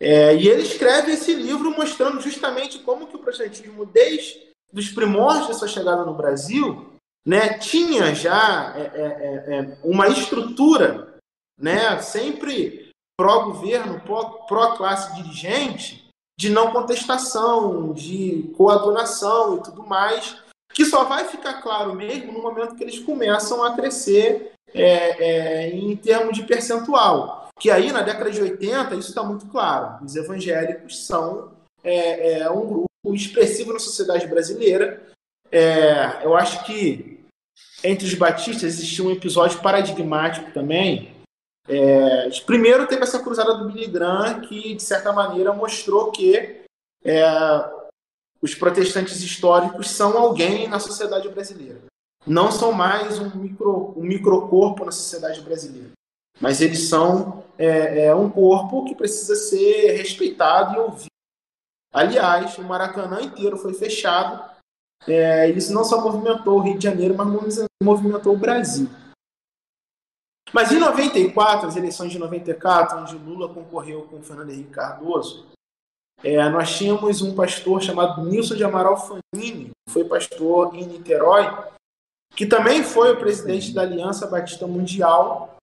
é, 0.00 0.34
e 0.36 0.48
ele 0.48 0.62
escreve 0.62 1.12
esse 1.12 1.34
livro 1.34 1.70
mostrando 1.72 2.20
justamente 2.20 2.78
como 2.80 3.06
que 3.06 3.16
o 3.16 3.18
protestantismo, 3.18 3.84
desde 3.84 4.47
dos 4.72 4.90
primórdios 4.90 5.48
da 5.48 5.54
sua 5.54 5.68
chegada 5.68 6.04
no 6.04 6.14
Brasil, 6.14 6.86
né, 7.26 7.58
tinha 7.58 8.14
já 8.14 8.74
é, 8.76 8.80
é, 8.80 9.02
é, 9.02 9.58
é 9.58 9.78
uma 9.84 10.08
estrutura, 10.08 11.16
né, 11.58 12.00
sempre 12.00 12.90
pró-governo, 13.18 14.00
pró-classe 14.46 15.14
dirigente, 15.16 16.08
de 16.38 16.50
não 16.50 16.70
contestação, 16.70 17.92
de 17.92 18.52
coadunação 18.56 19.56
e 19.56 19.62
tudo 19.62 19.84
mais, 19.84 20.36
que 20.72 20.84
só 20.84 21.04
vai 21.04 21.24
ficar 21.24 21.60
claro 21.60 21.94
mesmo 21.94 22.32
no 22.32 22.40
momento 22.40 22.76
que 22.76 22.84
eles 22.84 23.00
começam 23.00 23.64
a 23.64 23.74
crescer 23.74 24.52
é, 24.72 24.84
é, 24.84 25.70
em 25.70 25.96
termos 25.96 26.36
de 26.36 26.44
percentual. 26.44 27.48
Que 27.58 27.72
aí, 27.72 27.90
na 27.90 28.02
década 28.02 28.30
de 28.30 28.40
80, 28.40 28.94
isso 28.94 29.08
está 29.08 29.24
muito 29.24 29.46
claro. 29.46 30.04
Os 30.04 30.14
evangélicos 30.14 31.04
são 31.04 31.50
um 32.54 32.66
grupo 32.66 32.87
expressivo 33.14 33.72
na 33.72 33.78
sociedade 33.78 34.26
brasileira. 34.26 35.02
É, 35.50 36.24
eu 36.24 36.36
acho 36.36 36.64
que 36.64 37.18
entre 37.82 38.06
os 38.06 38.14
batistas 38.14 38.64
existia 38.64 39.04
um 39.04 39.10
episódio 39.10 39.60
paradigmático 39.60 40.52
também. 40.52 41.14
É, 41.68 42.28
primeiro 42.46 42.86
teve 42.86 43.02
essa 43.02 43.22
cruzada 43.22 43.54
do 43.54 43.70
Billy 43.70 43.86
Graham, 43.86 44.40
que 44.40 44.74
de 44.74 44.82
certa 44.82 45.12
maneira 45.12 45.52
mostrou 45.52 46.10
que 46.10 46.62
é, 47.04 47.22
os 48.40 48.54
protestantes 48.54 49.22
históricos 49.22 49.90
são 49.90 50.16
alguém 50.16 50.66
na 50.66 50.80
sociedade 50.80 51.28
brasileira. 51.28 51.80
Não 52.26 52.50
são 52.50 52.72
mais 52.72 53.18
um, 53.18 53.36
micro, 53.36 53.94
um 53.96 54.02
microcorpo 54.02 54.84
na 54.84 54.90
sociedade 54.90 55.40
brasileira, 55.40 55.90
mas 56.40 56.60
eles 56.60 56.88
são 56.88 57.44
é, 57.58 58.06
é 58.06 58.14
um 58.14 58.28
corpo 58.28 58.84
que 58.84 58.94
precisa 58.94 59.34
ser 59.34 59.92
respeitado 59.92 60.74
e 60.74 60.78
ouvido 60.78 61.08
Aliás, 61.92 62.58
o 62.58 62.62
Maracanã 62.62 63.20
inteiro 63.20 63.56
foi 63.56 63.74
fechado 63.74 64.56
É, 65.06 65.48
isso 65.50 65.72
não 65.72 65.84
só 65.84 66.00
movimentou 66.00 66.58
o 66.58 66.60
Rio 66.60 66.76
de 66.76 66.84
Janeiro, 66.84 67.14
mas 67.16 67.68
movimentou 67.82 68.34
o 68.34 68.38
Brasil. 68.38 68.88
Mas 70.52 70.72
em 70.72 70.78
94, 70.78 71.68
as 71.68 71.76
eleições 71.76 72.10
de 72.10 72.18
94, 72.18 72.98
onde 72.98 73.16
Lula 73.16 73.52
concorreu 73.52 74.02
com 74.08 74.22
Fernando 74.22 74.50
Henrique 74.50 74.70
Cardoso, 74.70 75.46
é, 76.22 76.48
nós 76.48 76.76
tínhamos 76.76 77.22
um 77.22 77.34
pastor 77.34 77.80
chamado 77.80 78.24
Nilson 78.24 78.56
de 78.56 78.64
Amaral 78.64 78.96
Fanini, 78.96 79.70
que 79.86 79.92
foi 79.92 80.04
pastor 80.04 80.74
em 80.74 80.84
Niterói, 80.84 81.46
que 82.34 82.46
também 82.46 82.82
foi 82.82 83.12
o 83.12 83.18
presidente 83.18 83.72
da 83.72 83.82
Aliança 83.82 84.26
Batista 84.26 84.66
Mundial 84.66 85.56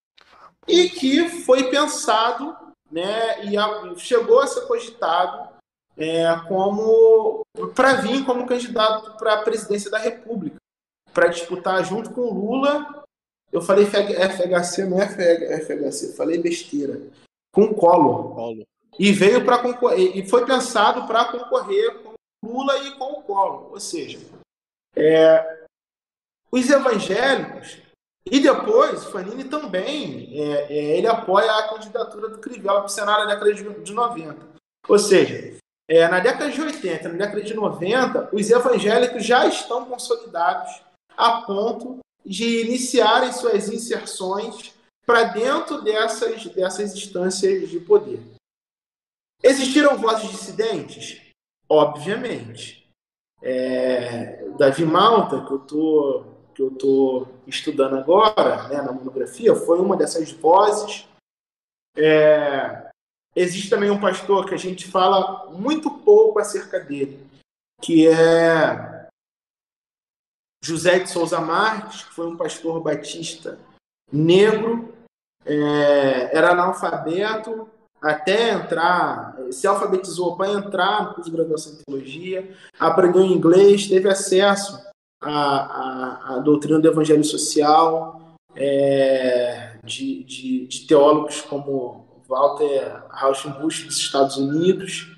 e 0.68 0.90
que 0.90 1.28
foi 1.44 1.70
pensado 1.70 2.56
né, 2.90 3.44
e 3.44 4.00
chegou 4.00 4.40
a 4.40 4.48
ser 4.48 4.62
cogitado 4.62 5.55
é, 5.98 6.26
como 6.48 7.46
para 7.74 7.96
vir 7.96 8.26
como 8.26 8.46
candidato 8.46 9.18
para 9.18 9.36
a 9.36 9.44
presidência 9.44 9.90
da 9.90 9.98
República, 9.98 10.58
para 11.14 11.28
disputar 11.28 11.84
junto 11.86 12.12
com 12.12 12.22
Lula. 12.22 13.04
Eu 13.52 13.62
falei 13.62 13.86
FHC, 13.86 14.86
não 14.86 15.02
é 15.02 15.08
FHC, 15.08 16.14
falei 16.14 16.38
besteira. 16.38 17.02
Com 17.54 17.74
Collor. 17.74 18.36
Collor. 18.36 18.66
E 19.00 19.12
veio 19.12 19.46
para 19.46 19.60
concorrer, 19.60 20.18
e 20.18 20.28
foi 20.28 20.46
pensado 20.46 21.08
para 21.08 21.26
concorrer 21.26 22.00
com 22.00 22.16
Lula 22.44 22.78
e 22.80 22.92
com 22.98 23.20
o 23.20 23.24
Collor. 23.24 23.72
Ou 23.72 23.80
seja, 23.80 24.20
é, 24.96 25.66
os 26.52 26.70
evangélicos 26.70 27.86
e 28.30 28.40
depois, 28.40 29.06
Fanini 29.06 29.44
também, 29.44 30.30
é, 30.34 30.74
é, 30.74 30.98
ele 30.98 31.08
apoia 31.08 31.52
a 31.52 31.70
candidatura 31.70 32.28
do 32.28 32.40
Crivella 32.40 32.80
para 32.80 32.88
o 32.88 32.90
Senado 32.90 33.26
na 33.26 33.36
década 33.36 33.54
de, 33.54 33.84
de 33.84 33.94
90. 33.94 34.56
Ou 34.88 34.98
seja, 34.98 35.58
é, 35.88 36.08
na 36.08 36.20
década 36.20 36.50
de 36.50 36.62
80, 36.62 37.10
na 37.10 37.18
década 37.18 37.42
de 37.42 37.54
90, 37.54 38.30
os 38.34 38.50
evangélicos 38.50 39.24
já 39.24 39.48
estão 39.48 39.86
consolidados 39.86 40.82
a 41.16 41.42
ponto 41.42 42.00
de 42.26 42.62
iniciarem 42.62 43.32
suas 43.32 43.70
inserções 43.70 44.74
para 45.06 45.26
dentro 45.26 45.82
dessas, 45.82 46.46
dessas 46.48 46.96
instâncias 46.96 47.70
de 47.70 47.80
poder. 47.80 48.20
Existiram 49.44 49.98
vozes 49.98 50.32
dissidentes? 50.32 51.22
Obviamente. 51.70 52.84
É, 53.42 54.44
Davi 54.58 54.84
Malta, 54.86 55.46
que 55.46 55.52
eu 55.52 55.58
estou 55.58 56.36
que 56.56 56.62
eu 56.62 56.70
estou 56.70 57.28
estudando 57.46 57.98
agora, 57.98 58.70
né, 58.70 58.82
na 58.82 58.94
monografia, 58.94 59.54
foi 59.54 59.78
uma 59.78 59.98
dessas 59.98 60.32
vozes. 60.32 61.06
É, 61.98 62.85
existe 63.36 63.70
também 63.70 63.90
um 63.90 64.00
pastor 64.00 64.46
que 64.46 64.54
a 64.54 64.58
gente 64.58 64.88
fala 64.88 65.50
muito 65.52 65.90
pouco 65.90 66.40
acerca 66.40 66.80
dele, 66.80 67.20
que 67.82 68.08
é 68.08 69.08
José 70.64 71.00
de 71.00 71.10
Souza 71.10 71.40
Marques, 71.40 72.04
que 72.04 72.14
foi 72.14 72.28
um 72.28 72.38
pastor 72.38 72.82
batista 72.82 73.60
negro, 74.12 74.94
é, 75.46 76.36
era 76.36 76.52
analfabeto, 76.52 77.70
até 78.02 78.52
entrar, 78.52 79.36
se 79.52 79.66
alfabetizou 79.66 80.36
para 80.36 80.52
entrar 80.52 81.04
no 81.04 81.14
curso 81.16 81.30
de 81.30 81.36
graduação 81.36 81.74
em 81.74 81.84
teologia, 81.84 82.56
aprendeu 82.80 83.24
inglês, 83.24 83.88
teve 83.88 84.10
acesso 84.10 84.80
à, 85.22 85.32
à, 85.32 86.36
à 86.36 86.40
doutrina 86.40 86.80
do 86.80 86.88
evangelho 86.88 87.24
social, 87.24 88.36
é, 88.56 89.78
de, 89.84 90.24
de, 90.24 90.68
de, 90.68 90.88
teólogos 90.88 91.42
como 91.42 92.05
Walter 92.28 93.04
Rauschenbusch 93.10 93.86
dos 93.86 93.98
Estados 93.98 94.38
Unidos, 94.38 95.16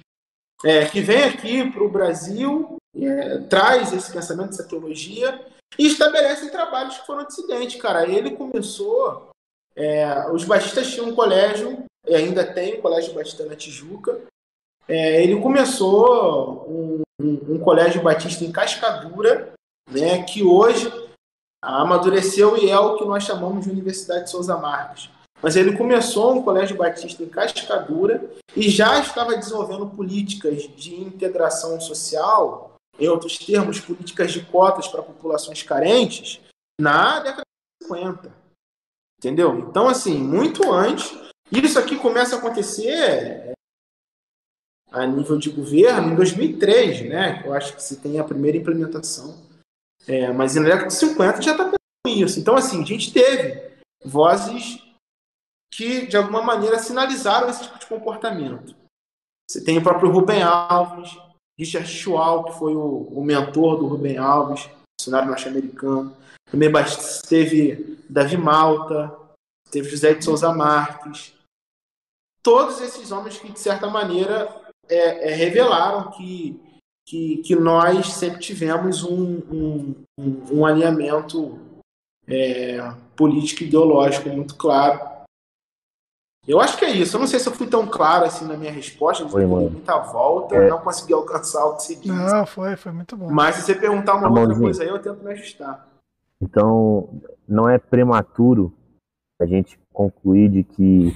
é, 0.63 0.85
que 0.85 1.01
vem 1.01 1.23
aqui 1.23 1.69
para 1.71 1.83
o 1.83 1.89
Brasil, 1.89 2.77
é, 2.95 3.39
traz 3.49 3.93
esse 3.93 4.11
pensamento, 4.11 4.49
essa 4.49 4.67
teologia, 4.67 5.45
e 5.77 5.87
estabelece 5.87 6.49
trabalhos 6.49 6.97
que 6.97 7.05
foram 7.05 7.25
dissidentes. 7.25 7.81
Cara, 7.81 8.07
ele 8.07 8.31
começou. 8.31 9.29
É, 9.75 10.31
os 10.31 10.43
batistas 10.43 10.91
tinham 10.91 11.09
um 11.09 11.15
colégio 11.15 11.83
e 12.07 12.15
ainda 12.15 12.43
tem 12.43 12.75
o 12.75 12.81
Colégio 12.81 13.13
Batista 13.13 13.45
na 13.45 13.55
Tijuca. 13.55 14.21
É, 14.87 15.21
ele 15.21 15.39
começou 15.41 16.65
um, 16.67 17.01
um, 17.21 17.55
um, 17.55 17.59
colégio 17.59 18.01
batista 18.01 18.43
em 18.45 18.51
Cascadura, 18.51 19.53
né, 19.91 20.23
que 20.23 20.41
hoje 20.41 20.91
amadureceu 21.61 22.57
e 22.57 22.69
é 22.69 22.79
o 22.79 22.95
que 22.95 23.05
nós 23.05 23.23
chamamos 23.23 23.65
de 23.65 23.71
Universidade 23.71 24.25
de 24.25 24.29
Souza 24.31 24.57
Marques. 24.57 25.09
Mas 25.41 25.55
ele 25.55 25.77
começou 25.77 26.35
um 26.35 26.41
colégio 26.41 26.75
batista 26.75 27.23
em 27.23 27.29
Cascadura 27.29 28.29
e 28.55 28.69
já 28.69 28.99
estava 28.99 29.35
desenvolvendo 29.35 29.87
políticas 29.87 30.63
de 30.75 30.95
integração 30.95 31.79
social, 31.79 32.75
em 32.99 33.07
outros 33.07 33.37
termos, 33.37 33.79
políticas 33.79 34.31
de 34.31 34.43
cotas 34.45 34.87
para 34.87 35.03
populações 35.03 35.61
carentes, 35.61 36.39
na 36.79 37.19
década 37.19 37.43
de 37.81 37.87
50. 37.87 38.33
Entendeu? 39.19 39.59
Então, 39.59 39.87
assim, 39.87 40.17
muito 40.17 40.71
antes 40.71 41.15
isso 41.51 41.79
aqui 41.79 41.95
começa 41.95 42.35
a 42.35 42.39
acontecer 42.39 42.89
é, 42.89 43.53
a 44.91 45.05
nível 45.05 45.37
de 45.37 45.49
governo 45.49 46.11
em 46.11 46.15
2003, 46.15 47.09
né? 47.09 47.43
Eu 47.45 47.53
acho 47.53 47.75
que 47.75 47.81
se 47.81 47.97
tem 47.97 48.19
a 48.19 48.23
primeira 48.23 48.57
implementação. 48.57 49.35
É, 50.07 50.31
mas 50.31 50.55
na 50.55 50.63
década 50.63 50.87
de 50.87 50.93
50 50.93 51.41
já 51.41 51.51
está 51.51 51.69
com 51.69 51.77
isso. 52.09 52.39
Então, 52.39 52.55
assim, 52.55 52.81
a 52.81 52.85
gente 52.85 53.11
teve 53.13 53.61
vozes 54.03 54.79
que, 55.77 56.07
de 56.07 56.17
alguma 56.17 56.41
maneira, 56.41 56.79
sinalizaram 56.79 57.49
esse 57.49 57.61
tipo 57.61 57.77
de 57.77 57.85
comportamento. 57.85 58.75
Você 59.47 59.63
tem 59.63 59.77
o 59.77 59.83
próprio 59.83 60.11
Rubem 60.11 60.41
Alves, 60.41 61.15
Richard 61.57 61.87
Schwal, 61.87 62.45
que 62.45 62.53
foi 62.57 62.75
o, 62.75 63.03
o 63.11 63.23
mentor 63.23 63.77
do 63.77 63.85
Rubem 63.85 64.17
Alves, 64.17 64.67
funcionário 64.99 65.29
norte-americano. 65.29 66.17
Também 66.49 66.71
teve 67.29 67.99
Davi 68.09 68.37
Malta, 68.37 69.15
teve 69.69 69.87
José 69.87 70.15
de 70.15 70.25
Souza 70.25 70.51
Marques, 70.51 71.33
todos 72.41 72.81
esses 72.81 73.11
homens 73.11 73.37
que, 73.37 73.51
de 73.51 73.59
certa 73.59 73.87
maneira, 73.87 74.49
é, 74.89 75.31
é, 75.31 75.35
revelaram 75.35 76.09
que, 76.11 76.59
que, 77.05 77.37
que, 77.37 77.55
nós 77.55 78.13
sempre 78.13 78.39
tivemos 78.39 79.03
um, 79.03 79.39
um, 79.51 79.95
um, 80.51 80.65
alinhamento 80.65 81.59
é, 82.27 82.79
político 83.15 83.63
e 83.63 83.67
ideológico 83.67 84.29
muito 84.29 84.55
claro. 84.55 85.16
Eu 86.47 86.61
acho 86.61 86.77
que 86.77 86.85
é 86.85 86.89
isso. 86.89 87.17
Eu 87.17 87.19
não 87.19 87.27
sei 87.27 87.39
se 87.39 87.49
eu 87.49 87.53
fui 87.53 87.67
tão 87.67 87.85
claro 87.85 88.25
assim 88.25 88.45
na 88.45 88.55
minha 88.55 88.71
resposta, 88.71 89.27
foi 89.27 89.45
muita 89.45 89.97
volta, 89.97 90.55
é. 90.55 90.69
não 90.69 90.79
consegui 90.79 91.13
alcançar 91.13 91.65
o 91.65 91.75
que 91.75 91.83
se 91.83 91.95
disse. 91.95 92.07
Não, 92.07 92.45
foi, 92.45 92.77
foi 92.77 92.91
muito 92.91 93.17
bom. 93.17 93.29
Mas 93.29 93.55
se 93.55 93.63
você 93.63 93.75
perguntar 93.75 94.15
uma 94.15 94.29
outra 94.29 94.55
coisa 94.55 94.83
aí, 94.83 94.89
eu 94.89 94.99
tento 94.99 95.23
me 95.23 95.31
ajustar. 95.33 95.87
Então, 96.41 97.09
não 97.47 97.67
é 97.67 97.77
prematuro 97.77 98.73
a 99.41 99.45
gente 99.45 99.77
concluir 99.91 100.49
de 100.49 100.63
que 100.63 101.13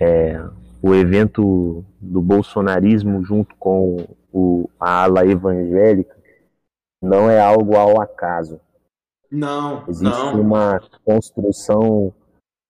é, 0.00 0.42
o 0.80 0.94
evento 0.94 1.84
do 2.00 2.22
bolsonarismo 2.22 3.22
junto 3.24 3.54
com 3.56 4.08
o, 4.32 4.70
a 4.80 5.02
ala 5.04 5.26
evangélica 5.26 6.16
não 7.00 7.28
é 7.28 7.40
algo 7.40 7.76
ao 7.76 8.00
acaso. 8.00 8.60
Não. 9.30 9.84
Existe 9.88 10.10
não. 10.10 10.40
uma 10.40 10.80
construção. 11.04 12.12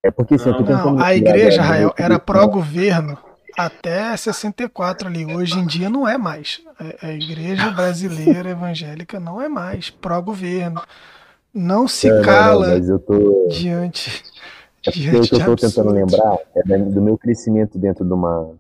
É 0.05 0.11
porque 0.11 0.35
assim, 0.35 0.51
não, 0.51 0.95
não, 0.95 0.99
a 1.03 1.15
igreja, 1.15 1.63
Rael, 1.63 1.95
era 1.97 2.19
pró-governo 2.19 3.17
até 3.57 4.17
64 4.17 5.09
ali. 5.09 5.27
Hoje 5.27 5.59
em 5.59 5.67
dia 5.67 5.89
não 5.89 6.09
é 6.09 6.19
mais. 6.19 6.61
A 7.01 7.13
igreja 7.13 7.71
brasileira 7.73 8.51
evangélica 8.51 9.21
não 9.21 9.41
é 9.41 9.49
mais 9.49 9.91
pró-governo. 9.91 10.83
Não 11.55 11.87
se 11.87 12.09
é, 12.09 12.23
cala 12.23 12.79
não, 12.79 12.99
tô... 12.99 13.49
diante 13.49 14.25
é 14.85 14.91
porque 14.91 15.17
o 15.17 15.23
que 15.23 15.35
eu 15.35 15.39
estou 15.39 15.57
tentando 15.57 15.91
lembrar 15.91 16.39
é 16.57 16.79
do 16.79 17.01
meu 17.01 17.17
crescimento 17.17 17.79
dentro 17.79 18.05
de 18.05 18.13
uma, 18.13 18.53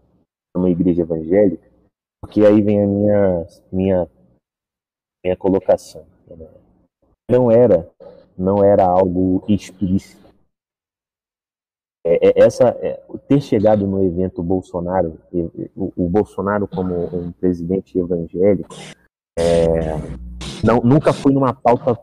uma 0.57 0.70
igreja 0.70 1.03
evangélica, 1.03 1.66
porque 2.20 2.47
aí 2.47 2.62
vem 2.62 2.82
a 2.82 2.86
minha, 2.86 3.47
minha, 3.72 4.09
minha 5.24 5.36
colocação. 5.36 6.05
Não 7.28 7.51
era, 7.51 7.90
não 8.38 8.64
era 8.64 8.84
algo 8.84 9.45
explícito. 9.49 10.21
É, 12.05 12.28
é, 12.28 12.44
essa, 12.44 12.68
é, 12.80 13.00
ter 13.28 13.40
chegado 13.40 13.86
no 13.86 14.03
evento 14.03 14.42
Bolsonaro, 14.42 15.20
o, 15.76 15.92
o 15.96 16.09
Bolsonaro 16.09 16.66
como 16.66 16.94
um 17.16 17.30
presidente 17.30 17.96
evangélico, 17.96 18.74
é, 19.38 19.94
não, 20.64 20.80
nunca 20.80 21.12
foi 21.12 21.32
numa 21.32 21.55
pauta 21.55 21.96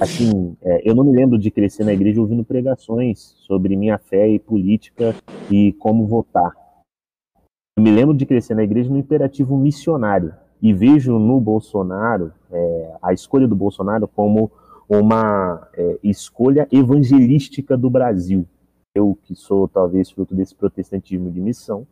assim, 0.00 0.56
é, 0.62 0.88
eu 0.88 0.94
não 0.94 1.04
me 1.04 1.14
lembro 1.14 1.38
de 1.38 1.50
crescer 1.50 1.84
na 1.84 1.92
igreja 1.92 2.20
ouvindo 2.20 2.42
pregações 2.42 3.34
sobre 3.46 3.76
minha 3.76 3.98
fé 3.98 4.26
e 4.26 4.38
política 4.38 5.14
e 5.50 5.74
como 5.74 6.06
votar. 6.06 6.50
Eu 7.76 7.82
me 7.82 7.90
lembro 7.90 8.14
de 8.14 8.24
crescer 8.24 8.54
na 8.54 8.64
igreja 8.64 8.88
no 8.88 8.98
imperativo 8.98 9.54
missionário 9.56 10.34
e 10.62 10.72
vejo 10.72 11.18
no 11.18 11.38
Bolsonaro 11.38 12.32
é, 12.50 12.96
a 13.02 13.12
escolha 13.12 13.46
do 13.46 13.54
Bolsonaro 13.54 14.08
como 14.08 14.50
uma 14.88 15.68
escolha 16.02 16.66
evangelística 16.70 17.76
do 17.76 17.88
Brasil. 17.88 18.46
Eu 18.94 19.18
que 19.22 19.34
sou 19.34 19.66
talvez 19.68 20.10
fruto 20.10 20.34
desse 20.34 20.54
protestantismo 20.54 21.30
de 21.30 21.40
missão, 21.40 21.86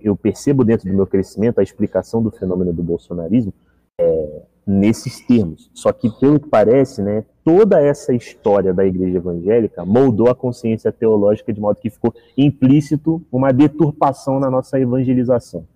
eu 0.00 0.16
percebo 0.16 0.64
dentro 0.64 0.88
do 0.88 0.94
meu 0.94 1.06
crescimento 1.06 1.58
a 1.58 1.62
explicação 1.62 2.22
do 2.22 2.30
fenômeno 2.30 2.72
do 2.72 2.82
bolsonarismo 2.82 3.52
é, 4.00 4.42
nesses 4.66 5.20
termos. 5.26 5.70
Só 5.74 5.92
que, 5.92 6.10
pelo 6.18 6.40
que 6.40 6.48
parece, 6.48 7.02
né, 7.02 7.24
toda 7.44 7.80
essa 7.80 8.14
história 8.14 8.72
da 8.72 8.84
igreja 8.84 9.18
evangélica 9.18 9.84
moldou 9.84 10.28
a 10.28 10.34
consciência 10.34 10.90
teológica 10.90 11.52
de 11.52 11.60
modo 11.60 11.80
que 11.80 11.90
ficou 11.90 12.14
implícito 12.36 13.22
uma 13.30 13.52
deturpação 13.52 14.40
na 14.40 14.50
nossa 14.50 14.80
evangelização. 14.80 15.66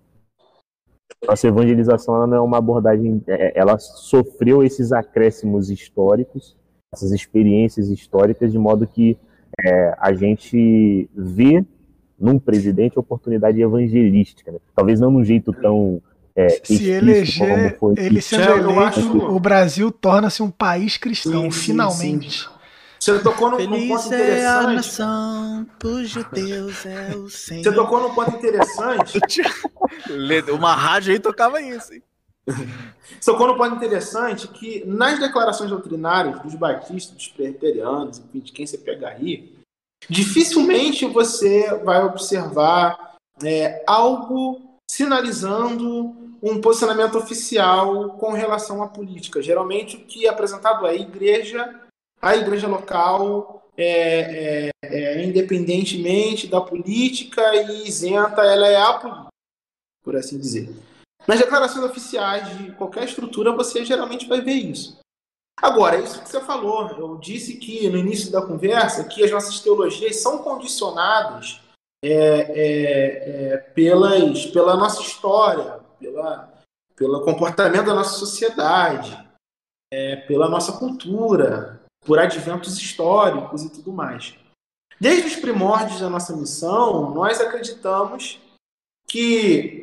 Nossa 1.27 1.47
evangelização 1.47 2.15
ela 2.15 2.27
não 2.27 2.37
é 2.37 2.41
uma 2.41 2.57
abordagem, 2.57 3.21
é, 3.27 3.47
é, 3.47 3.53
ela 3.55 3.77
sofreu 3.77 4.63
esses 4.63 4.91
acréscimos 4.91 5.69
históricos, 5.69 6.57
essas 6.91 7.11
experiências 7.11 7.89
históricas, 7.89 8.51
de 8.51 8.57
modo 8.57 8.87
que 8.87 9.17
é, 9.59 9.95
a 9.99 10.13
gente 10.13 11.09
vê 11.15 11.65
num 12.19 12.37
presidente 12.37 12.99
oportunidade 12.99 13.59
evangelística. 13.59 14.51
Né? 14.51 14.59
Talvez 14.75 14.99
não 14.99 15.11
num 15.11 15.23
jeito 15.23 15.51
tão 15.53 16.01
é, 16.35 16.49
se 16.63 16.89
eleger, 16.89 17.77
ele 17.97 18.21
sendo 18.21 18.43
eleito, 18.43 18.79
acho... 18.79 19.17
o 19.17 19.39
Brasil 19.39 19.91
torna-se 19.91 20.41
um 20.41 20.51
país 20.51 20.97
cristão, 20.97 21.51
sim, 21.51 21.59
finalmente. 21.59 22.43
Sim, 22.43 22.45
sim. 22.45 22.61
Você 22.99 23.17
tocou 23.17 23.49
num, 23.49 23.57
num 23.57 23.87
ponto 23.87 24.05
interessante. 24.05 24.41
É 24.41 24.47
a 24.47 24.61
nação, 24.73 25.67
cujo 25.81 26.23
Deus 26.31 26.85
é 26.85 27.15
o 27.15 27.27
Senhor. 27.27 27.63
Você 27.63 27.71
tocou 27.73 27.99
num 27.99 28.13
ponto 28.13 28.35
interessante. 28.35 29.19
Uma 30.53 30.75
rádio 30.75 31.11
aí 31.13 31.19
tocava 31.19 31.59
isso, 31.59 31.93
hein? 31.93 32.03
Você 33.19 33.25
tocou 33.31 33.47
num 33.47 33.57
ponto 33.57 33.75
interessante 33.75 34.47
que 34.47 34.83
nas 34.85 35.19
declarações 35.19 35.69
doutrinárias 35.69 36.41
dos 36.41 36.55
batistas, 36.55 37.15
dos 37.15 37.27
presbiterianos, 37.27 38.19
enfim, 38.19 38.39
de 38.39 38.51
quem 38.51 38.65
você 38.65 38.77
pegar 38.77 39.09
aí, 39.09 39.53
dificilmente 40.09 41.05
você 41.05 41.73
vai 41.83 42.03
observar 42.03 43.15
é, 43.43 43.83
algo 43.87 44.61
sinalizando 44.89 46.15
um 46.41 46.59
posicionamento 46.59 47.17
oficial 47.17 48.09
com 48.11 48.31
relação 48.31 48.81
à 48.81 48.87
política. 48.87 49.41
Geralmente 49.41 49.95
o 49.95 49.99
que 49.99 50.25
é 50.25 50.29
apresentado 50.29 50.85
é 50.87 50.91
a 50.91 50.95
igreja, 50.95 51.81
a 52.21 52.35
igreja 52.35 52.67
local, 52.67 53.69
é, 53.77 54.69
é, 54.69 54.71
é, 54.83 55.23
independentemente 55.23 56.47
da 56.47 56.59
política 56.59 57.55
e 57.55 57.87
isenta, 57.87 58.41
ela 58.41 58.67
é 58.67 58.75
a 58.75 58.93
política, 58.93 59.27
por 60.03 60.15
assim 60.15 60.37
dizer. 60.37 60.69
Nas 61.27 61.39
declarações 61.39 61.85
oficiais 61.85 62.57
de 62.57 62.71
qualquer 62.73 63.05
estrutura, 63.05 63.51
você 63.51 63.85
geralmente 63.85 64.27
vai 64.27 64.41
ver 64.41 64.53
isso. 64.53 64.99
Agora, 65.61 65.99
isso 65.99 66.21
que 66.21 66.29
você 66.29 66.41
falou, 66.41 66.89
eu 66.97 67.17
disse 67.17 67.57
que 67.57 67.87
no 67.87 67.97
início 67.97 68.31
da 68.31 68.41
conversa 68.41 69.03
que 69.03 69.23
as 69.23 69.29
nossas 69.29 69.59
teologias 69.59 70.15
são 70.15 70.39
condicionadas 70.39 71.61
é, 72.03 72.09
é, 72.09 73.53
é, 73.53 73.57
pelas, 73.57 74.47
pela 74.47 74.75
nossa 74.75 75.01
história, 75.03 75.79
pela, 75.99 76.51
pelo 76.95 77.23
comportamento 77.23 77.85
da 77.85 77.93
nossa 77.93 78.17
sociedade, 78.17 79.15
é, 79.93 80.15
pela 80.15 80.49
nossa 80.49 80.73
cultura, 80.73 81.79
por 82.03 82.17
adventos 82.17 82.79
históricos 82.79 83.63
e 83.63 83.69
tudo 83.69 83.93
mais. 83.93 84.35
Desde 84.99 85.27
os 85.27 85.35
primórdios 85.35 85.99
da 85.99 86.09
nossa 86.09 86.35
missão, 86.35 87.11
nós 87.11 87.39
acreditamos 87.39 88.39
que 89.07 89.80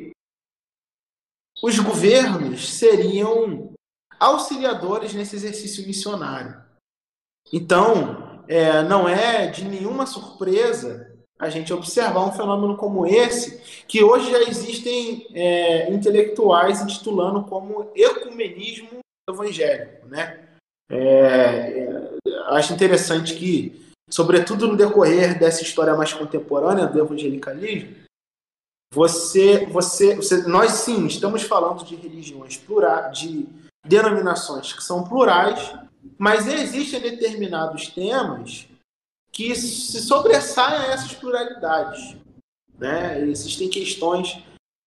os 1.61 1.77
governos 1.79 2.69
seriam 2.73 3.73
auxiliadores 4.19 5.13
nesse 5.13 5.35
exercício 5.35 5.85
missionário. 5.85 6.61
Então, 7.51 8.43
é, 8.47 8.81
não 8.83 9.07
é 9.07 9.47
de 9.47 9.63
nenhuma 9.63 10.05
surpresa 10.05 11.09
a 11.39 11.49
gente 11.49 11.71
observar 11.71 12.25
um 12.25 12.33
fenômeno 12.33 12.75
como 12.75 13.05
esse, 13.05 13.83
que 13.87 14.03
hoje 14.03 14.29
já 14.29 14.41
existem 14.41 15.25
é, 15.33 15.89
intelectuais 15.91 16.81
intitulando 16.81 17.43
como 17.43 17.91
ecumenismo 17.95 18.99
evangélico. 19.29 20.05
Né? 20.07 20.49
É, 20.91 20.97
é, 20.97 22.09
acho 22.47 22.73
interessante 22.73 23.35
que, 23.35 23.89
sobretudo 24.09 24.67
no 24.67 24.75
decorrer 24.75 25.39
dessa 25.39 25.63
história 25.63 25.95
mais 25.95 26.11
contemporânea 26.11 26.87
do 26.87 26.99
evangelicalismo, 26.99 27.95
você, 28.93 29.65
você, 29.67 30.15
você, 30.15 30.47
nós 30.47 30.71
sim 30.71 31.05
estamos 31.05 31.43
falando 31.43 31.83
de 31.83 31.95
religiões 31.95 32.57
plurais, 32.57 33.19
de 33.19 33.47
denominações 33.85 34.73
que 34.73 34.83
são 34.83 35.03
plurais, 35.03 35.73
mas 36.17 36.47
existem 36.47 36.99
determinados 36.99 37.87
temas 37.87 38.67
que 39.31 39.55
se 39.55 40.01
sobressaem 40.01 40.79
a 40.79 40.93
essas 40.93 41.13
pluralidades. 41.13 42.15
Né? 42.77 43.21
Existem 43.21 43.69
questões 43.69 44.41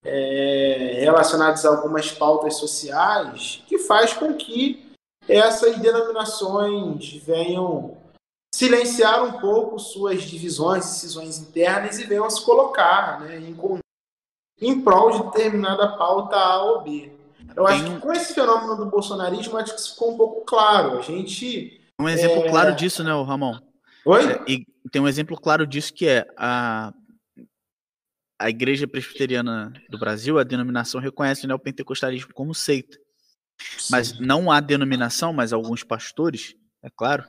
é, 0.05 0.99
relacionadas 1.01 1.65
a 1.65 1.69
algumas 1.69 2.11
pautas 2.11 2.57
sociais 2.57 3.63
que 3.67 3.79
faz 3.79 4.13
com 4.13 4.35
que 4.35 4.93
essas 5.29 5.79
denominações 5.79 7.13
venham 7.25 7.97
silenciar 8.55 9.25
um 9.25 9.41
pouco 9.41 9.79
suas 9.79 10.23
divisões, 10.23 10.85
decisões 10.85 11.39
internas 11.39 11.99
e 11.99 12.05
venham 12.05 12.29
se 12.29 12.45
colocar 12.45 13.21
né, 13.21 13.39
em, 13.39 13.55
em 14.63 14.81
prol 14.81 15.11
de 15.11 15.23
determinada 15.25 15.89
pauta 15.97 16.37
A 16.37 16.63
ou 16.63 16.83
B. 16.83 17.13
Eu 17.55 17.67
acho 17.67 17.85
que 17.85 18.01
com 18.01 18.13
esse 18.13 18.33
fenômeno 18.33 18.77
do 18.77 18.87
bolsonarismo, 18.87 19.59
acho 19.59 19.75
que 19.75 19.81
isso 19.81 19.93
ficou 19.93 20.15
um 20.15 20.17
pouco 20.17 20.45
claro. 20.45 20.99
A 20.99 21.03
gente. 21.03 21.81
Um 21.99 22.09
exemplo 22.09 22.45
é... 22.45 22.49
claro 22.49 22.75
disso, 22.75 23.05
né, 23.05 23.11
Ramon? 23.11 23.59
Oi? 24.05 24.33
É, 24.33 24.45
e 24.49 24.67
tem 24.91 25.03
um 25.03 25.09
exemplo 25.09 25.37
claro 25.37 25.67
disso 25.67 25.93
que 25.93 26.07
é 26.07 26.27
a, 26.37 26.93
a 28.39 28.51
Igreja 28.51 28.89
Presbiteriana 28.89 29.73
do 29.89 29.99
Brasil, 29.99 30.39
a 30.39 30.45
denominação 30.45 31.01
reconhece 31.01 31.45
o 31.45 31.49
neopentecostalismo 31.49 32.33
como 32.33 32.55
seita. 32.55 32.99
Mas 33.91 34.19
não 34.19 34.51
há 34.51 34.59
denominação, 34.61 35.33
mas 35.33 35.53
alguns 35.53 35.85
pastores 35.85 36.57
é 36.85 36.91
claro, 36.91 37.23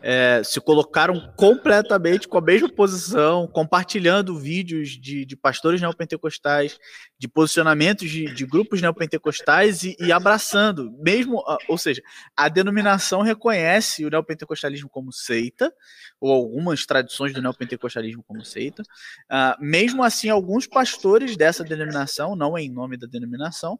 é, 0.00 0.40
se 0.44 0.60
colocaram 0.60 1.32
completamente 1.36 2.28
com 2.28 2.38
a 2.38 2.40
mesma 2.40 2.68
posição, 2.68 3.48
compartilhando 3.48 4.38
vídeos 4.38 4.90
de, 4.90 5.24
de 5.24 5.36
pastores 5.36 5.80
neopentecostais, 5.80 6.78
de 7.18 7.26
posicionamentos 7.26 8.08
de, 8.08 8.32
de 8.32 8.46
grupos 8.46 8.80
neopentecostais 8.80 9.82
e, 9.82 9.96
e, 9.98 10.12
abraçando, 10.12 10.92
mesmo, 11.02 11.42
ou 11.68 11.76
seja, 11.76 12.00
a 12.36 12.48
denominação 12.48 13.22
reconhece 13.22 14.06
o 14.06 14.10
neopentecostalismo 14.10 14.88
como 14.88 15.12
seita, 15.12 15.74
ou 16.20 16.30
algumas 16.32 16.86
tradições 16.86 17.32
do 17.32 17.42
neopentecostalismo 17.42 18.22
como 18.22 18.44
seita, 18.44 18.82
uh, 18.82 19.60
mesmo 19.60 20.04
assim, 20.04 20.28
alguns 20.28 20.68
pastores 20.68 21.36
dessa 21.36 21.64
denominação, 21.64 22.36
não 22.36 22.56
em 22.56 22.70
nome 22.70 22.96
da 22.96 23.08
denominação, 23.08 23.76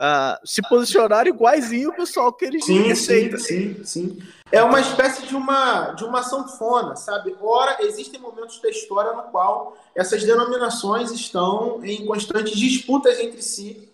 uh, 0.00 0.38
se 0.44 0.62
posicionar 0.68 1.26
iguaizinho 1.26 1.90
o 1.90 1.96
pessoal 1.96 2.32
que 2.32 2.44
eles 2.44 2.64
sim, 2.64 2.94
sim, 2.94 3.36
sim, 3.38 3.84
sim. 3.84 4.22
É 4.50 4.62
uma 4.62 4.80
espécie 4.80 5.26
de 5.26 5.34
uma, 5.34 5.92
de 5.92 6.04
uma 6.04 6.22
sanfona, 6.22 6.94
sabe? 6.96 7.36
Ora, 7.40 7.78
existem 7.80 8.20
momentos 8.20 8.60
da 8.60 8.68
história 8.68 9.12
no 9.12 9.24
qual 9.24 9.76
essas 9.94 10.22
denominações 10.22 11.10
estão 11.10 11.84
em 11.84 12.06
constantes 12.06 12.56
disputas 12.56 13.18
entre 13.18 13.42
si 13.42 13.88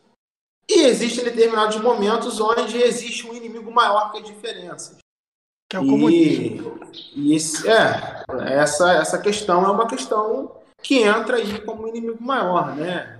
e 0.68 0.82
existem 0.82 1.24
determinados 1.24 1.76
momentos 1.80 2.40
onde 2.40 2.80
existe 2.80 3.26
um 3.26 3.34
inimigo 3.34 3.72
maior 3.72 4.12
que 4.12 4.18
as 4.18 4.24
diferenças. 4.24 4.98
Que 5.68 5.76
é 5.76 5.80
o 5.80 5.86
comunismo. 5.86 6.80
E, 7.14 7.32
e 7.32 7.36
esse, 7.36 7.68
é, 7.68 8.24
essa, 8.46 8.92
essa 8.94 9.18
questão 9.18 9.64
é 9.64 9.70
uma 9.70 9.86
questão 9.86 10.52
que 10.82 11.02
entra 11.02 11.36
aí 11.36 11.60
como 11.62 11.88
inimigo 11.88 12.22
maior, 12.22 12.74
né? 12.76 13.19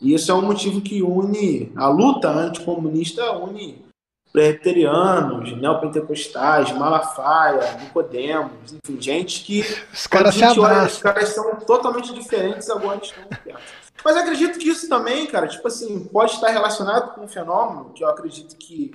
E 0.00 0.14
isso 0.14 0.32
é 0.32 0.34
um 0.34 0.42
motivo 0.42 0.80
que 0.80 1.02
une 1.02 1.72
a 1.76 1.88
luta 1.88 2.28
anticomunista 2.28 3.32
une 3.32 3.90
presbiterianos, 4.32 5.56
neopentecostais, 5.56 6.72
Malafaia, 6.72 7.78
Nicodemos, 7.80 8.72
enfim, 8.72 9.00
gente 9.00 9.44
que 9.44 9.62
os 9.92 10.06
caras 10.06 10.34
se 10.34 10.44
os 10.44 10.98
caras 10.98 11.30
são 11.30 11.56
totalmente 11.56 12.14
diferentes 12.14 12.70
agora 12.70 13.00
estão 13.02 13.24
perto. 13.24 13.60
Mas 14.04 14.16
acredito 14.16 14.56
que 14.58 14.68
isso 14.68 14.88
também, 14.88 15.26
cara, 15.26 15.48
tipo 15.48 15.66
assim, 15.66 16.04
pode 16.04 16.32
estar 16.32 16.48
relacionado 16.48 17.14
com 17.14 17.22
um 17.22 17.28
fenômeno 17.28 17.92
que 17.92 18.04
eu 18.04 18.08
acredito 18.08 18.56
que 18.56 18.90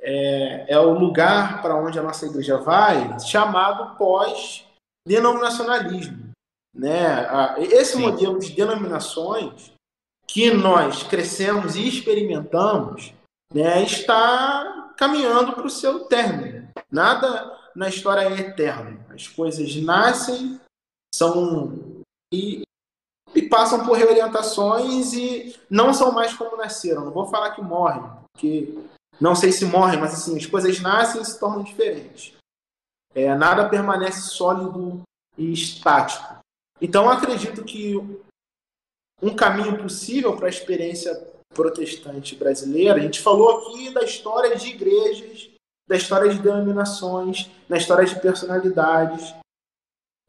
é, 0.00 0.74
é 0.74 0.78
o 0.78 0.92
lugar 0.92 1.60
para 1.60 1.74
onde 1.74 1.98
a 1.98 2.02
nossa 2.02 2.24
igreja 2.26 2.58
vai, 2.58 3.18
chamado 3.20 3.96
pós-denominacionalismo. 3.96 6.28
Né? 6.74 7.26
Esse 7.58 7.96
Sim. 7.96 8.02
modelo 8.02 8.38
de 8.38 8.52
denominações 8.52 9.72
que 10.28 10.50
nós 10.50 11.02
crescemos 11.02 11.74
e 11.74 11.88
experimentamos 11.88 13.14
né, 13.52 13.82
está 13.82 14.92
caminhando 14.96 15.52
para 15.52 15.66
o 15.66 15.70
seu 15.70 16.00
término. 16.04 16.68
Nada 16.90 17.56
na 17.74 17.88
história 17.88 18.22
é 18.22 18.40
eterno. 18.40 19.04
As 19.10 19.26
coisas 19.26 19.74
nascem, 19.76 20.60
são 21.14 22.02
e, 22.32 22.62
e 23.34 23.42
passam 23.42 23.84
por 23.86 23.96
reorientações 23.96 25.12
e 25.14 25.58
não 25.70 25.94
são 25.94 26.12
mais 26.12 26.34
como 26.34 26.56
nasceram. 26.56 27.04
Não 27.04 27.12
vou 27.12 27.26
falar 27.26 27.52
que 27.52 27.62
morrem, 27.62 28.04
porque 28.32 28.74
não 29.20 29.34
sei 29.34 29.50
se 29.50 29.64
morrem, 29.64 29.98
mas 29.98 30.12
assim, 30.12 30.36
as 30.36 30.46
coisas 30.46 30.78
nascem 30.80 31.22
e 31.22 31.24
se 31.24 31.38
tornam 31.40 31.62
diferentes. 31.62 32.34
É, 33.14 33.34
nada 33.34 33.68
permanece 33.68 34.28
sólido 34.28 35.02
e 35.36 35.52
estático. 35.52 36.38
Então, 36.80 37.08
acredito 37.10 37.64
que 37.64 37.96
um 39.22 39.34
caminho 39.34 39.76
possível 39.78 40.36
para 40.36 40.46
a 40.46 40.50
experiência 40.50 41.14
protestante 41.54 42.36
brasileira, 42.36 42.94
a 42.94 43.00
gente 43.00 43.20
falou 43.20 43.58
aqui 43.58 43.92
da 43.92 44.02
história 44.02 44.56
de 44.56 44.68
igrejas, 44.68 45.50
da 45.88 45.96
história 45.96 46.30
de 46.30 46.38
denominações, 46.38 47.50
da 47.68 47.76
história 47.76 48.04
de 48.04 48.20
personalidades. 48.20 49.34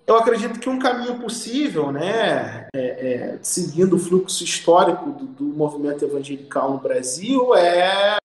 Eu 0.08 0.16
acredito 0.16 0.60
que 0.60 0.70
um 0.70 0.80
caminho 0.80 1.20
possível, 1.20 1.92
né, 1.92 2.68
é, 2.74 2.80
é, 2.80 3.40
seguindo 3.44 3.96
o 3.96 4.00
fluxo 4.00 4.44
histórico 4.44 5.12
do, 5.12 5.26
do, 5.26 5.44
movimento 5.44 6.04
evangelical 6.04 6.72
no 6.72 6.80
Brasil, 6.80 7.54
é 7.54 8.18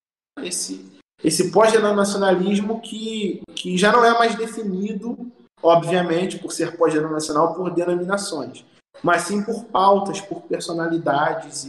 esse, 0.43 0.91
esse 1.23 1.51
pós-denominacionalismo 1.51 2.81
que, 2.81 3.43
que 3.55 3.77
já 3.77 3.93
não 3.93 4.03
é 4.03 4.17
mais 4.17 4.35
definido, 4.35 5.31
obviamente, 5.63 6.39
por 6.39 6.53
ser 6.53 6.75
pós-denominacional, 6.79 7.55
por 7.55 7.71
denominações, 7.71 8.65
mas 9.05 9.23
sim 9.23 9.43
por 9.43 9.65
pautas, 9.67 10.19
por 10.19 10.41
personalidades 10.41 11.67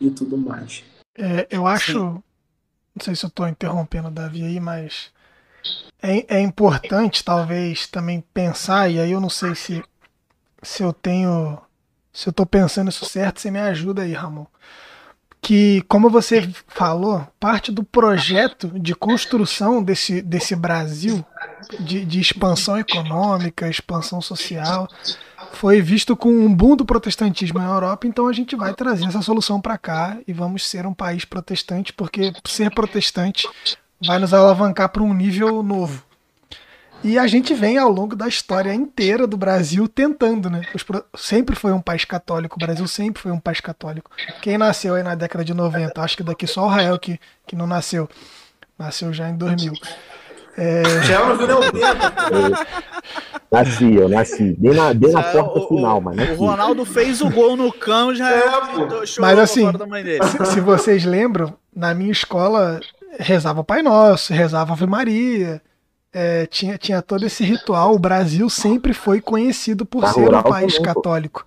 e, 0.00 0.06
e 0.06 0.10
tudo 0.10 0.36
mais. 0.36 0.82
É, 1.16 1.46
eu 1.48 1.68
acho, 1.68 1.92
sim. 1.92 2.22
não 2.96 3.02
sei 3.02 3.14
se 3.14 3.24
eu 3.24 3.28
estou 3.28 3.46
interrompendo 3.46 4.08
o 4.08 4.10
Davi 4.10 4.42
aí, 4.42 4.58
mas 4.58 5.12
é, 6.02 6.36
é 6.36 6.40
importante 6.40 7.22
talvez 7.24 7.86
também 7.86 8.22
pensar, 8.34 8.90
e 8.90 8.98
aí 8.98 9.12
eu 9.12 9.20
não 9.20 9.30
sei 9.30 9.54
se, 9.54 9.82
se 10.62 10.82
eu 10.82 10.92
tenho. 10.92 11.58
Se 12.12 12.28
eu 12.28 12.30
estou 12.30 12.46
pensando 12.46 12.90
isso 12.90 13.04
certo, 13.04 13.40
você 13.40 13.50
me 13.50 13.58
ajuda 13.58 14.02
aí, 14.02 14.12
Ramon. 14.12 14.46
Que, 15.40 15.82
como 15.82 16.08
você 16.08 16.48
falou, 16.68 17.26
parte 17.38 17.70
do 17.70 17.84
projeto 17.84 18.68
de 18.78 18.94
construção 18.94 19.82
desse, 19.82 20.22
desse 20.22 20.56
Brasil, 20.56 21.24
de, 21.80 22.04
de 22.04 22.20
expansão 22.20 22.78
econômica, 22.78 23.68
expansão 23.68 24.22
social, 24.22 24.88
foi 25.56 25.80
visto 25.80 26.16
com 26.16 26.30
um 26.30 26.54
boom 26.54 26.76
do 26.76 26.84
protestantismo 26.84 27.58
na 27.58 27.66
Europa, 27.66 28.06
então 28.06 28.26
a 28.26 28.32
gente 28.32 28.56
vai 28.56 28.74
trazer 28.74 29.06
essa 29.06 29.22
solução 29.22 29.60
para 29.60 29.78
cá 29.78 30.18
e 30.26 30.32
vamos 30.32 30.68
ser 30.68 30.86
um 30.86 30.94
país 30.94 31.24
protestante, 31.24 31.92
porque 31.92 32.32
ser 32.44 32.74
protestante 32.74 33.48
vai 34.04 34.18
nos 34.18 34.34
alavancar 34.34 34.88
para 34.88 35.02
um 35.02 35.14
nível 35.14 35.62
novo. 35.62 36.04
E 37.02 37.18
a 37.18 37.26
gente 37.26 37.52
vem 37.52 37.76
ao 37.76 37.90
longo 37.90 38.16
da 38.16 38.26
história 38.26 38.72
inteira 38.72 39.26
do 39.26 39.36
Brasil 39.36 39.86
tentando, 39.86 40.48
né? 40.48 40.62
Sempre 41.14 41.54
foi 41.54 41.70
um 41.70 41.80
país 41.80 42.06
católico, 42.06 42.56
o 42.56 42.58
Brasil 42.58 42.88
sempre 42.88 43.22
foi 43.22 43.30
um 43.30 43.38
país 43.38 43.60
católico. 43.60 44.10
Quem 44.40 44.56
nasceu 44.56 44.94
aí 44.94 45.02
na 45.02 45.14
década 45.14 45.44
de 45.44 45.52
90? 45.52 46.00
Acho 46.00 46.16
que 46.16 46.22
daqui 46.22 46.46
só 46.46 46.64
o 46.64 46.68
Rael 46.68 46.98
que, 46.98 47.20
que 47.46 47.54
não 47.54 47.66
nasceu. 47.66 48.08
Nasceu 48.78 49.12
já 49.12 49.28
em 49.28 49.36
2000. 49.36 49.74
É... 50.56 50.82
Já 51.02 51.26
não 51.26 51.36
virou 51.36 51.60
Nasci, 53.50 53.94
eu 53.94 54.08
nasci. 54.08 54.56
Dei 54.58 54.74
na, 54.74 54.92
dei 54.92 55.12
na 55.12 55.22
porta 55.22 55.58
o, 55.58 55.68
final, 55.68 56.00
mas 56.00 56.38
O 56.38 56.46
Ronaldo 56.46 56.84
fez 56.84 57.20
o 57.20 57.30
gol 57.30 57.56
no 57.56 57.72
cão, 57.72 58.14
já 58.14 58.30
é, 58.30 58.44
Mas 59.18 59.38
assim, 59.38 59.66
se, 59.70 60.52
se, 60.52 60.60
vocês 60.60 61.04
lembram, 61.04 61.54
na 61.74 61.94
minha 61.94 62.12
escola 62.12 62.80
rezava 63.18 63.60
o 63.60 63.64
Pai 63.64 63.82
Nosso, 63.82 64.32
rezava 64.32 64.72
Ave 64.72 64.86
Maria. 64.86 65.62
É, 66.12 66.46
tinha, 66.46 66.78
tinha 66.78 67.02
todo 67.02 67.26
esse 67.26 67.42
ritual. 67.42 67.94
O 67.94 67.98
Brasil 67.98 68.48
sempre 68.48 68.92
foi 68.92 69.20
conhecido 69.20 69.84
por 69.84 70.02
tá 70.02 70.12
ser 70.12 70.32
um 70.32 70.42
país 70.42 70.78
católico. 70.78 71.44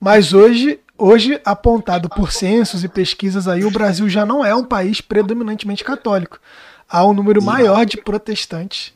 Mas 0.00 0.32
hoje, 0.32 0.80
hoje, 0.96 1.40
apontado 1.44 2.08
por 2.08 2.32
censos 2.32 2.82
e 2.82 2.88
pesquisas 2.88 3.46
aí, 3.46 3.64
o 3.64 3.70
Brasil 3.70 4.08
já 4.08 4.26
não 4.26 4.44
é 4.44 4.54
um 4.54 4.64
país 4.64 5.00
predominantemente 5.00 5.84
católico. 5.84 6.40
Há 6.88 7.06
um 7.06 7.12
número 7.12 7.42
maior 7.42 7.84
de 7.84 7.98
protestantes 7.98 8.94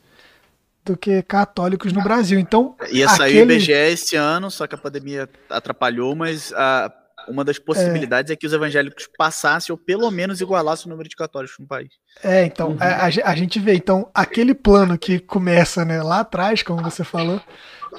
do 0.85 0.97
que 0.97 1.23
católicos 1.23 1.93
no 1.93 2.03
Brasil. 2.03 2.39
Então, 2.39 2.75
ia 2.91 3.09
sair 3.09 3.39
aquele... 3.39 3.53
o 3.53 3.57
IBGE 3.57 3.73
esse 3.73 4.17
ano, 4.17 4.51
só 4.51 4.67
que 4.67 4.75
a 4.75 4.79
pandemia 4.79 5.29
atrapalhou, 5.51 6.15
mas 6.17 6.53
a 6.55 6.93
uma 7.29 7.45
das 7.45 7.59
possibilidades 7.59 8.31
é. 8.31 8.35
é, 8.35 8.37
que 8.37 8.47
os 8.47 8.53
evangélicos 8.53 9.09
passassem 9.17 9.73
ou 9.73 9.79
pelo 9.79 10.11
menos 10.11 10.41
igualassem 10.41 10.87
o 10.87 10.91
número 10.91 11.09
de 11.09 11.17
católicos 11.17 11.57
no 11.59 11.67
país. 11.67 11.91
É, 12.23 12.45
então, 12.45 12.71
uhum. 12.71 12.79
a, 12.81 13.05
a, 13.05 13.37
gente 13.37 13.59
vê, 13.59 13.75
então, 13.75 14.09
aquele 14.15 14.55
plano 14.55 14.99
que 14.99 15.19
começa 15.19 15.85
né, 15.85 16.03
lá 16.03 16.21
atrás, 16.21 16.63
como 16.63 16.83
você 16.83 17.05
falou, 17.05 17.41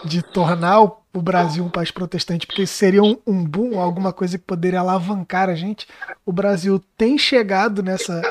de 0.06 0.22
tornar 0.22 0.82
o, 0.82 0.98
o 1.14 1.22
Brasil 1.22 1.64
um 1.64 1.70
país 1.70 1.92
protestante, 1.92 2.48
porque 2.48 2.66
seria 2.66 3.04
um, 3.04 3.18
um 3.26 3.44
boom, 3.44 3.80
alguma 3.80 4.12
coisa 4.12 4.38
que 4.38 4.44
poderia 4.44 4.80
alavancar 4.80 5.50
a 5.50 5.56
gente. 5.56 5.88
O 6.26 6.32
Brasil 6.32 6.84
tem 6.98 7.18
chegado 7.18 7.84
nessa, 7.84 8.22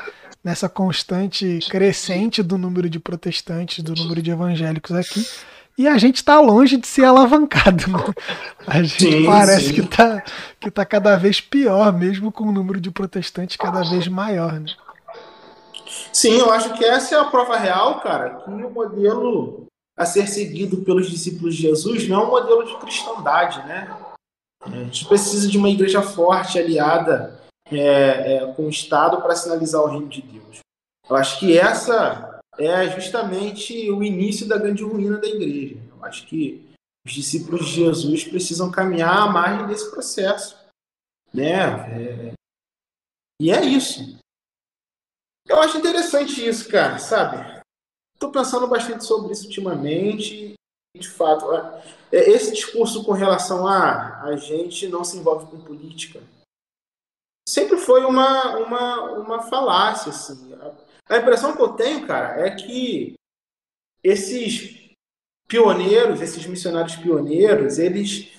nessa 0.43 0.69
constante 0.69 1.61
crescente 1.71 2.43
do 2.43 2.59
número 2.59 2.89
de 2.89 2.99
protestantes, 2.99 3.83
do 3.83 3.95
número 3.95 4.21
de 4.21 4.31
evangélicos 4.31 4.93
aqui 4.93 5.25
e 5.77 5.89
a 5.89 5.97
gente 5.97 6.17
está 6.17 6.39
longe 6.41 6.77
de 6.77 6.87
ser 6.87 7.05
alavancado. 7.05 7.89
Né? 7.89 8.15
A 8.67 8.83
gente 8.83 9.11
sim, 9.11 9.27
parece 9.27 9.69
sim. 9.69 9.75
que 9.75 9.81
está 9.81 10.23
que 10.61 10.71
tá 10.71 10.85
cada 10.85 11.17
vez 11.17 11.41
pior, 11.41 11.93
mesmo 11.93 12.31
com 12.31 12.45
o 12.45 12.53
número 12.53 12.81
de 12.81 12.91
protestantes 12.91 13.57
cada 13.57 13.83
vez 13.83 14.07
maior. 14.07 14.61
Né? 14.61 14.67
Sim, 16.13 16.33
eu 16.33 16.53
acho 16.53 16.75
que 16.75 16.85
essa 16.85 17.15
é 17.15 17.19
a 17.19 17.25
prova 17.25 17.57
real, 17.57 18.01
cara, 18.01 18.41
que 18.45 18.51
o 18.51 18.71
modelo 18.71 19.67
a 19.97 20.07
ser 20.07 20.27
seguido 20.27 20.79
pelos 20.79 21.11
discípulos 21.11 21.55
de 21.55 21.63
Jesus 21.63 22.09
não 22.09 22.23
é 22.23 22.25
um 22.25 22.31
modelo 22.31 22.65
de 22.65 22.77
cristandade, 22.79 23.59
né? 23.67 23.95
A 24.65 24.71
gente 24.71 25.05
precisa 25.07 25.49
de 25.49 25.59
uma 25.59 25.69
igreja 25.69 26.01
forte, 26.01 26.59
aliada 26.59 27.42
é, 27.79 28.37
é, 28.37 28.53
com 28.55 28.67
o 28.67 28.71
Estado 28.71 29.21
para 29.21 29.37
sinalizar 29.37 29.83
o 29.83 29.87
reino 29.87 30.09
de 30.09 30.23
Deus. 30.23 30.59
Eu 31.09 31.17
acho 31.17 31.39
que 31.39 31.59
essa 31.59 32.41
é 32.59 32.89
justamente 32.91 33.91
o 33.91 34.03
início 34.03 34.47
da 34.47 34.59
grande 34.59 34.83
ruína 34.83 35.19
da 35.19 35.27
igreja. 35.27 35.77
Eu 35.91 36.05
acho 36.05 36.27
que 36.27 36.69
os 37.07 37.13
discípulos 37.13 37.67
de 37.67 37.75
Jesus 37.75 38.25
precisam 38.25 38.71
caminhar 38.71 39.17
à 39.17 39.27
margem 39.27 39.67
desse 39.67 39.91
processo. 39.91 40.57
Né? 41.33 42.31
É... 42.31 42.33
E 43.41 43.51
é 43.51 43.65
isso. 43.65 44.19
Eu 45.49 45.61
acho 45.61 45.79
interessante 45.79 46.47
isso, 46.47 46.69
cara, 46.69 46.99
sabe? 46.99 47.63
Estou 48.15 48.31
pensando 48.31 48.69
bastante 48.69 49.05
sobre 49.05 49.33
isso 49.33 49.47
ultimamente. 49.47 50.55
De 50.97 51.09
fato, 51.09 51.47
é, 52.13 52.31
esse 52.31 52.53
discurso 52.53 53.03
com 53.05 53.13
relação 53.13 53.67
a 53.67 54.23
a 54.23 54.37
gente 54.37 54.87
não 54.89 55.03
se 55.03 55.17
envolve 55.17 55.47
com 55.47 55.59
política 55.59 56.23
sempre 57.49 57.77
foi 57.77 58.05
uma, 58.05 58.57
uma, 58.59 59.03
uma 59.19 59.43
falácia. 59.43 60.11
Assim. 60.11 60.53
A 61.09 61.19
impressão 61.19 61.55
que 61.55 61.63
eu 61.63 61.69
tenho, 61.71 62.07
cara, 62.07 62.47
é 62.47 62.51
que 62.51 63.15
esses 64.03 64.91
pioneiros, 65.49 66.21
esses 66.21 66.47
missionários 66.47 66.97
pioneiros, 66.97 67.79
eles 67.79 68.33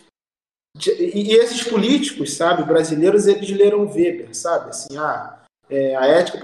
e 0.75 1.35
esses 1.35 1.63
políticos, 1.63 2.33
sabe, 2.33 2.63
brasileiros, 2.63 3.27
eles 3.27 3.49
leram 3.51 3.85
Weber, 3.85 4.35
sabe, 4.35 4.71
assim, 4.71 4.97
ah, 4.97 5.43
é, 5.69 5.95
a 5.95 6.07
ética 6.07 6.39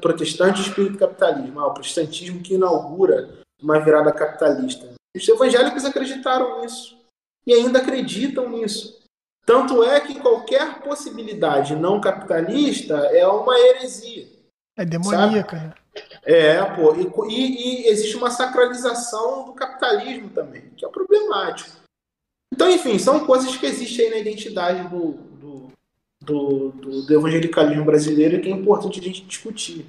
protestante 0.00 0.60
e 0.60 0.62
o 0.62 0.66
espírito 0.66 0.98
capitalismo, 0.98 1.60
ah, 1.60 1.66
o 1.66 1.74
protestantismo 1.74 2.42
que 2.42 2.54
inaugura 2.54 3.40
uma 3.62 3.78
virada 3.78 4.10
capitalista. 4.10 4.94
Os 5.14 5.28
evangélicos 5.28 5.84
acreditaram 5.84 6.62
nisso 6.62 6.96
e 7.46 7.52
ainda 7.52 7.80
acreditam 7.80 8.48
nisso. 8.48 9.02
Tanto 9.48 9.82
é 9.82 9.98
que 9.98 10.20
qualquer 10.20 10.78
possibilidade 10.80 11.74
não 11.74 12.02
capitalista 12.02 12.94
é 13.14 13.26
uma 13.26 13.58
heresia. 13.58 14.26
É 14.76 14.84
demoníaca, 14.84 15.56
né? 15.56 15.74
É, 16.22 16.62
pô. 16.62 16.94
E, 16.94 17.34
e, 17.34 17.86
e, 17.86 17.88
existe 17.88 18.14
uma 18.18 18.30
sacralização 18.30 19.46
do 19.46 19.54
capitalismo 19.54 20.28
também, 20.28 20.64
que 20.76 20.84
é 20.84 20.88
problemático. 20.90 21.70
Então, 22.52 22.68
enfim, 22.68 22.98
são 22.98 23.24
coisas 23.24 23.56
que 23.56 23.64
existem 23.64 24.04
aí 24.04 24.10
na 24.10 24.18
identidade 24.18 24.86
do, 24.86 25.12
do, 25.12 25.72
do, 26.20 26.68
do, 26.72 27.02
do 27.06 27.14
evangelicalismo 27.14 27.86
brasileiro 27.86 28.36
e 28.36 28.40
que 28.42 28.48
é 28.48 28.52
importante 28.52 29.00
a 29.00 29.02
gente 29.02 29.24
discutir. 29.24 29.86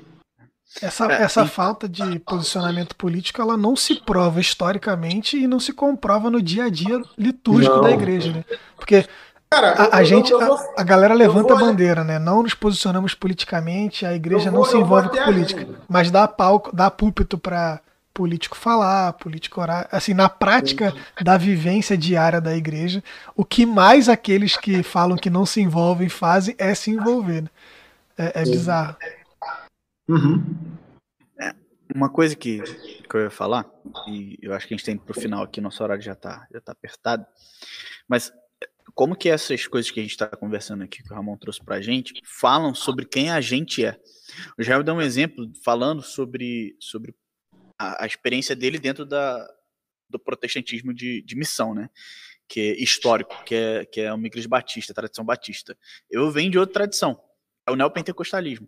Essa, 0.81 1.11
é, 1.11 1.23
essa 1.23 1.45
falta 1.47 1.89
de 1.89 2.19
posicionamento 2.19 2.95
político 2.95 3.41
ela 3.41 3.57
não 3.57 3.75
se 3.75 3.95
prova 3.95 4.39
historicamente 4.39 5.35
e 5.35 5.47
não 5.47 5.59
se 5.59 5.73
comprova 5.73 6.29
no 6.29 6.41
dia 6.41 6.65
a 6.65 6.69
dia 6.69 7.01
litúrgico 7.17 7.77
não. 7.77 7.83
da 7.83 7.91
igreja, 7.91 8.31
né? 8.31 8.45
Porque 8.75 9.03
Cara, 9.51 9.71
a, 9.71 9.97
a 9.97 10.01
eu, 10.01 10.05
gente, 10.05 10.31
eu, 10.31 10.39
eu 10.39 10.47
vou, 10.47 10.57
a, 10.57 10.81
a, 10.81 10.83
galera 10.83 11.13
levanta 11.13 11.53
a 11.53 11.57
bandeira, 11.57 12.03
né? 12.03 12.19
Não 12.19 12.43
nos 12.43 12.53
posicionamos 12.53 13.15
politicamente, 13.15 14.05
a 14.05 14.13
igreja 14.13 14.51
vou, 14.51 14.59
não 14.59 14.65
se 14.65 14.77
envolve 14.77 15.09
com 15.09 15.23
política, 15.23 15.67
mas 15.87 16.11
dá 16.11 16.27
palco, 16.27 16.75
dá 16.75 16.91
púlpito 16.91 17.37
para 17.37 17.81
político 18.13 18.57
falar, 18.57 19.13
político 19.13 19.61
orar. 19.61 19.87
Assim, 19.91 20.13
na 20.13 20.29
prática 20.29 20.93
da 21.23 21.37
vivência 21.37 21.97
diária 21.97 22.41
da 22.41 22.55
igreja, 22.55 23.03
o 23.35 23.45
que 23.45 23.65
mais 23.65 24.09
aqueles 24.09 24.57
que 24.57 24.83
falam 24.83 25.17
que 25.17 25.29
não 25.29 25.45
se 25.45 25.61
envolvem 25.61 26.09
fazem 26.09 26.53
é 26.57 26.75
se 26.75 26.91
envolver. 26.91 27.43
Né? 27.43 27.49
É, 28.17 28.41
é 28.41 28.43
bizarro. 28.43 28.97
Uhum. 30.07 30.43
É, 31.39 31.55
uma 31.95 32.09
coisa 32.09 32.35
que, 32.35 32.61
que 32.61 33.15
eu 33.15 33.21
ia 33.21 33.29
falar, 33.31 33.65
e 34.07 34.37
eu 34.41 34.53
acho 34.53 34.67
que 34.67 34.73
a 34.73 34.77
gente 34.77 34.85
tem 34.85 34.97
pro 34.97 35.19
final 35.19 35.43
aqui, 35.43 35.61
nosso 35.61 35.81
horário 35.81 36.03
já 36.03 36.13
tá, 36.13 36.45
já 36.51 36.59
tá 36.59 36.73
apertado, 36.73 37.25
mas 38.07 38.33
como 38.93 39.15
que 39.15 39.29
essas 39.29 39.67
coisas 39.67 39.91
que 39.91 39.99
a 39.99 40.03
gente 40.03 40.11
está 40.11 40.27
conversando 40.27 40.83
aqui, 40.83 41.03
que 41.03 41.11
o 41.11 41.15
Ramon 41.15 41.37
trouxe 41.37 41.63
para 41.63 41.75
a 41.75 41.81
gente, 41.81 42.21
falam 42.23 42.73
sobre 42.73 43.05
quem 43.05 43.29
a 43.29 43.41
gente 43.41 43.83
é. 43.83 43.99
O 44.57 44.63
Jair 44.63 44.83
deu 44.83 44.95
um 44.95 45.01
exemplo 45.01 45.51
falando 45.63 46.01
sobre, 46.01 46.75
sobre 46.79 47.15
a, 47.77 48.03
a 48.03 48.07
experiência 48.07 48.55
dele 48.55 48.77
dentro 48.77 49.05
da, 49.05 49.47
do 50.09 50.19
protestantismo 50.19 50.93
de, 50.93 51.21
de 51.21 51.35
missão, 51.35 51.73
né? 51.73 51.89
Que 52.47 52.59
é 52.71 52.83
histórico, 52.83 53.43
que 53.43 53.55
é, 53.55 53.85
que 53.85 54.01
é 54.01 54.13
uma 54.13 54.27
igreja 54.27 54.47
batista, 54.47 54.93
tradição 54.93 55.23
batista. 55.23 55.77
Eu 56.09 56.31
venho 56.31 56.51
de 56.51 56.57
outra 56.57 56.73
tradição. 56.73 57.21
é 57.67 57.71
o 57.71 57.75
neopentecostalismo. 57.75 58.67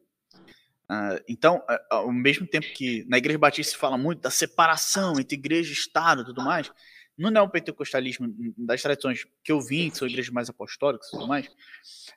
Uh, 0.92 1.24
então, 1.28 1.64
ao 1.90 2.12
mesmo 2.12 2.46
tempo 2.46 2.68
que 2.74 3.06
na 3.08 3.18
Igreja 3.18 3.40
Batista 3.40 3.72
se 3.72 3.78
fala 3.78 3.98
muito 3.98 4.20
da 4.20 4.30
separação 4.30 5.18
entre 5.18 5.38
igreja 5.38 5.70
e 5.70 5.74
Estado 5.74 6.22
e 6.22 6.26
tudo 6.26 6.44
mais, 6.44 6.70
no 7.18 7.30
neopentecostalismo, 7.30 8.34
das 8.58 8.82
tradições 8.82 9.26
que 9.44 9.52
eu 9.52 9.62
vim, 9.62 9.90
que 9.90 9.98
são 9.98 10.08
igrejas 10.08 10.32
mais 10.32 10.50
apostólicas 10.50 11.08
e 11.08 11.12
tudo 11.12 11.28
mais, 11.28 11.50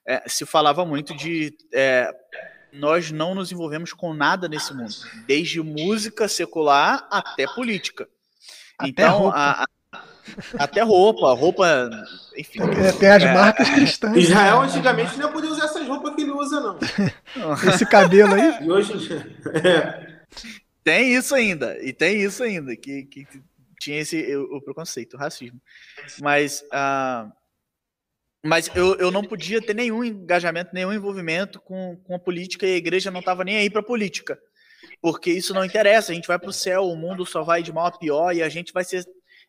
é, 0.06 0.22
se 0.26 0.46
falava 0.46 0.84
muito 0.84 1.14
de 1.14 1.56
é, 1.72 2.10
nós 2.72 3.10
não 3.10 3.34
nos 3.34 3.52
envolvemos 3.52 3.92
com 3.92 4.12
nada 4.12 4.48
nesse 4.48 4.74
mundo, 4.74 4.94
desde 5.26 5.60
música 5.62 6.28
secular 6.28 7.06
até 7.10 7.46
política. 7.46 8.08
Até 8.78 8.90
então, 8.90 9.30
a, 9.30 9.62
a, 9.62 9.66
até 10.58 10.82
roupa, 10.82 11.32
roupa, 11.34 11.90
enfim. 12.36 12.60
É, 12.62 12.92
tem 12.92 13.08
as 13.08 13.22
é, 13.22 13.34
marcas 13.34 13.70
cristãs. 13.70 14.16
Israel 14.16 14.62
antigamente 14.62 15.16
não 15.18 15.32
podia 15.32 15.50
usar 15.50 15.66
essas 15.66 15.86
roupas 15.86 16.14
que 16.14 16.22
ele 16.22 16.32
usa, 16.32 16.60
não. 16.60 16.78
Esse 17.72 17.86
cabelo 17.86 18.34
aí. 18.34 18.64
E 18.64 18.70
hoje 18.70 18.92
é. 19.62 20.14
Tem 20.82 21.14
isso 21.14 21.34
ainda, 21.34 21.78
e 21.82 21.92
tem 21.92 22.20
isso 22.22 22.42
ainda, 22.42 22.76
que, 22.76 23.04
que 23.04 23.26
tinha 23.80 24.00
esse 24.00 24.36
o, 24.36 24.56
o 24.56 24.62
preconceito, 24.62 25.14
o 25.14 25.18
racismo. 25.18 25.60
Mas, 26.20 26.62
uh, 26.62 27.30
mas 28.44 28.70
eu, 28.74 28.94
eu 28.96 29.10
não 29.10 29.24
podia 29.24 29.60
ter 29.60 29.74
nenhum 29.74 30.04
engajamento, 30.04 30.74
nenhum 30.74 30.92
envolvimento 30.92 31.60
com, 31.60 31.96
com 32.04 32.14
a 32.14 32.18
política 32.18 32.66
e 32.66 32.74
a 32.74 32.76
igreja 32.76 33.10
não 33.10 33.20
estava 33.20 33.44
nem 33.44 33.56
aí 33.56 33.70
para 33.70 33.82
política. 33.82 34.38
Porque 35.00 35.30
isso 35.30 35.54
não 35.54 35.64
interessa, 35.64 36.12
a 36.12 36.14
gente 36.14 36.28
vai 36.28 36.38
para 36.38 36.50
o 36.50 36.52
céu, 36.52 36.84
o 36.84 36.96
mundo 36.96 37.26
só 37.26 37.42
vai 37.42 37.62
de 37.62 37.72
mal 37.72 37.86
a 37.86 37.98
pior 37.98 38.34
e 38.34 38.42
a 38.42 38.48
gente 38.48 38.72
vai 38.72 38.84
ser 38.84 39.04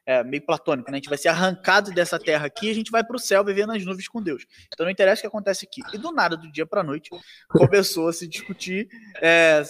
é, 0.05 0.23
meio 0.23 0.45
platônico, 0.45 0.91
né? 0.91 0.97
A 0.97 0.99
gente 0.99 1.09
vai 1.09 1.17
ser 1.17 1.29
arrancado 1.29 1.91
dessa 1.91 2.19
terra 2.19 2.45
aqui 2.45 2.67
e 2.67 2.71
a 2.71 2.75
gente 2.75 2.91
vai 2.91 3.03
para 3.03 3.15
o 3.15 3.19
céu 3.19 3.43
viver 3.43 3.65
nas 3.65 3.83
nuvens 3.83 4.07
com 4.07 4.21
Deus. 4.21 4.45
Então 4.67 4.85
não 4.85 4.91
interessa 4.91 5.19
o 5.19 5.21
que 5.21 5.27
acontece 5.27 5.65
aqui. 5.65 5.81
E 5.93 5.97
do 5.97 6.11
nada, 6.11 6.37
do 6.37 6.51
dia 6.51 6.65
para 6.65 6.83
noite, 6.83 7.09
começou 7.49 8.07
a 8.07 8.13
se 8.13 8.27
discutir. 8.27 8.87
É, 9.21 9.63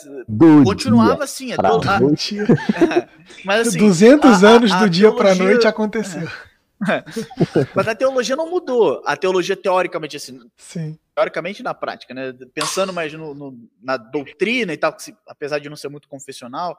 continuava 0.64 1.24
assim. 1.24 1.54
A, 1.54 1.56
a, 1.56 3.08
mas 3.46 3.70
assim. 3.70 3.78
200 3.78 4.44
a, 4.44 4.50
anos 4.50 4.76
do 4.76 4.90
dia 4.90 5.12
para 5.14 5.34
noite 5.36 5.68
aconteceu. 5.68 6.28
Mas 7.74 7.88
a 7.88 7.96
teologia 7.96 8.36
não 8.36 8.50
mudou. 8.50 9.02
A 9.06 9.16
teologia, 9.16 9.56
teoricamente, 9.56 10.18
assim. 10.18 10.40
Sim. 10.58 11.00
Teoricamente 11.16 11.64
na 11.64 11.74
prática, 11.74 12.14
né? 12.14 12.34
Pensando 12.54 12.92
mais 12.92 13.14
no, 13.14 13.34
no, 13.34 13.58
na 13.82 13.96
doutrina 13.96 14.74
e 14.74 14.78
tal, 14.78 14.92
que, 14.92 15.16
apesar 15.26 15.60
de 15.60 15.70
não 15.70 15.78
ser 15.78 15.88
muito 15.88 16.10
confessional, 16.10 16.78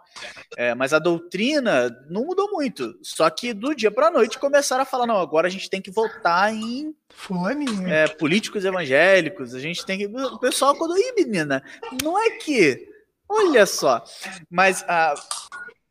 é, 0.58 0.74
mas 0.74 0.92
a 0.92 0.98
doutrina 0.98 1.88
não 2.10 2.26
mudou 2.26 2.50
muito. 2.50 2.98
Só 3.02 3.30
que 3.30 3.54
do 3.54 3.74
dia 3.74 3.90
para 3.90 4.10
noite 4.10 4.38
começaram 4.38 4.82
a 4.82 4.86
falar: 4.86 5.06
não, 5.06 5.16
agora 5.16 5.46
a 5.46 5.50
gente 5.50 5.70
tem 5.70 5.80
que 5.80 5.90
voltar 5.90 6.52
em. 6.52 6.94
Fulaninho. 7.08 7.88
É, 7.88 8.06
políticos 8.06 8.64
evangélicos, 8.64 9.54
a 9.54 9.58
gente 9.58 9.86
tem 9.86 9.98
que. 9.98 10.06
O 10.06 10.38
pessoal, 10.38 10.76
quando. 10.76 10.98
Ih, 10.98 11.14
menina, 11.16 11.62
não 12.02 12.18
é 12.18 12.30
que. 12.32 12.88
Olha 13.28 13.64
só. 13.64 14.04
Mas. 14.50 14.84
Ah, 14.86 15.14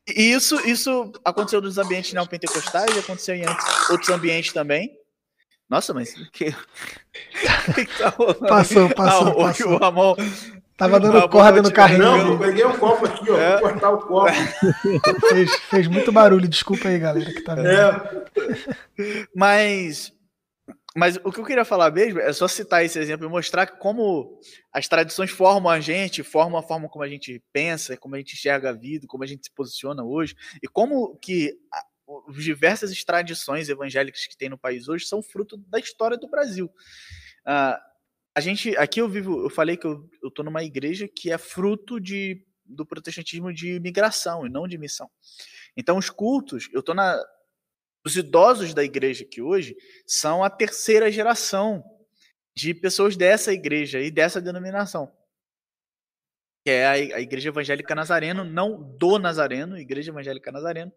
e 0.08 0.32
isso, 0.32 0.60
isso 0.68 1.12
aconteceu 1.24 1.62
nos 1.62 1.78
ambientes 1.78 2.14
neopentecostais 2.14 2.96
e 2.96 3.00
aconteceu 3.00 3.36
em 3.36 3.46
outros 3.90 4.10
ambientes 4.10 4.54
também. 4.54 4.98
Nossa, 5.70 5.94
mas 5.94 6.14
que, 6.32 6.52
que 7.74 7.98
tá 7.98 8.12
Passou, 8.48 8.90
passou, 8.94 9.28
ah, 9.30 9.48
passou. 9.48 9.74
O 9.74 9.78
Ramon 9.78 10.16
Tava 10.78 11.00
dando 11.00 11.30
corda 11.30 11.62
no 11.62 11.72
carrinho. 11.72 12.00
Não, 12.00 12.32
eu 12.34 12.40
peguei 12.40 12.66
um 12.66 12.74
copo 12.78 13.06
aqui, 13.06 13.32
ó. 13.32 13.38
É. 13.40 13.62
Vou 13.62 13.70
cortar 13.70 13.92
o 13.92 13.98
copo. 13.98 14.32
fez, 15.30 15.56
fez 15.70 15.88
muito 15.88 16.12
barulho, 16.12 16.50
desculpa 16.50 16.90
aí, 16.90 17.00
galera, 17.00 17.32
que 17.32 17.42
tá 17.42 17.56
vendo. 17.56 17.68
É. 17.68 19.28
Mas 19.34 20.12
mas 20.98 21.18
o 21.18 21.32
que 21.32 21.40
eu 21.42 21.46
queria 21.46 21.66
falar 21.66 21.92
mesmo 21.92 22.22
é 22.22 22.32
só 22.32 22.48
citar 22.48 22.86
esse 22.86 22.98
exemplo 22.98 23.28
e 23.28 23.30
mostrar 23.30 23.68
como 23.68 24.40
as 24.72 24.88
tradições 24.88 25.30
formam 25.30 25.70
a 25.70 25.82
gente, 25.82 26.24
formam 26.24 26.58
a 26.58 26.64
forma 26.64 26.88
como 26.88 27.04
a 27.04 27.10
gente 27.10 27.44
pensa, 27.52 27.98
como 27.98 28.16
a 28.16 28.18
gente 28.18 28.34
enxerga 28.34 28.70
a 28.70 28.74
vida, 28.74 29.06
como 29.06 29.22
a 29.22 29.28
gente 29.28 29.44
se 29.46 29.52
posiciona 29.52 30.06
hoje, 30.06 30.38
e 30.64 30.70
como 30.70 31.18
que 31.18 31.54
as 32.30 32.36
diversas 32.38 33.04
tradições 33.04 33.68
evangélicas 33.68 34.26
que 34.26 34.38
tem 34.38 34.48
no 34.48 34.58
país 34.58 34.88
hoje 34.88 35.06
são 35.06 35.22
fruto 35.22 35.58
da 35.58 35.80
história 35.80 36.18
do 36.18 36.30
Brasil. 36.30 36.68
Uh, 37.46 37.78
a 38.34 38.40
gente, 38.40 38.78
aqui 38.78 39.02
eu 39.02 39.10
vivo, 39.10 39.44
eu 39.44 39.50
falei 39.50 39.76
que 39.76 39.88
eu, 39.88 40.32
tô 40.34 40.44
numa 40.44 40.64
igreja 40.64 41.10
que 41.10 41.30
é 41.30 41.38
fruto 41.38 42.00
de, 42.00 42.42
do 42.66 42.86
protestantismo 42.86 43.52
de 43.52 43.82
migração 43.82 44.46
e 44.46 44.50
não 44.50 44.66
de 44.66 44.78
missão. 44.78 45.10
Então, 45.76 45.98
os 45.98 46.10
cultos, 46.10 46.70
eu 46.72 46.82
tô 46.82 46.94
na, 46.94 47.22
os 48.06 48.16
idosos 48.16 48.74
da 48.74 48.84
igreja 48.84 49.24
aqui 49.24 49.42
hoje 49.42 49.76
são 50.06 50.44
a 50.44 50.50
terceira 50.50 51.12
geração 51.12 51.84
de 52.56 52.74
pessoas 52.74 53.18
dessa 53.18 53.52
igreja 53.52 54.00
e 54.00 54.12
dessa 54.12 54.40
denominação. 54.40 55.12
Que 56.64 56.72
é 56.72 56.88
a, 56.88 57.20
Igreja 57.20 57.50
Evangélica 57.50 57.94
Nazareno, 57.94 58.44
não 58.44 58.82
do 58.98 59.20
Nazareno, 59.20 59.78
Igreja 59.78 60.12
Evangélica 60.12 60.52
Nazareno. 60.52 60.92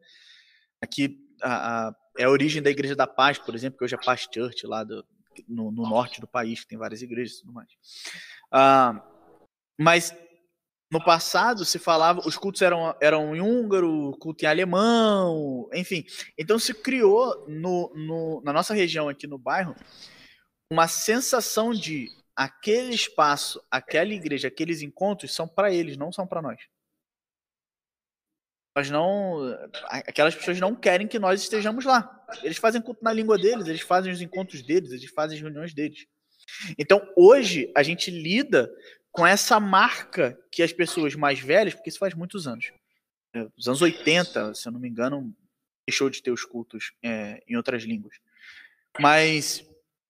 Aqui 0.80 1.18
a, 1.42 1.88
a, 1.88 1.96
é 2.18 2.24
a 2.24 2.30
origem 2.30 2.62
da 2.62 2.70
Igreja 2.70 2.94
da 2.94 3.06
Paz, 3.06 3.38
por 3.38 3.54
exemplo, 3.54 3.78
que 3.78 3.84
hoje 3.84 3.94
é 3.94 3.98
Paz 3.98 4.28
Church, 4.32 4.66
lá 4.66 4.84
do, 4.84 5.04
no, 5.48 5.70
no, 5.70 5.88
norte 5.88 6.20
do 6.20 6.28
país, 6.28 6.60
que 6.60 6.68
tem 6.68 6.78
várias 6.78 7.02
igrejas 7.02 7.36
e 7.36 7.40
tudo 7.40 7.52
mais. 7.52 7.68
Ah, 8.52 9.02
mas 9.78 10.14
no 10.90 11.04
passado 11.04 11.64
se 11.64 11.78
falava, 11.78 12.20
os 12.26 12.36
cultos 12.36 12.62
eram, 12.62 12.96
eram 13.00 13.36
em 13.36 13.40
húngaro, 13.40 14.16
culto 14.18 14.44
em 14.44 14.48
alemão, 14.48 15.68
enfim. 15.74 16.04
Então 16.36 16.58
se 16.58 16.72
criou 16.72 17.46
no, 17.46 17.92
no, 17.94 18.42
na 18.42 18.52
nossa 18.52 18.72
região 18.72 19.08
aqui 19.08 19.26
no 19.26 19.38
bairro 19.38 19.76
uma 20.70 20.88
sensação 20.88 21.72
de 21.72 22.08
aquele 22.34 22.94
espaço, 22.94 23.62
aquela 23.70 24.12
igreja, 24.12 24.48
aqueles 24.48 24.80
encontros 24.80 25.34
são 25.34 25.46
para 25.46 25.72
eles, 25.72 25.96
não 25.96 26.12
são 26.12 26.26
para 26.26 26.40
nós. 26.40 26.60
Nós 28.76 28.90
não, 28.90 29.40
aquelas 29.82 30.34
pessoas 30.34 30.60
não 30.60 30.74
querem 30.74 31.08
que 31.08 31.18
nós 31.18 31.42
estejamos 31.42 31.84
lá. 31.84 32.24
Eles 32.42 32.58
fazem 32.58 32.80
culto 32.80 33.02
na 33.02 33.12
língua 33.12 33.36
deles, 33.36 33.66
eles 33.66 33.80
fazem 33.80 34.12
os 34.12 34.20
encontros 34.20 34.62
deles, 34.62 34.92
eles 34.92 35.10
fazem 35.10 35.36
as 35.36 35.42
reuniões 35.42 35.74
deles. 35.74 36.06
Então, 36.78 37.02
hoje 37.16 37.72
a 37.76 37.82
gente 37.82 38.10
lida 38.10 38.70
com 39.12 39.26
essa 39.26 39.58
marca 39.58 40.38
que 40.50 40.62
as 40.62 40.72
pessoas 40.72 41.14
mais 41.14 41.40
velhas, 41.40 41.74
porque 41.74 41.88
isso 41.90 41.98
faz 41.98 42.14
muitos 42.14 42.46
anos, 42.46 42.72
é, 43.34 43.46
os 43.56 43.68
anos 43.68 43.82
80, 43.82 44.54
se 44.54 44.68
eu 44.68 44.72
não 44.72 44.80
me 44.80 44.88
engano, 44.88 45.34
deixou 45.86 46.10
de 46.10 46.22
ter 46.22 46.30
os 46.30 46.44
cultos 46.44 46.92
é, 47.02 47.42
em 47.48 47.56
outras 47.56 47.82
línguas. 47.82 48.16
Mas 48.98 49.64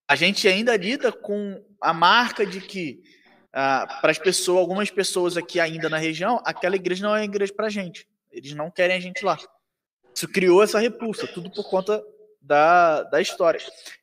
a 0.07 0.15
gente 0.15 0.47
ainda 0.47 0.75
lida 0.75 1.11
com 1.11 1.63
a 1.81 1.93
marca 1.93 2.45
de 2.45 2.59
que 2.59 3.01
ah, 3.53 3.99
para 4.01 4.11
as 4.11 4.19
pessoas, 4.19 4.59
algumas 4.59 4.89
pessoas 4.89 5.37
aqui 5.37 5.59
ainda 5.59 5.89
na 5.89 5.97
região, 5.97 6.41
aquela 6.45 6.75
igreja 6.75 7.07
não 7.07 7.15
é 7.15 7.23
igreja 7.23 7.53
para 7.53 7.69
gente. 7.69 8.07
Eles 8.31 8.53
não 8.53 8.69
querem 8.69 8.95
a 8.95 8.99
gente 8.99 9.23
lá. 9.25 9.37
Isso 10.13 10.27
criou 10.27 10.61
essa 10.61 10.79
repulsa, 10.79 11.27
tudo 11.27 11.49
por 11.49 11.67
conta 11.69 12.03
da, 12.41 13.03
da 13.03 13.21
história. 13.21 13.59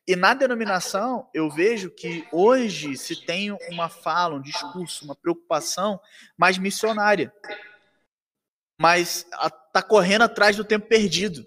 E 0.07 0.15
na 0.15 0.33
denominação, 0.33 1.29
eu 1.33 1.49
vejo 1.49 1.89
que 1.89 2.27
hoje 2.31 2.95
se 2.95 3.25
tem 3.25 3.51
uma 3.69 3.89
fala, 3.89 4.35
um 4.35 4.41
discurso, 4.41 5.05
uma 5.05 5.15
preocupação 5.15 5.99
mais 6.37 6.57
missionária. 6.57 7.33
Mas 8.79 9.25
está 9.65 9.81
correndo 9.81 10.23
atrás 10.23 10.55
do 10.55 10.63
tempo 10.63 10.87
perdido. 10.87 11.45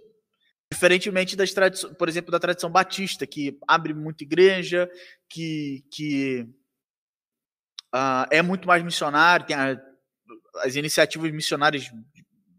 Diferentemente 0.72 1.36
das 1.36 1.52
tradições, 1.52 1.96
por 1.96 2.08
exemplo, 2.08 2.30
da 2.30 2.38
tradição 2.38 2.70
batista, 2.70 3.26
que 3.26 3.58
abre 3.66 3.92
muita 3.92 4.22
igreja, 4.22 4.88
que, 5.28 5.84
que 5.90 6.46
uh, 7.94 8.26
é 8.30 8.40
muito 8.40 8.68
mais 8.68 8.82
missionário, 8.82 9.46
tem 9.46 9.56
a, 9.56 9.80
as 10.56 10.76
iniciativas 10.76 11.30
missionárias, 11.32 11.90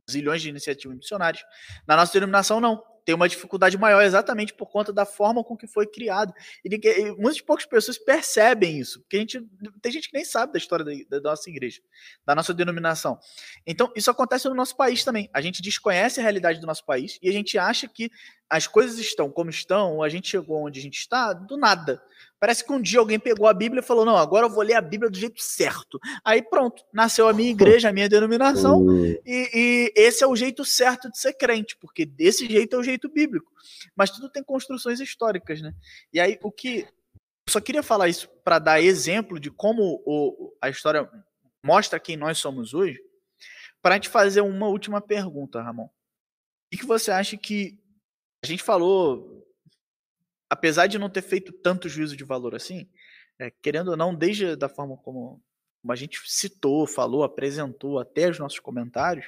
zilhões 0.10 0.41
de 0.41 0.49
iniciativas 0.49 0.98
missionárias. 0.98 1.44
Na 1.88 1.95
nossa 1.95 2.12
denominação, 2.12 2.60
não 2.60 2.84
tem 3.06 3.15
uma 3.15 3.28
dificuldade 3.28 3.78
maior 3.78 4.02
exatamente 4.02 4.53
por 4.53 4.68
conta 4.68 4.91
da 4.94 5.06
forma 5.06 5.44
com 5.44 5.57
que 5.57 5.68
foi 5.68 5.88
criado. 5.88 6.34
E, 6.64 6.69
e 6.73 7.11
muitas 7.15 7.41
poucas 7.41 7.65
pessoas 7.65 7.98
percebem 7.98 8.80
isso, 8.80 9.02
porque 9.02 9.18
a 9.18 9.19
gente 9.19 9.44
tem 9.82 9.91
gente 9.91 10.10
que 10.10 10.15
nem 10.15 10.26
sabe 10.26 10.53
da 10.53 10.60
história 10.60 10.86
da, 10.86 10.91
da, 11.19 11.30
nossa 11.30 11.49
igreja, 11.49 11.82
da 12.26 12.36
nossa 12.36 12.53
denominação. 12.53 13.19
Então, 13.65 13.91
isso 13.95 14.10
acontece 14.10 14.48
no 14.48 14.56
nosso 14.56 14.76
país 14.76 15.03
também. 15.03 15.30
A 15.34 15.41
gente 15.41 15.61
desconhece 15.61 16.19
a 16.19 16.23
realidade 16.23 16.60
do 16.60 16.68
nosso 16.68 16.86
país 16.86 17.18
e 17.22 17.30
a 17.30 17.34
gente 17.34 17.57
acha 17.57 17.88
que 17.88 18.11
as 18.52 18.68
coisas 18.68 18.99
estão 18.99 19.32
como 19.32 19.49
estão, 19.49 20.03
a 20.03 20.10
gente 20.10 20.28
chegou 20.28 20.65
onde 20.65 20.78
a 20.78 20.84
gente 20.84 20.98
está, 20.98 21.32
do 21.32 21.56
nada. 21.56 22.03
Parece 22.38 22.65
que 22.65 22.73
um 22.73 22.82
dia 22.82 22.99
alguém 22.99 23.18
pegou 23.18 23.48
a 23.48 23.53
Bíblia 23.53 23.80
e 23.80 23.86
falou: 23.86 24.03
Não, 24.03 24.18
agora 24.18 24.45
eu 24.45 24.49
vou 24.49 24.61
ler 24.61 24.73
a 24.73 24.82
Bíblia 24.82 25.10
do 25.10 25.18
jeito 25.18 25.41
certo. 25.41 25.98
Aí 26.26 26.41
pronto, 26.41 26.84
nasceu 26.91 27.30
a 27.30 27.34
minha 27.34 27.49
igreja, 27.49 27.88
a 27.88 27.94
minha 27.94 28.10
denominação, 28.10 28.86
e, 29.26 29.49
e, 29.53 29.94
esse 29.95 30.22
é 30.22 30.28
o 30.28 30.36
jeito 30.36 30.65
certo 30.65 31.10
de 31.10 31.18
ser 31.18 31.34
crente, 31.34 31.78
porque 31.80 32.06
desse 32.06 32.45
jeito 32.45 32.76
é 32.76 32.80
o 32.80 32.84
jeito 32.84 33.07
bíblico. 33.07 33.49
Mas 33.95 34.10
tudo 34.10 34.30
tem 34.30 34.44
construções 34.44 34.99
históricas, 34.99 35.61
né? 35.61 35.73
E 36.11 36.19
aí 36.19 36.38
o 36.44 36.52
que. 36.52 36.80
Eu 37.48 37.53
só 37.53 37.61
queria 37.61 37.82
falar 37.82 38.10
isso 38.10 38.28
para 38.44 38.60
dar 38.60 38.82
exemplo 38.82 39.40
de 39.40 39.49
como 39.49 40.03
o, 40.06 40.53
a 40.61 40.69
história 40.69 41.10
mostra 41.64 41.99
quem 41.99 42.18
nós 42.18 42.38
somos 42.38 42.73
hoje, 42.73 42.99
para 43.82 43.95
gente 43.95 44.10
fazer 44.10 44.41
uma 44.41 44.68
última 44.68 44.99
pergunta, 44.99 45.61
Ramon. 45.61 45.86
O 46.73 46.78
que 46.78 46.86
você 46.86 47.11
acha 47.11 47.38
que. 47.38 47.81
A 48.43 48.47
gente 48.47 48.63
falou 48.63 49.41
apesar 50.51 50.88
de 50.88 50.99
não 50.99 51.09
ter 51.09 51.22
feito 51.22 51.53
tanto 51.53 51.88
juízo 51.88 52.18
de 52.18 52.26
valor 52.26 52.53
assim, 52.53 52.85
é, 53.39 53.49
querendo 53.49 53.91
ou 53.91 53.97
não, 53.97 54.13
desde 54.13 54.53
da 54.57 54.68
forma 54.68 54.97
como 54.97 55.41
como 55.81 55.93
a 55.93 55.95
gente 55.95 56.19
citou, 56.26 56.85
falou, 56.85 57.23
apresentou 57.23 57.97
até 57.97 58.30
os 58.30 58.38
nossos 58.38 58.59
comentários, 58.59 59.26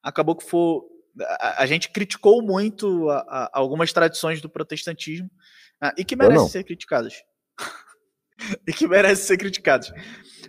acabou 0.00 0.36
que 0.36 0.44
foi. 0.44 0.80
A, 1.20 1.64
a 1.64 1.66
gente 1.66 1.90
criticou 1.90 2.40
muito 2.40 3.10
a, 3.10 3.18
a, 3.18 3.50
algumas 3.52 3.92
tradições 3.92 4.40
do 4.40 4.48
protestantismo 4.48 5.28
ah, 5.80 5.92
e 5.98 6.04
que 6.04 6.14
merecem 6.14 6.48
ser 6.48 6.62
criticadas. 6.62 7.24
e 8.64 8.72
que 8.72 8.86
merecem 8.86 9.26
ser 9.26 9.38
criticadas. 9.38 9.90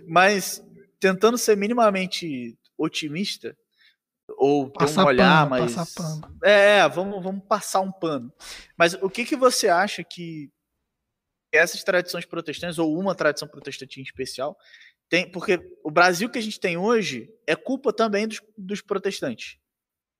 Mas 0.06 0.64
tentando 1.00 1.36
ser 1.36 1.56
minimamente 1.56 2.56
otimista, 2.78 3.56
ou 4.36 4.70
ter 4.70 4.98
um 4.98 5.04
olhar 5.04 5.48
pano, 5.48 5.50
mais. 5.50 5.94
É, 6.42 6.88
vamos, 6.88 7.22
vamos 7.22 7.44
passar 7.46 7.80
um 7.80 7.92
pano. 7.92 8.32
Mas 8.76 8.94
o 8.94 9.10
que, 9.10 9.24
que 9.24 9.36
você 9.36 9.68
acha 9.68 10.02
que 10.04 10.50
essas 11.52 11.82
tradições 11.82 12.24
protestantes, 12.24 12.78
ou 12.78 12.98
uma 12.98 13.14
tradição 13.14 13.48
protestante 13.48 14.00
em 14.00 14.02
especial, 14.02 14.56
tem. 15.08 15.30
Porque 15.30 15.60
o 15.82 15.90
Brasil 15.90 16.28
que 16.28 16.38
a 16.38 16.42
gente 16.42 16.60
tem 16.60 16.76
hoje 16.76 17.28
é 17.46 17.56
culpa 17.56 17.92
também 17.92 18.28
dos, 18.28 18.40
dos 18.56 18.80
protestantes, 18.80 19.58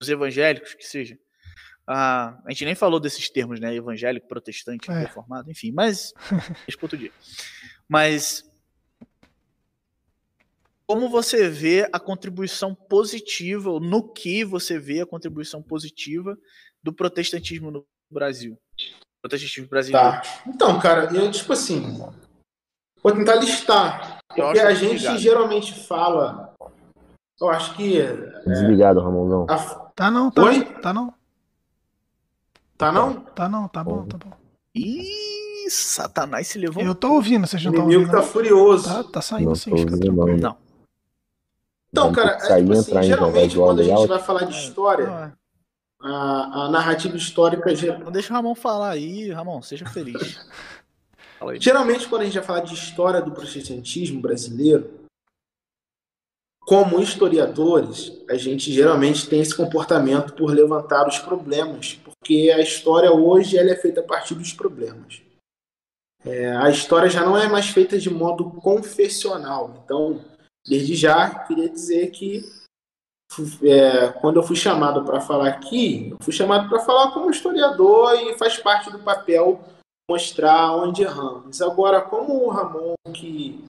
dos 0.00 0.08
evangélicos, 0.08 0.74
que 0.74 0.84
seja. 0.84 1.18
Ah, 1.86 2.40
a 2.46 2.50
gente 2.50 2.64
nem 2.64 2.74
falou 2.74 3.00
desses 3.00 3.30
termos, 3.30 3.58
né? 3.58 3.74
Evangélico, 3.74 4.28
protestante, 4.28 4.90
é. 4.90 5.00
reformado, 5.00 5.50
enfim, 5.50 5.72
mas. 5.72 6.12
Deixa 6.66 6.78
outro 6.82 6.98
dia. 6.98 7.12
Mas 7.88 8.49
como 10.90 11.08
você 11.08 11.48
vê 11.48 11.88
a 11.92 12.00
contribuição 12.00 12.74
positiva, 12.74 13.70
ou 13.70 13.78
no 13.78 14.12
que 14.12 14.44
você 14.44 14.76
vê 14.76 15.00
a 15.00 15.06
contribuição 15.06 15.62
positiva 15.62 16.36
do 16.82 16.92
protestantismo 16.92 17.70
no 17.70 17.86
Brasil? 18.10 18.58
Protestantismo 19.22 19.68
brasileiro. 19.68 20.10
Tá. 20.10 20.22
Então, 20.48 20.80
cara, 20.80 21.08
eu, 21.14 21.30
tipo 21.30 21.52
assim, 21.52 21.96
vou 23.00 23.12
tentar 23.12 23.36
listar. 23.36 24.18
Porque 24.34 24.58
a 24.58 24.74
gente 24.74 24.98
ligado. 24.98 25.18
geralmente 25.18 25.72
fala. 25.86 26.56
Eu 27.40 27.48
acho 27.50 27.76
que. 27.76 28.00
É, 28.00 28.12
Desligado, 28.44 28.98
Ramonzão. 28.98 29.46
A... 29.48 29.58
Tá 29.94 30.10
não, 30.10 30.28
tá 30.28 30.42
Oi? 30.42 30.58
não, 30.58 30.80
tá 30.80 30.92
não. 30.92 31.14
Tá 32.76 32.90
não? 32.90 33.20
Tá 33.20 33.48
não, 33.48 33.68
tá 33.68 33.84
bom, 33.84 34.04
tá 34.06 34.18
bom. 34.18 34.32
Ih, 34.74 35.70
Satanás 35.70 36.48
se 36.48 36.58
levou. 36.58 36.82
Eu 36.82 36.96
tô 36.96 37.12
ouvindo, 37.12 37.46
vocês 37.46 37.62
não 37.62 37.70
estão 37.70 37.84
ouvindo. 37.84 38.00
O 38.00 38.02
inimigo 38.02 38.20
tá 38.20 38.26
furioso. 38.26 38.88
Tá, 38.88 39.04
tá 39.04 39.22
saindo 39.22 39.54
sim, 39.54 39.70
não. 39.70 40.26
não. 40.36 40.69
Então, 41.92 42.12
cara, 42.12 42.38
é, 42.40 42.60
tipo 42.60 42.72
assim, 42.72 43.02
geralmente 43.02 43.56
quando 43.56 43.80
a 43.80 43.84
gente 43.84 44.06
vai 44.06 44.18
falar 44.18 44.44
de 44.44 44.56
história, 44.56 45.04
é. 45.04 45.32
a, 46.00 46.64
a 46.64 46.68
narrativa 46.68 47.16
histórica. 47.16 47.70
Não 47.98 48.12
deixa 48.12 48.32
o 48.32 48.36
Ramon 48.36 48.54
falar 48.54 48.90
aí, 48.90 49.30
Ramon, 49.30 49.60
seja 49.60 49.86
feliz. 49.86 50.38
geralmente, 51.58 52.08
quando 52.08 52.22
a 52.22 52.24
gente 52.26 52.38
vai 52.38 52.44
falar 52.44 52.60
de 52.60 52.74
história 52.74 53.20
do 53.20 53.32
protestantismo 53.32 54.20
brasileiro, 54.20 55.00
como 56.60 57.00
historiadores, 57.00 58.12
a 58.28 58.36
gente 58.36 58.72
geralmente 58.72 59.28
tem 59.28 59.40
esse 59.40 59.56
comportamento 59.56 60.34
por 60.34 60.52
levantar 60.52 61.08
os 61.08 61.18
problemas, 61.18 61.98
porque 62.04 62.52
a 62.54 62.60
história 62.60 63.10
hoje 63.10 63.58
ela 63.58 63.72
é 63.72 63.76
feita 63.76 63.98
a 63.98 64.04
partir 64.04 64.36
dos 64.36 64.52
problemas. 64.52 65.20
É, 66.24 66.54
a 66.56 66.70
história 66.70 67.08
já 67.08 67.24
não 67.24 67.36
é 67.36 67.48
mais 67.48 67.70
feita 67.70 67.98
de 67.98 68.10
modo 68.10 68.50
confessional. 68.50 69.82
Então, 69.84 70.20
Desde 70.70 70.94
já, 70.94 71.34
queria 71.46 71.68
dizer 71.68 72.12
que 72.12 72.48
é, 73.64 74.12
quando 74.20 74.36
eu 74.36 74.42
fui 74.44 74.54
chamado 74.54 75.04
para 75.04 75.20
falar 75.20 75.48
aqui, 75.48 76.10
eu 76.10 76.16
fui 76.22 76.32
chamado 76.32 76.68
para 76.68 76.78
falar 76.78 77.10
como 77.10 77.28
historiador 77.28 78.14
e 78.14 78.38
faz 78.38 78.56
parte 78.56 78.88
do 78.88 79.00
papel 79.00 79.60
mostrar 80.08 80.70
onde 80.76 81.02
erramos. 81.02 81.60
Agora, 81.60 82.00
como 82.00 82.44
o 82.44 82.50
Ramon, 82.50 82.94
que 83.12 83.64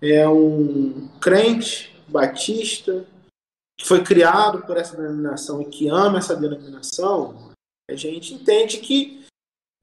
é 0.00 0.26
um 0.26 1.06
crente 1.20 1.94
batista, 2.08 3.04
que 3.78 3.86
foi 3.86 4.02
criado 4.02 4.62
por 4.62 4.78
essa 4.78 4.96
denominação 4.96 5.60
e 5.60 5.66
que 5.66 5.86
ama 5.90 6.16
essa 6.16 6.34
denominação, 6.34 7.52
a 7.90 7.94
gente 7.94 8.32
entende 8.32 8.78
que 8.78 9.22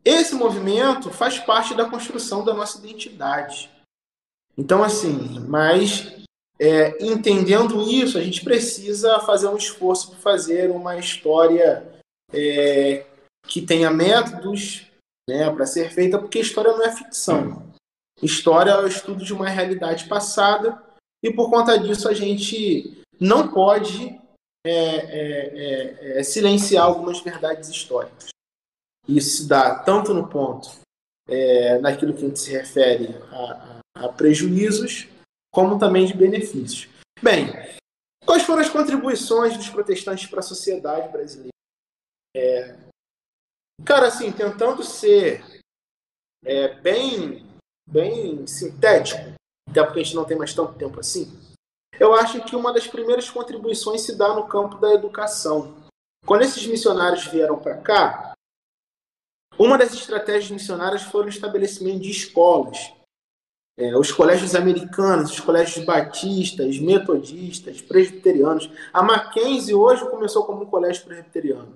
esse 0.03 0.33
movimento 0.33 1.11
faz 1.11 1.37
parte 1.37 1.75
da 1.75 1.87
construção 1.87 2.43
da 2.43 2.55
nossa 2.55 2.79
identidade. 2.79 3.69
Então, 4.57 4.83
assim, 4.83 5.39
mas 5.47 6.24
é, 6.59 7.03
entendendo 7.03 7.81
isso, 7.81 8.17
a 8.17 8.21
gente 8.21 8.43
precisa 8.43 9.19
fazer 9.19 9.47
um 9.47 9.57
esforço 9.57 10.11
para 10.11 10.19
fazer 10.19 10.71
uma 10.71 10.97
história 10.97 11.85
é, 12.31 13.05
que 13.47 13.61
tenha 13.61 13.91
métodos 13.91 14.87
né, 15.29 15.49
para 15.51 15.65
ser 15.65 15.91
feita, 15.91 16.17
porque 16.17 16.39
história 16.39 16.71
não 16.71 16.83
é 16.83 16.95
ficção. 16.95 17.65
História 18.21 18.71
é 18.71 18.81
o 18.81 18.87
estudo 18.87 19.25
de 19.25 19.33
uma 19.33 19.49
realidade 19.49 20.07
passada 20.07 20.81
e 21.23 21.31
por 21.31 21.49
conta 21.49 21.77
disso 21.77 22.07
a 22.07 22.13
gente 22.13 23.01
não 23.19 23.51
pode 23.51 24.17
é, 24.65 24.71
é, 24.71 26.15
é, 26.15 26.19
é 26.19 26.23
silenciar 26.23 26.85
algumas 26.85 27.19
verdades 27.19 27.69
históricas. 27.69 28.29
Isso 29.07 29.37
se 29.37 29.47
dá 29.47 29.75
tanto 29.79 30.13
no 30.13 30.27
ponto 30.27 30.71
naquilo 31.81 32.13
que 32.13 32.23
a 32.23 32.27
gente 32.27 32.39
se 32.39 32.51
refere 32.51 33.15
a, 33.31 33.79
a, 33.97 34.05
a 34.05 34.09
prejuízos, 34.09 35.07
como 35.55 35.79
também 35.79 36.05
de 36.05 36.13
benefícios. 36.13 36.89
Bem, 37.23 37.47
quais 38.25 38.43
foram 38.43 38.61
as 38.61 38.69
contribuições 38.69 39.55
dos 39.55 39.69
protestantes 39.69 40.29
para 40.29 40.41
a 40.41 40.43
sociedade 40.43 41.07
brasileira? 41.07 41.53
É, 42.35 42.75
cara, 43.85 44.07
assim, 44.07 44.33
tentando 44.33 44.83
ser 44.83 45.61
é, 46.43 46.73
bem, 46.81 47.47
bem 47.89 48.45
sintético, 48.45 49.33
até 49.69 49.81
porque 49.81 50.01
a 50.01 50.03
gente 50.03 50.15
não 50.17 50.25
tem 50.25 50.37
mais 50.37 50.53
tanto 50.53 50.77
tempo 50.77 50.99
assim, 50.99 51.31
eu 51.97 52.13
acho 52.13 52.43
que 52.43 52.57
uma 52.57 52.73
das 52.73 52.85
primeiras 52.85 53.29
contribuições 53.29 54.01
se 54.01 54.17
dá 54.17 54.33
no 54.33 54.49
campo 54.49 54.75
da 54.75 54.93
educação. 54.93 55.73
Quando 56.25 56.41
esses 56.41 56.67
missionários 56.67 57.27
vieram 57.27 57.57
para 57.57 57.77
cá, 57.77 58.33
uma 59.57 59.77
das 59.77 59.93
estratégias 59.93 60.51
missionárias 60.51 61.03
foi 61.03 61.23
o 61.23 61.29
estabelecimento 61.29 62.01
de 62.01 62.11
escolas 62.11 62.93
é, 63.77 63.97
os 63.97 64.11
colégios 64.11 64.55
americanos, 64.55 65.31
os 65.31 65.39
colégios 65.39 65.85
batistas, 65.85 66.79
metodistas, 66.79 67.81
presbiterianos. 67.81 68.69
A 68.93 69.03
Mackenzie 69.03 69.75
hoje 69.75 70.09
começou 70.09 70.45
como 70.45 70.63
um 70.63 70.65
colégio 70.65 71.03
presbiteriano. 71.05 71.73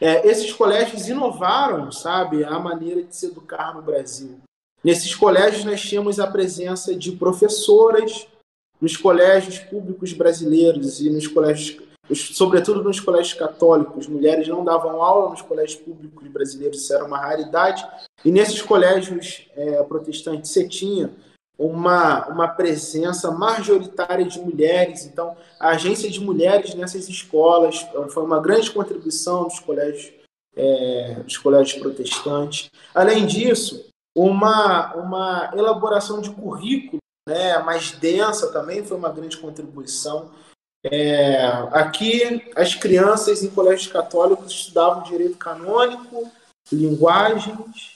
É, 0.00 0.26
esses 0.28 0.52
colégios 0.52 1.08
inovaram, 1.08 1.90
sabe, 1.90 2.44
a 2.44 2.58
maneira 2.58 3.02
de 3.02 3.14
se 3.14 3.26
educar 3.26 3.74
no 3.74 3.80
Brasil. 3.80 4.38
Nesses 4.84 5.14
colégios 5.14 5.64
nós 5.64 5.80
tínhamos 5.80 6.20
a 6.20 6.26
presença 6.26 6.94
de 6.94 7.12
professoras 7.12 8.26
nos 8.80 8.96
colégios 8.96 9.58
públicos 9.58 10.12
brasileiros 10.12 11.00
e 11.00 11.08
nos 11.08 11.26
colégios, 11.26 11.80
sobretudo 12.12 12.82
nos 12.82 13.00
colégios 13.00 13.34
católicos. 13.34 14.06
Mulheres 14.06 14.46
não 14.48 14.62
davam 14.62 15.00
aula 15.02 15.30
nos 15.30 15.40
colégios 15.40 15.80
públicos 15.80 16.28
brasileiros, 16.28 16.82
isso 16.82 16.92
era 16.92 17.04
uma 17.04 17.18
raridade. 17.18 17.86
E 18.22 18.30
nesses 18.30 18.60
colégios 18.60 19.48
é, 19.56 19.82
protestantes 19.84 20.50
você 20.50 20.68
tinha 20.68 21.10
uma, 21.58 22.26
uma 22.28 22.48
presença 22.48 23.30
majoritária 23.30 24.24
de 24.24 24.38
mulheres. 24.40 25.04
Então, 25.06 25.36
a 25.58 25.70
agência 25.70 26.10
de 26.10 26.20
mulheres 26.20 26.74
nessas 26.74 27.08
escolas 27.08 27.86
foi 28.10 28.22
uma 28.22 28.40
grande 28.40 28.70
contribuição 28.70 29.44
dos 29.44 29.58
colégios, 29.58 30.12
é, 30.54 31.14
dos 31.24 31.38
colégios 31.38 31.80
protestantes. 31.80 32.70
Além 32.94 33.26
disso, 33.26 33.86
uma, 34.14 34.94
uma 34.94 35.50
elaboração 35.54 36.20
de 36.20 36.30
currículo 36.30 36.98
né, 37.28 37.58
mais 37.58 37.92
densa 37.92 38.52
também 38.52 38.84
foi 38.84 38.96
uma 38.96 39.10
grande 39.10 39.36
contribuição. 39.38 40.30
É, 40.84 41.44
aqui, 41.72 42.52
as 42.54 42.74
crianças 42.74 43.42
em 43.42 43.50
colégios 43.50 43.90
católicos 43.90 44.52
estudavam 44.52 45.02
direito 45.02 45.36
canônico, 45.36 46.30
linguagens, 46.70 47.95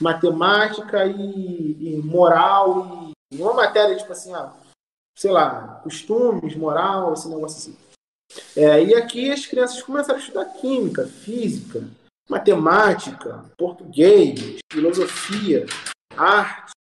matemática 0.00 1.04
e, 1.06 1.96
e 1.96 2.02
moral 2.02 3.10
e 3.30 3.40
uma 3.40 3.54
matéria 3.54 3.96
tipo 3.96 4.12
assim, 4.12 4.34
ah, 4.34 4.52
sei 5.16 5.30
lá, 5.30 5.80
costumes, 5.82 6.56
moral, 6.56 7.12
esse 7.12 7.28
negócio 7.28 7.58
assim. 7.58 7.90
É, 8.56 8.82
e 8.82 8.94
aqui 8.94 9.30
as 9.30 9.46
crianças 9.46 9.82
começaram 9.82 10.18
a 10.18 10.22
estudar 10.22 10.44
química, 10.46 11.06
física, 11.06 11.84
matemática, 12.28 13.44
português, 13.58 14.58
filosofia, 14.72 15.66
arte. 16.16 16.72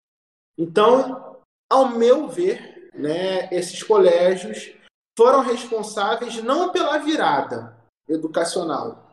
Então, 0.57 1.37
ao 1.69 1.89
meu 1.89 2.27
ver, 2.27 2.91
né, 2.93 3.49
esses 3.51 3.81
colégios 3.83 4.71
foram 5.17 5.41
responsáveis 5.41 6.41
não 6.43 6.71
pela 6.71 6.97
virada 6.99 7.75
educacional, 8.07 9.09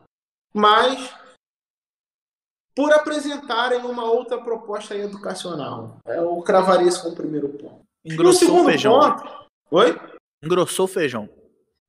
mas 0.55 1.13
por 2.77 2.93
apresentarem 2.93 3.81
uma 3.81 4.05
outra 4.05 4.37
proposta 4.39 4.95
educacional. 4.95 5.97
Eu 6.05 6.37
cravaria 6.43 6.87
isso 6.87 7.03
como 7.03 7.17
primeiro 7.17 7.49
ponto. 7.49 7.81
Engrossou 8.05 8.61
o 8.61 8.65
feijão. 8.67 9.01
Ponto... 9.01 9.47
Oi? 9.71 10.01
Engrossou 10.45 10.85
o 10.85 10.89
feijão. 10.89 11.29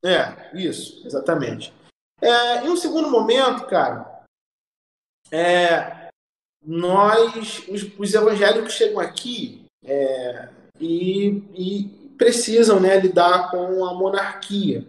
É, 0.03 0.57
isso, 0.57 1.05
exatamente. 1.05 1.73
É, 2.21 2.65
em 2.65 2.69
um 2.69 2.77
segundo 2.77 3.11
momento, 3.11 3.65
cara, 3.65 4.23
é, 5.29 6.07
nós, 6.65 7.67
os, 7.67 7.99
os, 7.99 8.13
evangélicos 8.13 8.73
chegam 8.73 8.99
aqui 8.99 9.65
é, 9.83 10.49
e, 10.79 11.43
e 11.53 12.13
precisam 12.17 12.79
né, 12.79 12.97
lidar 12.97 13.51
com 13.51 13.85
a 13.85 13.93
monarquia. 13.93 14.87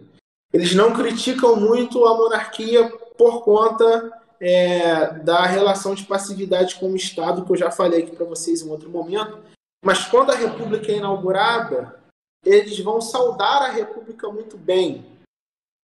Eles 0.53 0.73
não 0.73 0.93
criticam 0.93 1.57
muito 1.57 2.05
a 2.05 2.15
monarquia 2.15 2.89
por 3.17 3.43
conta 3.43 4.18
é, 4.39 5.13
da 5.19 5.45
relação 5.45 5.93
de 5.93 6.05
passividade 6.05 6.75
com 6.75 6.91
o 6.91 6.95
Estado, 6.95 7.45
que 7.45 7.51
eu 7.51 7.57
já 7.57 7.71
falei 7.71 8.03
aqui 8.03 8.15
para 8.15 8.25
vocês 8.25 8.61
em 8.61 8.69
outro 8.69 8.89
momento. 8.89 9.39
Mas 9.83 10.05
quando 10.05 10.31
a 10.31 10.35
República 10.35 10.91
é 10.91 10.97
inaugurada, 10.97 11.99
eles 12.45 12.79
vão 12.79 13.01
saudar 13.01 13.63
a 13.63 13.71
República 13.71 14.29
muito 14.29 14.57
bem. 14.57 15.05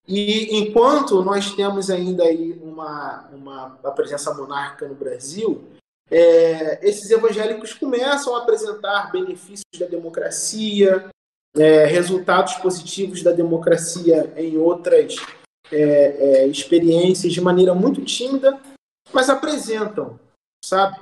E 0.07 0.57
enquanto 0.57 1.23
nós 1.23 1.51
temos 1.55 1.89
ainda 1.89 2.23
aí 2.23 2.53
uma, 2.61 3.29
uma 3.31 3.69
presença 3.91 4.33
monárquica 4.33 4.87
no 4.87 4.95
Brasil, 4.95 5.63
é, 6.11 6.85
esses 6.87 7.09
evangélicos 7.09 7.73
começam 7.73 8.35
a 8.35 8.39
apresentar 8.39 9.11
benefícios 9.11 9.63
da 9.79 9.85
democracia, 9.85 11.09
é, 11.55 11.85
resultados 11.85 12.55
positivos 12.55 13.23
da 13.23 13.31
democracia 13.31 14.33
em 14.35 14.57
outras 14.57 15.15
é, 15.71 15.77
é, 15.77 16.47
experiências 16.47 17.33
de 17.33 17.41
maneira 17.41 17.73
muito 17.73 18.03
tímida, 18.03 18.59
mas 19.11 19.29
apresentam, 19.29 20.19
sabe? 20.63 20.99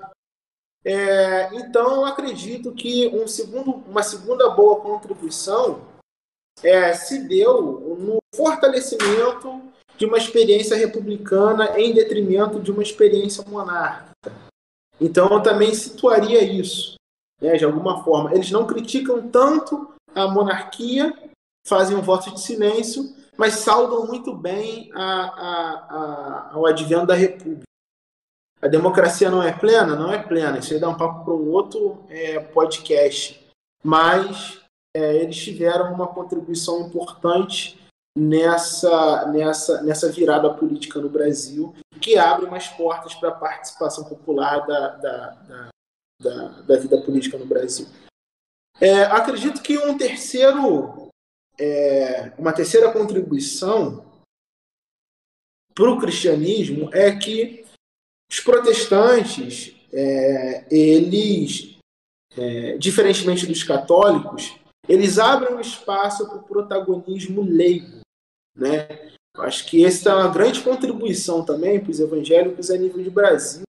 É, 0.83 1.53
então, 1.55 1.97
eu 1.97 2.05
acredito 2.05 2.73
que 2.73 3.07
um 3.09 3.27
segundo, 3.27 3.71
uma 3.87 4.01
segunda 4.01 4.49
boa 4.49 4.79
contribuição 4.81 5.81
é, 6.63 6.93
se 6.93 7.27
deu 7.27 7.97
no 7.99 8.17
fortalecimento 8.35 9.61
de 9.97 10.05
uma 10.05 10.17
experiência 10.17 10.75
republicana 10.75 11.79
em 11.79 11.93
detrimento 11.93 12.59
de 12.59 12.71
uma 12.71 12.81
experiência 12.81 13.43
monárquica. 13.47 14.33
Então, 14.99 15.29
eu 15.29 15.43
também 15.43 15.73
situaria 15.73 16.43
isso, 16.43 16.95
né, 17.39 17.55
de 17.55 17.65
alguma 17.65 18.03
forma. 18.03 18.33
Eles 18.33 18.49
não 18.51 18.65
criticam 18.65 19.29
tanto 19.29 19.93
a 20.13 20.27
monarquia, 20.27 21.13
fazem 21.67 21.95
um 21.95 22.01
voto 22.01 22.31
de 22.31 22.41
silêncio, 22.41 23.15
mas 23.37 23.55
saudam 23.55 24.05
muito 24.05 24.35
bem 24.35 24.91
a, 24.93 25.03
a, 25.03 26.51
a, 26.53 26.69
advento 26.69 27.07
da 27.07 27.15
República. 27.15 27.63
A 28.61 28.67
democracia 28.67 29.31
não 29.31 29.41
é 29.41 29.51
plena? 29.51 29.95
Não 29.95 30.13
é 30.13 30.21
plena. 30.21 30.59
Isso 30.59 30.73
aí 30.73 30.79
dá 30.79 30.87
um 30.87 30.97
papo 30.97 31.25
para 31.25 31.33
um 31.33 31.49
outro 31.49 32.05
é, 32.09 32.39
podcast. 32.39 33.43
Mas 33.83 34.61
é, 34.95 35.15
eles 35.15 35.37
tiveram 35.37 35.93
uma 35.93 36.07
contribuição 36.07 36.81
importante 36.81 37.81
nessa, 38.15 39.25
nessa, 39.27 39.81
nessa 39.81 40.11
virada 40.11 40.53
política 40.53 40.99
no 40.99 41.09
Brasil, 41.09 41.73
que 41.99 42.17
abre 42.17 42.45
mais 42.47 42.67
portas 42.67 43.15
para 43.15 43.29
a 43.29 43.35
participação 43.35 44.03
popular 44.03 44.65
da, 44.67 44.87
da, 44.89 45.29
da, 45.29 45.69
da, 46.21 46.47
da 46.61 46.77
vida 46.77 47.01
política 47.01 47.37
no 47.37 47.45
Brasil. 47.45 47.87
É, 48.79 49.03
acredito 49.03 49.61
que 49.61 49.77
um 49.77 49.97
terceiro 49.97 51.09
é, 51.59 52.33
uma 52.37 52.53
terceira 52.53 52.91
contribuição 52.91 54.05
para 55.73 55.89
o 55.89 55.99
cristianismo 55.99 56.89
é 56.93 57.15
que 57.15 57.65
os 58.29 58.39
protestantes, 58.39 59.75
é, 59.91 60.65
eles, 60.69 61.77
é, 62.37 62.77
diferentemente 62.77 63.45
dos 63.45 63.63
católicos, 63.63 64.55
eles 64.87 65.19
abrem 65.19 65.53
um 65.53 65.59
espaço 65.59 66.27
para 66.27 66.37
o 66.37 66.43
protagonismo 66.43 67.41
leigo. 67.41 68.01
Né? 68.55 68.87
Acho 69.37 69.65
que 69.67 69.85
essa 69.85 70.09
é 70.09 70.15
uma 70.15 70.27
grande 70.29 70.61
contribuição 70.61 71.45
também 71.45 71.79
para 71.79 71.91
os 71.91 71.99
evangélicos 71.99 72.69
a 72.69 72.77
nível 72.77 73.03
de 73.03 73.09
Brasil. 73.09 73.63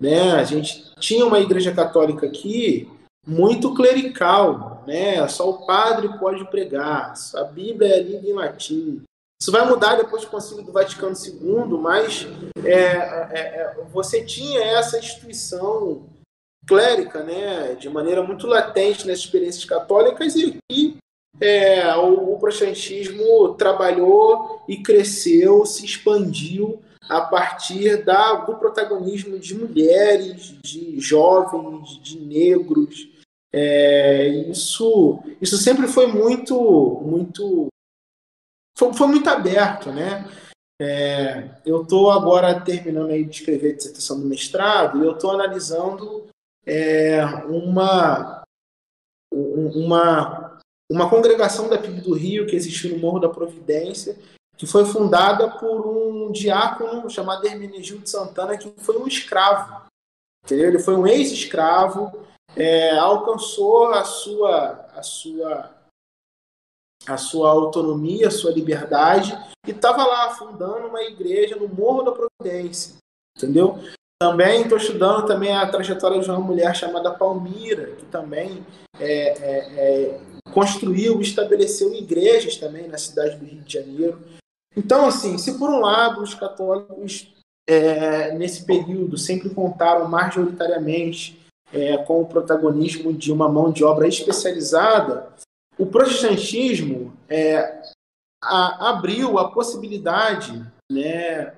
Né? 0.00 0.32
A 0.32 0.44
gente 0.44 0.94
tinha 0.96 1.26
uma 1.26 1.40
igreja 1.40 1.74
católica 1.74 2.26
aqui 2.26 2.88
muito 3.26 3.74
clerical, 3.74 4.79
né? 4.86 5.26
Só 5.28 5.50
o 5.50 5.66
padre 5.66 6.08
pode 6.18 6.44
pregar, 6.50 7.14
a 7.34 7.44
Bíblia 7.44 7.96
é 7.96 8.02
lida 8.02 8.26
em 8.26 8.32
latim. 8.32 9.02
Isso 9.40 9.50
vai 9.50 9.66
mudar 9.66 9.96
depois 9.96 10.22
do 10.22 10.30
Concílio 10.30 10.62
do 10.62 10.72
Vaticano 10.72 11.14
II, 11.16 11.78
mas 11.80 12.26
é, 12.62 12.72
é, 12.72 13.30
é, 13.32 13.76
você 13.90 14.22
tinha 14.22 14.60
essa 14.60 14.98
instituição 14.98 16.04
clérica, 16.68 17.22
né, 17.22 17.74
de 17.74 17.88
maneira 17.88 18.22
muito 18.22 18.46
latente 18.46 19.06
nas 19.06 19.18
experiências 19.18 19.64
católicas 19.64 20.36
e, 20.36 20.58
e 20.70 20.96
é, 21.40 21.96
o, 21.96 22.34
o 22.34 22.38
protestantismo 22.38 23.54
trabalhou 23.54 24.62
e 24.68 24.82
cresceu, 24.82 25.64
se 25.64 25.86
expandiu 25.86 26.82
a 27.08 27.22
partir 27.22 28.04
da, 28.04 28.34
do 28.34 28.54
protagonismo 28.56 29.38
de 29.38 29.54
mulheres, 29.54 30.54
de 30.62 31.00
jovens, 31.00 31.98
de 32.02 32.20
negros. 32.20 33.08
É, 33.52 34.28
isso, 34.28 35.20
isso 35.40 35.56
sempre 35.58 35.88
foi 35.88 36.06
muito, 36.06 37.00
muito, 37.04 37.68
foi, 38.76 38.92
foi 38.92 39.06
muito 39.08 39.28
aberto, 39.28 39.90
né? 39.90 40.28
É, 40.80 41.50
eu 41.66 41.82
estou 41.82 42.10
agora 42.10 42.58
terminando 42.60 43.10
aí 43.10 43.24
de 43.24 43.36
escrever 43.36 43.72
a 43.72 43.76
dissertação 43.76 44.18
do 44.18 44.26
mestrado 44.26 44.98
e 44.98 45.06
eu 45.06 45.12
estou 45.12 45.32
analisando 45.32 46.26
é, 46.64 47.22
uma, 47.44 48.42
uma, 49.30 50.58
uma 50.90 51.10
congregação 51.10 51.68
da 51.68 51.76
PIB 51.76 52.00
do 52.00 52.14
Rio 52.14 52.46
que 52.46 52.56
existiu 52.56 52.92
no 52.92 52.98
Morro 52.98 53.18
da 53.18 53.28
Providência 53.28 54.16
que 54.60 54.66
foi 54.66 54.84
fundada 54.84 55.50
por 55.52 55.86
um 55.86 56.30
diácono 56.30 57.08
chamado 57.08 57.46
Hermenegildo 57.46 58.06
Santana, 58.06 58.58
que 58.58 58.70
foi 58.76 58.98
um 58.98 59.06
escravo. 59.06 59.86
Entendeu? 60.44 60.68
Ele 60.68 60.78
foi 60.78 60.94
um 60.96 61.06
ex-escravo, 61.06 62.12
é, 62.56 62.96
alcançou 62.96 63.86
a 63.86 64.04
sua, 64.04 64.86
a, 64.94 65.02
sua, 65.02 65.70
a 67.06 67.16
sua 67.16 67.50
autonomia, 67.50 68.28
a 68.28 68.32
sua 68.32 68.50
liberdade, 68.50 69.36
e 69.66 69.70
estava 69.70 70.04
lá 70.04 70.30
fundando 70.30 70.88
uma 70.88 71.02
igreja 71.02 71.56
no 71.56 71.68
Morro 71.68 72.02
da 72.02 72.12
Providência. 72.12 72.96
Entendeu? 73.36 73.78
Também 74.20 74.62
estou 74.62 74.76
estudando 74.76 75.26
também 75.26 75.56
a 75.56 75.66
trajetória 75.66 76.20
de 76.20 76.28
uma 76.28 76.38
mulher 76.38 76.76
chamada 76.76 77.10
Palmira, 77.10 77.92
que 77.96 78.04
também 78.06 78.64
é, 78.98 79.06
é, 79.08 80.12
é, 80.12 80.20
construiu, 80.52 81.20
estabeleceu 81.22 81.94
igrejas 81.94 82.56
também 82.56 82.86
na 82.86 82.98
cidade 82.98 83.36
do 83.36 83.46
Rio 83.46 83.62
de 83.62 83.72
Janeiro. 83.72 84.20
Então, 84.76 85.06
assim, 85.06 85.38
se 85.38 85.58
por 85.58 85.70
um 85.70 85.80
lado 85.80 86.22
os 86.22 86.34
católicos 86.34 87.32
é, 87.66 88.32
nesse 88.32 88.66
período 88.66 89.16
sempre 89.16 89.48
contaram 89.50 90.06
majoritariamente 90.06 91.39
é, 91.72 91.96
com 91.98 92.20
o 92.20 92.26
protagonismo 92.26 93.12
de 93.12 93.32
uma 93.32 93.48
mão 93.48 93.70
de 93.70 93.84
obra 93.84 94.06
especializada, 94.06 95.32
o 95.78 95.86
protestantismo 95.86 97.16
é, 97.28 97.82
a, 98.42 98.90
abriu 98.90 99.38
a 99.38 99.50
possibilidade 99.50 100.64
né, 100.90 101.54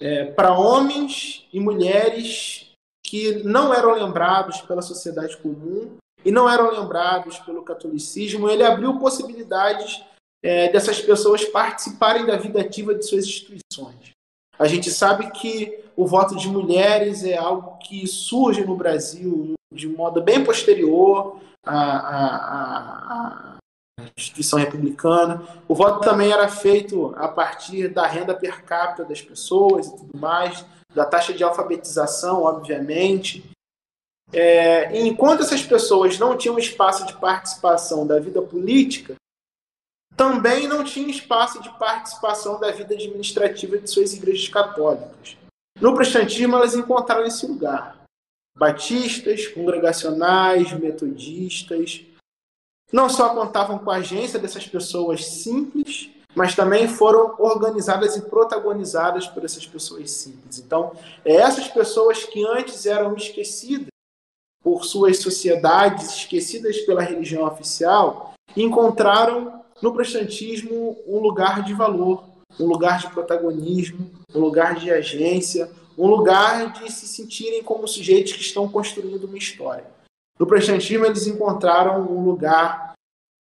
é, 0.00 0.24
para 0.26 0.58
homens 0.58 1.46
e 1.52 1.60
mulheres 1.60 2.70
que 3.04 3.42
não 3.44 3.72
eram 3.72 3.94
lembrados 3.94 4.60
pela 4.62 4.82
sociedade 4.82 5.36
comum 5.36 5.96
e 6.24 6.32
não 6.32 6.50
eram 6.50 6.72
lembrados 6.72 7.38
pelo 7.38 7.62
catolicismo, 7.62 8.50
ele 8.50 8.64
abriu 8.64 8.98
possibilidades 8.98 10.02
é, 10.42 10.68
dessas 10.70 11.00
pessoas 11.00 11.44
participarem 11.44 12.26
da 12.26 12.36
vida 12.36 12.60
ativa 12.60 12.94
de 12.94 13.06
suas 13.06 13.24
instituições. 13.24 14.10
A 14.58 14.66
gente 14.66 14.90
sabe 14.90 15.30
que 15.30 15.85
o 15.96 16.06
voto 16.06 16.36
de 16.36 16.48
mulheres 16.48 17.24
é 17.24 17.36
algo 17.36 17.78
que 17.78 18.06
surge 18.06 18.64
no 18.64 18.76
Brasil 18.76 19.54
de 19.72 19.88
modo 19.88 20.22
bem 20.22 20.44
posterior 20.44 21.40
à, 21.64 21.80
à, 21.98 23.56
à 23.56 23.56
instituição 24.16 24.58
republicana. 24.58 25.42
O 25.66 25.74
voto 25.74 26.00
também 26.00 26.30
era 26.30 26.48
feito 26.48 27.14
a 27.16 27.26
partir 27.28 27.88
da 27.88 28.06
renda 28.06 28.34
per 28.34 28.62
capita 28.62 29.04
das 29.04 29.22
pessoas 29.22 29.86
e 29.86 29.96
tudo 29.96 30.18
mais, 30.18 30.64
da 30.94 31.04
taxa 31.04 31.32
de 31.32 31.42
alfabetização, 31.42 32.42
obviamente. 32.42 33.44
É, 34.32 34.98
enquanto 35.00 35.42
essas 35.42 35.62
pessoas 35.62 36.18
não 36.18 36.36
tinham 36.36 36.58
espaço 36.58 37.06
de 37.06 37.14
participação 37.14 38.06
da 38.06 38.18
vida 38.18 38.42
política, 38.42 39.14
também 40.16 40.66
não 40.66 40.82
tinha 40.82 41.08
espaço 41.08 41.62
de 41.62 41.70
participação 41.78 42.58
da 42.58 42.70
vida 42.70 42.94
administrativa 42.94 43.78
de 43.78 43.88
suas 43.88 44.14
igrejas 44.14 44.48
católicas. 44.48 45.36
No 45.80 45.94
protestantismo, 45.94 46.56
elas 46.56 46.74
encontraram 46.74 47.26
esse 47.26 47.46
lugar. 47.46 48.02
Batistas, 48.56 49.46
congregacionais, 49.48 50.72
metodistas. 50.72 52.02
Não 52.92 53.08
só 53.08 53.34
contavam 53.34 53.78
com 53.78 53.90
a 53.90 53.96
agência 53.96 54.38
dessas 54.38 54.66
pessoas 54.66 55.26
simples, 55.26 56.10
mas 56.34 56.54
também 56.54 56.86
foram 56.88 57.34
organizadas 57.38 58.16
e 58.16 58.22
protagonizadas 58.22 59.26
por 59.26 59.44
essas 59.44 59.66
pessoas 59.66 60.10
simples. 60.10 60.58
Então, 60.58 60.92
é 61.24 61.34
essas 61.34 61.68
pessoas 61.68 62.24
que 62.24 62.46
antes 62.46 62.86
eram 62.86 63.14
esquecidas 63.14 63.88
por 64.62 64.84
suas 64.84 65.18
sociedades, 65.18 66.10
esquecidas 66.16 66.78
pela 66.80 67.02
religião 67.02 67.44
oficial, 67.44 68.34
encontraram 68.56 69.62
no 69.82 69.92
protestantismo 69.92 70.98
um 71.06 71.18
lugar 71.18 71.62
de 71.62 71.72
valor, 71.72 72.24
um 72.58 72.66
lugar 72.66 72.98
de 72.98 73.10
protagonismo, 73.10 74.10
um 74.34 74.40
lugar 74.40 74.74
de 74.74 74.90
agência, 74.90 75.70
um 75.96 76.06
lugar 76.06 76.72
de 76.72 76.90
se 76.90 77.06
sentirem 77.06 77.62
como 77.62 77.88
sujeitos 77.88 78.32
que 78.32 78.40
estão 78.40 78.68
construindo 78.68 79.24
uma 79.24 79.38
história. 79.38 79.84
No 80.38 80.46
protestantismo, 80.46 81.06
eles 81.06 81.26
encontraram 81.26 82.02
um 82.02 82.24
lugar 82.24 82.92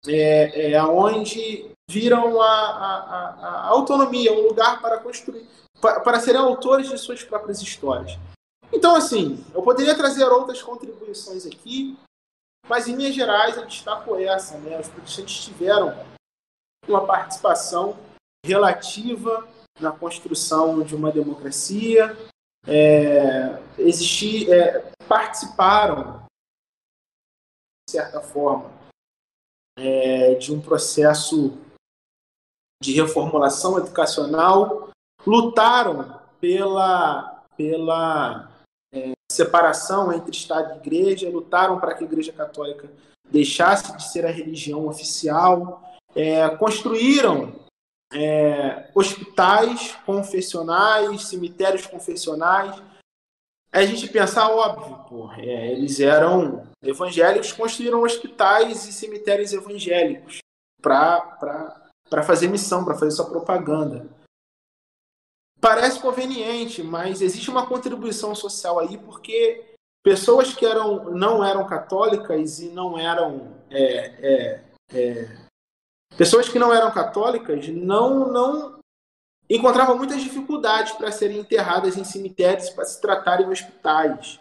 é, 0.08 0.72
é, 0.72 0.84
onde 0.84 1.70
viram 1.90 2.42
a, 2.42 2.48
a, 2.48 3.30
a, 3.42 3.68
autonomia, 3.68 4.34
um 4.34 4.48
lugar 4.48 4.82
para 4.82 5.00
construir, 5.00 5.48
para, 5.82 6.00
para 6.00 6.20
serem 6.20 6.40
autores 6.40 6.90
de 6.90 6.98
suas 6.98 7.24
próprias 7.24 7.62
histórias. 7.62 8.18
Então, 8.72 8.96
assim, 8.96 9.44
eu 9.54 9.62
poderia 9.62 9.96
trazer 9.96 10.26
outras 10.26 10.62
contribuições 10.62 11.46
aqui, 11.46 11.98
mas 12.68 12.88
em 12.88 12.96
linhas 12.96 13.14
gerais 13.14 13.58
eu 13.58 13.66
destaco 13.66 14.16
essa, 14.16 14.58
né? 14.58 14.80
Os 14.80 14.88
protestantes 14.88 15.44
tiveram 15.44 15.96
uma 16.88 17.06
participação 17.06 17.96
relativa 18.46 19.48
na 19.80 19.92
construção 19.92 20.84
de 20.84 20.96
uma 20.96 21.12
democracia, 21.12 22.16
é, 22.68 23.60
é, 24.50 24.92
participaram, 25.08 26.26
de 27.88 27.92
certa 27.92 28.22
forma, 28.22 28.72
é, 29.78 30.36
de 30.36 30.54
um 30.54 30.62
processo 30.62 31.58
de 32.82 32.94
reformulação 32.94 33.78
educacional, 33.78 34.90
lutaram 35.26 36.22
pela, 36.40 37.44
pela 37.58 38.52
é, 38.94 39.12
separação 39.32 40.14
entre 40.14 40.32
Estado 40.32 40.74
e 40.74 40.78
Igreja, 40.78 41.30
lutaram 41.30 41.80
para 41.80 41.96
que 41.96 42.04
a 42.04 42.08
Igreja 42.08 42.32
Católica 42.32 42.90
deixasse 43.30 43.96
de 43.98 44.04
ser 44.04 44.26
a 44.26 44.32
religião 44.32 44.88
oficial, 44.88 45.84
é, 46.16 46.48
construíram 46.58 47.65
é, 48.14 48.90
hospitais 48.94 49.96
confessionais, 50.06 51.28
cemitérios 51.28 51.86
confessionais. 51.86 52.82
A 53.72 53.86
gente 53.86 54.08
pensa, 54.08 54.48
óbvio, 54.48 55.32
é, 55.38 55.72
eles 55.72 56.00
eram 56.00 56.66
evangélicos, 56.82 57.52
construíram 57.52 58.04
hospitais 58.04 58.88
e 58.88 58.94
cemitérios 58.94 59.52
evangélicos 59.52 60.40
para 60.82 62.24
fazer 62.24 62.48
missão, 62.48 62.86
para 62.86 62.96
fazer 62.96 63.12
sua 63.12 63.30
propaganda. 63.30 64.08
Parece 65.60 66.00
conveniente, 66.00 66.84
mas 66.84 67.22
existe 67.22 67.50
uma 67.50 67.66
contribuição 67.66 68.36
social 68.36 68.80
aí, 68.80 68.98
porque 68.98 69.76
pessoas 70.04 70.54
que 70.54 70.66
eram, 70.66 71.12
não 71.12 71.44
eram 71.44 71.66
católicas 71.66 72.60
e 72.60 72.70
não 72.70 72.98
eram 72.98 73.52
é, 73.72 73.84
é, 74.22 74.64
é 74.94 75.45
Pessoas 76.18 76.48
que 76.48 76.60
não 76.60 76.74
eram 76.74 76.92
católicas 76.92 77.68
não, 77.68 78.32
não 78.32 78.80
encontravam 79.50 79.98
muitas 79.98 80.22
dificuldades 80.22 80.94
para 80.94 81.12
serem 81.12 81.40
enterradas 81.40 81.98
em 81.98 82.04
cemitérios 82.04 82.70
para 82.70 82.86
se 82.86 83.00
tratarem 83.02 83.46
em 83.46 83.50
hospitais. 83.50 84.40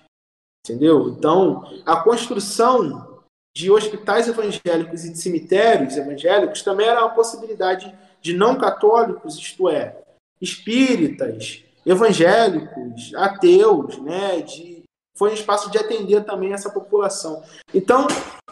Entendeu? 0.65 1.09
Então, 1.09 1.65
a 1.85 1.97
construção 1.97 3.23
de 3.55 3.71
hospitais 3.71 4.29
evangélicos 4.29 5.05
e 5.05 5.13
de 5.13 5.19
cemitérios 5.19 5.97
evangélicos 5.97 6.63
também 6.63 6.87
era 6.87 7.05
uma 7.05 7.15
possibilidade 7.15 7.95
de 8.21 8.33
não 8.33 8.57
católicos, 8.57 9.37
isto 9.37 9.69
é, 9.69 10.03
espíritas, 10.41 11.63
evangélicos, 11.85 13.15
ateus, 13.15 13.99
né, 13.99 14.41
de 14.41 14.74
foi 15.17 15.31
um 15.31 15.35
espaço 15.35 15.71
de 15.71 15.79
atender 15.79 16.25
também 16.25 16.53
essa 16.53 16.71
população. 16.71 17.43
Então, 17.73 18.07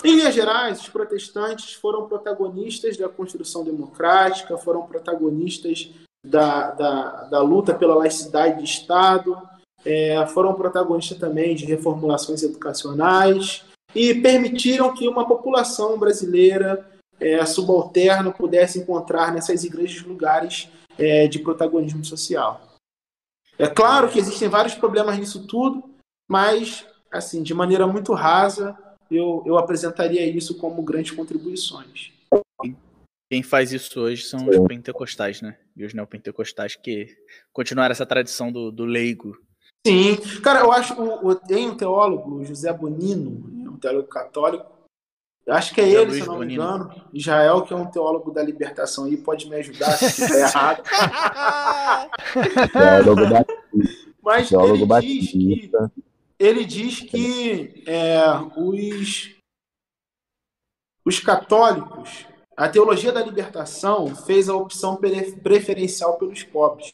em 0.05 0.17
linhas 0.17 0.35
gerais, 0.35 0.81
os 0.81 0.89
protestantes 0.89 1.75
foram 1.75 2.07
protagonistas 2.07 2.97
da 2.97 3.09
construção 3.09 3.65
democrática, 3.65 4.57
foram 4.57 4.87
protagonistas 4.87 5.91
da, 6.25 6.71
da, 6.71 7.25
da 7.25 7.43
luta 7.43 7.75
pela 7.75 7.97
laicidade 7.97 8.59
de 8.59 8.65
Estado, 8.65 9.37
é, 9.85 10.25
foram 10.27 10.55
protagonistas 10.55 11.19
também 11.19 11.57
de 11.57 11.65
reformulações 11.65 12.43
educacionais 12.43 13.65
e 13.95 14.15
permitiram 14.15 14.95
que 14.95 15.09
uma 15.09 15.27
população 15.27 15.99
brasileira 15.99 16.89
é, 17.21 17.45
subalterna 17.45 18.31
pudesse 18.31 18.79
encontrar 18.79 19.33
nessas 19.33 19.65
igrejas 19.65 20.03
lugares 20.03 20.69
é, 20.99 21.27
de 21.27 21.39
protagonismo 21.41 22.05
social. 22.05 22.61
É 23.59 23.67
claro 23.67 24.09
que 24.09 24.19
existem 24.19 24.49
vários 24.49 24.75
problemas 24.75 25.19
nisso 25.19 25.47
tudo, 25.47 25.92
mas, 26.33 26.87
assim, 27.11 27.43
de 27.43 27.53
maneira 27.53 27.87
muito 27.87 28.15
rasa, 28.15 28.75
eu, 29.11 29.43
eu 29.45 29.59
apresentaria 29.59 30.25
isso 30.25 30.57
como 30.57 30.83
grandes 30.83 31.11
contribuições. 31.11 32.11
Quem 33.31 33.43
faz 33.43 33.71
isso 33.71 34.01
hoje 34.01 34.23
são 34.25 34.49
os 34.49 34.59
pentecostais, 34.67 35.43
né? 35.43 35.59
E 35.77 35.85
os 35.85 35.93
neopentecostais 35.93 36.75
que 36.75 37.15
continuaram 37.53 37.93
essa 37.93 38.07
tradição 38.07 38.51
do, 38.51 38.73
do 38.73 38.87
leigo. 38.87 39.37
Sim. 39.87 40.17
Cara, 40.43 40.61
eu 40.61 40.73
acho 40.73 40.95
o, 40.95 41.35
tem 41.35 41.69
um 41.69 41.77
teólogo, 41.77 42.43
José 42.47 42.73
Bonino, 42.73 43.71
um 43.71 43.77
teólogo 43.77 44.09
católico. 44.09 44.73
Eu 45.45 45.53
acho 45.53 45.75
que 45.75 45.83
é 45.83 45.85
José 45.85 46.01
ele, 46.01 46.11
Luiz 46.13 46.23
se 46.23 46.29
não 46.31 46.39
me 46.39 46.55
engano. 46.55 46.95
Israel, 47.13 47.61
que 47.61 47.75
é 47.75 47.77
um 47.77 47.91
teólogo 47.91 48.31
da 48.31 48.43
libertação 48.43 49.05
aí, 49.05 49.19
pode 49.19 49.51
me 49.51 49.57
ajudar 49.57 49.99
se 49.99 50.07
estiver 50.07 50.41
errado. 50.49 50.83
teólogo 52.73 53.29
da... 53.29 53.45
Mas 54.23 54.49
teólogo 54.49 54.97
ele 54.97 55.21
diz 55.21 55.31
que 55.31 55.71
ele 56.43 56.65
diz 56.65 57.01
que 57.01 57.85
é, 57.87 58.21
os, 58.57 59.31
os 61.05 61.21
católicos, 61.21 62.27
a 62.57 62.69
teologia 62.69 63.13
da 63.13 63.23
libertação 63.23 64.15
fez 64.15 64.49
a 64.49 64.57
opção 64.57 64.99
preferencial 65.43 66.19
pelos 66.19 66.43
pobres. 66.43 66.93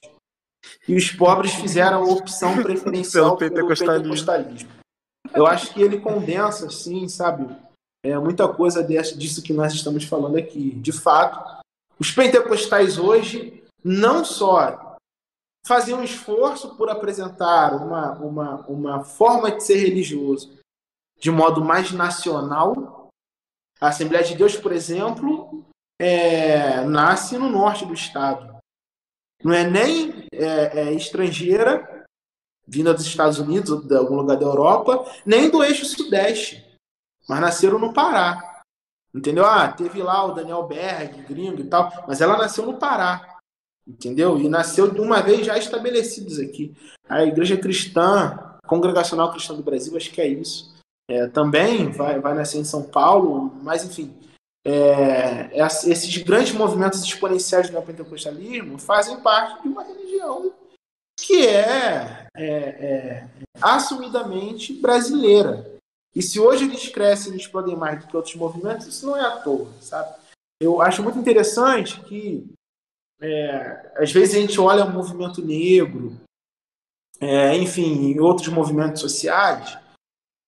E 0.86 0.94
os 0.94 1.10
pobres 1.10 1.54
fizeram 1.54 2.02
a 2.02 2.12
opção 2.12 2.62
preferencial 2.62 3.36
pelo 3.38 3.50
pentecostalismo. 3.50 4.02
pentecostalismo. 4.02 4.70
Eu 5.34 5.46
acho 5.46 5.72
que 5.72 5.80
ele 5.80 6.00
condensa, 6.00 6.66
assim, 6.66 7.08
sabe, 7.08 7.48
é, 8.04 8.18
muita 8.18 8.46
coisa 8.48 8.84
disso 8.84 9.42
que 9.42 9.52
nós 9.52 9.72
estamos 9.72 10.04
falando 10.04 10.36
aqui. 10.36 10.72
De 10.72 10.92
fato, 10.92 11.62
os 11.98 12.10
pentecostais 12.10 12.98
hoje 12.98 13.64
não 13.82 14.24
só 14.24 14.87
fazia 15.68 15.94
um 15.94 16.02
esforço 16.02 16.74
por 16.76 16.88
apresentar 16.88 17.76
uma, 17.76 18.12
uma, 18.14 18.66
uma 18.66 19.04
forma 19.04 19.50
de 19.50 19.62
ser 19.62 19.76
religioso 19.76 20.58
de 21.20 21.30
modo 21.30 21.62
mais 21.62 21.92
nacional. 21.92 23.10
A 23.78 23.88
Assembleia 23.88 24.24
de 24.24 24.34
Deus, 24.34 24.56
por 24.56 24.72
exemplo, 24.72 25.66
é, 26.00 26.82
nasce 26.86 27.36
no 27.36 27.50
norte 27.50 27.84
do 27.84 27.92
estado. 27.92 28.56
Não 29.44 29.52
é 29.52 29.68
nem 29.68 30.26
é, 30.32 30.80
é, 30.80 30.92
estrangeira, 30.94 32.06
vinda 32.66 32.94
dos 32.94 33.04
Estados 33.04 33.38
Unidos 33.38 33.70
ou 33.70 33.82
de 33.82 33.94
algum 33.94 34.16
lugar 34.16 34.38
da 34.38 34.46
Europa, 34.46 35.04
nem 35.26 35.50
do 35.50 35.62
eixo 35.62 35.84
sudeste, 35.84 36.64
mas 37.28 37.40
nasceram 37.40 37.78
no 37.78 37.92
Pará. 37.92 38.62
Entendeu? 39.14 39.44
Ah, 39.44 39.70
teve 39.70 40.02
lá 40.02 40.24
o 40.24 40.32
Daniel 40.32 40.66
Berg, 40.66 41.22
gringo 41.24 41.60
e 41.60 41.68
tal, 41.68 41.92
mas 42.08 42.22
ela 42.22 42.38
nasceu 42.38 42.64
no 42.64 42.78
Pará 42.78 43.37
entendeu? 43.88 44.38
E 44.38 44.48
nasceu 44.48 44.90
de 44.90 45.00
uma 45.00 45.22
vez 45.22 45.46
já 45.46 45.56
estabelecidos 45.56 46.38
aqui. 46.38 46.74
A 47.08 47.24
Igreja 47.24 47.56
Cristã, 47.56 48.56
Congregacional 48.66 49.32
Cristã 49.32 49.54
do 49.54 49.62
Brasil, 49.62 49.96
acho 49.96 50.10
que 50.10 50.20
é 50.20 50.28
isso. 50.28 50.76
É, 51.10 51.26
também 51.26 51.90
vai, 51.90 52.20
vai 52.20 52.34
nascer 52.34 52.58
em 52.58 52.64
São 52.64 52.82
Paulo, 52.82 53.50
mas 53.62 53.82
enfim, 53.82 54.14
é, 54.66 55.50
esses 55.56 56.14
grandes 56.18 56.52
movimentos 56.52 57.02
exponenciais 57.02 57.68
do 57.68 57.72
neopentecostalismo 57.72 58.78
fazem 58.78 59.18
parte 59.20 59.62
de 59.62 59.68
uma 59.68 59.82
religião 59.82 60.52
que 61.18 61.46
é, 61.46 62.26
é, 62.36 62.46
é, 62.46 63.28
assumidamente 63.60 64.74
brasileira. 64.74 65.78
E 66.14 66.22
se 66.22 66.38
hoje 66.38 66.64
eles 66.64 66.88
crescem 66.88 67.32
e 67.32 67.36
explodem 67.36 67.76
mais 67.76 68.00
do 68.00 68.06
que 68.06 68.16
outros 68.16 68.34
movimentos, 68.34 68.86
isso 68.86 69.06
não 69.06 69.16
é 69.16 69.22
à 69.22 69.36
toa, 69.38 69.68
sabe? 69.80 70.14
Eu 70.60 70.82
acho 70.82 71.02
muito 71.02 71.18
interessante 71.18 72.00
que 72.00 72.46
é, 73.20 73.92
às 73.96 74.12
vezes 74.12 74.34
a 74.34 74.40
gente 74.40 74.60
olha 74.60 74.84
o 74.84 74.92
movimento 74.92 75.44
negro, 75.44 76.18
é, 77.20 77.56
enfim, 77.56 78.18
outros 78.20 78.48
movimentos 78.48 79.00
sociais, 79.00 79.76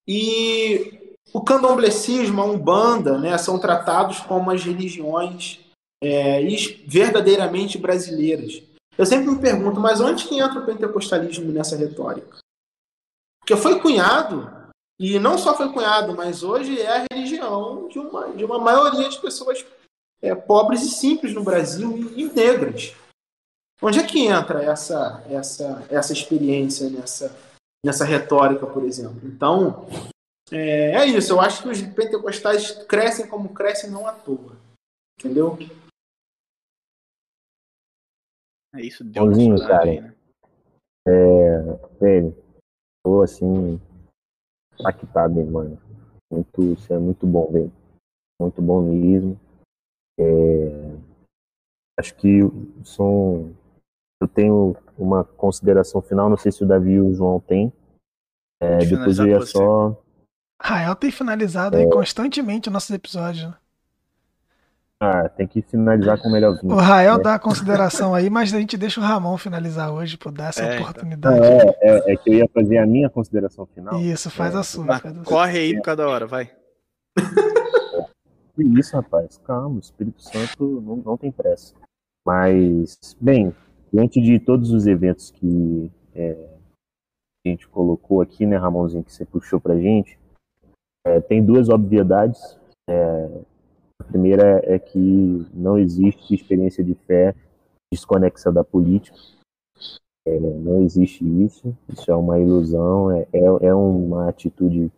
e 0.06 1.16
o 1.32 1.40
candomblecismo, 1.40 2.40
a 2.40 2.44
umbanda, 2.44 3.18
né, 3.18 3.36
são 3.38 3.59
tratados 3.59 4.20
como 4.20 4.51
as 4.51 4.64
religiões 4.64 5.60
é, 6.02 6.40
verdadeiramente 6.86 7.78
brasileiras. 7.78 8.62
Eu 8.97 9.06
sempre 9.06 9.30
me 9.30 9.38
pergunto, 9.38 9.80
mas 9.80 10.01
onde 10.01 10.26
que 10.26 10.38
entra 10.38 10.60
o 10.60 10.66
pentecostalismo 10.66 11.51
nessa 11.52 11.76
retórica? 11.76 12.38
Porque 13.40 13.56
foi 13.56 13.80
cunhado, 13.80 14.51
e 14.98 15.18
não 15.18 15.38
só 15.38 15.56
foi 15.56 15.72
cunhado, 15.72 16.14
mas 16.14 16.42
hoje 16.42 16.80
é 16.80 16.98
a 16.98 17.06
religião 17.12 17.88
de 17.88 17.98
uma, 17.98 18.28
de 18.32 18.44
uma 18.44 18.59
maioria 18.59 19.09
de 19.09 19.18
pessoas 19.20 19.64
é, 20.22 20.34
pobres 20.34 20.82
e 20.82 20.90
simples 20.90 21.34
no 21.34 21.42
Brasil 21.42 21.97
e, 21.97 22.22
e 22.22 22.32
negras. 22.32 22.94
Onde 23.82 23.98
é 23.98 24.06
que 24.06 24.26
entra 24.26 24.62
essa, 24.62 25.24
essa, 25.28 25.86
essa 25.90 26.12
experiência 26.12 26.90
nessa, 26.90 27.34
nessa 27.84 28.05
retórica, 28.05 28.66
por 28.66 28.84
exemplo? 28.84 29.20
Então, 29.24 29.86
é, 30.52 30.92
é, 30.92 31.06
isso. 31.06 31.32
Eu 31.32 31.40
acho 31.40 31.62
que 31.62 31.68
os 31.68 31.80
pentecostais 31.80 32.72
crescem 32.84 33.26
como 33.26 33.55
crescem 33.55 33.90
não 33.90 34.06
à 34.06 34.12
toa. 34.12 34.56
Entendeu? 35.18 35.56
É 38.74 38.82
isso, 38.82 39.02
deu 39.02 39.26
Bonzinho, 39.26 39.59
cara. 39.59 39.84
Aí, 39.84 40.01
né? 40.01 40.14
É, 41.09 41.62
velho, 41.98 42.36
tô 43.02 43.22
assim, 43.22 43.80
impactado, 44.78 45.40
hein, 45.40 45.47
mano. 45.47 45.80
Muito, 46.30 46.62
isso 46.74 46.92
é 46.92 46.98
muito 46.98 47.26
bom, 47.26 47.51
velho. 47.51 47.72
Muito 48.40 48.60
bom 48.60 48.82
mesmo. 48.82 49.38
É, 50.20 50.97
acho 51.98 52.14
que 52.16 52.40
são, 52.84 53.51
eu 54.20 54.28
tenho 54.28 54.76
uma 54.98 55.24
consideração 55.24 56.02
final, 56.02 56.28
não 56.28 56.36
sei 56.36 56.52
se 56.52 56.62
o 56.62 56.66
Davi 56.66 56.92
e 56.92 57.01
o 57.01 57.14
João 57.14 57.40
têm. 57.40 57.72
É, 58.60 58.78
depois 58.78 59.18
eu 59.18 59.26
ia 59.26 59.40
só. 59.40 59.97
Rael 60.60 60.94
tem 60.94 61.10
finalizado 61.10 61.78
é... 61.78 61.80
aí 61.80 61.90
constantemente 61.90 62.68
nossos 62.68 62.90
episódios, 62.90 63.47
né? 63.47 63.55
Ah, 65.02 65.30
tem 65.30 65.47
que 65.47 65.62
finalizar 65.62 66.20
com 66.20 66.28
o 66.28 66.30
melhor 66.32 66.60
vinho. 66.60 66.74
O 66.74 66.76
Rael 66.76 67.16
né? 67.16 67.22
dá 67.22 67.36
a 67.36 67.38
consideração 67.38 68.14
aí, 68.14 68.28
mas 68.28 68.52
a 68.52 68.60
gente 68.60 68.76
deixa 68.76 69.01
o 69.01 69.02
Ramon 69.02 69.38
finalizar 69.38 69.90
hoje, 69.90 70.18
por 70.18 70.30
dar 70.30 70.51
essa 70.51 70.62
é, 70.62 70.74
então. 70.74 70.82
oportunidade. 70.82 71.42
É, 71.42 71.76
é, 71.80 72.12
é, 72.12 72.16
que 72.16 72.28
eu 72.28 72.34
ia 72.34 72.48
fazer 72.52 72.76
a 72.76 72.86
minha 72.86 73.09
consideração 73.09 73.64
final. 73.64 73.98
Isso, 73.98 74.28
faz 74.30 74.55
a 74.55 74.62
sua. 74.62 75.01
Corre 75.24 75.59
aí 75.59 75.74
por 75.74 75.82
cada 75.82 76.06
hora, 76.06 76.26
vai. 76.26 76.51
Que 78.60 78.78
isso, 78.78 78.94
rapaz. 78.94 79.38
Calma, 79.38 79.76
o 79.76 79.80
Espírito 79.80 80.22
Santo 80.22 80.82
não, 80.82 80.96
não 80.96 81.16
tem 81.16 81.32
pressa. 81.32 81.74
Mas, 82.26 83.16
bem, 83.18 83.54
diante 83.90 84.20
de 84.20 84.38
todos 84.38 84.70
os 84.70 84.86
eventos 84.86 85.30
que 85.30 85.90
é, 86.14 86.32
a 87.46 87.48
gente 87.48 87.66
colocou 87.68 88.20
aqui, 88.20 88.44
né, 88.44 88.56
Ramonzinho, 88.56 89.02
que 89.02 89.12
você 89.12 89.24
puxou 89.24 89.58
pra 89.58 89.80
gente, 89.80 90.18
é, 91.06 91.20
tem 91.20 91.42
duas 91.42 91.70
obviedades. 91.70 92.58
É, 92.86 93.42
a 93.98 94.04
primeira 94.04 94.60
é 94.70 94.78
que 94.78 95.46
não 95.54 95.78
existe 95.78 96.34
experiência 96.34 96.84
de 96.84 96.94
fé 96.94 97.34
desconexa 97.90 98.52
da 98.52 98.62
política. 98.62 99.16
É, 100.26 100.38
não 100.38 100.82
existe 100.82 101.24
isso. 101.24 101.74
Isso 101.88 102.10
é 102.10 102.14
uma 102.14 102.38
ilusão, 102.38 103.10
é, 103.10 103.26
é, 103.32 103.68
é 103.68 103.74
uma 103.74 104.28
atitude 104.28 104.92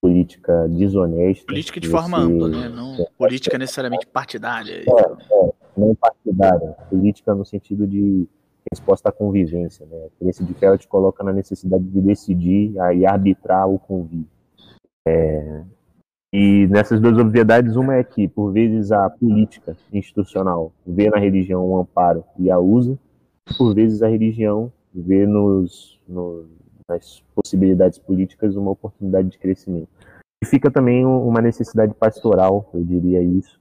política 0.00 0.66
desonesta. 0.68 1.46
Política 1.46 1.80
de 1.80 1.88
forma 1.88 2.18
ampla, 2.18 2.48
né? 2.48 2.68
Não 2.68 2.94
é, 2.94 3.06
política 3.18 3.58
necessariamente 3.58 4.06
partidária. 4.06 4.82
É, 4.82 4.90
é, 4.90 5.52
não 5.76 5.94
partidária. 5.94 6.76
Política 6.88 7.34
no 7.34 7.44
sentido 7.44 7.86
de 7.86 8.26
resposta 8.72 9.08
à 9.10 9.12
convivência. 9.12 9.86
Né? 9.86 10.08
A 10.20 10.44
de 10.44 10.54
fé 10.54 10.76
te 10.78 10.88
coloca 10.88 11.22
na 11.22 11.32
necessidade 11.32 11.84
de 11.84 12.00
decidir 12.00 12.74
e 12.94 13.06
arbitrar 13.06 13.68
o 13.68 13.78
convívio. 13.78 14.26
É, 15.06 15.62
e 16.32 16.66
nessas 16.68 17.00
duas 17.00 17.18
obviedades, 17.18 17.74
uma 17.74 17.96
é 17.96 18.04
que, 18.04 18.28
por 18.28 18.52
vezes, 18.52 18.92
a 18.92 19.10
política 19.10 19.76
institucional 19.92 20.72
vê 20.86 21.10
na 21.10 21.18
religião 21.18 21.68
um 21.68 21.78
amparo 21.78 22.24
e 22.38 22.50
a 22.50 22.58
usa, 22.58 22.96
por 23.58 23.74
vezes, 23.74 24.00
a 24.00 24.08
religião 24.08 24.72
vê 24.94 25.26
nos, 25.26 25.98
no, 26.08 26.46
nas 26.90 27.22
possibilidades 27.34 27.98
políticas 27.98 28.56
uma 28.56 28.72
oportunidade 28.72 29.28
de 29.28 29.38
crescimento. 29.38 29.88
E 30.42 30.46
fica 30.46 30.70
também 30.70 31.04
uma 31.06 31.40
necessidade 31.40 31.94
pastoral, 31.94 32.68
eu 32.74 32.82
diria 32.82 33.22
isso. 33.22 33.60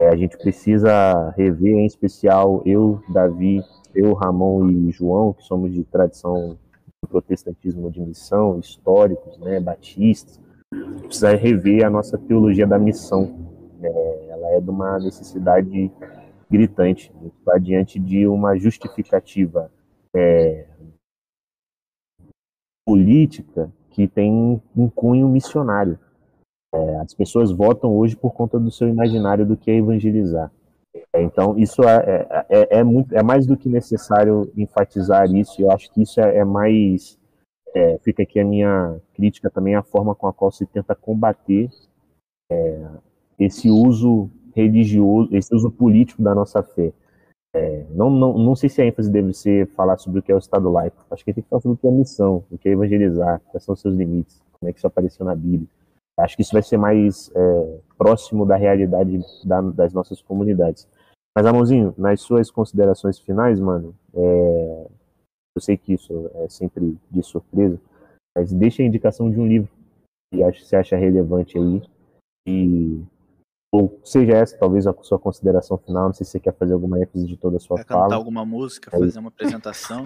É, 0.00 0.08
a 0.08 0.16
gente 0.16 0.38
precisa 0.38 1.30
rever, 1.36 1.74
em 1.74 1.86
especial 1.86 2.62
eu, 2.64 3.02
Davi, 3.08 3.62
eu, 3.94 4.14
Ramon 4.14 4.70
e 4.70 4.90
João, 4.90 5.34
que 5.34 5.44
somos 5.44 5.72
de 5.72 5.84
tradição 5.84 6.56
do 7.02 7.08
protestantismo 7.08 7.90
de 7.90 8.00
missão, 8.00 8.58
históricos, 8.58 9.38
né, 9.38 9.60
batistas, 9.60 10.40
precisa 11.02 11.34
rever 11.34 11.84
a 11.84 11.90
nossa 11.90 12.16
teologia 12.16 12.66
da 12.66 12.78
missão. 12.78 13.50
É, 13.82 14.26
ela 14.30 14.48
é 14.52 14.60
de 14.60 14.70
uma 14.70 14.98
necessidade 14.98 15.90
gritante. 16.50 17.12
Está 17.38 17.58
diante 17.58 17.98
de 17.98 18.26
uma 18.26 18.56
justificativa 18.56 19.70
é, 20.14 20.66
política 22.90 23.70
que 23.90 24.08
tem 24.08 24.60
um 24.76 24.88
cunho 24.88 25.28
missionário. 25.28 25.96
É, 26.74 26.96
as 26.96 27.14
pessoas 27.14 27.52
votam 27.52 27.96
hoje 27.96 28.16
por 28.16 28.32
conta 28.32 28.58
do 28.58 28.68
seu 28.68 28.88
imaginário 28.88 29.46
do 29.46 29.56
que 29.56 29.70
é 29.70 29.76
evangelizar. 29.76 30.50
É, 31.12 31.22
então, 31.22 31.56
isso 31.56 31.84
é, 31.84 32.26
é, 32.30 32.46
é, 32.48 32.78
é, 32.78 32.84
muito, 32.84 33.14
é 33.14 33.22
mais 33.22 33.46
do 33.46 33.56
que 33.56 33.68
necessário 33.68 34.50
enfatizar 34.56 35.32
isso. 35.32 35.62
Eu 35.62 35.70
acho 35.70 35.88
que 35.92 36.02
isso 36.02 36.20
é, 36.20 36.38
é 36.38 36.44
mais 36.44 37.16
é, 37.72 37.96
fica 37.98 38.24
aqui 38.24 38.40
a 38.40 38.44
minha 38.44 39.00
crítica 39.14 39.48
também 39.48 39.76
à 39.76 39.82
forma 39.84 40.12
com 40.12 40.26
a 40.26 40.32
qual 40.32 40.50
se 40.50 40.66
tenta 40.66 40.96
combater 40.96 41.70
esse 43.38 43.70
uso 43.70 44.28
religioso, 44.52 45.28
esse 45.32 45.54
uso 45.54 45.70
político 45.70 46.20
da 46.20 46.34
nossa 46.34 46.60
fé. 46.64 46.92
É, 47.54 47.84
não, 47.90 48.08
não, 48.08 48.38
não 48.38 48.54
sei 48.54 48.68
se 48.68 48.80
a 48.80 48.86
ênfase 48.86 49.10
deve 49.10 49.32
ser 49.32 49.66
falar 49.68 49.98
sobre 49.98 50.20
o 50.20 50.22
que 50.22 50.30
é 50.30 50.34
o 50.34 50.38
Estado 50.38 50.70
laico. 50.70 51.04
Acho 51.10 51.24
que 51.24 51.32
tem 51.32 51.42
que 51.42 51.50
falar 51.50 51.60
sobre 51.60 51.74
o 51.74 51.78
que 51.78 51.86
é 51.86 51.90
a 51.90 51.92
missão, 51.92 52.44
o 52.50 52.56
que 52.56 52.68
é 52.68 52.72
evangelizar, 52.72 53.40
quais 53.50 53.64
são 53.64 53.74
os 53.74 53.80
seus 53.80 53.94
limites, 53.94 54.40
como 54.52 54.70
é 54.70 54.72
que 54.72 54.78
isso 54.78 54.86
apareceu 54.86 55.26
na 55.26 55.34
Bíblia. 55.34 55.68
Acho 56.18 56.36
que 56.36 56.42
isso 56.42 56.52
vai 56.52 56.62
ser 56.62 56.76
mais 56.76 57.30
é, 57.34 57.78
próximo 57.96 58.46
da 58.46 58.56
realidade 58.56 59.20
da, 59.44 59.60
das 59.62 59.92
nossas 59.92 60.20
comunidades. 60.20 60.86
Mas, 61.36 61.46
Amorzinho, 61.46 61.94
nas 61.96 62.20
suas 62.20 62.50
considerações 62.50 63.18
finais, 63.18 63.58
mano, 63.58 63.94
é, 64.14 64.86
eu 65.56 65.62
sei 65.62 65.76
que 65.76 65.94
isso 65.94 66.30
é 66.34 66.48
sempre 66.48 66.96
de 67.10 67.22
surpresa, 67.22 67.80
mas 68.36 68.52
deixa 68.52 68.82
a 68.82 68.86
indicação 68.86 69.30
de 69.30 69.40
um 69.40 69.46
livro 69.46 69.68
que 70.32 70.38
você 70.38 70.76
acha 70.76 70.96
relevante 70.96 71.58
aí. 71.58 71.82
E, 72.46 73.02
ou 73.72 74.00
seja 74.04 74.32
essa, 74.32 74.58
talvez, 74.58 74.86
a 74.86 74.94
sua 75.02 75.18
consideração 75.18 75.78
final. 75.78 76.06
Não 76.06 76.12
sei 76.12 76.24
se 76.24 76.32
você 76.32 76.40
quer 76.40 76.54
fazer 76.54 76.72
alguma 76.72 77.00
ênfase 77.00 77.26
de 77.26 77.36
toda 77.36 77.56
a 77.56 77.60
sua 77.60 77.76
quer 77.76 77.86
fala. 77.86 78.02
cantar 78.02 78.16
alguma 78.16 78.44
música, 78.44 78.90
fazer 78.90 79.18
uma 79.18 79.28
apresentação. 79.28 80.02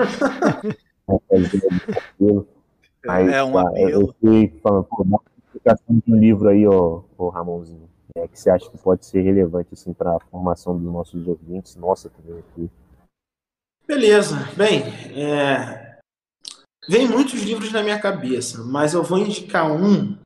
Aí, 3.09 3.28
é 3.32 3.43
um 3.43 3.53
tá, 3.53 3.62
apelo. 3.62 3.91
Eu 3.91 4.15
sei, 4.20 4.49
falando, 4.62 4.85
pô, 4.85 5.03
uma 5.03 5.20
indicação 5.49 6.03
de 6.07 6.12
um 6.12 6.16
livro 6.16 6.49
aí, 6.49 6.66
ó, 6.66 7.03
ó 7.16 7.28
Ramonzinho, 7.31 7.89
é, 8.15 8.28
que 8.28 8.39
você 8.39 8.51
acha 8.51 8.70
que 8.70 8.77
pode 8.77 9.07
ser 9.07 9.23
relevante 9.23 9.70
assim, 9.73 9.95
para 9.95 10.15
a 10.15 10.20
formação 10.20 10.77
dos 10.77 10.93
nossos 10.93 11.27
ouvintes, 11.27 11.74
nossa 11.77 12.11
também 12.11 12.39
aqui. 12.39 12.70
Beleza. 13.86 14.36
Bem, 14.57 14.82
é... 15.19 15.99
vem 16.89 17.09
muitos 17.09 17.43
livros 17.43 17.73
na 17.73 17.82
minha 17.82 17.99
cabeça, 17.99 18.62
mas 18.62 18.93
eu 18.93 19.03
vou 19.03 19.19
indicar 19.19 19.70
um 19.70 20.19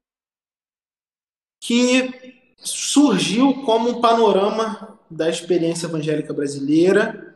que 1.61 2.28
surgiu 2.59 3.63
como 3.65 3.89
um 3.89 4.01
panorama 4.01 4.99
da 5.11 5.29
experiência 5.29 5.87
evangélica 5.87 6.33
brasileira. 6.33 7.35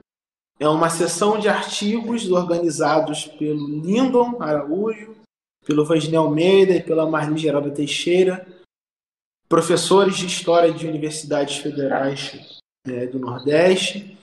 É 0.58 0.68
uma 0.68 0.90
sessão 0.90 1.38
de 1.38 1.48
artigos 1.48 2.30
organizados 2.30 3.26
pelo 3.26 3.66
Lindon 3.66 4.40
Araújo, 4.40 5.16
pelo 5.64 5.84
Vanginel 5.84 6.22
Almeida 6.22 6.72
e 6.76 6.82
pela 6.82 7.08
Marli 7.08 7.38
Geralda 7.38 7.70
Teixeira, 7.70 8.46
professores 9.48 10.16
de 10.16 10.26
História 10.26 10.72
de 10.72 10.86
universidades 10.86 11.56
federais 11.56 12.58
é, 12.86 13.06
do 13.06 13.18
Nordeste, 13.18 14.18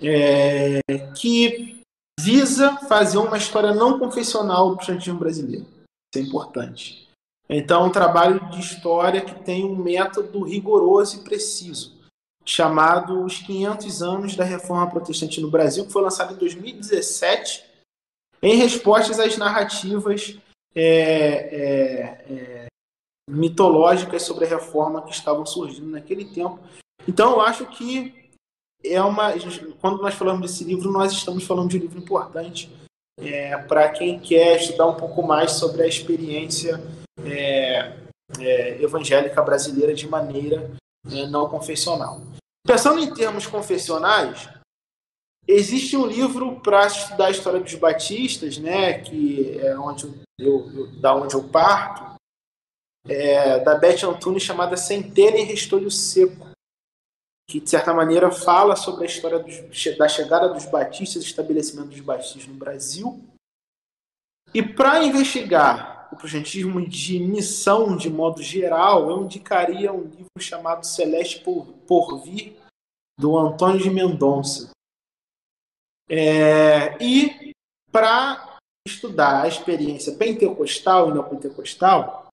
é, 0.00 0.80
que 1.16 1.80
visa 2.20 2.76
fazer 2.88 3.18
uma 3.18 3.38
história 3.38 3.74
não 3.74 3.98
confessional 3.98 4.70
do 4.70 4.76
protestantismo 4.76 5.18
brasileiro. 5.18 5.66
Isso 6.14 6.24
é 6.24 6.26
importante. 6.26 7.07
Então, 7.48 7.86
um 7.86 7.90
trabalho 7.90 8.40
de 8.50 8.60
história 8.60 9.22
que 9.22 9.34
tem 9.42 9.64
um 9.64 9.74
método 9.74 10.42
rigoroso 10.42 11.16
e 11.16 11.24
preciso, 11.24 11.96
chamado 12.44 13.24
Os 13.24 13.38
500 13.38 14.02
Anos 14.02 14.36
da 14.36 14.44
Reforma 14.44 14.90
Protestante 14.90 15.40
no 15.40 15.50
Brasil, 15.50 15.86
que 15.86 15.92
foi 15.92 16.02
lançado 16.02 16.34
em 16.34 16.38
2017, 16.38 17.64
em 18.42 18.56
respostas 18.56 19.18
às 19.18 19.38
narrativas 19.38 20.38
é, 20.74 20.82
é, 20.82 22.32
é, 22.32 22.66
mitológicas 23.28 24.22
sobre 24.22 24.44
a 24.44 24.48
reforma 24.48 25.02
que 25.02 25.12
estavam 25.12 25.46
surgindo 25.46 25.88
naquele 25.88 26.26
tempo. 26.26 26.58
Então, 27.06 27.32
eu 27.32 27.40
acho 27.40 27.64
que 27.66 28.30
é 28.84 29.02
uma. 29.02 29.32
Quando 29.80 30.02
nós 30.02 30.14
falamos 30.14 30.42
desse 30.42 30.64
livro, 30.64 30.92
nós 30.92 31.12
estamos 31.12 31.44
falando 31.44 31.70
de 31.70 31.78
um 31.78 31.80
livro 31.80 31.98
importante 31.98 32.70
é, 33.18 33.56
para 33.56 33.88
quem 33.88 34.20
quer 34.20 34.56
estudar 34.56 34.86
um 34.86 34.94
pouco 34.94 35.22
mais 35.22 35.52
sobre 35.52 35.82
a 35.82 35.86
experiência 35.86 36.80
é, 37.24 37.96
é, 38.38 38.82
evangélica 38.82 39.42
brasileira 39.42 39.94
de 39.94 40.08
maneira 40.08 40.70
é, 41.10 41.26
não 41.26 41.48
confessional. 41.48 42.20
Pensando 42.66 43.00
em 43.00 43.12
termos 43.12 43.46
confessionais, 43.46 44.48
existe 45.46 45.96
um 45.96 46.06
livro 46.06 46.60
para 46.60 46.86
estudar 46.86 47.26
a 47.26 47.30
história 47.30 47.60
dos 47.60 47.74
batistas, 47.74 48.58
né, 48.58 49.00
que 49.00 49.58
é 49.58 49.78
onde 49.78 50.06
eu, 50.38 50.70
eu 50.72 51.00
da 51.00 51.14
onde 51.14 51.34
eu 51.34 51.48
parto, 51.48 52.18
é, 53.08 53.58
da 53.60 53.74
Beth 53.74 54.04
Antunes, 54.04 54.42
chamada 54.42 54.76
Centelha 54.76 55.38
em 55.38 55.44
Restolho 55.44 55.90
Seco 55.90 56.48
que 57.48 57.60
de 57.60 57.70
certa 57.70 57.94
maneira 57.94 58.30
fala 58.30 58.76
sobre 58.76 59.04
a 59.04 59.06
história 59.06 59.38
dos, 59.38 59.96
da 59.96 60.06
chegada 60.06 60.50
dos 60.50 60.66
batistas, 60.66 61.22
estabelecimento 61.22 61.88
dos 61.88 62.00
batistas 62.00 62.46
no 62.46 62.54
Brasil. 62.54 63.24
E 64.52 64.62
para 64.62 65.02
investigar 65.02 65.97
o 66.10 66.16
projetismo 66.16 66.86
de 66.86 67.18
missão 67.18 67.96
de 67.96 68.08
modo 68.10 68.42
geral, 68.42 69.10
eu 69.10 69.22
indicaria 69.24 69.92
um 69.92 70.02
livro 70.02 70.40
chamado 70.40 70.84
Celeste 70.84 71.40
por, 71.40 72.22
Vir, 72.24 72.56
do 73.18 73.36
Antônio 73.36 73.80
de 73.80 73.90
Mendonça. 73.90 74.70
É, 76.08 76.96
e 77.02 77.52
para 77.92 78.58
estudar 78.86 79.42
a 79.42 79.48
experiência 79.48 80.14
pentecostal 80.14 81.10
e 81.10 81.14
não 81.14 81.28
pentecostal, 81.28 82.28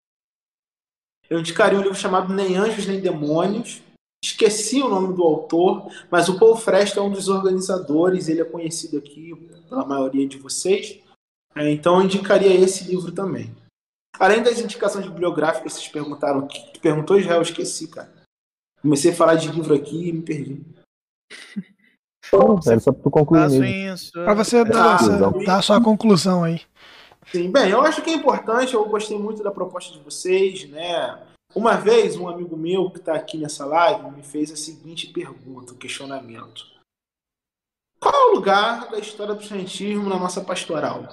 eu 1.30 1.40
indicaria 1.40 1.78
um 1.78 1.82
livro 1.82 1.98
chamado 1.98 2.34
Nem 2.34 2.56
Anjos 2.56 2.88
Nem 2.88 3.02
Demônios, 3.02 3.82
esqueci 4.24 4.82
o 4.82 4.90
nome 4.90 5.14
do 5.14 5.24
autor, 5.24 5.92
mas 6.10 6.30
o 6.30 6.40
Paul 6.40 6.56
Fresta 6.56 7.00
é 7.00 7.04
um 7.04 7.12
dos 7.12 7.28
organizadores, 7.28 8.28
ele 8.28 8.42
é 8.42 8.46
conhecido 8.46 8.98
aqui 8.98 9.36
pela 9.68 9.86
maioria 9.86 10.28
de 10.28 10.38
vocês. 10.38 11.00
É, 11.56 11.70
então 11.72 11.98
eu 11.98 12.06
indicaria 12.06 12.54
esse 12.54 12.86
livro 12.86 13.12
também. 13.12 13.54
Além 14.20 14.44
das 14.44 14.60
indicações 14.60 15.06
bibliográficas, 15.06 15.74
vocês 15.74 15.88
perguntaram, 15.88 16.48
que 16.48 16.80
perguntou 16.80 17.20
Israel, 17.20 17.38
eu 17.38 17.44
esqueci, 17.44 17.88
cara. 17.88 18.12
Comecei 18.82 19.12
a 19.12 19.16
falar 19.16 19.36
de 19.36 19.52
livro 19.52 19.74
aqui 19.74 20.10
e 20.10 20.14
me 20.14 20.22
perdi. 20.22 20.64
Bom, 22.32 22.60
é 22.68 22.80
só 22.80 22.92
para 22.92 23.12
concluir. 23.12 23.96
Para 24.14 24.34
você 24.34 24.64
dar, 24.64 24.98
ah, 25.02 25.46
dar 25.46 25.58
a 25.58 25.62
sua 25.62 25.82
conclusão 25.82 26.44
aí. 26.44 26.62
Sim, 27.32 27.52
bem, 27.52 27.70
eu 27.70 27.82
acho 27.82 28.02
que 28.02 28.12
é 28.12 28.14
importante, 28.14 28.74
eu 28.74 28.86
gostei 28.86 29.18
muito 29.18 29.44
da 29.44 29.52
proposta 29.52 29.94
de 29.94 30.04
vocês, 30.04 30.70
né? 30.70 31.20
Uma 31.56 31.76
vez, 31.76 32.16
um 32.16 32.28
amigo 32.28 32.56
meu 32.56 32.90
que 32.92 33.00
está 33.00 33.16
aqui 33.16 33.38
nessa 33.38 33.66
live 33.66 34.12
me 34.12 34.24
fez 34.24 34.52
a 34.52 34.56
seguinte 34.56 35.08
pergunta, 35.08 35.74
um 35.74 35.78
questionamento. 35.78 36.66
Qual 38.00 38.14
é 38.14 38.26
o 38.26 38.36
lugar 38.36 38.92
da 38.92 39.00
história 39.00 39.34
do 39.34 39.44
santismo 39.44 40.10
na 40.10 40.20
nossa 40.20 40.42
pastoral? 40.42 41.08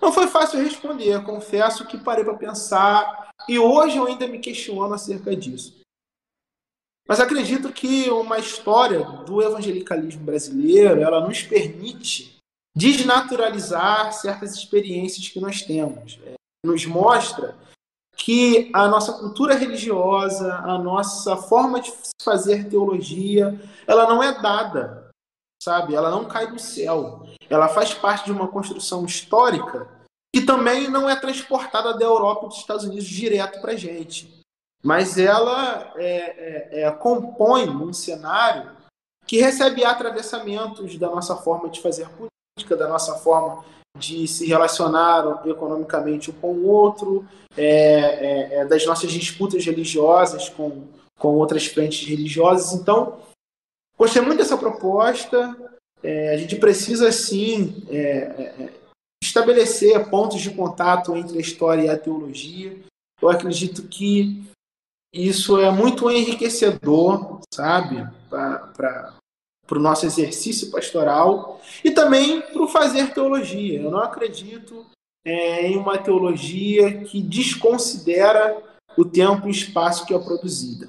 Não 0.00 0.12
foi 0.12 0.26
fácil 0.26 0.60
responder, 0.60 1.22
confesso 1.24 1.86
que 1.86 1.98
parei 1.98 2.24
para 2.24 2.34
pensar 2.34 3.30
e 3.48 3.58
hoje 3.58 3.96
eu 3.96 4.06
ainda 4.06 4.26
me 4.26 4.38
questiono 4.38 4.92
acerca 4.92 5.34
disso. 5.34 5.80
Mas 7.08 7.20
acredito 7.20 7.72
que 7.72 8.10
uma 8.10 8.38
história 8.38 9.00
do 9.00 9.40
evangelicalismo 9.40 10.24
brasileiro, 10.24 11.00
ela 11.00 11.20
nos 11.20 11.42
permite 11.42 12.36
desnaturalizar 12.74 14.12
certas 14.12 14.54
experiências 14.54 15.28
que 15.28 15.40
nós 15.40 15.62
temos. 15.62 16.18
É, 16.24 16.34
nos 16.64 16.84
mostra 16.84 17.56
que 18.16 18.70
a 18.72 18.88
nossa 18.88 19.12
cultura 19.12 19.54
religiosa, 19.54 20.56
a 20.56 20.76
nossa 20.78 21.36
forma 21.36 21.80
de 21.80 21.92
fazer 22.22 22.68
teologia, 22.68 23.58
ela 23.86 24.08
não 24.08 24.22
é 24.22 24.42
dada, 24.42 25.05
sabe? 25.66 25.96
Ela 25.96 26.10
não 26.12 26.26
cai 26.26 26.46
do 26.46 26.60
céu. 26.60 27.26
Ela 27.50 27.66
faz 27.66 27.92
parte 27.92 28.26
de 28.26 28.32
uma 28.32 28.46
construção 28.46 29.04
histórica 29.04 29.88
que 30.32 30.42
também 30.42 30.88
não 30.88 31.10
é 31.10 31.16
transportada 31.16 31.92
da 31.92 32.04
Europa 32.04 32.46
e 32.46 32.48
dos 32.48 32.58
Estados 32.58 32.84
Unidos 32.84 33.06
direto 33.06 33.60
para 33.60 33.72
a 33.72 33.76
gente. 33.76 34.42
Mas 34.84 35.18
ela 35.18 35.92
é, 35.96 36.78
é, 36.78 36.82
é, 36.82 36.90
compõe 36.92 37.68
um 37.68 37.92
cenário 37.92 38.70
que 39.26 39.40
recebe 39.40 39.84
atravessamentos 39.84 40.96
da 40.98 41.08
nossa 41.08 41.34
forma 41.34 41.68
de 41.68 41.80
fazer 41.80 42.08
política, 42.10 42.76
da 42.76 42.86
nossa 42.86 43.16
forma 43.16 43.64
de 43.98 44.28
se 44.28 44.46
relacionar 44.46 45.42
economicamente 45.46 46.30
um 46.30 46.34
com 46.34 46.52
o 46.52 46.66
outro, 46.68 47.26
é, 47.56 47.64
é, 47.64 48.54
é, 48.58 48.64
das 48.66 48.86
nossas 48.86 49.10
disputas 49.10 49.64
religiosas 49.64 50.48
com, 50.48 50.84
com 51.18 51.34
outras 51.34 51.66
frentes 51.66 52.06
religiosas. 52.06 52.72
Então, 52.78 53.18
gostei 53.98 54.22
muito 54.22 54.38
dessa 54.38 54.56
proposta. 54.56 55.56
É, 56.02 56.34
a 56.34 56.36
gente 56.36 56.56
precisa, 56.56 57.10
sim, 57.10 57.84
é, 57.88 57.98
é, 57.98 58.72
estabelecer 59.22 60.08
pontos 60.08 60.40
de 60.40 60.50
contato 60.50 61.16
entre 61.16 61.38
a 61.38 61.40
história 61.40 61.82
e 61.82 61.88
a 61.88 61.98
teologia. 61.98 62.78
Eu 63.20 63.28
acredito 63.28 63.82
que 63.88 64.44
isso 65.12 65.58
é 65.58 65.70
muito 65.70 66.10
enriquecedor, 66.10 67.40
sabe, 67.52 68.06
para 68.28 69.14
para 69.66 69.78
o 69.78 69.82
nosso 69.82 70.06
exercício 70.06 70.70
pastoral 70.70 71.60
e 71.84 71.90
também 71.90 72.40
para 72.40 72.62
o 72.62 72.68
fazer 72.68 73.12
teologia. 73.12 73.82
Eu 73.82 73.90
não 73.90 73.98
acredito 73.98 74.86
é, 75.24 75.66
em 75.66 75.76
uma 75.76 75.98
teologia 75.98 77.02
que 77.04 77.20
desconsidera 77.20 78.62
o 78.96 79.04
tempo 79.04 79.48
e 79.48 79.50
espaço 79.50 80.06
que 80.06 80.14
é 80.14 80.18
produzida. 80.18 80.88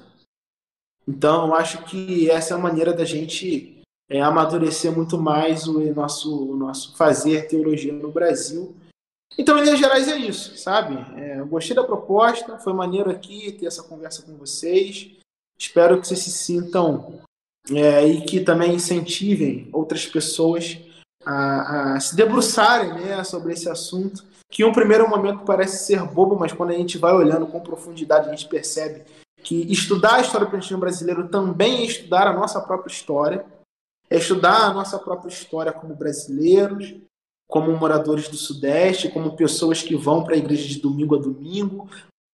Então, 1.08 1.46
eu 1.46 1.54
acho 1.54 1.84
que 1.84 2.30
essa 2.30 2.52
é 2.52 2.56
a 2.56 2.60
maneira 2.60 2.92
da 2.92 3.04
gente 3.04 3.80
é, 4.10 4.20
amadurecer 4.20 4.92
muito 4.92 5.16
mais 5.16 5.66
o 5.66 5.80
nosso, 5.94 6.52
o 6.52 6.54
nosso 6.54 6.94
fazer 6.96 7.48
teologia 7.48 7.94
no 7.94 8.12
Brasil. 8.12 8.76
Então, 9.38 9.58
em 9.58 9.62
linhas 9.62 9.78
gerais, 9.78 10.06
é 10.06 10.18
isso, 10.18 10.58
sabe? 10.58 10.96
É, 11.18 11.40
eu 11.40 11.46
gostei 11.46 11.74
da 11.74 11.82
proposta, 11.82 12.58
foi 12.58 12.74
maneiro 12.74 13.10
aqui 13.10 13.52
ter 13.52 13.64
essa 13.64 13.82
conversa 13.82 14.20
com 14.22 14.36
vocês. 14.36 15.12
Espero 15.58 15.98
que 15.98 16.06
vocês 16.06 16.20
se 16.20 16.30
sintam 16.30 17.20
é, 17.70 18.06
e 18.06 18.20
que 18.20 18.40
também 18.40 18.74
incentivem 18.74 19.70
outras 19.72 20.06
pessoas 20.06 20.78
a, 21.24 21.94
a, 21.94 22.00
se 22.00 22.14
debruçarem 22.14 22.92
né, 22.94 23.24
sobre 23.24 23.54
esse 23.54 23.68
assunto, 23.68 24.24
que 24.50 24.62
em 24.62 24.66
um 24.66 24.72
primeiro 24.72 25.08
momento 25.08 25.44
parece 25.44 25.86
ser 25.86 26.02
bobo, 26.02 26.38
mas 26.38 26.52
quando 26.52 26.70
a 26.70 26.76
gente 26.76 26.98
vai 26.98 27.14
olhando 27.14 27.46
com 27.46 27.60
profundidade, 27.60 28.28
a 28.28 28.30
gente 28.30 28.46
percebe 28.46 29.04
que 29.42 29.70
estudar 29.72 30.16
a 30.16 30.20
história 30.20 30.46
do 30.46 30.50
cristianismo 30.50 30.80
brasileiro 30.80 31.28
também 31.28 31.82
é 31.82 31.84
estudar 31.84 32.26
a 32.26 32.32
nossa 32.32 32.60
própria 32.60 32.92
história, 32.92 33.46
é 34.10 34.16
estudar 34.16 34.66
a 34.66 34.74
nossa 34.74 34.98
própria 34.98 35.28
história 35.28 35.72
como 35.72 35.94
brasileiros, 35.94 36.94
como 37.48 37.76
moradores 37.76 38.28
do 38.28 38.36
Sudeste, 38.36 39.08
como 39.08 39.36
pessoas 39.36 39.82
que 39.82 39.96
vão 39.96 40.22
para 40.22 40.34
a 40.34 40.38
igreja 40.38 40.68
de 40.68 40.80
domingo 40.80 41.16
a 41.16 41.18
domingo, 41.18 41.88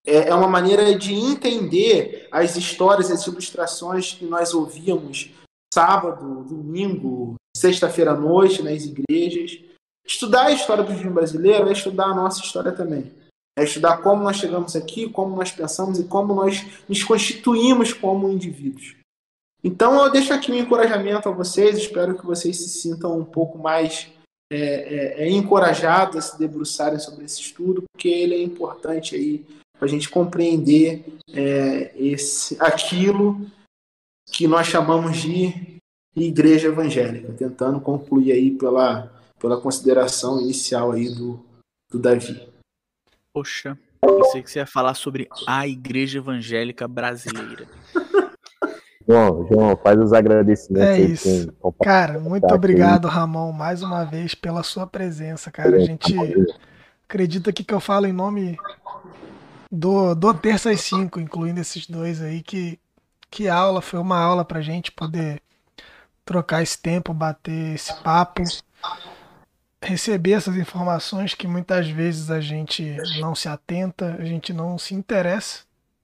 é, 0.06 0.28
é 0.28 0.34
uma 0.34 0.48
maneira 0.48 0.96
de 0.98 1.14
entender 1.14 2.28
as 2.30 2.56
histórias, 2.56 3.10
as 3.10 3.26
ilustrações 3.26 4.12
que 4.12 4.24
nós 4.26 4.52
ouvíamos 4.52 5.30
sábado, 5.72 6.44
domingo, 6.44 7.34
sexta-feira 7.56 8.12
à 8.12 8.16
noite 8.16 8.62
nas 8.62 8.84
igrejas. 8.84 9.60
Estudar 10.06 10.46
a 10.46 10.52
história 10.52 10.84
do 10.84 10.92
vinho 10.92 11.12
brasileiro 11.12 11.68
é 11.68 11.72
estudar 11.72 12.06
a 12.06 12.14
nossa 12.14 12.40
história 12.40 12.70
também. 12.70 13.12
É 13.56 13.64
estudar 13.64 13.98
como 13.98 14.22
nós 14.22 14.36
chegamos 14.36 14.74
aqui, 14.74 15.08
como 15.08 15.36
nós 15.36 15.52
pensamos 15.52 15.98
e 16.00 16.04
como 16.04 16.34
nós 16.34 16.66
nos 16.88 17.04
constituímos 17.04 17.92
como 17.92 18.28
indivíduos. 18.28 18.96
Então 19.62 20.02
eu 20.02 20.10
deixo 20.10 20.34
aqui 20.34 20.52
um 20.52 20.56
encorajamento 20.56 21.28
a 21.28 21.32
vocês, 21.32 21.78
espero 21.78 22.18
que 22.18 22.26
vocês 22.26 22.56
se 22.56 22.68
sintam 22.68 23.18
um 23.18 23.24
pouco 23.24 23.56
mais 23.56 24.10
é, 24.52 24.58
é, 24.58 25.24
é 25.24 25.30
encorajados 25.30 26.16
a 26.16 26.20
se 26.20 26.38
debruçarem 26.38 26.98
sobre 26.98 27.24
esse 27.24 27.40
estudo, 27.40 27.84
porque 27.92 28.08
ele 28.08 28.34
é 28.34 28.42
importante 28.42 29.14
aí 29.14 29.46
para 29.78 29.86
a 29.86 29.88
gente 29.88 30.08
compreender 30.08 31.04
é, 31.32 31.92
esse, 31.96 32.56
aquilo 32.60 33.46
que 34.30 34.46
nós 34.46 34.66
chamamos 34.66 35.18
de 35.18 35.78
igreja 36.16 36.68
evangélica, 36.68 37.32
tentando 37.32 37.80
concluir 37.80 38.32
aí 38.32 38.50
pela, 38.50 39.10
pela 39.38 39.60
consideração 39.60 40.40
inicial 40.40 40.92
aí 40.92 41.08
do, 41.08 41.44
do 41.90 41.98
Davi. 41.98 42.53
Poxa, 43.34 43.76
pensei 44.00 44.42
que 44.44 44.48
você 44.48 44.60
ia 44.60 44.66
falar 44.66 44.94
sobre 44.94 45.28
a 45.44 45.66
igreja 45.66 46.18
evangélica 46.18 46.86
brasileira. 46.86 47.66
João, 49.06 49.46
João, 49.50 49.76
faz 49.76 49.98
os 49.98 50.12
agradecimentos. 50.12 50.88
É 50.88 51.00
isso. 51.00 51.52
Cara, 51.82 52.20
muito 52.20 52.46
obrigado, 52.54 53.08
Ramon, 53.08 53.50
mais 53.50 53.82
uma 53.82 54.04
vez 54.04 54.36
pela 54.36 54.62
sua 54.62 54.86
presença, 54.86 55.50
cara. 55.50 55.76
A 55.76 55.80
gente 55.80 56.14
acredita 57.06 57.50
aqui 57.50 57.64
que 57.64 57.74
eu 57.74 57.80
falo 57.80 58.06
em 58.06 58.12
nome 58.12 58.56
do, 59.70 60.14
do 60.14 60.32
terça 60.32 60.70
às 60.70 60.80
5, 60.82 61.18
incluindo 61.18 61.60
esses 61.60 61.86
dois 61.88 62.22
aí, 62.22 62.40
que, 62.40 62.78
que 63.28 63.48
aula, 63.48 63.82
foi 63.82 63.98
uma 63.98 64.18
aula 64.18 64.44
pra 64.44 64.62
gente 64.62 64.92
poder 64.92 65.42
trocar 66.24 66.62
esse 66.62 66.80
tempo, 66.80 67.12
bater 67.12 67.74
esse 67.74 67.92
papo, 68.02 68.42
receber 69.84 70.32
essas 70.32 70.56
informações 70.56 71.34
que 71.34 71.46
muitas 71.46 71.88
vezes 71.88 72.30
a 72.30 72.40
gente 72.40 72.96
não 73.20 73.34
se 73.34 73.48
atenta, 73.48 74.16
a 74.18 74.24
gente 74.24 74.52
não 74.52 74.78
se 74.78 74.94
interessa 74.94 75.60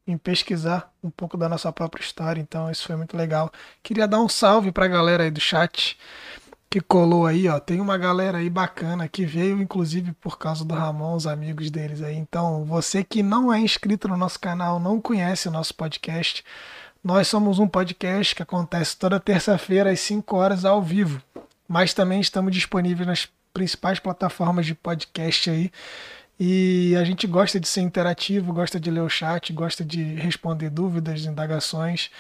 em 0.07 0.17
pesquisar 0.17 0.93
um 1.03 1.11
pouco 1.11 1.37
da 1.37 1.49
nossa 1.49 1.73
própria 1.73 2.03
história, 2.03 2.41
então 2.41 2.71
isso 2.71 2.87
foi 2.87 2.97
muito 2.97 3.17
legal. 3.17 3.51
Queria 3.83 4.09
dar 4.09 4.21
um 4.21 4.29
salve 4.29 4.73
pra 4.73 4.89
galera 4.89 5.25
aí 5.25 5.31
do 5.31 5.41
chat 5.41 5.97
que 6.69 6.81
colou 6.81 7.27
aí, 7.27 7.49
ó. 7.49 7.59
Tem 7.59 7.81
uma 7.81 7.99
galera 7.99 8.39
aí 8.39 8.49
bacana 8.49 9.09
que 9.09 9.25
veio, 9.27 9.61
inclusive, 9.61 10.13
por 10.13 10.39
causa 10.39 10.65
do 10.65 10.75
Ramon, 10.75 11.17
os 11.17 11.27
amigos 11.27 11.71
deles 11.71 12.01
aí. 12.01 12.17
Então, 12.17 12.65
você 12.65 13.03
que 13.03 13.23
não 13.23 13.53
é 13.53 13.59
inscrito 13.59 14.07
no 14.07 14.17
nosso 14.17 14.39
canal, 14.39 14.79
não 14.79 15.01
conhece 15.01 15.49
o 15.49 15.51
nosso 15.51 15.75
podcast, 15.75 16.45
nós 17.03 17.27
somos 17.27 17.59
um 17.59 17.67
podcast 17.67 18.35
que 18.35 18.43
acontece 18.43 18.97
toda 18.97 19.19
terça-feira 19.19 19.91
às 19.91 20.01
5 20.01 20.37
horas 20.37 20.65
ao 20.65 20.81
vivo. 20.81 21.21
Mas 21.67 21.95
também 21.95 22.21
estamos 22.21 22.53
disponíveis 22.53 23.07
nas 23.07 23.29
principais 23.53 23.99
plataformas 23.99 24.67
de 24.67 24.75
podcast 24.75 25.51
aí. 25.51 25.71
E 26.43 26.97
a 26.97 27.05
gente 27.05 27.27
gosta 27.27 27.61
de 27.61 27.69
ser 27.69 27.83
interativo, 27.83 28.53
gosta 28.53 28.81
de 28.81 28.91
ler 28.91 29.03
o 29.03 29.11
chat, 29.11 29.53
gosta 29.53 29.85
de 29.85 30.03
responder 30.15 30.71
dúvidas, 30.71 31.27
indagações. 31.27 32.11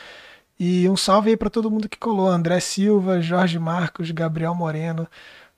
E 0.58 0.86
um 0.90 0.96
salve 0.96 1.30
aí 1.30 1.36
para 1.38 1.48
todo 1.48 1.70
mundo 1.70 1.88
que 1.88 1.96
colou: 1.96 2.28
André 2.28 2.60
Silva, 2.60 3.22
Jorge 3.22 3.58
Marcos, 3.58 4.10
Gabriel 4.10 4.54
Moreno, 4.54 5.08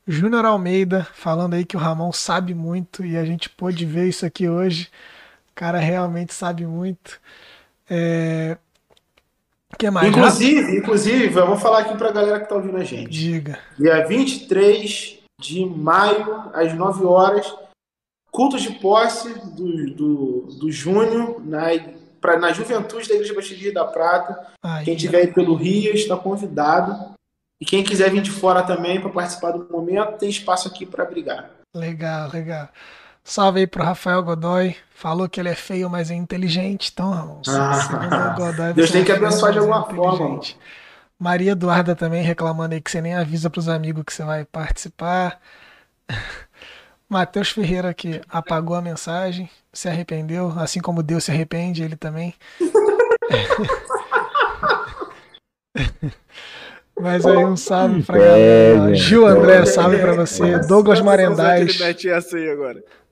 Júnior 0.06 0.44
Almeida, 0.44 1.04
falando 1.12 1.54
aí 1.54 1.64
que 1.64 1.76
o 1.76 1.80
Ramon 1.80 2.12
sabe 2.12 2.54
muito 2.54 3.04
e 3.04 3.16
a 3.16 3.24
gente 3.24 3.50
pôde 3.50 3.84
ver 3.84 4.08
isso 4.08 4.24
aqui 4.24 4.48
hoje. 4.48 4.88
O 5.50 5.54
cara 5.56 5.80
realmente 5.80 6.32
sabe 6.32 6.64
muito. 6.64 7.20
É... 7.90 8.56
que 9.76 9.90
mais? 9.90 10.08
Inclusive, 10.08 10.78
inclusive, 10.78 11.34
eu 11.34 11.46
vou 11.48 11.56
falar 11.56 11.80
aqui 11.80 11.96
para 11.96 12.10
a 12.10 12.12
galera 12.12 12.38
que 12.38 12.44
está 12.44 12.54
ouvindo 12.54 12.76
a 12.76 12.84
gente. 12.84 13.10
Diga. 13.10 13.58
Dia 13.76 14.06
23 14.06 15.21
de 15.42 15.66
maio, 15.66 16.50
às 16.54 16.72
9 16.72 17.04
horas, 17.04 17.54
culto 18.30 18.58
de 18.58 18.70
posse 18.74 19.28
do, 19.50 19.90
do, 19.94 20.40
do 20.58 20.70
Júnior 20.70 21.44
na 21.44 21.66
pra, 22.20 22.38
na 22.38 22.52
juventude 22.52 23.08
da 23.08 23.14
Igreja 23.14 23.34
Batista 23.34 23.72
da 23.72 23.84
Prata. 23.84 24.46
Aí, 24.62 24.84
quem 24.84 24.94
estiver 24.94 25.18
aí 25.18 25.26
pelo 25.26 25.54
Rio 25.54 25.92
está 25.92 26.16
convidado. 26.16 27.12
E 27.60 27.64
quem 27.64 27.84
quiser 27.84 28.10
vir 28.10 28.22
de 28.22 28.30
fora 28.30 28.62
também 28.62 29.00
para 29.00 29.10
participar 29.10 29.52
do 29.52 29.70
momento, 29.70 30.18
tem 30.18 30.30
espaço 30.30 30.68
aqui 30.68 30.86
para 30.86 31.04
brigar. 31.04 31.50
Legal, 31.74 32.30
legal. 32.32 32.68
Salve 33.24 33.60
aí 33.60 33.66
pro 33.66 33.84
Rafael 33.84 34.22
Godoy. 34.22 34.74
Falou 34.94 35.28
que 35.28 35.40
ele 35.40 35.48
é 35.48 35.54
feio, 35.54 35.88
mas 35.88 36.10
é 36.10 36.14
inteligente. 36.14 36.90
Então, 36.92 37.40
ah, 37.48 38.34
Godoy, 38.36 38.72
Deus 38.72 38.90
tem 38.90 39.04
que 39.04 39.12
abençoar 39.12 39.52
de 39.52 39.58
alguma 39.58 39.86
é 39.88 39.94
forma. 39.94 40.40
Maria 41.18 41.52
Eduarda 41.52 41.94
também 41.94 42.22
reclamando 42.22 42.74
aí 42.74 42.80
que 42.80 42.90
você 42.90 43.00
nem 43.00 43.14
avisa 43.14 43.48
pros 43.48 43.68
amigos 43.68 44.04
que 44.04 44.12
você 44.12 44.24
vai 44.24 44.44
participar. 44.44 45.40
Matheus 47.08 47.50
Ferreira 47.50 47.92
que 47.92 48.20
apagou 48.28 48.74
a 48.74 48.82
mensagem, 48.82 49.48
se 49.72 49.88
arrependeu, 49.88 50.52
assim 50.58 50.80
como 50.80 51.02
Deus 51.02 51.24
se 51.24 51.30
arrepende, 51.30 51.82
ele 51.82 51.96
também. 51.96 52.34
Mas 56.98 57.26
aí 57.26 57.44
um 57.44 57.56
salve 57.56 58.02
pra 58.02 58.18
galera. 58.18 58.94
Gil 58.94 59.26
André, 59.26 59.64
salve 59.66 59.98
pra 59.98 60.12
você. 60.14 60.58
Douglas 60.60 61.00
Marendais. 61.00 61.76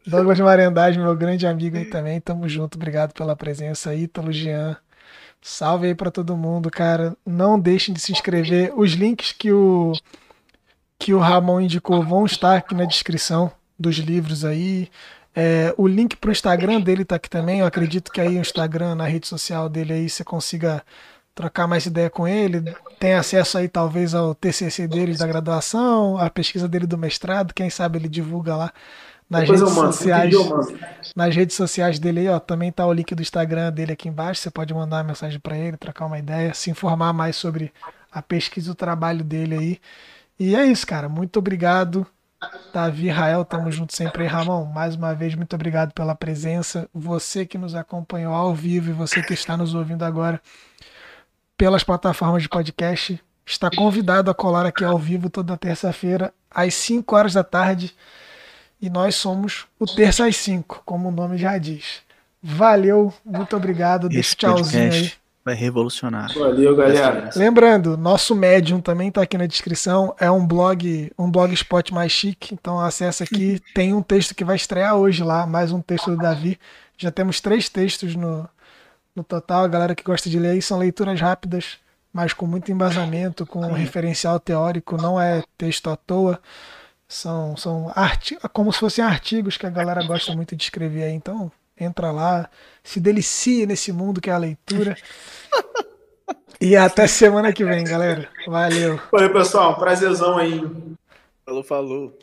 Douglas 0.07 0.41
Marendais, 0.41 0.97
meu 0.97 1.15
grande 1.17 1.47
amigo 1.47 1.77
aí 1.77 1.85
também. 1.87 2.21
Tamo 2.21 2.49
junto, 2.49 2.77
obrigado 2.77 3.13
pela 3.13 3.35
presença. 3.37 3.95
Ítalo 3.95 4.33
Jean. 4.33 4.77
Salve 5.43 5.87
aí 5.87 5.95
pra 5.95 6.11
todo 6.11 6.37
mundo, 6.37 6.71
cara. 6.71 7.17
Não 7.25 7.59
deixem 7.59 7.95
de 7.95 8.01
se 8.01 8.13
inscrever. 8.13 8.73
Os 8.79 8.93
links 8.93 9.33
que 9.33 9.53
o 9.53 9.93
que 10.99 11.15
o 11.15 11.19
Ramon 11.19 11.63
indicou 11.63 12.03
vão 12.03 12.27
estar 12.27 12.57
aqui 12.59 12.75
na 12.75 12.85
descrição 12.85 13.51
dos 13.79 13.97
livros 13.97 14.45
aí. 14.45 14.91
É, 15.35 15.75
o 15.79 15.89
link 15.89 16.17
pro 16.17 16.31
Instagram 16.31 16.81
dele 16.81 17.07
tá 17.07 17.17
aqui 17.17 17.31
também. 17.31 17.61
Eu 17.61 17.67
acredito 17.67 18.13
que 18.13 18.21
aí 18.21 18.37
o 18.37 18.41
Instagram, 18.41 18.95
na 18.95 19.07
rede 19.07 19.27
social 19.27 19.69
dele 19.69 19.95
aí, 19.95 20.11
você 20.11 20.23
consiga 20.23 20.85
trocar 21.35 21.67
mais 21.67 21.87
ideia 21.87 22.11
com 22.11 22.29
ele, 22.29 22.63
tem 22.99 23.15
acesso 23.15 23.57
aí 23.57 23.69
talvez 23.69 24.15
ao 24.15 24.35
TCC 24.35 24.87
dele 24.87 25.17
da 25.17 25.27
graduação, 25.27 26.19
a 26.19 26.29
pesquisa 26.29 26.69
dele 26.69 26.87
do 26.87 26.99
mestrado, 26.99 27.55
quem 27.55 27.71
sabe 27.71 27.99
ele 27.99 28.09
divulga 28.09 28.55
lá 28.57 28.73
nas 29.31 29.43
Depois 29.43 29.61
redes 29.61 29.77
mando, 29.77 29.93
sociais. 29.93 30.35
Nas 31.15 31.37
redes 31.37 31.57
sociais 31.57 31.99
dele 32.01 32.21
aí, 32.21 32.29
ó, 32.29 32.41
também 32.41 32.73
tá 32.73 32.85
o 32.85 32.93
link 32.93 33.15
do 33.15 33.23
Instagram 33.23 33.71
dele 33.71 33.93
aqui 33.93 34.09
embaixo, 34.09 34.41
você 34.41 34.51
pode 34.51 34.75
mandar 34.75 34.97
uma 34.97 35.05
mensagem 35.05 35.39
para 35.39 35.57
ele, 35.57 35.77
trocar 35.77 36.07
uma 36.07 36.19
ideia, 36.19 36.53
se 36.53 36.69
informar 36.69 37.13
mais 37.13 37.37
sobre 37.37 37.73
a 38.11 38.21
pesquisa 38.21 38.69
e 38.69 38.73
o 38.73 38.75
trabalho 38.75 39.23
dele 39.23 39.57
aí. 39.57 39.81
E 40.37 40.57
é 40.57 40.67
isso, 40.67 40.85
cara. 40.85 41.09
Muito 41.09 41.39
obrigado. 41.39 42.05
Davi 42.73 43.09
Rael, 43.09 43.45
tamo 43.45 43.71
junto 43.71 43.95
sempre 43.95 44.25
aí, 44.25 44.29
Ramon. 44.29 44.65
Mais 44.65 44.97
uma 44.97 45.15
vez, 45.15 45.35
muito 45.35 45.55
obrigado 45.55 45.93
pela 45.93 46.15
presença. 46.15 46.89
Você 46.93 47.47
que 47.47 47.59
nos 47.59 47.75
acompanhou 47.75 48.35
ao 48.35 48.53
vivo 48.53 48.91
e 48.91 48.95
você 48.95 49.23
que 49.23 49.35
está 49.35 49.57
nos 49.57 49.75
ouvindo 49.75 50.05
agora 50.05 50.41
pelas 51.57 51.85
plataformas 51.85 52.43
de 52.43 52.49
podcast. 52.49 53.23
Está 53.47 53.71
convidado 53.71 54.31
a 54.31 54.35
colar 54.35 54.67
aqui 54.67 54.85
ao 54.85 54.99
vivo 54.99 55.29
toda 55.29 55.57
terça-feira, 55.57 56.33
às 56.51 56.75
5 56.75 57.15
horas 57.15 57.35
da 57.35 57.45
tarde. 57.45 57.95
E 58.81 58.89
nós 58.89 59.15
somos 59.15 59.67
o 59.79 59.87
Terça 59.87 60.27
às 60.27 60.37
5, 60.37 60.83
como 60.85 61.09
o 61.09 61.13
nome 61.13 61.37
já 61.37 61.59
diz. 61.59 62.01
Valeu, 62.43 63.13
muito 63.25 63.55
obrigado. 63.57 64.09
Deixa 64.09 64.35
tchauzinho 64.35 64.93
aí. 64.93 65.13
Vai 65.45 65.55
revolucionar. 65.55 66.33
Valeu, 66.35 66.77
galera. 66.77 67.31
Lembrando, 67.35 67.97
nosso 67.97 68.35
Medium 68.35 68.81
também 68.81 69.09
está 69.09 69.23
aqui 69.23 69.37
na 69.39 69.47
descrição. 69.47 70.15
É 70.19 70.31
um 70.31 70.47
blog, 70.47 71.11
um 71.19 71.31
blogspot 71.31 71.93
mais 71.93 72.13
chique. 72.13 72.55
Então 72.55 72.79
acessa 72.79 73.25
aqui. 73.25 73.61
Tem 73.75 73.93
um 73.93 74.03
texto 74.03 74.35
que 74.35 74.45
vai 74.45 74.57
estrear 74.57 74.97
hoje 74.97 75.23
lá, 75.23 75.47
mais 75.47 75.73
um 75.73 75.81
texto 75.81 76.11
do 76.11 76.17
Davi. 76.17 76.59
Já 76.97 77.11
temos 77.11 77.41
três 77.41 77.69
textos 77.69 78.15
no, 78.15 78.49
no 79.15 79.25
total, 79.25 79.65
a 79.65 79.69
galera 79.69 79.95
que 79.95 80.05
gosta 80.05 80.29
de 80.29 80.39
ler 80.39 80.51
aí 80.51 80.63
são 80.63 80.79
leituras 80.79 81.21
rápidas, 81.21 81.79
mas 82.13 82.33
com 82.33 82.47
muito 82.47 82.71
embasamento, 82.71 83.47
com 83.47 83.61
um 83.61 83.73
referencial 83.73 84.39
teórico, 84.39 84.97
não 84.97 85.21
é 85.21 85.43
texto 85.57 85.89
à 85.89 85.97
toa. 85.97 86.39
São, 87.11 87.57
são 87.57 87.93
como 88.53 88.73
se 88.73 88.79
fossem 88.79 89.05
artigos 89.05 89.57
que 89.57 89.67
a 89.67 89.71
galera 89.71 90.01
gosta 90.07 90.33
muito 90.33 90.55
de 90.55 90.63
escrever 90.63 91.03
aí. 91.03 91.13
Então, 91.13 91.51
entra 91.77 92.13
lá, 92.13 92.49
se 92.85 93.01
delicie 93.01 93.67
nesse 93.67 93.91
mundo 93.91 94.21
que 94.21 94.31
é 94.31 94.33
a 94.33 94.39
leitura. 94.39 94.97
e 96.61 96.77
até 96.77 97.09
semana 97.09 97.53
que 97.53 97.65
vem, 97.65 97.83
galera. 97.83 98.29
Valeu. 98.47 99.01
Valeu, 99.11 99.33
pessoal. 99.33 99.77
Prazerzão 99.77 100.39
aí. 100.39 100.63
Falou, 101.45 101.65
falou. 101.65 102.17